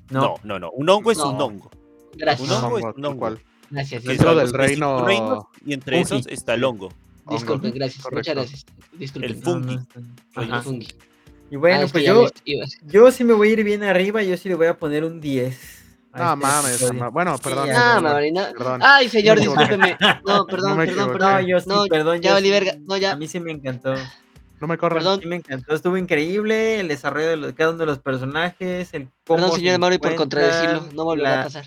No, 0.10 0.22
No, 0.22 0.36
no, 0.44 0.60
no. 0.60 0.72
Un 0.72 0.90
hongo 0.90 1.12
es 1.12 1.18
un 1.18 1.40
hongo. 1.42 1.70
Gracias. 2.16 2.50
Un 2.50 2.56
hongo 2.56 2.78
es 2.80 2.86
un 2.96 3.06
hongo. 3.06 3.20
cual. 3.20 3.40
Gracias. 3.70 4.04
Dentro 4.04 4.36
del 4.36 4.52
reino- 4.54 5.06
reinos, 5.06 5.46
y 5.66 5.74
entre 5.74 6.00
esos 6.00 6.26
está 6.28 6.54
el 6.54 6.64
hongo. 6.64 6.90
Disculpen, 7.30 7.74
gracias. 7.74 8.06
Muchas 8.12 8.36
gracias. 8.36 8.66
Disculpen. 8.94 9.30
El 9.32 9.44
fungi. 9.44 9.76
no, 9.76 10.42
ajá. 10.42 10.62
fungi. 10.64 10.88
Y 11.52 11.56
bueno, 11.58 11.86
Ah, 11.86 11.90
pues 11.92 12.06
yo, 12.06 12.28
yo 12.88 13.12
sí 13.12 13.24
me 13.24 13.34
voy 13.34 13.50
a 13.50 13.52
ir 13.54 13.64
bien 13.64 13.84
arriba, 13.84 14.24
yo 14.24 14.38
sí 14.38 14.50
le 14.50 14.56
voy 14.56 14.68
a 14.68 14.78
poner 14.78 15.04
un 15.04 15.20
10. 15.20 15.79
No 16.16 16.36
mames, 16.36 16.82
bueno, 17.14 17.38
perdón. 17.38 17.70
Ah, 17.72 17.96
perdón, 17.96 18.04
Marina. 18.14 18.50
perdón. 18.58 18.82
Ay, 18.84 19.10
señor, 19.10 19.40
discúlpeme. 19.40 19.96
No, 20.26 20.46
perdón, 20.46 20.72
No 20.72 20.86
perdón, 20.86 21.12
perdón. 21.12 21.32
No, 21.34 21.40
yo 21.48 21.60
sí, 21.60 21.70
No, 21.70 21.86
perdón. 21.86 22.22
ya 22.22 22.32
yo 22.32 22.40
sí- 22.44 22.50
verga. 22.50 22.74
No, 22.88 22.98
ya. 22.98 23.12
A 23.12 23.16
mí 23.16 23.28
sí 23.28 23.40
me 23.40 23.52
encantó. 23.52 23.94
No 24.60 24.68
me 24.68 24.78
corran. 24.78 25.00
Perdón. 25.00 25.20
Sí 25.22 25.28
me 25.28 25.36
encantó, 25.38 25.74
estuvo 25.76 25.98
increíble 25.98 26.80
el 26.80 26.88
desarrollo 26.88 27.28
de 27.30 27.38
los- 27.38 27.54
cada 27.54 27.70
uno 27.70 27.80
de 27.80 27.86
los 27.86 28.00
personajes, 28.00 28.94
el 28.94 29.04
cómo 29.26 29.38
Perdón, 29.38 29.52
se 29.52 29.56
señor 29.58 29.80
Mauri, 29.80 29.98
por 30.00 30.16
contradecirlo. 30.16 30.90
No 30.94 31.04
volverá 31.06 31.30
la, 31.36 31.42
a 31.42 31.44
pasar. 31.46 31.66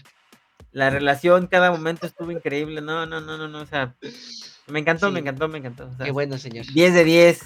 la 0.73 0.91
relación, 0.91 1.47
cada 1.47 1.71
momento 1.71 2.07
estuvo 2.07 2.31
increíble. 2.33 2.81
No, 2.83 3.07
no, 3.07 3.21
no, 3.21 3.39
no, 3.39 3.47
no, 3.49 3.61
o 3.61 3.67
sea, 3.67 3.95
me 4.67 4.81
encantó, 4.81 5.07
Sí. 5.07 5.13
me 5.13 5.21
encantó, 5.21 5.49
me 5.49 5.59
encantó. 5.59 5.85
o 5.89 5.97
sea, 5.97 6.05
Qué 6.05 6.11
bueno, 6.13 6.37
señor. 6.37 6.67
10 6.75 6.93
de 6.95 7.05
10. 7.05 7.41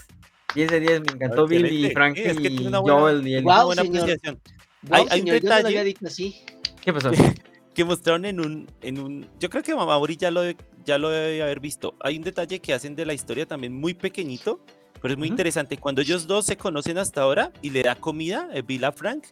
10 0.55 0.71
de 0.71 0.81
10, 0.81 1.01
me 1.03 1.13
encantó 1.13 1.47
Bill 1.47 1.61
y 1.67 1.67
excelente. 1.67 1.95
Frankie 1.95 2.23
Sí, 2.23 2.29
es 2.31 2.37
que 2.39 2.49
y 2.49 2.51
tiene 2.57 2.69
una 2.69 2.79
buena- 2.79 2.99
Joel 3.01 3.27
y 3.29 3.35
el... 3.35 3.45
Una 3.45 3.65
buena 3.65 3.83
señor. 3.83 4.03
apreciación. 4.03 4.41
Wow, 4.83 4.95
Hay- 4.97 5.07
hay 5.11 5.21
un 5.21 5.27
señor, 5.27 5.37
yo 5.37 5.43
no 5.43 5.49
lo 5.49 5.57
detalle- 5.57 5.67
había 5.67 5.85
dicho 5.85 6.07
así. 6.07 6.45
¿Qué 6.87 6.93
pasó? 6.95 7.11
que 7.75 7.85
mostraron 7.85 8.25
en 8.25 8.41
un, 8.41 8.67
en 8.81 8.99
un, 8.99 9.29
yo 9.39 9.51
creo 9.51 9.63
que 9.63 9.75
Mauri 9.75 10.17
ya 10.17 10.31
lo, 10.31 10.41
ya 10.87 10.97
lo 10.97 11.11
debe 11.11 11.43
haber 11.43 11.61
visto. 11.61 11.95
Hay 12.01 12.17
un 12.17 12.23
detalle 12.23 12.59
que 12.61 12.73
hacen 12.73 12.97
de 12.97 13.05
la 13.05 13.13
historia 13.13 13.45
también 13.45 13.75
muy 13.79 13.93
pequeñito, 13.93 14.61
pero 15.03 15.13
es 15.13 15.19
muy 15.19 15.29
Ujú. 15.29 15.35
interesante. 15.35 15.77
Cuando 15.77 16.01
ellos 16.01 16.27
dos 16.27 16.47
se 16.47 16.57
conocen 16.57 16.97
hasta 16.97 17.21
ahora 17.21 17.53
y 17.61 17.69
le 17.69 17.83
da 17.83 17.95
comida, 17.97 18.49
eh, 18.55 18.63
Bill 18.63 18.85
a 18.85 18.93
Frank, 18.93 19.25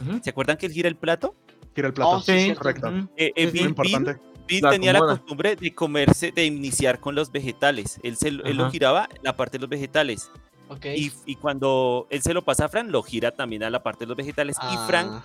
Ujú. 0.00 0.20
¿se 0.24 0.30
acuerdan 0.30 0.56
que 0.56 0.66
él 0.66 0.72
gira 0.72 0.88
el 0.88 0.96
plato? 0.96 1.36
Gira 1.76 1.86
el 1.88 1.94
plato. 1.94 2.10
Oh, 2.10 2.20
sí, 2.20 2.46
Sí, 2.48 2.54
correcto. 2.54 2.88
ujú. 2.88 3.08
Eh, 3.16 3.32
eh. 3.36 3.44
Muy 3.44 3.44
Bill, 3.44 3.52
Bill- 3.52 3.66
importante. 3.68 4.20
Bill 4.48 4.62
tenía 4.68 4.92
la 4.92 4.98
acomoda. 4.98 5.18
costumbre 5.18 5.54
de 5.56 5.72
comerse, 5.74 6.32
de 6.32 6.44
iniciar 6.44 6.98
con 6.98 7.14
los 7.14 7.30
vegetales. 7.30 8.00
Él, 8.02 8.16
se, 8.16 8.28
él 8.28 8.56
lo 8.56 8.68
giraba 8.70 9.08
la 9.22 9.36
parte 9.36 9.58
de 9.58 9.60
los 9.62 9.70
vegetales. 9.70 10.28
Ok. 10.68 10.86
Y, 10.96 11.12
y 11.26 11.36
cuando 11.36 12.08
él 12.10 12.20
se 12.22 12.34
lo 12.34 12.42
pasa 12.42 12.64
a 12.64 12.68
Frank, 12.68 12.90
lo 12.90 13.02
gira 13.04 13.30
también 13.30 13.62
a 13.62 13.70
la 13.70 13.82
parte 13.82 14.00
de 14.04 14.08
los 14.08 14.16
vegetales. 14.16 14.56
Y 14.72 14.76
Frank 14.88 15.08
Ah, 15.12 15.24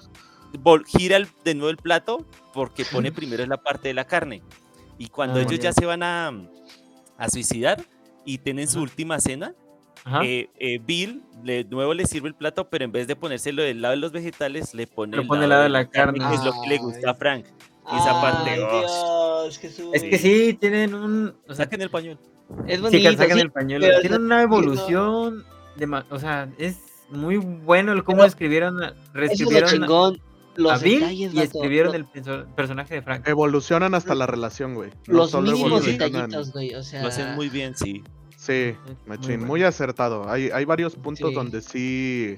gira 0.86 1.18
el- 1.18 1.28
de 1.44 1.56
nuevo 1.56 1.70
el 1.70 1.78
plato 1.78 2.26
porque 2.54 2.86
pone 2.86 3.12
primero 3.14 3.46
la 3.46 3.58
parte 3.58 3.88
de 3.90 3.94
la 3.94 4.06
carne. 4.06 4.42
Y 4.98 5.08
cuando 5.08 5.40
Ah, 5.40 5.44
ellos 5.44 5.60
ya 5.60 5.74
se 5.74 5.86
van 5.86 6.02
a, 6.04 6.32
a 7.18 7.30
suicidar 7.30 7.84
y 8.26 8.40
tienen 8.40 8.68
su 8.68 8.80
Ajá. 8.80 8.84
última 8.84 9.20
cena, 9.20 9.54
eh, 10.24 10.50
eh, 10.58 10.80
Bill 10.84 11.22
de 11.44 11.66
nuevo 11.66 11.94
le 11.94 12.06
sirve 12.06 12.30
el 12.30 12.36
plato, 12.36 12.70
pero 12.70 12.86
en 12.86 12.92
vez 12.92 13.08
de 13.08 13.16
ponérselo 13.16 13.62
del 13.62 13.82
lado 13.82 13.94
de 13.96 14.02
los 14.02 14.12
vegetales, 14.12 14.74
le 14.74 14.88
pone 14.88 15.16
Lo 15.18 15.24
el 15.24 15.28
pone 15.28 15.42
lado 15.42 15.50
lado 15.50 15.64
de 15.64 15.70
la 15.70 15.90
carne. 15.90 16.20
que 16.20 16.36
es 16.36 16.44
lo 16.44 16.52
que 16.62 16.70
le 16.70 16.78
gusta 16.78 17.12
a 17.12 17.14
Frank. 17.14 17.46
Esa 17.94 18.20
parte, 18.22 18.50
Ay, 18.50 18.60
oh, 18.62 18.80
Dios, 19.44 19.60
es 19.94 20.04
que 20.04 20.18
sí, 20.18 20.54
tienen 20.60 20.94
un... 20.94 21.34
O 21.48 21.54
sea, 21.54 21.66
saquen 21.66 21.82
el 21.82 21.90
pañuelo. 21.90 22.20
Es 22.66 22.76
sí, 22.78 22.82
bonito, 22.82 23.10
que 23.12 23.18
sacan 23.18 23.38
sí, 23.38 23.42
el 23.44 23.52
pañuelo. 23.52 23.86
pero 23.88 24.02
Tienen 24.02 24.22
una 24.24 24.42
evolución, 24.42 25.46
de, 25.78 26.04
o 26.10 26.20
sea, 26.20 26.50
es 26.58 26.78
muy 27.10 27.38
bueno 27.38 27.94
el 27.94 28.04
cómo 28.04 28.18
Pero 28.18 28.28
escribieron, 28.28 28.84
Eso 28.84 28.94
es 29.14 29.40
lo 29.42 29.62
chingón. 29.68 30.22
Los 30.58 30.72
a 30.74 30.78
Bill 30.84 31.00
detalles, 31.00 31.34
y 31.34 31.40
escribieron 31.40 31.92
lo- 31.94 31.98
el 31.98 32.06
perso- 32.06 32.46
personaje 32.56 32.96
de 32.96 33.02
Frank. 33.02 33.28
Evolucionan 33.28 33.94
hasta 33.96 34.16
la 34.16 34.26
relación, 34.26 34.74
güey. 34.76 34.90
No 35.08 35.14
los 35.18 35.32
solo 35.32 35.52
mínimos 35.52 35.86
detallitos, 35.86 36.52
güey. 36.52 36.74
O 36.76 36.84
sea, 36.84 37.02
Lo 37.04 37.08
hacen 37.10 37.36
muy 37.36 37.50
bien, 37.50 37.76
sí. 37.76 38.04
Sí, 38.36 38.76
Muy 38.86 38.96
machín, 39.08 39.28
bueno. 39.38 39.46
muy 39.48 39.64
acertado. 39.64 40.30
Hay, 40.30 40.50
hay 40.52 40.64
varios 40.66 40.96
puntos 40.96 41.30
Sí. 41.30 41.36
donde 41.36 41.62
sí, 41.62 42.36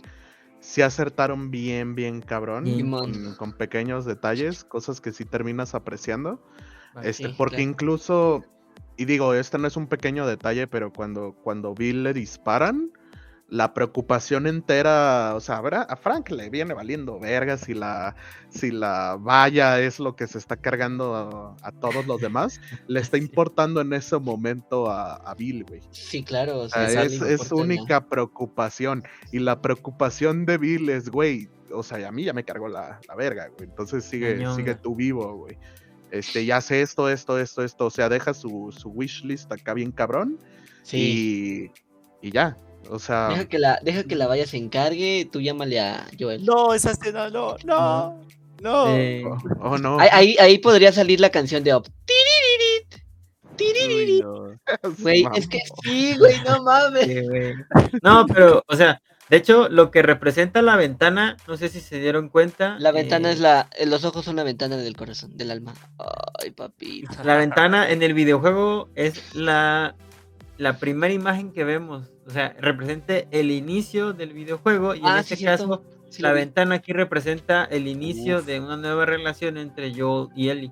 sí 0.59 0.81
acertaron 0.81 1.51
bien, 1.51 1.93
bien 1.95 2.21
cabrón. 2.21 2.65
Con, 2.89 3.35
con 3.35 3.53
pequeños 3.53 4.05
detalles, 4.05 4.63
cosas 4.63 5.01
que 5.01 5.11
sí 5.11 5.25
terminas 5.25 5.75
apreciando. 5.75 6.41
Este, 7.03 7.27
Sí, 7.29 7.35
porque 7.37 7.57
claro. 7.57 7.69
incluso, 7.71 8.43
y 8.97 9.05
digo, 9.05 9.33
este 9.33 9.57
no 9.57 9.67
es 9.67 9.77
un 9.77 9.87
pequeño 9.87 10.25
detalle, 10.25 10.67
pero 10.67 10.91
cuando, 10.91 11.33
cuando 11.43 11.73
Bill 11.75 12.03
le 12.03 12.13
disparan, 12.13 12.91
la 13.49 13.73
preocupación 13.73 14.45
entera, 14.45 15.33
o 15.35 15.39
sea, 15.39 15.57
a, 15.57 15.95
Frank 15.95 16.29
le 16.29 16.49
viene 16.49 16.73
valiendo 16.73 17.19
verga 17.19 17.57
si 17.57 17.73
la, 17.73 18.15
si 18.49 18.69
la 18.69 19.17
valla 19.19 19.79
es 19.79 19.99
lo 19.99 20.15
que 20.15 20.27
se 20.27 20.37
está 20.37 20.57
cargando 20.57 21.15
a, 21.15 21.67
a 21.67 21.71
todos 21.71 22.05
los 22.05 22.21
demás, 22.21 22.61
le 22.87 22.99
está 22.99 23.17
importando 23.17 23.81
en 23.81 23.93
ese 23.93 24.17
momento 24.19 24.89
a, 24.89 25.15
a 25.15 25.33
Bill, 25.33 25.63
güey. 25.63 25.81
Sí, 25.91 26.23
claro. 26.23 26.59
o 26.59 26.69
sea, 26.69 27.03
es 27.03 27.21
es, 27.21 27.51
única 27.51 28.05
preocupación. 28.05 29.03
Y 29.31 29.39
la 29.39 29.61
preocupación 29.61 30.45
de 30.45 30.57
Bill 30.57 30.89
es, 30.89 31.09
güey, 31.09 31.49
o 31.73 31.81
sea, 31.81 32.07
a 32.07 32.11
mí 32.11 32.25
ya 32.25 32.33
me 32.33 32.43
cargó 32.43 32.67
la, 32.67 32.99
la 33.07 33.15
verga, 33.15 33.47
güey. 33.47 33.67
Entonces 33.67 34.05
sigue, 34.05 34.35
Cañón, 34.35 34.55
sigue 34.55 34.75
tú 34.75 34.95
vivo, 34.95 35.35
güey. 35.35 35.57
Este, 36.11 36.45
ya 36.45 36.61
sé 36.61 36.81
esto, 36.81 37.09
esto, 37.09 37.39
esto, 37.39 37.63
esto. 37.63 37.85
O 37.87 37.89
sea, 37.89 38.09
deja 38.09 38.33
su, 38.33 38.71
su 38.75 38.89
wishlist 38.89 39.51
acá 39.51 39.73
bien 39.73 39.91
cabrón. 39.91 40.39
Sí. 40.83 41.71
Y, 42.21 42.27
y 42.27 42.31
ya. 42.31 42.57
O 42.89 42.99
sea, 42.99 43.29
Deja 43.29 43.45
que 43.45 43.59
la, 43.59 43.79
deja 43.83 44.03
que 44.03 44.15
la 44.15 44.27
vaya 44.27 44.45
se 44.47 44.57
encargue, 44.57 45.29
tú 45.31 45.41
llámale 45.41 45.79
a 45.79 46.07
Joel. 46.19 46.45
No, 46.45 46.73
esa 46.73 46.91
escena 46.91 47.29
no, 47.29 47.55
no, 47.63 48.19
no. 48.61 48.95
Eh, 48.95 49.23
oh, 49.25 49.37
oh, 49.61 49.77
no. 49.77 49.99
Ahí, 49.99 50.35
ahí, 50.39 50.57
podría 50.57 50.91
salir 50.91 51.19
la 51.19 51.29
canción 51.29 51.63
de 51.63 51.73
Op. 51.73 51.87
Tiriririt, 52.05 53.05
Uy, 53.43 53.55
tiriririt. 53.55 54.23
no. 54.23 54.59
Güey, 54.99 55.25
es 55.35 55.47
que 55.47 55.59
sí, 55.83 56.15
güey, 56.17 56.35
no 56.47 56.63
mames. 56.63 57.05
sí, 57.05 57.21
güey. 57.27 57.53
No, 58.01 58.25
pero, 58.25 58.63
o 58.67 58.75
sea, 58.75 59.01
de 59.29 59.37
hecho, 59.37 59.69
lo 59.69 59.91
que 59.91 60.01
representa 60.01 60.63
la 60.63 60.75
ventana, 60.75 61.37
no 61.47 61.55
sé 61.55 61.69
si 61.69 61.81
se 61.81 61.99
dieron 61.99 62.29
cuenta. 62.29 62.77
La 62.79 62.91
ventana 62.91 63.29
eh, 63.29 63.33
es 63.33 63.39
la. 63.39 63.69
Los 63.85 64.03
ojos 64.03 64.25
son 64.25 64.35
la 64.35 64.43
ventana 64.43 64.75
del 64.75 64.97
corazón, 64.97 65.37
del 65.37 65.51
alma. 65.51 65.75
Ay, 66.41 66.49
papito. 66.49 67.23
La 67.23 67.37
ventana 67.37 67.91
en 67.91 68.01
el 68.01 68.15
videojuego 68.15 68.89
es 68.95 69.35
la, 69.35 69.95
la 70.57 70.79
primera 70.79 71.13
imagen 71.13 71.51
que 71.51 71.63
vemos. 71.63 72.07
O 72.29 72.31
sea, 72.31 72.55
representa 72.59 73.15
el 73.31 73.49
inicio 73.49 74.13
del 74.13 74.33
videojuego 74.33 74.93
y 74.93 74.99
en 74.99 75.05
Ah, 75.07 75.19
este 75.21 75.35
sí, 75.35 75.45
caso 75.45 75.83
Sí 76.11 76.21
la 76.21 76.31
ventana 76.31 76.75
aquí 76.75 76.93
representa 76.93 77.65
el 77.65 77.87
inicio 77.87 78.37
Uf. 78.39 78.45
de 78.45 78.59
una 78.59 78.77
nueva 78.77 79.05
relación 79.05 79.57
entre 79.57 79.93
Joel 79.99 80.29
y 80.35 80.49
Ellie. 80.49 80.71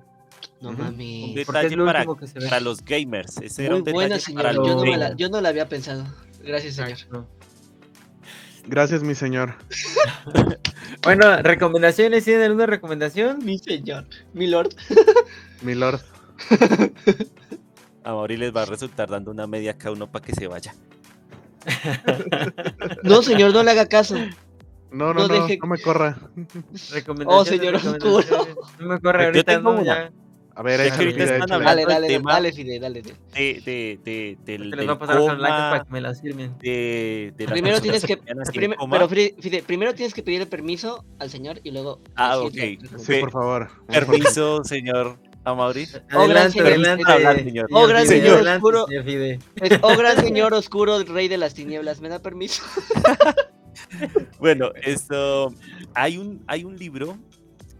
No. 0.60 0.70
Un 0.70 0.78
mames. 0.78 1.30
Es 1.30 1.34
detalle 1.46 1.76
lo 1.76 1.84
para, 1.84 2.00
último 2.00 2.16
que 2.16 2.26
se 2.28 2.38
ve. 2.38 2.46
para 2.48 2.60
los 2.60 2.84
gamers. 2.84 3.36
Ese 3.38 3.64
era 3.66 3.72
Muy 3.72 3.78
un 3.80 3.84
detalle 3.84 3.94
buena, 4.08 4.14
para 4.16 4.20
señora. 4.20 4.52
los 4.52 4.66
Yo 4.66 4.74
no, 4.74 4.80
me 4.82 4.90
gamers. 4.92 5.10
la, 5.10 5.16
yo 5.16 5.28
no 5.28 5.40
la 5.40 5.48
había 5.48 5.68
pensado. 5.68 6.04
Gracias, 6.44 6.74
señor. 6.76 7.26
Gracias, 8.66 9.02
mi 9.02 9.14
señor. 9.14 9.54
Bueno, 11.04 11.36
recomendaciones, 11.42 12.24
¿tienen 12.24 12.44
alguna 12.44 12.66
recomendación? 12.66 13.44
Mi 13.44 13.58
señor. 13.58 14.06
Mi 14.32 14.46
lord. 14.48 14.70
Mi 15.62 15.74
lord. 15.74 16.00
A 18.04 18.12
Mauri 18.14 18.36
les 18.36 18.54
va 18.54 18.62
a 18.62 18.64
resultar 18.66 19.08
dando 19.10 19.30
una 19.30 19.46
media 19.46 19.76
cada 19.76 19.92
uno 19.92 20.10
para 20.10 20.24
que 20.24 20.32
se 20.34 20.46
vaya. 20.48 20.74
No, 23.02 23.22
señor, 23.22 23.52
no 23.52 23.62
le 23.62 23.70
haga 23.70 23.86
caso. 23.86 24.16
No, 24.90 25.12
no, 25.12 25.14
No 25.14 25.28
no, 25.28 25.34
deje- 25.34 25.58
no 25.60 25.68
me 25.68 25.78
corra. 25.80 26.16
Oh, 27.26 27.44
señor 27.44 27.74
oscuro. 27.76 28.20
No 28.80 28.86
me 28.88 29.00
corre 29.00 29.18
Yo 29.20 29.26
ahorita, 29.26 29.54
tengo 29.56 29.72
no, 29.74 29.84
ya. 29.84 30.10
A 30.54 30.62
ver, 30.62 30.80
Ya 30.80 30.96
que 30.96 31.04
ahorita 31.04 31.22
están 31.24 31.52
hablando 31.52 31.64
dale, 31.68 31.84
dale, 31.86 32.06
tema. 32.08 32.32
dale, 32.32 32.52
Fide, 32.52 32.80
dale. 32.80 33.02
dale. 33.02 33.14
De, 33.32 33.62
de, 33.64 34.00
de, 34.04 34.38
del, 34.44 34.70
les 34.70 34.88
va 34.88 34.92
a 34.94 34.98
pasar 34.98 35.16
a 35.16 35.20
los 35.20 35.38
likes 35.38 35.46
coma, 35.56 35.70
para 35.70 35.84
que 35.84 35.92
me 35.92 36.00
la 36.00 36.14
sirven. 36.14 36.58
de, 36.58 37.32
de 37.36 37.46
Primero 37.46 37.80
tienes 37.80 38.04
que. 38.04 38.16
prim- 38.16 38.74
coma. 38.74 38.96
pero, 38.96 39.08
Fide, 39.08 39.36
Fide, 39.38 39.62
primero 39.62 39.94
tienes 39.94 40.14
que 40.14 40.22
pedirle 40.24 40.46
permiso 40.46 41.04
al 41.20 41.30
señor 41.30 41.60
y 41.62 41.70
luego. 41.70 42.00
Ah, 42.16 42.36
decirle- 42.38 42.78
ok. 42.92 42.98
Sí, 42.98 43.20
por 43.20 43.30
favor. 43.30 43.68
Permiso, 43.86 44.64
señor 44.64 45.16
Amaury. 45.50 45.86
Oh, 46.14 46.26
gran 46.28 46.46
Adelante, 46.48 46.52
señor, 46.52 46.66
adelante. 47.10 47.64
Oh, 47.70 47.86
gran 47.86 48.06
señor 48.06 48.34
adelante, 48.36 48.56
oscuro. 48.56 48.86
señor 48.86 49.04
Fide. 49.04 49.38
Es, 49.56 49.78
oh, 49.82 49.96
gran 49.96 50.16
señor 50.20 50.54
oscuro, 50.54 51.02
rey 51.04 51.28
de 51.28 51.38
las 51.38 51.54
tinieblas, 51.54 52.00
¿me 52.00 52.08
da 52.08 52.20
permiso? 52.20 52.62
Bueno, 54.38 54.70
esto. 54.82 55.52
Hay 55.94 56.18
un, 56.18 56.42
hay 56.46 56.64
un 56.64 56.76
libro. 56.76 57.16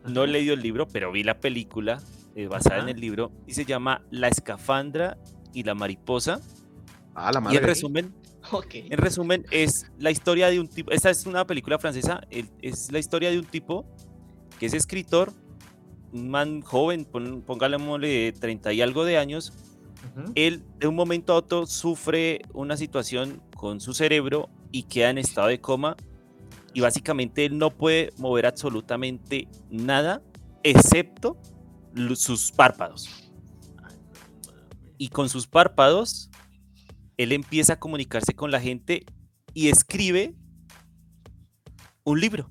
No 0.06 0.24
he 0.24 0.26
leído 0.28 0.54
el 0.54 0.60
libro, 0.60 0.86
pero 0.88 1.12
vi 1.12 1.22
la 1.22 1.38
película 1.38 2.00
eh, 2.34 2.46
basada 2.46 2.80
en 2.80 2.88
el 2.88 3.00
libro. 3.00 3.30
Y 3.46 3.54
se 3.54 3.64
llama 3.64 4.02
La 4.10 4.28
escafandra 4.28 5.18
y 5.52 5.64
la 5.64 5.74
mariposa. 5.74 6.40
Ah, 7.14 7.30
la 7.32 7.38
Y 7.38 7.38
en 7.38 7.44
madre. 7.44 7.60
resumen. 7.60 8.14
En 8.72 8.96
resumen, 8.98 9.44
es 9.50 9.86
la 9.98 10.10
historia 10.10 10.48
de 10.48 10.58
un 10.60 10.68
tipo. 10.68 10.90
Esta 10.92 11.10
es 11.10 11.26
una 11.26 11.46
película 11.46 11.78
francesa. 11.78 12.22
el- 12.30 12.48
Es 12.62 12.90
la 12.90 12.98
historia 12.98 13.30
de 13.30 13.38
un 13.38 13.44
tipo 13.44 13.84
que 14.58 14.66
es 14.66 14.74
escritor, 14.74 15.32
un 16.12 16.28
man 16.30 16.60
joven, 16.62 17.04
pon- 17.04 17.42
pongámosle 17.42 18.32
30 18.32 18.72
y 18.72 18.80
algo 18.82 19.04
de 19.04 19.18
años. 19.18 19.52
Ujú. 20.16 20.32
Él 20.34 20.62
de 20.78 20.86
un 20.86 20.94
momento 20.94 21.32
a 21.32 21.36
otro 21.36 21.66
sufre 21.66 22.42
una 22.54 22.76
situación 22.76 23.42
con 23.56 23.80
su 23.80 23.92
cerebro 23.94 24.48
y 24.72 24.84
queda 24.84 25.10
en 25.10 25.18
estado 25.18 25.48
de 25.48 25.60
coma. 25.60 25.96
Y 26.74 26.80
básicamente 26.80 27.44
él 27.46 27.58
no 27.58 27.70
puede 27.70 28.12
mover 28.18 28.46
absolutamente 28.46 29.48
nada 29.70 30.22
excepto 30.62 31.36
sus 32.14 32.52
párpados. 32.52 33.08
Y 34.98 35.08
con 35.08 35.28
sus 35.28 35.46
párpados, 35.46 36.30
él 37.16 37.32
empieza 37.32 37.74
a 37.74 37.78
comunicarse 37.80 38.34
con 38.34 38.50
la 38.50 38.60
gente 38.60 39.04
y 39.54 39.68
escribe 39.68 40.34
un 42.04 42.20
libro, 42.20 42.48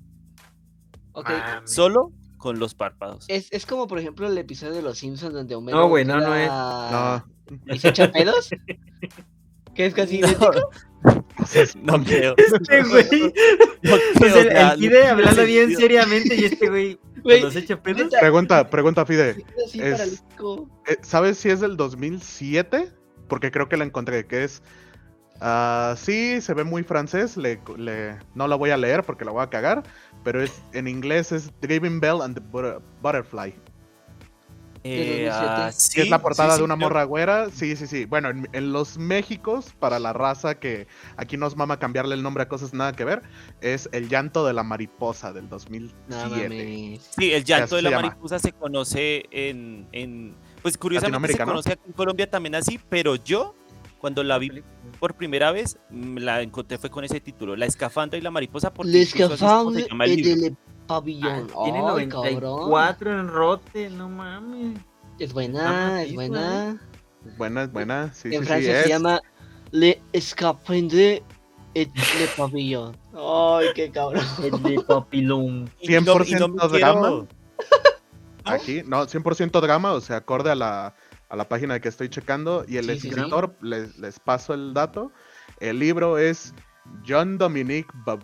Ok. 1.12 1.30
Mames. 1.30 1.72
solo 1.72 2.12
con 2.38 2.58
los 2.58 2.74
párpados. 2.74 3.24
Es, 3.28 3.48
es 3.52 3.66
como, 3.66 3.86
por 3.86 3.98
ejemplo, 3.98 4.26
el 4.26 4.38
episodio 4.38 4.72
de 4.74 4.82
Los 4.82 4.98
Simpsons 4.98 5.34
donde 5.34 5.54
Homero. 5.54 5.78
No, 5.78 5.88
güey, 5.88 6.04
no, 6.04 6.16
no 6.20 6.32
queda- 6.32 7.24
No. 7.66 7.72
¿Y 7.74 7.78
se 7.78 7.88
echa 7.88 8.10
pedos? 8.10 8.50
que 9.74 9.86
es 9.86 9.94
casi 9.94 10.18
No, 10.18 10.26
idéntico. 10.28 10.52
no 11.82 12.04
creo. 12.04 12.34
Este 12.36 12.82
güey. 12.84 13.32
No 13.82 13.94
O 13.94 13.98
creo, 14.18 14.32
sea, 14.34 14.40
o 14.40 14.44
sea, 14.50 14.72
el 14.72 14.78
Fide 14.80 15.06
hablando 15.06 15.44
bien 15.44 15.76
seriamente 15.76 16.34
y 16.34 16.44
este 16.46 16.68
güey 16.68 16.98
se 17.52 17.58
echa 17.60 17.80
pedos. 17.82 18.12
Pregunta, 18.20 18.68
pregunta, 18.68 19.06
Fide. 19.06 19.44
es-. 19.74 20.22
Eh, 20.86 20.98
¿Sabes 21.02 21.38
si 21.38 21.48
es 21.50 21.60
del 21.60 21.76
2007? 21.76 22.90
Porque 23.28 23.50
creo 23.50 23.68
que 23.68 23.76
la 23.76 23.84
encontré, 23.84 24.26
que 24.26 24.44
es... 24.44 24.62
ah, 25.40 25.94
sí, 25.96 26.40
se 26.40 26.54
ve 26.54 26.64
muy 26.64 26.82
francés, 26.82 27.36
le, 27.36 27.60
le- 27.76 28.16
no 28.34 28.48
la 28.48 28.56
voy 28.56 28.70
a 28.70 28.76
leer 28.76 29.04
porque 29.04 29.24
la 29.24 29.30
voy 29.32 29.42
a 29.42 29.50
cagar, 29.50 29.82
pero 30.24 30.42
es 30.42 30.62
en 30.72 30.88
inglés 30.88 31.32
es 31.32 31.50
Driving 31.60 32.00
Bell 32.00 32.20
and 32.22 32.34
the 32.36 32.40
Butter- 32.50 32.80
Butterfly. 33.02 33.54
Eh, 34.84 35.26
2007. 35.28 35.30
ah, 35.30 35.70
que 35.94 36.02
es 36.02 36.08
la 36.08 36.16
sí, 36.18 36.22
portada 36.22 36.50
sí, 36.50 36.52
de 36.54 36.58
sí, 36.58 36.62
una 36.64 36.76
morra 36.76 37.02
güera. 37.04 37.50
Sí, 37.50 37.74
sí, 37.74 37.86
sí. 37.88 38.04
Bueno, 38.04 38.30
en, 38.30 38.48
en 38.52 38.72
los 38.72 38.96
Méxicos, 38.96 39.72
para 39.78 39.98
la 39.98 40.12
raza 40.12 40.54
que 40.60 40.86
aquí 41.16 41.36
nos 41.36 41.56
mama 41.56 41.78
cambiarle 41.80 42.14
el 42.14 42.22
nombre 42.22 42.44
a 42.44 42.48
cosas 42.48 42.72
nada 42.72 42.92
que 42.92 43.04
ver, 43.04 43.22
es 43.60 43.88
El 43.92 44.08
llanto 44.08 44.46
de 44.46 44.52
la 44.52 44.62
mariposa 44.62 45.32
del 45.32 45.48
2007. 45.48 45.94
No 46.08 46.30
mames. 46.30 47.10
Sí, 47.18 47.32
el 47.32 47.44
llanto 47.44 47.74
de 47.76 47.82
la 47.82 47.90
llama. 47.90 48.02
mariposa 48.08 48.38
se 48.38 48.52
conoce 48.52 49.24
en, 49.32 49.88
en- 49.92 50.36
pues 50.62 50.78
curiosamente 50.78 51.32
se 51.32 51.44
conoce 51.44 51.72
aquí 51.72 51.82
en 51.86 51.92
Colombia 51.92 52.30
también 52.30 52.54
así, 52.54 52.78
pero 52.88 53.16
yo 53.16 53.54
cuando 53.98 54.22
la 54.22 54.38
vi 54.38 54.62
por 55.00 55.14
primera 55.14 55.50
vez 55.52 55.78
la 55.90 56.40
encontré 56.42 56.78
fue 56.78 56.90
con 56.90 57.04
ese 57.04 57.20
título, 57.20 57.56
La 57.56 57.66
escafandra 57.66 58.18
y 58.18 58.22
la 58.22 58.30
mariposa 58.30 58.72
porque 58.72 58.92
Le 58.92 59.00
incluso 59.02 59.34
así 59.34 59.34
es 59.34 59.40
como 59.50 59.72
se 59.72 59.80
escafandre 59.80 59.86
llama 59.88 60.04
el 60.04 60.40
le 60.40 60.56
pabellón. 60.86 61.48
Ah, 61.54 61.60
Tiene 61.64 61.78
Ay, 61.78 62.08
cabrón. 62.08 62.42
94 62.42 63.20
en 63.20 63.28
rote, 63.28 63.90
no 63.90 64.08
mames. 64.08 64.78
Es 65.18 65.32
buena, 65.32 66.02
es 66.02 66.14
buena. 66.14 66.80
Buena, 67.36 67.62
es 67.64 67.72
buena. 67.72 68.12
Sí, 68.14 68.28
en 68.28 68.32
sí, 68.34 68.38
sí. 68.40 68.44
Francia 68.46 68.76
es- 68.78 68.82
se 68.84 68.88
llama 68.88 69.20
Le 69.72 70.00
escafandre 70.12 71.22
et 71.74 71.90
le 71.94 72.26
pabellón. 72.36 72.96
Ay, 73.14 73.66
qué 73.74 73.90
cabrón. 73.90 74.24
El 74.42 74.62
de 74.62 74.80
papilón. 74.82 75.70
Y 75.80 75.88
no- 75.88 76.00
y 76.00 76.04
no 76.04 76.14
100% 76.48 76.70
me 76.70 76.78
drama. 76.78 77.00
quiero- 77.00 77.28
Aquí, 78.44 78.82
no, 78.86 79.06
100% 79.06 79.60
drama, 79.60 79.92
o 79.92 80.00
sea, 80.00 80.16
acorde 80.18 80.50
a 80.50 80.54
la, 80.54 80.94
a 81.28 81.36
la 81.36 81.48
página 81.48 81.80
que 81.80 81.88
estoy 81.88 82.08
checando. 82.08 82.64
Y 82.66 82.76
el 82.78 82.86
Sí, 82.86 82.94
sí, 82.94 83.00
sí. 83.00 83.08
escritor, 83.08 83.56
les, 83.60 83.98
les 83.98 84.18
paso 84.20 84.54
el 84.54 84.74
dato. 84.74 85.12
El 85.60 85.78
libro 85.78 86.18
es 86.18 86.54
John 87.06 87.38
Dominique 87.38 87.90
Ba- 88.04 88.18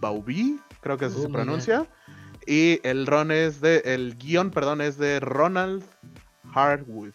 Bauby, 0.00 0.60
creo 0.80 0.96
que 0.98 1.06
así 1.06 1.16
Oh 1.18 1.22
se 1.22 1.28
my 1.28 1.34
pronuncia. 1.34 1.86
Y 2.46 2.80
el 2.86 3.06
ron 3.06 3.30
es 3.30 3.60
de, 3.60 3.78
el 3.86 4.16
guion, 4.18 4.50
perdón, 4.50 4.80
es 4.80 4.98
de 4.98 5.18
Ronald 5.20 5.82
Hardwood. 6.52 7.14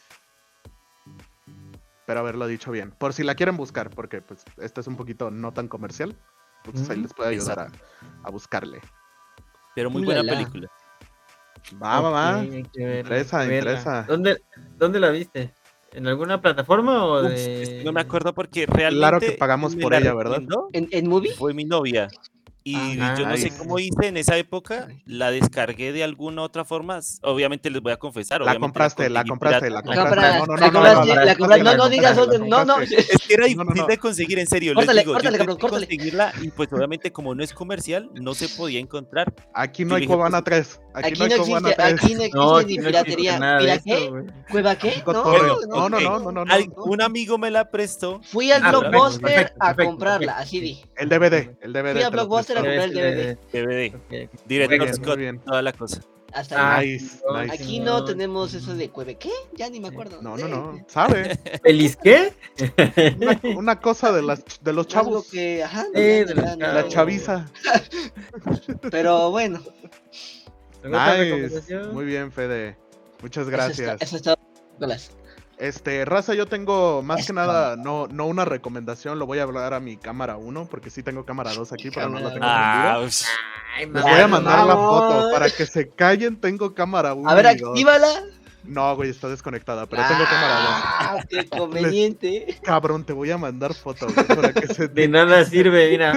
Espero 1.99 2.21
haberlo 2.21 2.47
dicho 2.47 2.71
bien. 2.71 2.91
Por 2.91 3.13
si 3.13 3.21
la 3.23 3.35
quieren 3.35 3.55
buscar, 3.55 3.91
porque 3.91 4.21
pues 4.21 4.43
este 4.57 4.81
es 4.81 4.87
un 4.87 4.95
poquito 4.95 5.29
no 5.29 5.51
tan 5.53 5.67
comercial. 5.67 6.15
Entonces 6.65 6.89
ahí 6.89 6.99
les 7.01 7.13
puede 7.13 7.29
ayudar 7.29 7.59
a, 7.59 7.67
a 8.23 8.31
buscarle. 8.31 8.81
Pero 9.75 9.91
muy 9.91 10.01
buena 10.03 10.23
película. 10.23 10.67
Va, 11.81 12.01
va, 12.01 12.09
va. 12.09 12.43
Interesa, 12.43 13.43
interesa. 13.43 14.05
¿Dónde, 14.07 14.41
¿Dónde 14.77 14.99
la 14.99 15.09
viste? 15.09 15.53
¿En 15.93 16.07
alguna 16.07 16.41
plataforma 16.41 17.05
o 17.05 17.21
de.? 17.23 17.81
no 17.83 17.91
me 17.91 18.01
acuerdo 18.01 18.33
porque 18.33 18.65
realmente 18.65 18.99
Claro 18.99 19.19
que 19.19 19.31
pagamos 19.31 19.75
por 19.75 19.91
la 19.91 19.99
ella, 19.99 20.13
¿verdad? 20.13 20.41
¿En, 20.73 20.87
en 20.91 21.09
movie? 21.09 21.33
Fue 21.33 21.53
mi 21.53 21.65
novia. 21.65 22.07
Y 22.69 22.99
Ah, 22.99 23.15
yo 23.17 23.25
no 23.27 23.35
sé 23.37 23.51
cómo 23.57 23.79
hice 23.79 24.07
en 24.07 24.17
esa 24.17 24.37
época, 24.37 24.87
la 25.05 25.31
descargué 25.31 25.91
de 25.91 26.03
alguna 26.03 26.43
otra 26.43 26.65
forma. 26.65 26.99
Obviamente 27.23 27.69
les 27.69 27.81
voy 27.81 27.91
a 27.93 27.97
confesar. 27.97 28.41
La 28.41 28.59
compraste, 28.59 29.09
la 29.09 29.23
compraste, 29.23 29.69
la 29.69 29.81
compraste. 29.81 30.09
Compra- 30.15 30.39
No, 30.39 30.45
no, 30.45 30.55
la 30.57 30.69
no, 30.69 31.75
no, 31.75 31.89
digas 31.89 32.15
no, 32.17 32.65
no. 32.65 32.79
Es 32.81 33.07
que 33.27 33.33
era 33.33 33.47
No, 33.47 33.55
no, 33.55 33.63
difícil 33.63 33.81
no. 33.81 33.87
de 33.87 33.97
conseguir, 33.97 34.39
en 34.39 34.47
serio. 34.47 34.73
Córtale, 34.75 34.95
les 34.95 35.03
digo, 35.05 35.13
córtale, 35.13 35.33
yo 35.33 35.39
cabrón, 35.39 35.57
córtale. 35.57 35.87
conseguirla 35.87 36.33
y 36.41 36.49
pues 36.51 36.71
obviamente 36.73 37.11
como 37.11 37.33
no 37.35 37.43
es 37.43 37.53
comercial, 37.53 38.09
no 38.13 38.33
se 38.35 38.49
podía 38.49 38.79
encontrar. 38.79 39.33
Aquí 39.53 39.85
no 39.85 39.95
hay 39.95 40.07
pues, 40.07 40.43
3. 40.43 40.79
Aquí, 40.93 41.19
no 41.19 41.25
existe, 41.25 41.61
3. 41.61 41.79
aquí 41.79 42.13
no 42.15 42.23
existe 42.23 42.29
No, 42.33 42.61
ni 42.61 42.77
piratería. 42.77 43.39
¿Mira 43.59 43.77
qué? 43.79 44.11
¿Cueva 44.51 44.75
qué? 44.75 45.03
No, 45.05 45.13
no, 45.13 45.59
No, 45.67 45.89
no, 45.89 45.99
no, 45.99 46.19
no, 46.19 46.31
no, 46.31 46.45
no. 46.45 46.53
Al- 46.53 46.71
un 46.77 47.01
amigo 47.01 47.37
me 47.37 47.51
la 47.51 47.69
prestó. 47.69 48.19
Fui 48.23 48.51
al 48.51 48.63
Ah, 48.65 48.71
Blockbuster 48.71 49.53
a 49.59 49.75
comprarla, 49.75 50.37
así 50.37 50.59
di. 50.59 50.81
El 50.97 51.09
DVD, 51.09 51.55
el 51.61 51.73
DVD. 51.73 51.91
Fui 51.93 52.01
a 52.01 52.09
te 52.09 52.15
lo 52.17 52.27
Blockbuster 52.27 52.57
el 52.65 52.93
DVD. 52.93 53.37
DVD, 53.51 53.95
Ok. 53.95 54.29
Director 54.47 54.93
Scott, 54.95 55.17
bien. 55.17 55.39
toda 55.39 55.61
la 55.61 55.73
cosa. 55.73 56.01
Hasta 56.31 56.77
ahí. 56.77 56.93
Nice, 56.93 57.21
no, 57.27 57.41
nice. 57.41 57.55
Aquí 57.55 57.79
no 57.79 58.05
tenemos 58.05 58.53
eso 58.53 58.75
de 58.75 58.89
cueve. 58.91 59.15
¿Qué? 59.17 59.31
Ya 59.53 59.67
ni 59.69 59.79
me 59.79 59.87
acuerdo. 59.87 60.21
No, 60.21 60.37
no, 60.37 60.47
no. 60.47 60.85
¿Sabe? 60.87 61.35
¿Feliz 61.63 61.95
qué? 61.95 62.33
Una, 63.19 63.57
una 63.57 63.79
cosa 63.79 64.11
de, 64.11 64.21
las, 64.21 64.43
de 64.61 64.73
los 64.73 64.85
Algo 64.95 65.09
chavos. 65.11 65.27
que, 65.31 65.63
ajá, 65.63 65.85
no, 65.91 65.99
Eh, 65.99 66.25
de 66.25 66.35
La 66.35 66.87
chaviza. 66.87 67.49
¿Alguna 68.33 68.79
Pero 68.91 69.31
bueno, 69.31 69.59
Nice. 70.83 71.63
Muy 71.91 72.05
bien, 72.05 72.31
Fede. 72.31 72.77
Muchas 73.21 73.41
eso 73.43 73.51
gracias. 73.51 73.79
está- 74.01 74.05
eso 74.05 74.15
está. 74.17 74.35
Este, 75.59 76.05
Raza, 76.05 76.33
yo 76.35 76.45
tengo 76.47 77.01
más 77.03 77.27
que 77.27 77.33
nada, 77.33 77.75
no, 77.75 78.07
no 78.07 78.25
una 78.27 78.45
recomendación, 78.45 79.19
lo 79.19 79.25
voy 79.25 79.39
a 79.39 79.43
hablar 79.43 79.73
a 79.73 79.81
mi 79.81 79.97
cámara 79.97 80.37
1, 80.37 80.67
porque 80.71 80.89
sí 80.89 81.03
tengo 81.03 81.25
cámara 81.25 81.53
2 81.53 81.73
aquí, 81.73 81.91
pero 81.91 82.07
no 82.07 82.17
la 82.19 82.29
tengo 82.31 82.45
Ah, 82.47 83.01
ush. 83.05 83.23
Ay, 83.77 83.85
Les 83.87 84.01
voy 84.01 84.11
a 84.21 84.27
mandar 84.29 84.65
la 84.65 84.75
foto 84.75 85.29
para 85.33 85.49
que 85.49 85.65
se 85.65 85.89
callen, 85.89 86.39
tengo 86.39 86.73
cámara 86.73 87.13
1. 87.13 87.29
A 87.29 87.35
ver, 87.35 87.47
actívala. 87.47 88.07
No, 88.63 88.95
güey, 88.95 89.09
está 89.09 89.27
desconectada, 89.29 89.85
pero 89.87 90.03
tengo 90.07 90.23
cámara 90.25 90.55
Ah, 90.59 91.17
qué 91.27 91.45
conveniente. 91.49 92.45
2. 92.47 92.55
Cabrón, 92.63 93.03
te 93.03 93.11
voy 93.13 93.31
a 93.31 93.37
mandar 93.37 93.73
foto, 93.73 94.07
güey, 94.13 94.27
para 94.27 94.53
que 94.53 94.67
se... 94.67 94.87
De 94.89 95.07
nada 95.09 95.43
sirve, 95.43 95.89
mira. 95.89 96.13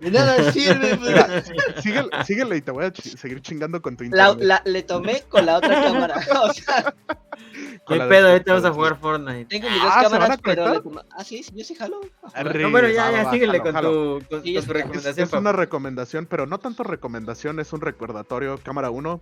De 0.00 0.10
nada 0.10 0.50
sirve, 0.50 0.96
pues. 0.96 1.10
Mira, 1.10 1.42
síguele, 1.80 2.08
síguele 2.24 2.56
y 2.56 2.60
te 2.62 2.70
voy 2.72 2.86
a 2.86 2.92
seguir 2.94 3.40
chingando 3.42 3.80
con 3.82 3.96
tu 3.96 4.02
internet. 4.04 4.36
la- 4.40 4.62
le 4.64 4.82
tomé 4.82 5.22
con 5.28 5.46
la 5.46 5.58
otra 5.58 5.80
cámara. 5.82 6.14
O 6.42 6.52
sea, 6.52 6.94
¿Qué 7.88 7.98
pedo? 8.00 8.28
Ahorita 8.28 8.52
vamos 8.54 8.70
a 8.70 8.72
jugar 8.72 8.98
Fortnite. 9.00 9.44
tengo 9.46 9.68
mis 9.68 9.82
dos 9.82 9.92
Ah, 9.92 10.02
¿se 10.04 10.08
van 10.08 10.22
a 10.30 10.36
cámaras, 10.38 10.40
pero. 10.42 11.04
Ah, 11.10 11.24
sí, 11.24 11.42
sí, 11.42 11.50
yo 11.54 11.64
sí 11.64 11.74
jalo. 11.74 12.00
Arre, 12.32 12.62
No, 12.62 12.70
bueno, 12.70 12.88
ya, 12.88 13.04
va, 13.06 13.12
ya, 13.12 13.24
va, 13.24 13.30
síguele 13.32 13.52
jalo, 13.58 13.62
con 13.64 13.72
jalo. 13.72 13.90
tu, 13.90 13.94
con, 13.96 14.20
Sí, 14.20 14.28
con 14.28 14.36
es- 14.38 14.42
tu 14.42 14.48
es- 14.48 14.56
Es, 14.56 14.68
recomendación, 14.68 15.26
es 15.26 15.32
una 15.32 15.52
recomendación, 15.52 16.26
pero 16.26 16.46
no 16.46 16.58
tanto 16.58 16.84
recomendación, 16.84 17.58
es 17.60 17.72
un 17.72 17.80
recordatorio. 17.80 18.58
Cámara 18.62 18.90
1, 18.90 19.20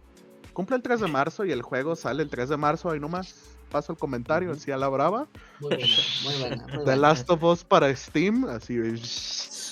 cumple 0.52 0.76
el 0.76 0.82
3 0.82 1.00
de 1.00 1.08
marzo 1.08 1.44
y 1.46 1.52
el 1.52 1.62
juego 1.62 1.96
sale 1.96 2.22
el 2.22 2.28
3 2.30 2.48
de 2.50 2.56
marzo. 2.58 2.90
Ahí 2.90 3.00
nomás 3.00 3.34
paso 3.70 3.92
el 3.92 3.98
comentario, 3.98 4.50
así 4.52 4.70
a 4.70 4.76
la 4.76 4.88
brava. 4.88 5.26
Muy 5.60 5.70
buena, 5.76 5.86
muy 6.24 6.34
buena. 6.40 6.56
Muy 6.64 6.70
The 6.70 6.76
buena. 6.78 6.96
Last 6.96 7.30
of 7.30 7.42
Us 7.42 7.64
para 7.64 7.94
Steam, 7.96 8.44
así. 8.44 8.74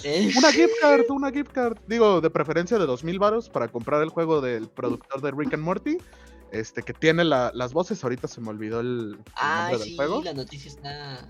Eh, 0.05 0.33
Una 0.39 0.53
gift 0.53 0.75
card, 0.81 1.03
una 1.11 1.31
gift 1.33 1.51
card. 1.53 1.77
Digo, 1.89 2.21
de 2.21 2.31
preferencia 2.31 2.79
de 2.79 2.87
2000 2.87 3.19
varos 3.19 3.49
para 3.51 3.67
comprar 3.69 4.01
el 4.03 4.09
juego 4.11 4.41
del 4.41 4.69
productor 4.69 5.21
de 5.21 5.33
Rick 5.33 5.55
and 5.55 5.63
Morty. 5.65 5.99
Este, 6.53 6.83
que 6.83 6.93
tiene 6.95 7.25
la- 7.25 7.51
las 7.55 7.73
voces, 7.73 8.03
ahorita 8.03 8.27
se 8.29 8.41
me 8.41 8.49
olvidó 8.49 8.81
el, 8.81 9.17
el 9.19 9.25
Ah, 9.37 9.59
nombre 9.71 9.79
del 9.79 9.89
sí, 9.89 9.97
juego. 9.97 10.23
la 10.23 10.33
noticia 10.35 10.71
está. 10.71 11.29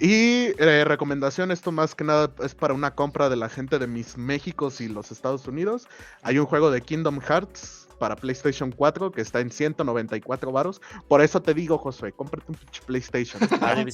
Y 0.00 0.52
eh, 0.58 0.84
recomendación, 0.86 1.50
esto 1.50 1.72
más 1.72 1.94
que 1.94 2.04
nada 2.04 2.32
es 2.44 2.54
para 2.54 2.72
una 2.72 2.94
compra 2.94 3.28
de 3.28 3.34
la 3.36 3.48
gente 3.48 3.78
de 3.80 3.86
mis 3.88 4.16
Méxicos 4.16 4.80
y 4.80 4.88
los 4.88 5.10
Estados 5.10 5.46
Unidos. 5.48 5.88
Hay 6.22 6.38
un 6.38 6.46
juego 6.46 6.70
de 6.70 6.80
Kingdom 6.82 7.20
Hearts 7.20 7.88
para 7.98 8.14
PlayStation 8.14 8.70
4 8.70 9.10
que 9.10 9.20
está 9.20 9.40
en 9.40 9.50
194 9.50 10.52
varos. 10.52 10.80
Por 11.08 11.20
eso 11.20 11.42
te 11.42 11.52
digo, 11.52 11.78
Josué, 11.78 12.12
cómprate 12.12 12.46
un 12.48 12.54
pinche 12.54 12.80
PlayStation. 12.86 13.42
Ah, 13.60 13.84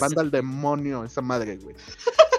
Manda, 0.00 0.22
al 0.22 0.30
demonio 0.30 1.04
esa 1.04 1.20
madre, 1.20 1.56
güey. 1.56 1.74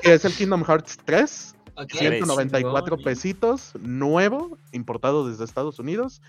Y 0.04 0.10
es 0.10 0.24
el 0.24 0.34
Kingdom 0.34 0.64
Hearts 0.64 0.98
3, 1.04 1.56
Ok. 1.76 1.92
Sí. 1.92 1.98
194 2.00 2.96
Chingón, 2.98 3.04
pesitos, 3.04 3.72
nuevo, 3.80 4.58
importado 4.72 5.28
desde 5.30 5.44
Estados 5.46 5.80
Unidos. 5.80 6.22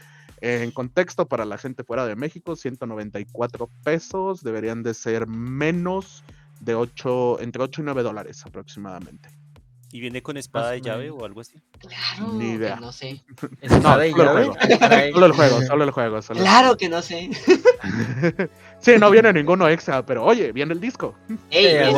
En 0.45 0.73
contexto 0.73 1.27
para 1.29 1.45
la 1.45 1.57
gente 1.57 1.85
fuera 1.85 2.05
de 2.05 2.17
México, 2.17 2.57
194 2.57 3.71
pesos, 3.85 4.43
deberían 4.43 4.83
de 4.83 4.93
ser 4.93 5.29
menos 5.29 6.25
de 6.61 6.75
8, 6.75 7.41
entre 7.43 7.63
8 7.63 7.81
y 7.81 7.85
9 7.85 8.03
dólares 8.03 8.45
aproximadamente. 8.45 9.29
¿Y 9.93 10.01
viene 10.01 10.21
con 10.23 10.37
espada 10.37 10.71
de 10.71 10.81
llave 10.81 11.11
o 11.11 11.25
algo 11.25 11.43
así? 11.43 11.63
Claro, 11.79 12.33
Ni 12.33 12.53
idea. 12.53 12.75
que 12.75 12.81
no 12.81 12.91
sé. 12.93 13.23
¿Espada 13.61 14.05
y 14.07 14.11
solo 14.11 14.23
el 14.23 14.29
llave? 14.29 14.47
juego. 14.47 15.13
Solo 15.13 15.27
el 15.27 15.33
juego, 15.33 15.63
solo 15.63 15.85
el 15.85 15.91
juego. 15.93 16.23
Solo 16.23 16.41
el 16.41 16.45
Claro 16.45 16.77
que 16.77 16.89
no 16.89 17.03
sé. 17.03 17.31
Sí, 18.81 18.93
no 18.99 19.11
viene 19.11 19.33
ninguno 19.33 19.69
extra, 19.69 20.05
pero 20.05 20.25
oye, 20.25 20.53
viene 20.53 20.73
el 20.75 20.81
disco. 20.81 21.15
Ey, 21.51 21.67
Eh, 21.67 21.85
a 21.85 21.89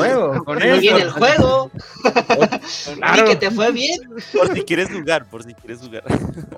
viene- 0.78 1.02
el 1.02 1.10
juego. 1.10 1.70
Claro. 2.96 3.24
Y 3.24 3.28
que 3.28 3.36
te 3.36 3.50
fue 3.50 3.72
bien. 3.72 3.98
Por 4.32 4.54
si 4.54 4.62
quieres 4.62 4.90
jugar, 4.90 5.28
por 5.28 5.42
si 5.42 5.54
quieres 5.54 5.80
jugar. 5.80 6.04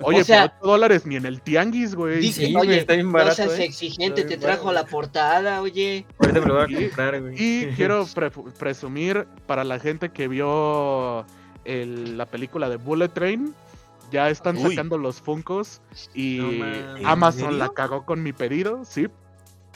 Oye, 0.01 0.21
O 0.21 0.23
sea- 0.23 0.47
por 0.49 0.57
8 0.59 0.71
dólares 0.71 1.05
ni 1.05 1.15
en 1.15 1.25
el 1.25 1.41
tianguis, 1.41 1.95
güey. 1.95 2.19
Dice, 2.19 2.47
Sí, 2.47 2.55
oye, 2.55 2.79
está 2.79 2.93
bien 2.93 3.07
no 3.07 3.13
barato, 3.13 3.35
seas 3.35 3.59
eh. 3.59 3.63
exigente, 3.65 4.23
te 4.23 4.37
trajo 4.37 4.65
barato. 4.65 4.85
la 4.85 4.91
portada, 4.91 5.61
oye. 5.61 6.05
Ahorita 6.19 6.39
me 6.41 6.45
lo 6.47 6.53
voy 6.55 6.75
a 6.75 6.79
Y- 6.79 6.85
comprar, 6.87 7.21
güey. 7.21 7.35
Y 7.37 7.65
quiero 7.75 8.05
pre- 8.13 8.31
presumir 8.57 9.27
para 9.45 9.63
la 9.63 9.79
gente 9.79 10.09
que 10.09 10.27
vio 10.27 11.25
el- 11.65 12.17
la 12.17 12.25
película 12.25 12.69
de 12.69 12.77
Bullet 12.77 13.09
Train. 13.09 13.53
Ya 14.11 14.29
están 14.29 14.57
Uy. 14.57 14.69
sacando 14.71 14.97
los 14.97 15.21
Funcos 15.21 15.81
y 16.13 16.39
No. 17.01 17.09
Amazon 17.09 17.53
¿En 17.53 17.59
la 17.59 17.69
cagó 17.69 18.05
con 18.05 18.23
mi 18.23 18.33
pedido, 18.33 18.83
sí. 18.85 19.07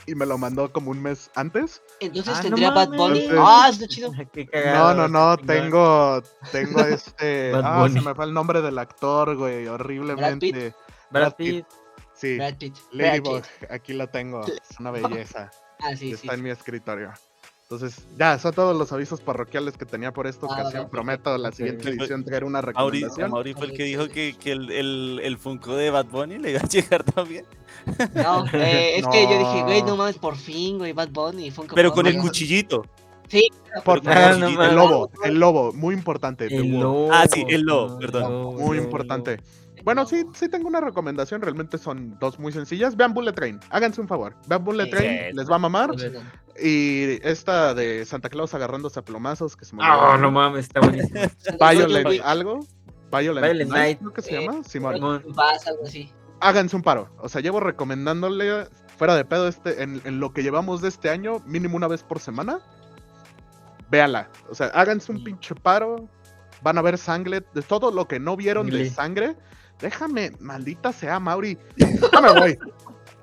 Y 0.08 0.16
me 0.16 0.26
lo 0.26 0.38
mandó 0.38 0.72
como 0.74 0.90
un 0.92 1.02
mes 1.02 1.30
antes. 1.36 1.82
Entonces 2.00 2.34
Ah, 2.34 2.38
no 2.38 2.44
tendría 2.44 2.72
Bad. 2.72 2.90
Bunny. 2.90 3.28
Ah, 3.38 3.68
está 3.70 3.88
chido. 3.88 4.12
No, 4.74 4.94
no, 4.96 5.08
no, 5.08 5.38
tengo, 5.38 6.24
tengo 6.52 6.80
este, 6.82 7.52
Bad 7.52 7.62
ah, 7.84 7.90
se 7.90 8.02
me 8.02 8.16
fue 8.16 8.26
el 8.26 8.34
nombre 8.34 8.62
del 8.62 8.80
actor, 8.80 9.36
güey, 9.36 9.68
horriblemente. 9.68 10.74
Brad 11.12 11.22
Brad 11.24 11.36
Pitt. 11.36 11.66
Pitt. 11.68 11.68
Sí, 12.14 12.38
Brad 12.38 12.58
Pitt. 12.58 12.76
Brad 12.94 13.08
Ladybug, 13.08 13.42
Pitt. 13.60 13.72
aquí 13.72 13.94
lo 13.94 14.08
tengo, 14.08 14.42
es 14.46 14.80
una 14.80 14.92
belleza. 14.92 15.52
Ah, 15.80 15.90
sí, 15.92 16.10
sí. 16.10 16.12
está 16.14 16.34
en 16.34 16.44
mi 16.44 16.50
escritorio. 16.50 17.12
Entonces, 17.72 18.06
ya, 18.18 18.38
son 18.38 18.54
todos 18.54 18.76
los 18.78 18.92
avisos 18.92 19.22
parroquiales 19.22 19.78
que 19.78 19.86
tenía 19.86 20.12
por 20.12 20.28
esta 20.28 20.46
Ah, 20.50 20.54
ocasión. 20.60 20.84
ok. 20.86 20.92
Prometo 20.92 21.38
la 21.38 21.54
siguiente 21.54 21.88
edición 21.90 22.26
traer 22.26 22.44
una 22.44 22.60
recomendación. 22.60 23.32
Mauri 23.32 23.54
fue 23.54 23.68
el 23.68 23.74
que 23.74 23.84
dijo 23.86 24.10
que, 24.10 24.36
que 24.38 24.52
el, 24.52 24.70
el, 24.72 25.22
el 25.24 25.38
Funko 25.38 25.74
de 25.78 25.90
Bad 25.90 26.08
Bunny 26.08 26.38
le 26.38 26.52
iba 26.52 26.60
a 26.60 26.68
llegar 26.68 27.04
también. 27.06 27.46
No, 28.14 28.46
eh, 28.54 28.98
es 28.98 29.08
que 29.08 29.24
yo 29.24 29.40
dije, 29.40 29.64
güey, 29.64 29.82
No. 29.84 29.88
no 29.88 29.96
mames, 29.98 30.18
por 30.18 30.36
fin, 30.36 30.80
güey, 30.80 30.92
Bad 30.92 31.12
Bunny. 31.12 31.50
Funko 31.50 31.74
Pero 31.76 31.94
con 31.94 32.06
el 32.08 32.18
cuchillito. 32.18 32.86
Sí, 33.30 33.48
Por 33.86 34.02
Ah, 34.06 34.36
no 34.38 34.48
el 34.66 34.76
lobo, 34.76 35.10
el 35.24 35.40
lobo, 35.40 35.72
muy 35.72 35.96
importante. 35.96 36.54
El 36.54 36.78
lobo. 36.78 37.08
Ah, 37.14 37.26
sí, 37.34 37.46
el 37.48 37.62
lobo, 37.62 37.92
no, 37.92 38.00
perdón. 38.00 38.24
el 38.24 38.30
lobo, 38.32 38.52
Muy 38.54 38.78
importante. 38.80 39.40
Bueno, 39.86 40.06
sí, 40.06 40.26
sí 40.34 40.50
tengo 40.50 40.68
una 40.68 40.82
recomendación. 40.82 41.42
Realmente 41.42 41.78
son 41.80 42.20
dos 42.20 42.38
muy 42.38 42.52
sencillas. 42.52 42.96
Vean 42.98 43.14
Bullet 43.16 43.32
Train. 43.32 43.60
Háganse 43.72 44.00
un 44.02 44.08
favor. 44.08 44.36
Vean 44.48 44.64
Bullet 44.64 44.84
Sí. 44.86 44.92
Train. 44.92 45.36
Les 45.36 45.50
va 45.50 45.56
a 45.56 45.60
mamar. 45.60 45.90
Y 46.64 47.20
esta 47.24 47.74
de 47.74 48.06
Santa 48.06 48.30
Claus 48.30 48.54
agarrándose 48.54 49.00
a 49.00 49.04
plomazos 49.04 49.56
que 49.56 49.66
se 49.66 49.76
me 49.76 49.84
Ah, 49.84 50.18
no 50.20 50.32
mames, 50.32 50.66
está 50.68 50.80
buenísimo. 50.80 51.20
Violent 51.60 52.22
algo. 52.24 52.60
Violent, 53.12 53.46
Violent 53.46 53.72
Night, 53.72 54.00
que 54.16 54.22
se 54.22 54.36
Eh, 54.38 54.46
llama. 54.46 54.64
Simón. 54.64 55.24
Vas, 55.30 55.68
algo 55.68 55.84
así. 55.86 56.12
Háganse 56.40 56.76
un 56.76 56.82
paro. 56.84 57.10
O 57.20 57.28
sea, 57.30 57.42
llevo 57.42 57.60
recomendándole 57.60 58.68
fuera 58.98 59.16
de 59.16 59.26
pedo 59.26 59.48
este 59.48 59.82
en, 59.84 60.02
en 60.06 60.20
lo 60.20 60.32
que 60.34 60.44
llevamos 60.44 60.82
de 60.82 60.88
este 60.90 61.10
año, 61.10 61.40
mínimo 61.46 61.76
una 61.78 61.88
vez 61.88 62.04
por 62.04 62.20
semana. 62.20 62.60
Véala. 63.90 64.30
O 64.50 64.56
sea, 64.56 64.68
háganse 64.68 65.12
un 65.12 65.18
Sí. 65.20 65.24
pinche 65.26 65.56
paro. 65.56 66.08
Van 66.62 66.78
a 66.78 66.82
ver 66.82 66.98
sangre. 66.98 67.44
De 67.54 67.62
todo 67.62 67.92
lo 67.92 68.08
que 68.08 68.20
no 68.20 68.36
vieron 68.38 68.68
de 68.68 68.90
Sangre. 68.90 69.28
sangre. 69.28 69.36
Déjame, 69.80 70.32
maldita 70.40 70.94
sea, 70.94 71.20
Mauri. 71.20 71.58
Ya 71.76 72.22
me 72.22 72.40
voy. 72.40 72.60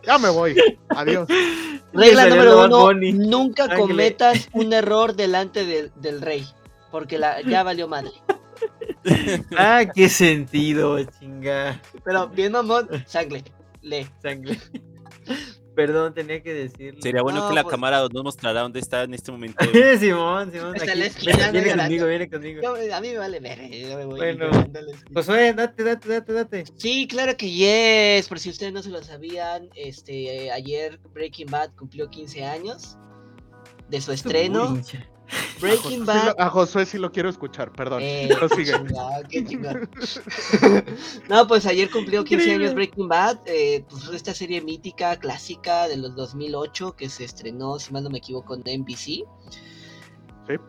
Ya 0.07 0.19
me 0.19 0.29
voy. 0.31 0.57
Adiós. 0.91 1.29
Regla 1.93 2.27
número 2.29 2.65
uno, 2.66 2.93
nunca 2.93 3.65
Ángel. 3.65 3.79
cometas 3.79 4.49
un 4.53 4.73
error 4.73 5.15
delante 5.15 5.65
del- 5.65 5.91
del 5.97 6.20
rey. 6.20 6.47
Porque 6.91 7.19
la, 7.19 7.41
ya 7.43 7.62
valió 7.62 7.89
madre. 7.89 8.12
Ah, 9.57 9.85
qué 9.95 10.09
sentido, 10.09 11.03
chinga. 11.05 11.81
Pero 12.05 12.29
bien 12.29 12.53
mamón, 12.53 12.89
sangre. 13.07 13.45
Lee. 13.81 14.07
Sangre. 14.20 14.59
Perdón, 15.79 16.13
tenía 16.13 16.43
que 16.43 16.53
decirlo. 16.53 17.01
Sería 17.01 17.23
bueno 17.23 17.39
No, 17.39 17.49
que 17.49 17.55
la 17.55 17.63
pues- 17.63 17.71
cámara 17.71 18.01
nos 18.13 18.25
mostrara 18.25 18.63
dónde 18.63 18.81
está 18.81 19.05
en 19.05 19.15
este 19.15 19.31
momento. 19.31 19.59
Simón, 20.01 20.51
Simón. 20.51 20.75
Aquí. 20.75 20.91
Viene, 21.53 21.77
conmigo, 21.77 22.07
viene 22.09 22.29
conmigo. 22.29 22.63
Yo- 22.63 22.97
a 22.97 23.01
mí 23.01 23.11
me 23.11 23.19
vale 23.19 23.39
ver, 23.39 23.71
yo 23.71 23.97
me 23.97 24.05
voy 24.05 24.17
Bueno. 24.19 24.51
esquina. 24.51 24.81
Josué, 25.15 25.53
date, 25.53 25.85
date, 25.85 26.09
date, 26.09 26.33
date. 26.33 26.65
Sí, 26.75 27.07
claro 27.07 27.37
que 27.37 27.49
yes. 27.49 28.27
Por 28.27 28.41
si 28.41 28.51
ustedes 28.51 28.73
no 28.73 28.83
se 28.83 28.91
lo 28.91 29.01
sabían, 29.05 29.71
este 29.77 30.51
ayer 30.51 30.99
Breaking 31.15 31.47
Bad 31.49 31.71
cumplió 31.77 32.11
15 32.11 32.45
años 32.45 32.99
de 33.89 34.01
su 34.01 34.11
estreno. 34.11 34.83
Breaking 35.61 35.91
Sí 36.01 36.05
Bad. 36.07 36.27
lo- 36.27 36.41
a 36.41 36.51
Josué 36.51 36.87
sí 36.87 36.99
lo 36.99 37.13
quiero 37.13 37.29
escuchar, 37.29 37.71
perdón. 37.73 38.01
Eh, 38.03 38.29
chingón, 38.57 39.27
qué 39.29 39.45
no, 41.29 41.47
pues 41.47 41.67
ayer 41.67 41.91
cumplió 41.91 42.25
15 42.25 42.35
Increíble. 42.45 42.65
años 42.65 42.75
Breaking 42.75 43.09
Bad, 43.09 43.39
eh, 43.47 43.85
pues 43.89 44.09
esta 44.09 44.33
serie 44.35 44.61
mítica, 44.61 45.17
clásica 45.19 45.89
de 45.89 45.97
los 45.97 46.15
2008 46.15 46.93
que 46.97 47.09
se 47.09 47.25
estrenó, 47.25 47.79
si 47.79 47.93
mal 47.93 48.05
no 48.05 48.11
me 48.11 48.19
equivoco, 48.19 48.55
en 48.55 48.63
NBC. 48.83 48.97
Sí. 48.97 49.25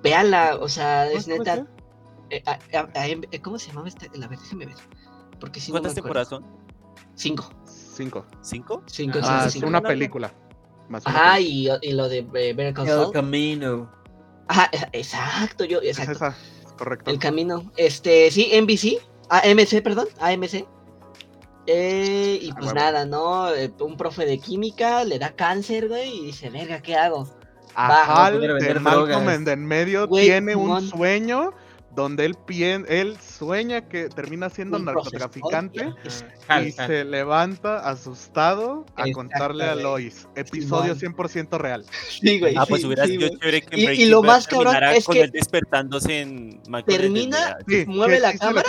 Véanla, 0.03 0.57
o 0.59 0.67
sea, 0.67 1.09
es 1.09 1.25
¿Cómo 1.25 1.37
neta. 1.37 1.55
se 2.29 2.35
eh, 2.37 2.43
a- 2.45 2.59
a- 2.77 2.89
a- 3.01 3.07
eh, 3.07 3.41
¿Cómo 3.41 3.57
se 3.57 3.69
llamaba 3.69 3.87
esta? 3.87 4.05
La 4.13 4.27
verdad, 4.27 4.43
déjame 4.43 4.65
ver. 4.67 4.75
Porque 5.39 5.59
si 5.59 5.71
no 5.71 5.75
¿Cuántas 5.79 5.97
acuerdo. 5.97 6.03
temporadas 6.03 6.27
son? 6.29 6.45
Cinco. 7.15 7.49
Cinco. 7.65 8.25
¿Cinco? 8.41 8.83
Cinco, 8.87 9.19
Ah, 9.23 9.47
cinco, 9.49 9.67
una 9.67 9.81
película. 9.81 10.33
Más 10.89 11.05
Ajá, 11.05 11.39
y, 11.39 11.67
y 11.81 11.91
lo 11.93 12.09
de 12.09 12.19
eh, 12.19 12.23
Better 12.53 12.73
Call 12.73 12.87
El 12.87 12.93
Saul. 12.93 13.13
camino. 13.13 13.91
Ajá, 14.49 14.69
exacto, 14.93 15.63
yo, 15.63 15.79
Es 15.79 15.99
exacto. 15.99 16.25
esa, 16.25 16.35
correcto. 16.75 17.11
El 17.11 17.19
camino. 17.19 17.71
Este, 17.77 18.31
sí, 18.31 18.51
NBC. 18.59 18.97
AMC, 19.29 19.83
perdón. 19.83 20.07
AMC. 20.19 20.65
Eh, 21.67 22.39
y 22.41 22.49
Ah, 22.49 22.55
pues 22.59 22.73
nada, 22.73 23.05
¿no? 23.05 23.53
Eh, 23.53 23.71
un 23.79 23.95
profe 23.95 24.25
de 24.25 24.39
química 24.39 25.03
le 25.03 25.19
da 25.19 25.35
cáncer, 25.35 25.87
güey, 25.87 26.17
y 26.17 26.25
dice, 26.25 26.49
verga, 26.49 26.81
¿qué 26.81 26.95
hago? 26.95 27.29
A 27.75 27.87
Va, 27.87 28.25
Hal 28.25 28.33
poner 28.33 28.49
a 28.49 28.53
de 28.55 28.59
vender 28.59 28.79
Malcolm 28.79 29.29
en 29.29 29.47
en 29.47 29.65
medio 29.67 30.07
Güey, 30.07 30.25
tiene 30.25 30.55
un 30.55 30.81
sueño 30.81 31.53
donde 31.95 32.25
él, 32.25 32.35
pien- 32.35 32.85
él 32.87 33.17
sueña 33.19 33.87
que 33.87 34.09
termina 34.09 34.49
siendo 34.49 34.77
Un 34.77 34.85
narcotraficante 34.85 35.93
y 36.65 36.71
se 36.71 37.03
levanta 37.03 37.79
asustado 37.89 38.85
a 38.95 39.05
contarle 39.11 39.63
a. 39.65 39.75
Lois. 39.75 40.27
Episodio 40.35 40.95
Simón. 40.95 41.15
100% 41.15 41.57
real. 41.57 41.85
Sí, 42.09 42.39
güey. 42.39 42.55
Ah, 42.57 42.65
pues 42.67 42.81
sí, 42.81 42.87
hubiera 42.87 43.05
sido 43.05 43.29
chévere 43.29 43.61
que 43.61 43.93
Y- 43.95 44.05
lo 44.05 44.21
más 44.23 44.47
cabrón 44.47 44.75
es 44.93 45.05
con 45.05 45.15
que 45.15 45.21
él 45.23 45.31
despertándose 45.31 46.21
en 46.21 46.61
termina-. 46.85 47.57
Sí, 47.67 47.85
Mueve 47.87 48.19
la 48.19 48.31
el 48.31 48.39
cámara. 48.39 48.65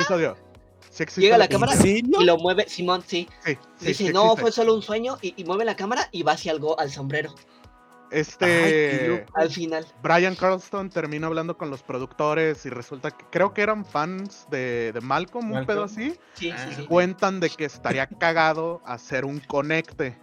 Sí 0.91 1.05
llega 1.17 1.39
la 1.39 1.49
cámara. 1.49 1.73
Y 1.85 2.03
lo 2.25 2.37
mueve, 2.37 2.69
Simón, 2.69 3.03
sí. 3.07 3.29
Sí, 3.45 3.53
sí, 3.79 3.87
Dice, 3.87 4.07
sí 4.07 4.13
no, 4.13 4.37
fue 4.37 4.51
solo 4.53 4.75
un 4.75 4.83
sueño, 4.83 5.19
y, 5.23 5.35
y 5.37 5.45
mueve 5.45 5.65
la 5.65 5.77
cámara 5.77 6.09
y 6.11 6.23
va 6.25 6.33
hacia 6.33 6.53
algo 6.53 6.79
al 6.81 6.91
sombrero, 6.91 7.35
Este. 8.11 9.11
Ay, 9.11 9.45
al 9.45 9.51
final. 9.51 9.87
Brian 10.03 10.35
Carlston 10.35 10.91
termina 10.91 11.27
hablando 11.27 11.57
con 11.57 11.71
los 11.71 11.83
productores 11.83 12.65
y 12.67 12.71
resulta 12.71 13.11
que 13.11 13.25
creo 13.31 13.55
que 13.55 13.63
eran 13.63 13.85
fans 13.85 14.47
de, 14.51 14.93
de 14.93 15.01
Malcolm, 15.01 15.53
un 15.53 15.67
pedo 15.67 15.85
así. 15.85 16.15
Sí, 16.35 16.51
Ah. 16.51 16.67
sí, 16.69 16.75
sí. 16.77 16.87
Cuentan 16.87 17.41
de 17.41 17.51
que 17.51 17.65
estaría 17.65 18.07
cagado 18.07 18.81
hacer 18.85 19.25
un 19.25 19.39
conecte. 19.41 20.17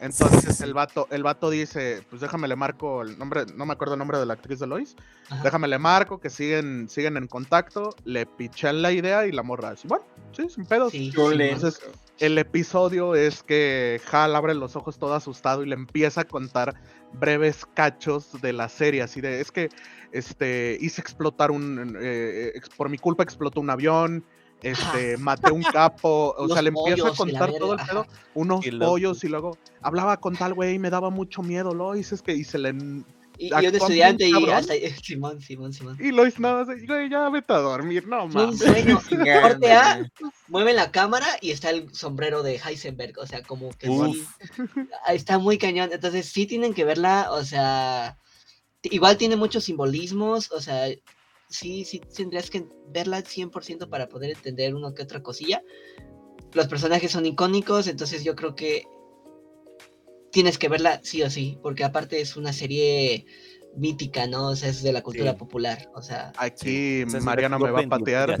Entonces 0.00 0.60
el 0.60 0.74
vato, 0.74 1.06
el 1.10 1.22
vato 1.22 1.48
dice, 1.48 2.04
pues 2.10 2.20
déjame 2.20 2.46
le 2.48 2.56
marco 2.56 3.00
el 3.02 3.16
nombre, 3.16 3.46
no 3.54 3.64
me 3.64 3.72
acuerdo 3.72 3.94
el 3.94 3.98
nombre 3.98 4.18
de 4.18 4.26
la 4.26 4.34
actriz 4.34 4.58
de 4.58 4.66
Lois, 4.66 4.96
Ajá. 5.30 5.42
déjame 5.42 5.66
le 5.68 5.78
marco, 5.78 6.18
que 6.18 6.28
siguen, 6.28 6.88
siguen 6.90 7.16
en 7.16 7.26
contacto, 7.26 7.94
le 8.04 8.26
pichan 8.26 8.82
la 8.82 8.92
idea 8.92 9.26
y 9.26 9.32
la 9.32 9.42
morra 9.42 9.70
dice, 9.70 9.88
bueno, 9.88 10.04
sí, 10.32 10.50
sin 10.50 10.66
pedos. 10.66 10.92
Sí. 10.92 11.10
Entonces, 11.16 11.80
el 12.18 12.36
episodio 12.36 13.14
es 13.14 13.42
que 13.42 14.00
Hal 14.12 14.34
abre 14.36 14.54
los 14.54 14.76
ojos 14.76 14.98
todo 14.98 15.14
asustado 15.14 15.62
y 15.62 15.68
le 15.68 15.74
empieza 15.74 16.22
a 16.22 16.24
contar 16.24 16.74
breves 17.18 17.64
cachos 17.74 18.40
de 18.42 18.52
la 18.52 18.68
serie, 18.68 19.02
así 19.02 19.20
de, 19.20 19.40
es 19.40 19.50
que 19.50 19.68
este, 20.12 20.76
hice 20.80 21.00
explotar 21.00 21.50
un, 21.50 21.96
eh, 22.00 22.52
ex- 22.54 22.68
por 22.68 22.88
mi 22.88 22.98
culpa 22.98 23.22
explotó 23.22 23.60
un 23.60 23.70
avión, 23.70 24.24
este, 24.62 25.16
maté 25.18 25.50
un 25.50 25.62
capo, 25.62 26.34
o 26.38 26.48
sea, 26.54 26.62
le 26.62 26.70
empieza 26.70 27.08
a 27.08 27.16
contar 27.16 27.50
todo 27.58 27.72
el 27.74 27.80
pedo, 27.86 28.06
unos 28.34 28.64
pollos 28.86 29.24
y 29.24 29.28
luego 29.28 29.58
hablaba 29.82 30.16
con 30.18 30.36
tal 30.36 30.54
güey 30.54 30.74
y 30.74 30.78
me 30.78 30.90
daba 30.90 31.10
mucho 31.10 31.42
miedo, 31.42 31.74
Lois, 31.74 32.12
es 32.12 32.22
que, 32.22 32.32
y 32.32 32.44
se 32.44 32.58
le... 32.58 32.74
Y, 33.36 33.46
y 33.46 33.66
un 33.66 33.74
estudiante 33.74 34.28
y 34.28 34.50
hasta 34.50 34.74
Simón, 35.02 35.40
Simón, 35.40 35.72
Simón. 35.72 35.98
Y 36.00 36.12
Lois 36.12 36.38
nada, 36.38 36.64
más, 36.64 36.86
güey, 36.86 37.10
ya 37.10 37.28
vete 37.30 37.52
a 37.52 37.58
dormir, 37.58 38.06
no 38.06 38.28
Fue 38.30 38.44
un 38.46 38.56
mames. 38.56 38.60
sueño. 38.60 39.00
Corte 39.42 39.72
A, 39.72 40.08
mueven 40.48 40.76
la 40.76 40.92
cámara 40.92 41.26
y 41.40 41.50
está 41.50 41.70
el 41.70 41.92
sombrero 41.94 42.42
de 42.42 42.60
Heisenberg. 42.64 43.18
O 43.18 43.26
sea, 43.26 43.42
como 43.42 43.70
que 43.70 43.88
Uf. 43.88 44.16
sí. 44.76 44.88
Está 45.08 45.38
muy 45.38 45.58
cañón. 45.58 45.90
Entonces, 45.92 46.26
sí 46.26 46.46
tienen 46.46 46.74
que 46.74 46.84
verla. 46.84 47.28
O 47.32 47.44
sea, 47.44 48.18
igual 48.82 49.16
tiene 49.16 49.36
muchos 49.36 49.64
simbolismos. 49.64 50.52
O 50.52 50.60
sea, 50.60 50.86
sí, 51.48 51.84
sí 51.84 52.00
tendrías 52.14 52.50
que 52.50 52.66
verla 52.88 53.16
al 53.16 53.24
100% 53.24 53.88
para 53.88 54.08
poder 54.08 54.30
entender 54.30 54.74
una 54.74 54.94
que 54.94 55.02
otra 55.02 55.22
cosilla. 55.22 55.60
Los 56.52 56.68
personajes 56.68 57.10
son 57.10 57.26
icónicos. 57.26 57.88
Entonces, 57.88 58.22
yo 58.22 58.36
creo 58.36 58.54
que 58.54 58.84
tienes 60.34 60.58
que 60.58 60.68
verla 60.68 61.00
sí 61.02 61.22
o 61.22 61.30
sí. 61.30 61.58
Porque 61.62 61.84
aparte 61.84 62.20
es 62.20 62.36
una 62.36 62.52
serie 62.52 63.24
mítica, 63.76 64.26
¿no? 64.26 64.48
O 64.48 64.56
sea, 64.56 64.68
es 64.68 64.82
de 64.82 64.92
la 64.92 65.02
cultura 65.02 65.30
Sí. 65.30 65.38
popular. 65.38 65.88
O 65.94 66.02
sea, 66.02 66.32
Aquí 66.36 67.04
sí 67.08 67.16
Mariana 67.20 67.58
me 67.58 67.70
va 67.70 67.80
a 67.80 67.88
patear. 67.88 68.36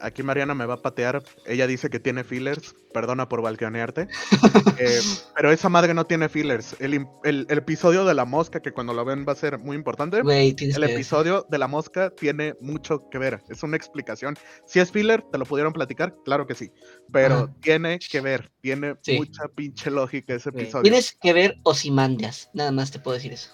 Aquí 0.00 0.22
Mariana 0.22 0.54
me 0.54 0.66
va 0.66 0.74
a 0.74 0.82
patear. 0.82 1.22
Ella 1.46 1.66
dice 1.66 1.90
que 1.90 2.00
tiene 2.00 2.24
fillers. 2.24 2.74
Perdona 2.92 3.28
por 3.28 3.42
balconearte. 3.42 4.08
Eh, 4.82 5.00
pero 5.36 5.52
esa 5.52 5.68
madre 5.68 5.92
no 5.92 6.06
tiene 6.06 6.30
fillers. 6.30 6.74
El, 6.80 6.94
im- 6.94 7.10
el- 7.22 7.46
el 7.50 7.58
episodio 7.58 8.06
de 8.06 8.14
la 8.14 8.24
mosca, 8.24 8.60
que 8.60 8.72
cuando 8.72 8.94
lo 8.94 9.04
ven 9.04 9.26
va 9.28 9.32
a 9.32 9.36
ser 9.36 9.58
muy 9.58 9.76
importante. 9.76 10.20
El 10.20 10.84
episodio 10.84 11.46
de 11.50 11.58
la 11.58 11.66
mosca 11.68 12.10
tiene 12.16 12.54
mucho 12.60 13.08
que 13.10 13.18
ver. 13.18 13.42
Es 13.50 13.62
una 13.62 13.76
explicación. 13.76 14.36
Si 14.64 14.80
es 14.80 14.90
filler, 14.90 15.22
¿te 15.30 15.36
lo 15.36 15.44
pudieron 15.44 15.74
platicar? 15.74 16.14
Claro 16.24 16.46
que 16.46 16.54
sí. 16.54 16.72
Pero 17.12 17.34
Ajá. 17.34 17.54
tiene 17.60 17.98
que 17.98 18.20
ver. 18.22 18.50
Tiene 18.62 18.96
Sí. 19.02 19.18
mucha 19.18 19.48
pinche 19.54 19.90
lógica 19.90 20.32
ese 20.34 20.48
episodio. 20.48 20.82
Tienes 20.84 21.14
que 21.20 21.32
ver 21.34 21.56
Osimandias, 21.62 22.48
nada 22.54 22.72
más 22.72 22.90
te 22.90 23.00
puedo 23.00 23.16
decir 23.16 23.32
eso. 23.34 23.50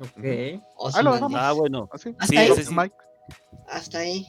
Ok, 0.00 0.60
Ah. 0.94 1.20
Ah, 1.36 1.52
bueno. 1.52 1.88
¿Así? 1.92 2.10
Hasta 2.18 2.26
Sí, 2.26 2.36
ahí. 2.36 2.50
ese 2.50 2.64
sí. 2.64 2.74
Mike. 2.74 2.94
Hasta 3.68 3.98
ahí. 3.98 4.26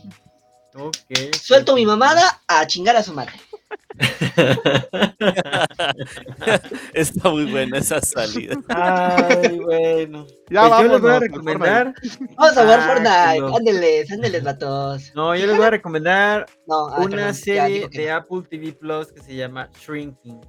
Ok. 0.77 1.35
Suelto 1.41 1.75
mi 1.75 1.85
mamada 1.85 2.41
a 2.47 2.65
chingar 2.67 2.95
a 2.95 3.03
su 3.03 3.13
madre. 3.13 3.33
Está 6.93 7.29
muy 7.29 7.45
buena 7.51 7.77
esa 7.79 7.99
salida. 8.01 8.55
Ay, 8.69 9.59
bueno. 9.59 10.25
Ya 10.49 10.67
Pues 10.67 10.81
yo 10.81 10.87
les 10.89 11.01
voy 11.01 11.11
a 11.11 11.19
recomendar. 11.19 11.93
Vamos 12.37 12.57
a 12.57 12.61
jugar 12.61 12.79
Ah, 12.79 12.87
Fortnite. 12.87 13.57
Ándeles, 13.57 14.11
ándeles, 14.11 14.43
vatos. 14.43 15.11
No, 15.15 15.35
yo 15.35 15.47
les 15.47 15.57
voy 15.57 15.65
a 15.65 15.69
recomendar 15.71 16.45
No, 16.67 16.87
ah, 16.87 16.97
una 16.99 17.09
perdón, 17.15 17.33
serie 17.33 17.87
de 17.89 18.05
no. 18.07 18.15
Apple 18.15 18.41
TV 18.49 18.73
Plus 18.73 19.11
que 19.11 19.21
se 19.21 19.35
llama 19.35 19.69
Shrinking. 19.81 20.39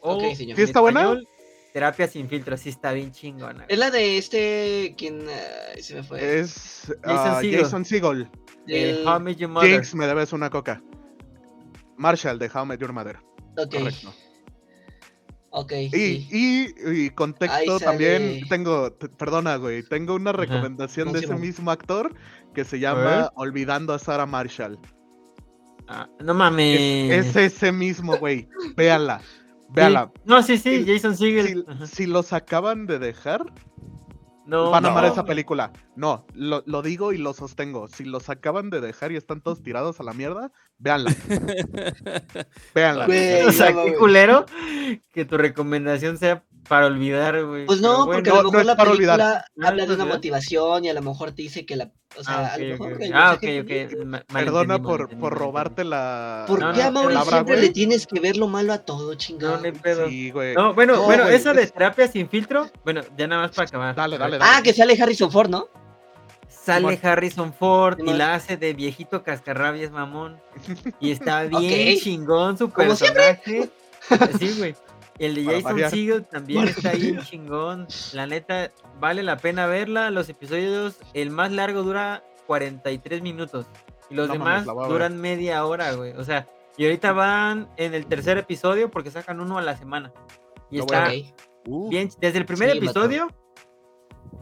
O, 0.00 0.14
Ok, 0.14 0.34
señor. 0.36 0.56
¿Sí 0.56 0.62
en 0.62 0.68
está 0.68 0.80
buena? 0.80 1.00
español, 1.02 1.28
Terapia 1.78 2.08
sin 2.08 2.28
filtro, 2.28 2.56
sí 2.56 2.70
está 2.70 2.90
bien 2.90 3.12
chingona. 3.12 3.64
Es 3.68 3.78
la 3.78 3.88
de 3.92 4.18
este. 4.18 4.96
¿Quién? 4.98 5.22
Se 5.80 5.94
me 5.94 6.02
fue. 6.02 6.40
Es 6.40 6.92
Jason 7.04 7.32
ah, 7.32 7.38
Segel. 7.40 7.60
Jason 7.60 7.84
Segel. 7.84 8.28
Eh, 8.66 8.98
El- 8.98 9.06
How 9.06 9.20
Met 9.20 9.36
Your 9.36 9.48
Mother. 9.48 9.70
Jinx, 9.70 9.94
me 9.94 10.08
debes 10.08 10.32
una 10.32 10.50
coca. 10.50 10.82
Marshall 11.96 12.36
de 12.40 12.50
How 12.52 12.66
Met 12.66 12.80
Your 12.80 12.92
Mother. 12.92 13.18
Ok, 13.56 13.76
Correcto. 13.76 14.12
ok. 15.50 15.72
Y, 15.72 15.90
sí. 15.90 16.28
y, 16.32 17.04
y 17.04 17.10
contexto 17.10 17.78
también 17.78 18.40
tengo, 18.48 18.92
perdona, 19.16 19.54
güey, 19.54 19.84
tengo 19.84 20.16
una 20.16 20.30
Ajá. 20.30 20.40
recomendación 20.40 21.12
de 21.12 21.20
ese 21.20 21.36
mismo 21.36 21.70
actor 21.70 22.12
que 22.54 22.64
se 22.64 22.80
llama 22.80 23.30
Olvidando 23.36 23.94
a 23.94 24.00
Sarah 24.00 24.26
Marshall. 24.26 24.80
Ah, 25.86 26.08
no 26.18 26.34
mames. 26.34 26.80
Es, 27.12 27.36
es 27.36 27.54
ese 27.54 27.70
mismo, 27.70 28.16
güey. 28.16 28.48
Véala. 28.76 29.22
Véala. 29.68 30.10
Sí. 30.14 30.20
No, 30.24 30.42
sí, 30.42 30.58
sí, 30.58 30.84
Jason 30.86 31.16
Segel. 31.16 31.64
Si, 31.86 32.06
los 32.06 32.32
acaban 32.32 32.86
de 32.86 32.98
dejar, 32.98 33.44
No, 34.46 34.70
van 34.70 34.86
a 34.86 34.88
amar 34.88 35.04
no. 35.04 35.12
esa 35.12 35.24
película. 35.24 35.72
No, 35.94 36.26
lo, 36.32 36.62
lo 36.66 36.80
digo 36.82 37.12
y 37.12 37.18
lo 37.18 37.34
sostengo. 37.34 37.86
Si 37.88 38.04
los 38.04 38.30
acaban 38.30 38.70
de 38.70 38.80
dejar 38.80 39.12
y 39.12 39.16
están 39.16 39.40
todos 39.42 39.62
tirados 39.62 40.00
a 40.00 40.04
la 40.04 40.12
mierda, 40.14 40.50
véanla. 40.78 41.14
véanla. 42.74 43.06
Güey, 43.06 43.42
O 43.44 43.52
sea, 43.52 43.74
qué 43.84 43.94
culero 43.94 44.46
que 45.12 45.24
tu 45.24 45.36
recomendación 45.36 46.16
sea 46.16 46.44
para 46.68 46.86
olvidar, 46.86 47.44
güey. 47.44 47.66
Pues 47.66 47.80
no, 47.80 48.04
bueno. 48.06 48.12
porque 48.12 48.30
a 48.30 48.34
lo 48.34 48.42
No, 48.42 48.42
no 48.44 48.50
mejor 48.50 48.64
la 48.66 48.76
película 48.76 49.12
olvidar. 49.14 49.44
Habla 49.68 49.86
de 49.86 49.92
una 49.94 50.02
olvidar. 50.04 50.06
motivación 50.18 50.84
y 50.84 50.88
a 50.90 50.94
lo 50.94 51.02
mejor 51.02 51.32
te 51.32 51.42
dice 51.42 51.66
que 51.66 51.76
la. 51.76 51.90
O 52.16 52.22
sea, 52.24 52.34
Ah, 52.38 52.54
a 52.54 52.58
lo 52.58 52.66
mejor. 52.66 52.92
ok, 52.94 53.00
el 53.00 53.08
ok. 53.10 53.14
Ah, 53.18 53.32
ok, 53.32 53.36
ok. 53.36 53.66
que- 53.66 53.96
Ma- 54.04 54.24
Perdona 54.32 54.78
por, 54.80 55.08
por 55.18 55.34
robarte 55.36 55.84
la. 55.84 56.44
¿Por 56.46 56.60
No, 56.60 56.72
qué 56.72 56.82
a 56.82 56.86
no, 56.90 56.92
Mauri 57.02 57.16
siempre 57.28 57.56
güey. 57.56 57.66
le 57.66 57.72
tienes 57.72 58.06
que 58.06 58.20
ver 58.20 58.36
lo 58.36 58.46
malo 58.48 58.72
a 58.72 58.78
todo, 58.78 59.14
chingado? 59.14 59.54
No, 59.56 59.60
no 59.60 59.66
hay 59.66 59.72
pedo. 59.72 60.08
Sí, 60.08 60.30
güey. 60.30 60.54
No, 60.54 60.74
bueno, 60.74 60.94
No, 60.96 61.02
bueno, 61.02 61.24
güey, 61.24 61.34
esa 61.36 61.52
de 61.52 61.62
es- 61.62 61.72
terapia 61.72 62.06
sin 62.08 62.28
filtro, 62.28 62.70
bueno, 62.84 63.00
ya 63.16 63.26
nada 63.26 63.42
más 63.42 63.50
para 63.54 63.68
acabar. 63.68 63.94
Dale, 63.94 64.18
dale, 64.18 64.38
Ah, 64.40 64.60
que 64.62 64.72
sale 64.72 65.00
Harrison 65.00 65.30
Ford, 65.30 65.48
¿no? 65.50 65.68
Sale. 66.48 66.98
Harrison 67.02 67.52
Ford 67.54 67.98
y 68.04 68.12
la 68.12 68.34
hace 68.34 68.56
de 68.58 68.74
viejito 68.74 69.22
cascarrabias 69.22 69.90
mamón. 69.90 70.38
Y 71.00 71.12
está 71.12 71.42
bien 71.44 71.98
chingón 71.98 72.58
su 72.58 72.70
Como 72.70 72.88
personaje. 72.88 73.70
Sí, 74.38 74.54
güey. 74.58 74.74
Y 75.18 75.24
el 75.24 75.34
de 75.34 75.44
Jason 75.44 75.62
variar. 75.64 75.90
Segel 75.90 76.24
también 76.26 76.68
está 76.68 76.92
bien 76.92 77.20
chingón. 77.22 77.86
La 78.12 78.26
neta, 78.26 78.72
vale 79.00 79.22
la 79.22 79.36
pena 79.36 79.66
verla. 79.66 80.10
Los 80.10 80.28
episodios, 80.28 80.98
el 81.14 81.30
más 81.30 81.50
largo 81.52 81.82
dura 81.82 82.24
43 82.46 83.22
minutos. 83.22 83.66
Y 84.10 84.14
los 84.14 84.28
No 84.28 84.34
demás 84.34 84.64
duran 84.64 85.20
media 85.20 85.64
hora, 85.66 85.92
güey. 85.92 86.12
O 86.12 86.24
sea, 86.24 86.48
y 86.76 86.84
ahorita 86.84 87.12
van 87.12 87.68
en 87.76 87.94
el 87.94 88.06
tercer 88.06 88.38
episodio 88.38 88.90
porque 88.90 89.10
sacan 89.10 89.40
uno 89.40 89.58
a 89.58 89.62
la 89.62 89.76
semana. 89.76 90.12
Y 90.70 90.78
está. 90.78 91.10
Uh, 91.66 91.90
bien, 91.90 92.08
desde 92.20 92.38
el 92.38 92.46
primer 92.46 92.70
Sí, 92.70 92.78
episodio 92.78 93.28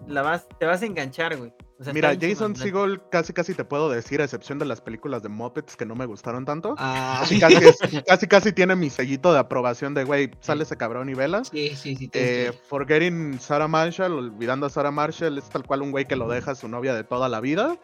la 0.06 0.22
vas, 0.22 0.46
te 0.58 0.66
vas 0.66 0.82
a 0.82 0.86
enganchar, 0.86 1.36
güey. 1.36 1.52
O 1.78 1.84
sea, 1.84 1.92
Mira, 1.92 2.14
Jason 2.14 2.54
chingón, 2.54 2.56
Segel 2.56 3.00
casi 3.10 3.32
casi 3.34 3.52
te 3.52 3.62
puedo 3.64 3.90
decir, 3.90 4.22
a 4.22 4.24
excepción 4.24 4.58
de 4.58 4.64
las 4.64 4.80
películas 4.80 5.22
de 5.22 5.28
Muppets 5.28 5.76
que 5.76 5.84
no 5.84 5.94
me 5.94 6.06
gustaron 6.06 6.46
tanto. 6.46 6.74
Ah, 6.78 7.18
Casi, 7.20 7.38
casi, 7.38 7.56
es- 7.56 7.76
casi 8.06 8.26
casi 8.26 8.52
tiene 8.52 8.74
mi 8.76 8.88
sellito 8.88 9.32
de 9.32 9.38
aprobación 9.40 9.92
de, 9.92 10.04
güey, 10.04 10.30
sale 10.40 10.62
ese 10.62 10.76
cabrón 10.78 11.10
y 11.10 11.14
velas. 11.14 11.48
sí, 11.48 11.76
sí, 11.76 11.94
sí. 11.96 12.10
Eh, 12.14 12.52
Forgetting 12.68 13.38
Sarah 13.40 13.68
Marshall, 13.68 14.12
olvidando 14.12 14.64
a 14.66 14.70
Sarah 14.70 14.90
Marshall, 14.90 15.36
es 15.36 15.48
tal 15.50 15.64
cual 15.64 15.82
un 15.82 15.90
güey 15.90 16.06
que 16.06 16.16
lo 16.16 16.28
deja 16.28 16.52
a 16.52 16.54
su 16.54 16.66
novia 16.68 16.94
de 16.94 17.04
toda 17.04 17.28
la 17.28 17.40
vida. 17.40 17.76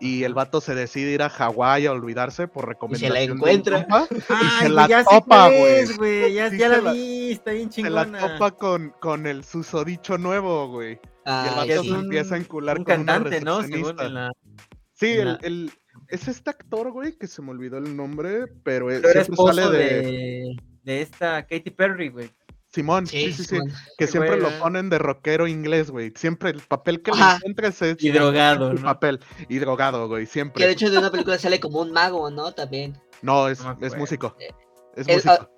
Y 0.00 0.22
el 0.22 0.32
vato 0.32 0.60
se 0.60 0.76
decide 0.76 1.10
ir 1.10 1.22
a 1.22 1.28
Hawái 1.28 1.86
a 1.86 1.92
olvidarse 1.92 2.46
por 2.46 2.68
recomendación. 2.68 3.12
de 3.14 3.32
un 3.32 3.38
encuentra. 3.38 3.80
compa, 3.82 4.06
Ay, 4.28 4.46
se 4.60 4.68
la 4.68 4.86
ya 4.88 5.02
topa, 5.04 5.48
güey. 5.48 5.86
Ya, 6.34 6.50
Sí 6.50 6.58
ya 6.58 6.68
se 6.68 6.68
la 6.68 6.80
la- 6.80 6.92
vi, 6.92 7.32
está 7.32 7.50
bien 7.52 7.70
Se 7.72 7.82
la 7.90 8.04
chingona. 8.04 8.18
topa 8.36 8.50
con, 8.52 8.94
con 9.00 9.26
el 9.26 9.42
susodicho 9.44 10.16
nuevo, 10.16 10.68
güey. 10.68 11.00
Y 11.28 11.30
el 11.30 11.34
Ah, 11.34 11.52
vato 11.56 11.66
se 11.66 11.74
es 11.74 11.80
sí. 11.82 11.90
un- 11.90 12.00
empieza 12.04 12.34
a 12.34 12.38
encular 12.38 12.78
Un 12.78 12.84
con 12.84 13.00
una 13.00 13.12
cantante, 13.12 13.40
¿no? 13.42 13.60
Según 13.62 13.70
recepcionista. 13.98 14.06
en 14.06 14.14
la... 14.14 14.32
Sí, 14.94 15.06
en 15.12 15.20
el, 15.20 15.26
la- 15.34 15.38
el- 15.42 15.72
es 16.08 16.26
este 16.28 16.48
actor, 16.50 16.90
güey, 16.90 17.18
que 17.18 17.26
se 17.26 17.42
me 17.42 17.50
olvidó 17.50 17.76
el 17.78 17.94
nombre, 17.96 18.46
pero, 18.64 18.90
eh, 18.90 19.00
Pero 19.02 19.10
era 19.10 19.24
siempre 19.24 19.32
esposo 19.34 19.52
sale 19.52 19.76
de, 19.78 19.84
de... 20.02 20.56
de 20.84 21.02
esta 21.02 21.42
Katy 21.46 21.70
Perry, 21.70 22.08
güey. 22.08 22.30
Simón, 22.70 23.06
sí, 23.06 23.32
Sí, 23.32 23.44
sí, 23.44 23.58
que 23.96 24.06
siempre 24.06 24.38
güey, 24.38 24.52
lo 24.52 24.58
ponen 24.58 24.90
de 24.90 24.98
rockero 24.98 25.46
inglés, 25.48 25.90
güey. 25.90 26.12
Siempre 26.16 26.50
el 26.50 26.60
papel 26.60 27.02
que 27.02 27.12
le 27.12 27.18
Ajá. 27.20 27.36
encuentres 27.36 27.80
es 27.82 28.02
Y 28.02 28.10
drogado, 28.10 28.70
el 28.70 28.76
¿no? 28.76 28.82
papel 28.82 29.20
y 29.48 29.58
drogado, 29.58 30.06
güey, 30.08 30.26
siempre. 30.26 30.60
Que 30.62 30.66
de 30.66 30.72
hecho 30.72 30.90
de 30.90 30.98
una 30.98 31.10
película 31.10 31.38
sale 31.38 31.60
como 31.60 31.80
un 31.80 31.92
mago, 31.92 32.30
¿no? 32.30 32.52
También. 32.52 32.96
No, 33.22 33.48
es, 33.48 33.62
No 33.64 33.76
es 33.80 33.96
músico. 33.96 34.34
Eh, 34.38 34.50
Es 34.96 35.08
el- 35.08 35.14
músico. 35.16 35.50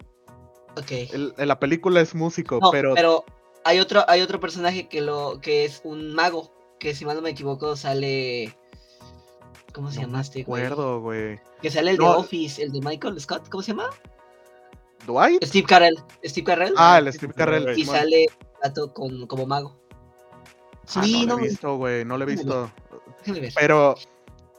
Ok. 0.76 0.90
El- 1.12 1.34
en 1.36 1.48
la 1.48 1.58
película 1.58 2.00
es 2.00 2.14
músico, 2.14 2.58
No, 2.62 2.70
pero, 2.70 2.94
pero, 2.94 3.24
hay 3.64 3.78
otro, 3.80 4.04
hay 4.08 4.20
otro 4.22 4.40
personaje 4.40 4.88
que 4.88 5.00
lo, 5.00 5.40
que 5.40 5.64
es 5.64 5.80
un 5.84 6.14
mago, 6.14 6.52
que 6.78 6.94
si 6.94 7.04
mal 7.04 7.16
no 7.16 7.22
me 7.22 7.30
equivoco 7.30 7.76
sale. 7.76 8.54
¿Cómo 9.72 9.90
se 9.90 9.96
no 10.00 10.02
llama 10.02 10.18
me 10.18 10.22
este 10.22 10.42
güey? 10.42 10.64
acuerdo, 10.64 11.00
güey. 11.00 11.38
Que 11.62 11.70
sale 11.70 11.92
el 11.92 11.98
No. 11.98 12.12
de 12.12 12.18
Office, 12.18 12.62
el 12.62 12.72
de 12.72 12.80
Michael 12.80 13.20
Scott, 13.20 13.48
¿cómo 13.48 13.62
se 13.62 13.68
llama? 13.72 13.88
¿Dwight? 15.06 15.44
Steve 15.44 15.66
Carell. 15.66 15.96
Steve 16.24 16.44
Carell. 16.44 16.74
Ah, 16.76 16.98
el 16.98 17.12
Steve 17.12 17.32
sí, 17.32 17.38
Carrell. 17.38 17.78
y 17.78 17.84
sale 17.84 18.26
gato 18.62 18.92
con, 18.92 19.26
como 19.26 19.46
mago. 19.46 19.80
Ah, 20.94 21.02
Sí, 21.04 21.24
no 21.24 21.34
no, 21.34 21.38
lo 21.38 21.44
he 21.44 21.48
visto, 21.48 21.76
güey, 21.76 22.04
no 22.04 22.18
lo 22.18 22.24
he 22.24 22.26
visto. 22.26 22.70
déjame 23.20 23.40
ver. 23.40 23.52
Pero, 23.54 23.94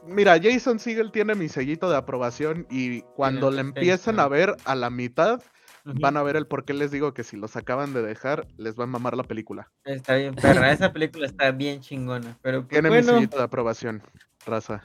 mira, 0.06 0.40
Jason 0.42 0.78
Segel 0.80 1.12
tiene 1.12 1.34
mi 1.34 1.48
sellito 1.48 1.90
de 1.90 1.96
aprobación 1.96 2.66
y 2.70 3.02
cuando 3.02 3.50
le 3.50 3.58
está 3.58 3.68
empiecen 3.68 4.18
a 4.18 4.28
ver 4.28 4.56
a 4.64 4.74
la 4.74 4.88
mitad, 4.88 5.42
Van 5.84 6.16
a 6.16 6.22
ver 6.22 6.36
el 6.36 6.46
por 6.46 6.64
qué 6.64 6.74
les 6.74 6.90
digo 6.90 7.12
que 7.14 7.24
si 7.24 7.36
los 7.36 7.56
acaban 7.56 7.92
de 7.92 8.02
dejar, 8.02 8.46
les 8.56 8.78
va 8.78 8.84
a 8.84 8.86
mamar 8.86 9.16
la 9.16 9.24
película. 9.24 9.70
Está 9.84 10.14
bien, 10.14 10.34
perra. 10.34 10.70
Esa 10.72 10.92
película 10.92 11.26
está 11.26 11.50
bien 11.50 11.80
chingona. 11.80 12.38
Pero 12.42 12.60
pues, 12.60 12.68
Tiene 12.70 12.88
mi 12.90 12.96
bueno, 12.96 13.14
sellito 13.14 13.36
de 13.38 13.42
aprobación, 13.44 14.02
raza. 14.46 14.84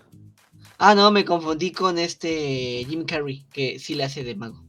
Ah, 0.79 0.95
no, 0.95 1.11
me 1.11 1.23
confundí 1.25 1.71
con 1.71 1.97
este 1.97 2.83
Jim 2.87 3.05
Carrey, 3.05 3.45
que 3.51 3.79
sí 3.79 3.95
le 3.95 4.03
hace 4.05 4.23
de 4.23 4.35
mago. 4.35 4.63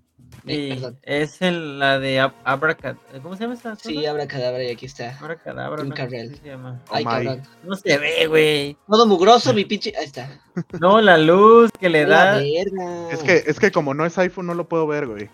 Eh, 0.47 0.79
sí, 0.81 0.99
es 1.03 1.41
la 1.41 1.99
de 1.99 2.21
Ab- 2.21 2.33
Abracadabra. 2.45 3.03
¿Cómo 3.23 3.35
se 3.37 3.43
llama 3.43 3.55
esa? 3.55 3.77
Sí, 3.77 4.07
abracadabra 4.07 4.63
y 4.65 4.71
aquí 4.71 4.87
está. 4.87 5.19
Abracadabra. 5.19 5.81
Jim 5.83 5.89
¿no? 5.91 5.95
Carrey. 5.95 6.27
¿Cómo 6.29 6.37
se 6.43 6.49
llama? 6.49 6.83
Ay, 6.91 7.05
cabrón. 7.05 7.43
No 7.65 7.75
se 7.77 7.99
ve, 7.99 8.27
güey. 8.29 8.77
Todo 8.87 9.07
mugroso, 9.07 9.53
mi 9.53 9.65
pinche. 9.67 9.93
Ahí 9.99 10.05
está. 10.07 10.41
No, 10.81 11.01
la 11.01 11.19
luz 11.19 11.71
que 11.79 11.89
le 11.89 12.07
La 12.07 12.25
da. 12.37 12.39
verga. 12.39 13.11
Es 13.11 13.23
que, 13.23 13.43
es 13.47 13.59
que 13.59 13.71
como 13.71 13.93
no 13.95 14.07
es 14.07 14.17
iPhone, 14.19 14.47
no 14.47 14.55
lo 14.55 14.69
puedo 14.69 14.87
ver, 14.87 15.07
güey. 15.07 15.29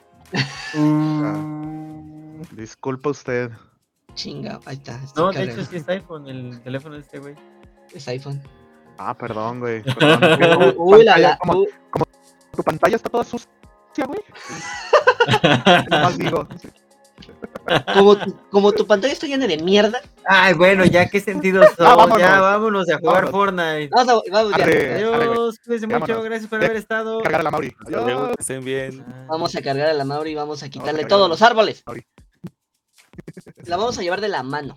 Mm. 0.75 2.43
Disculpa 2.53 3.11
usted. 3.11 3.51
Chinga, 4.15 4.61
ahí 4.67 4.77
está. 4.77 5.01
No, 5.17 5.33
de 5.33 5.45
hecho 5.45 5.65
sí 5.65 5.77
es 5.77 5.89
iPhone, 5.89 6.29
el 6.29 6.61
teléfono 6.63 6.95
de 6.95 7.01
este 7.01 7.19
güey. 7.19 7.35
Es 7.93 8.07
iPhone. 8.09 8.41
Ah, 8.99 9.15
perdón, 9.17 9.61
güey. 9.61 9.83
perdón. 9.99 10.75
Tu 10.75 10.83
Uy, 10.83 11.05
la, 11.05 11.13
pantalla- 11.15 11.29
la. 11.31 11.39
como- 11.39 11.67
tu 12.57 12.63
pantalla 12.63 12.97
está 12.97 13.09
toda 13.11 13.25
sucia, 13.25 13.49
güey. 14.07 14.21
Más 15.91 16.17
digo. 16.19 16.47
Como, 17.95 18.17
tu, 18.19 18.37
como 18.51 18.73
tu 18.73 18.87
pantalla 18.87 19.13
está 19.13 19.27
llena 19.27 19.47
de 19.47 19.59
mierda. 19.59 20.01
Ay, 20.27 20.55
bueno, 20.55 20.85
ya 20.85 21.09
qué 21.09 21.21
sentido 21.21 21.63
son. 21.77 21.87
Ah, 21.87 21.95
vámonos. 21.97 22.19
ya 22.19 22.41
vámonos 22.41 22.91
a 22.91 22.99
jugar 22.99 23.25
Vámonos. 23.25 23.31
Fortnite. 23.31 23.89
Vamos 23.89 24.09
a. 24.09 24.31
Vamos, 24.31 24.57
ya. 24.57 24.65
Arre. 24.65 24.95
Adiós, 24.95 25.59
cuídense 25.65 25.87
mucho, 25.87 26.01
Vámonos. 26.01 26.25
gracias 26.25 26.51
por 26.51 26.65
haber 26.65 26.77
estado. 26.77 27.23
Cargar 27.23 27.41
a 27.41 27.45
la 27.45 27.51
Mauri. 27.51 27.75
Adiós. 27.87 28.35
estén 28.39 28.65
bien. 28.65 29.05
Vamos 29.29 29.55
a 29.57 29.63
cargar 29.63 29.89
a 29.89 29.95
la 29.95 30.05
Mauri 30.05 30.33
y 30.33 30.35
vamos 30.35 30.63
a 30.63 30.69
quitarle 30.69 31.05
todos 31.05 31.29
los 31.29 31.41
árboles. 31.43 31.83
Mauri. 31.87 32.07
La 33.65 33.77
vamos 33.77 33.99
a 33.99 34.03
llevar 34.03 34.21
de 34.21 34.29
la 34.29 34.43
mano. 34.43 34.77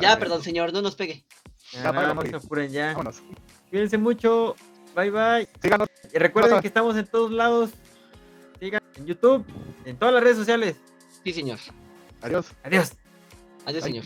Ya, 0.00 0.18
perdón, 0.18 0.42
señor, 0.42 0.72
no 0.72 0.82
nos 0.82 0.96
pegue. 0.96 1.24
Ya, 1.72 1.82
se 1.82 2.36
apuren 2.36 2.70
ya. 2.70 2.88
Vámonos. 2.88 3.22
Cuídense 3.68 3.98
mucho. 3.98 4.56
Bye 4.96 5.10
bye. 5.10 5.48
Síganos. 5.62 5.88
Y 6.12 6.18
recuerden 6.18 6.60
que 6.60 6.68
estamos 6.68 6.96
en 6.96 7.06
todos 7.06 7.30
lados. 7.30 7.70
Sigan 8.58 8.82
en 8.96 9.06
YouTube, 9.06 9.44
en 9.84 9.96
todas 9.96 10.12
las 10.12 10.22
redes 10.22 10.36
sociales. 10.36 10.76
Sí, 11.24 11.32
señor. 11.32 11.58
Adiós. 12.22 12.52
Adiós. 12.62 12.92
Adiós, 13.66 13.84
Ay. 13.84 13.92
señor. 13.92 14.04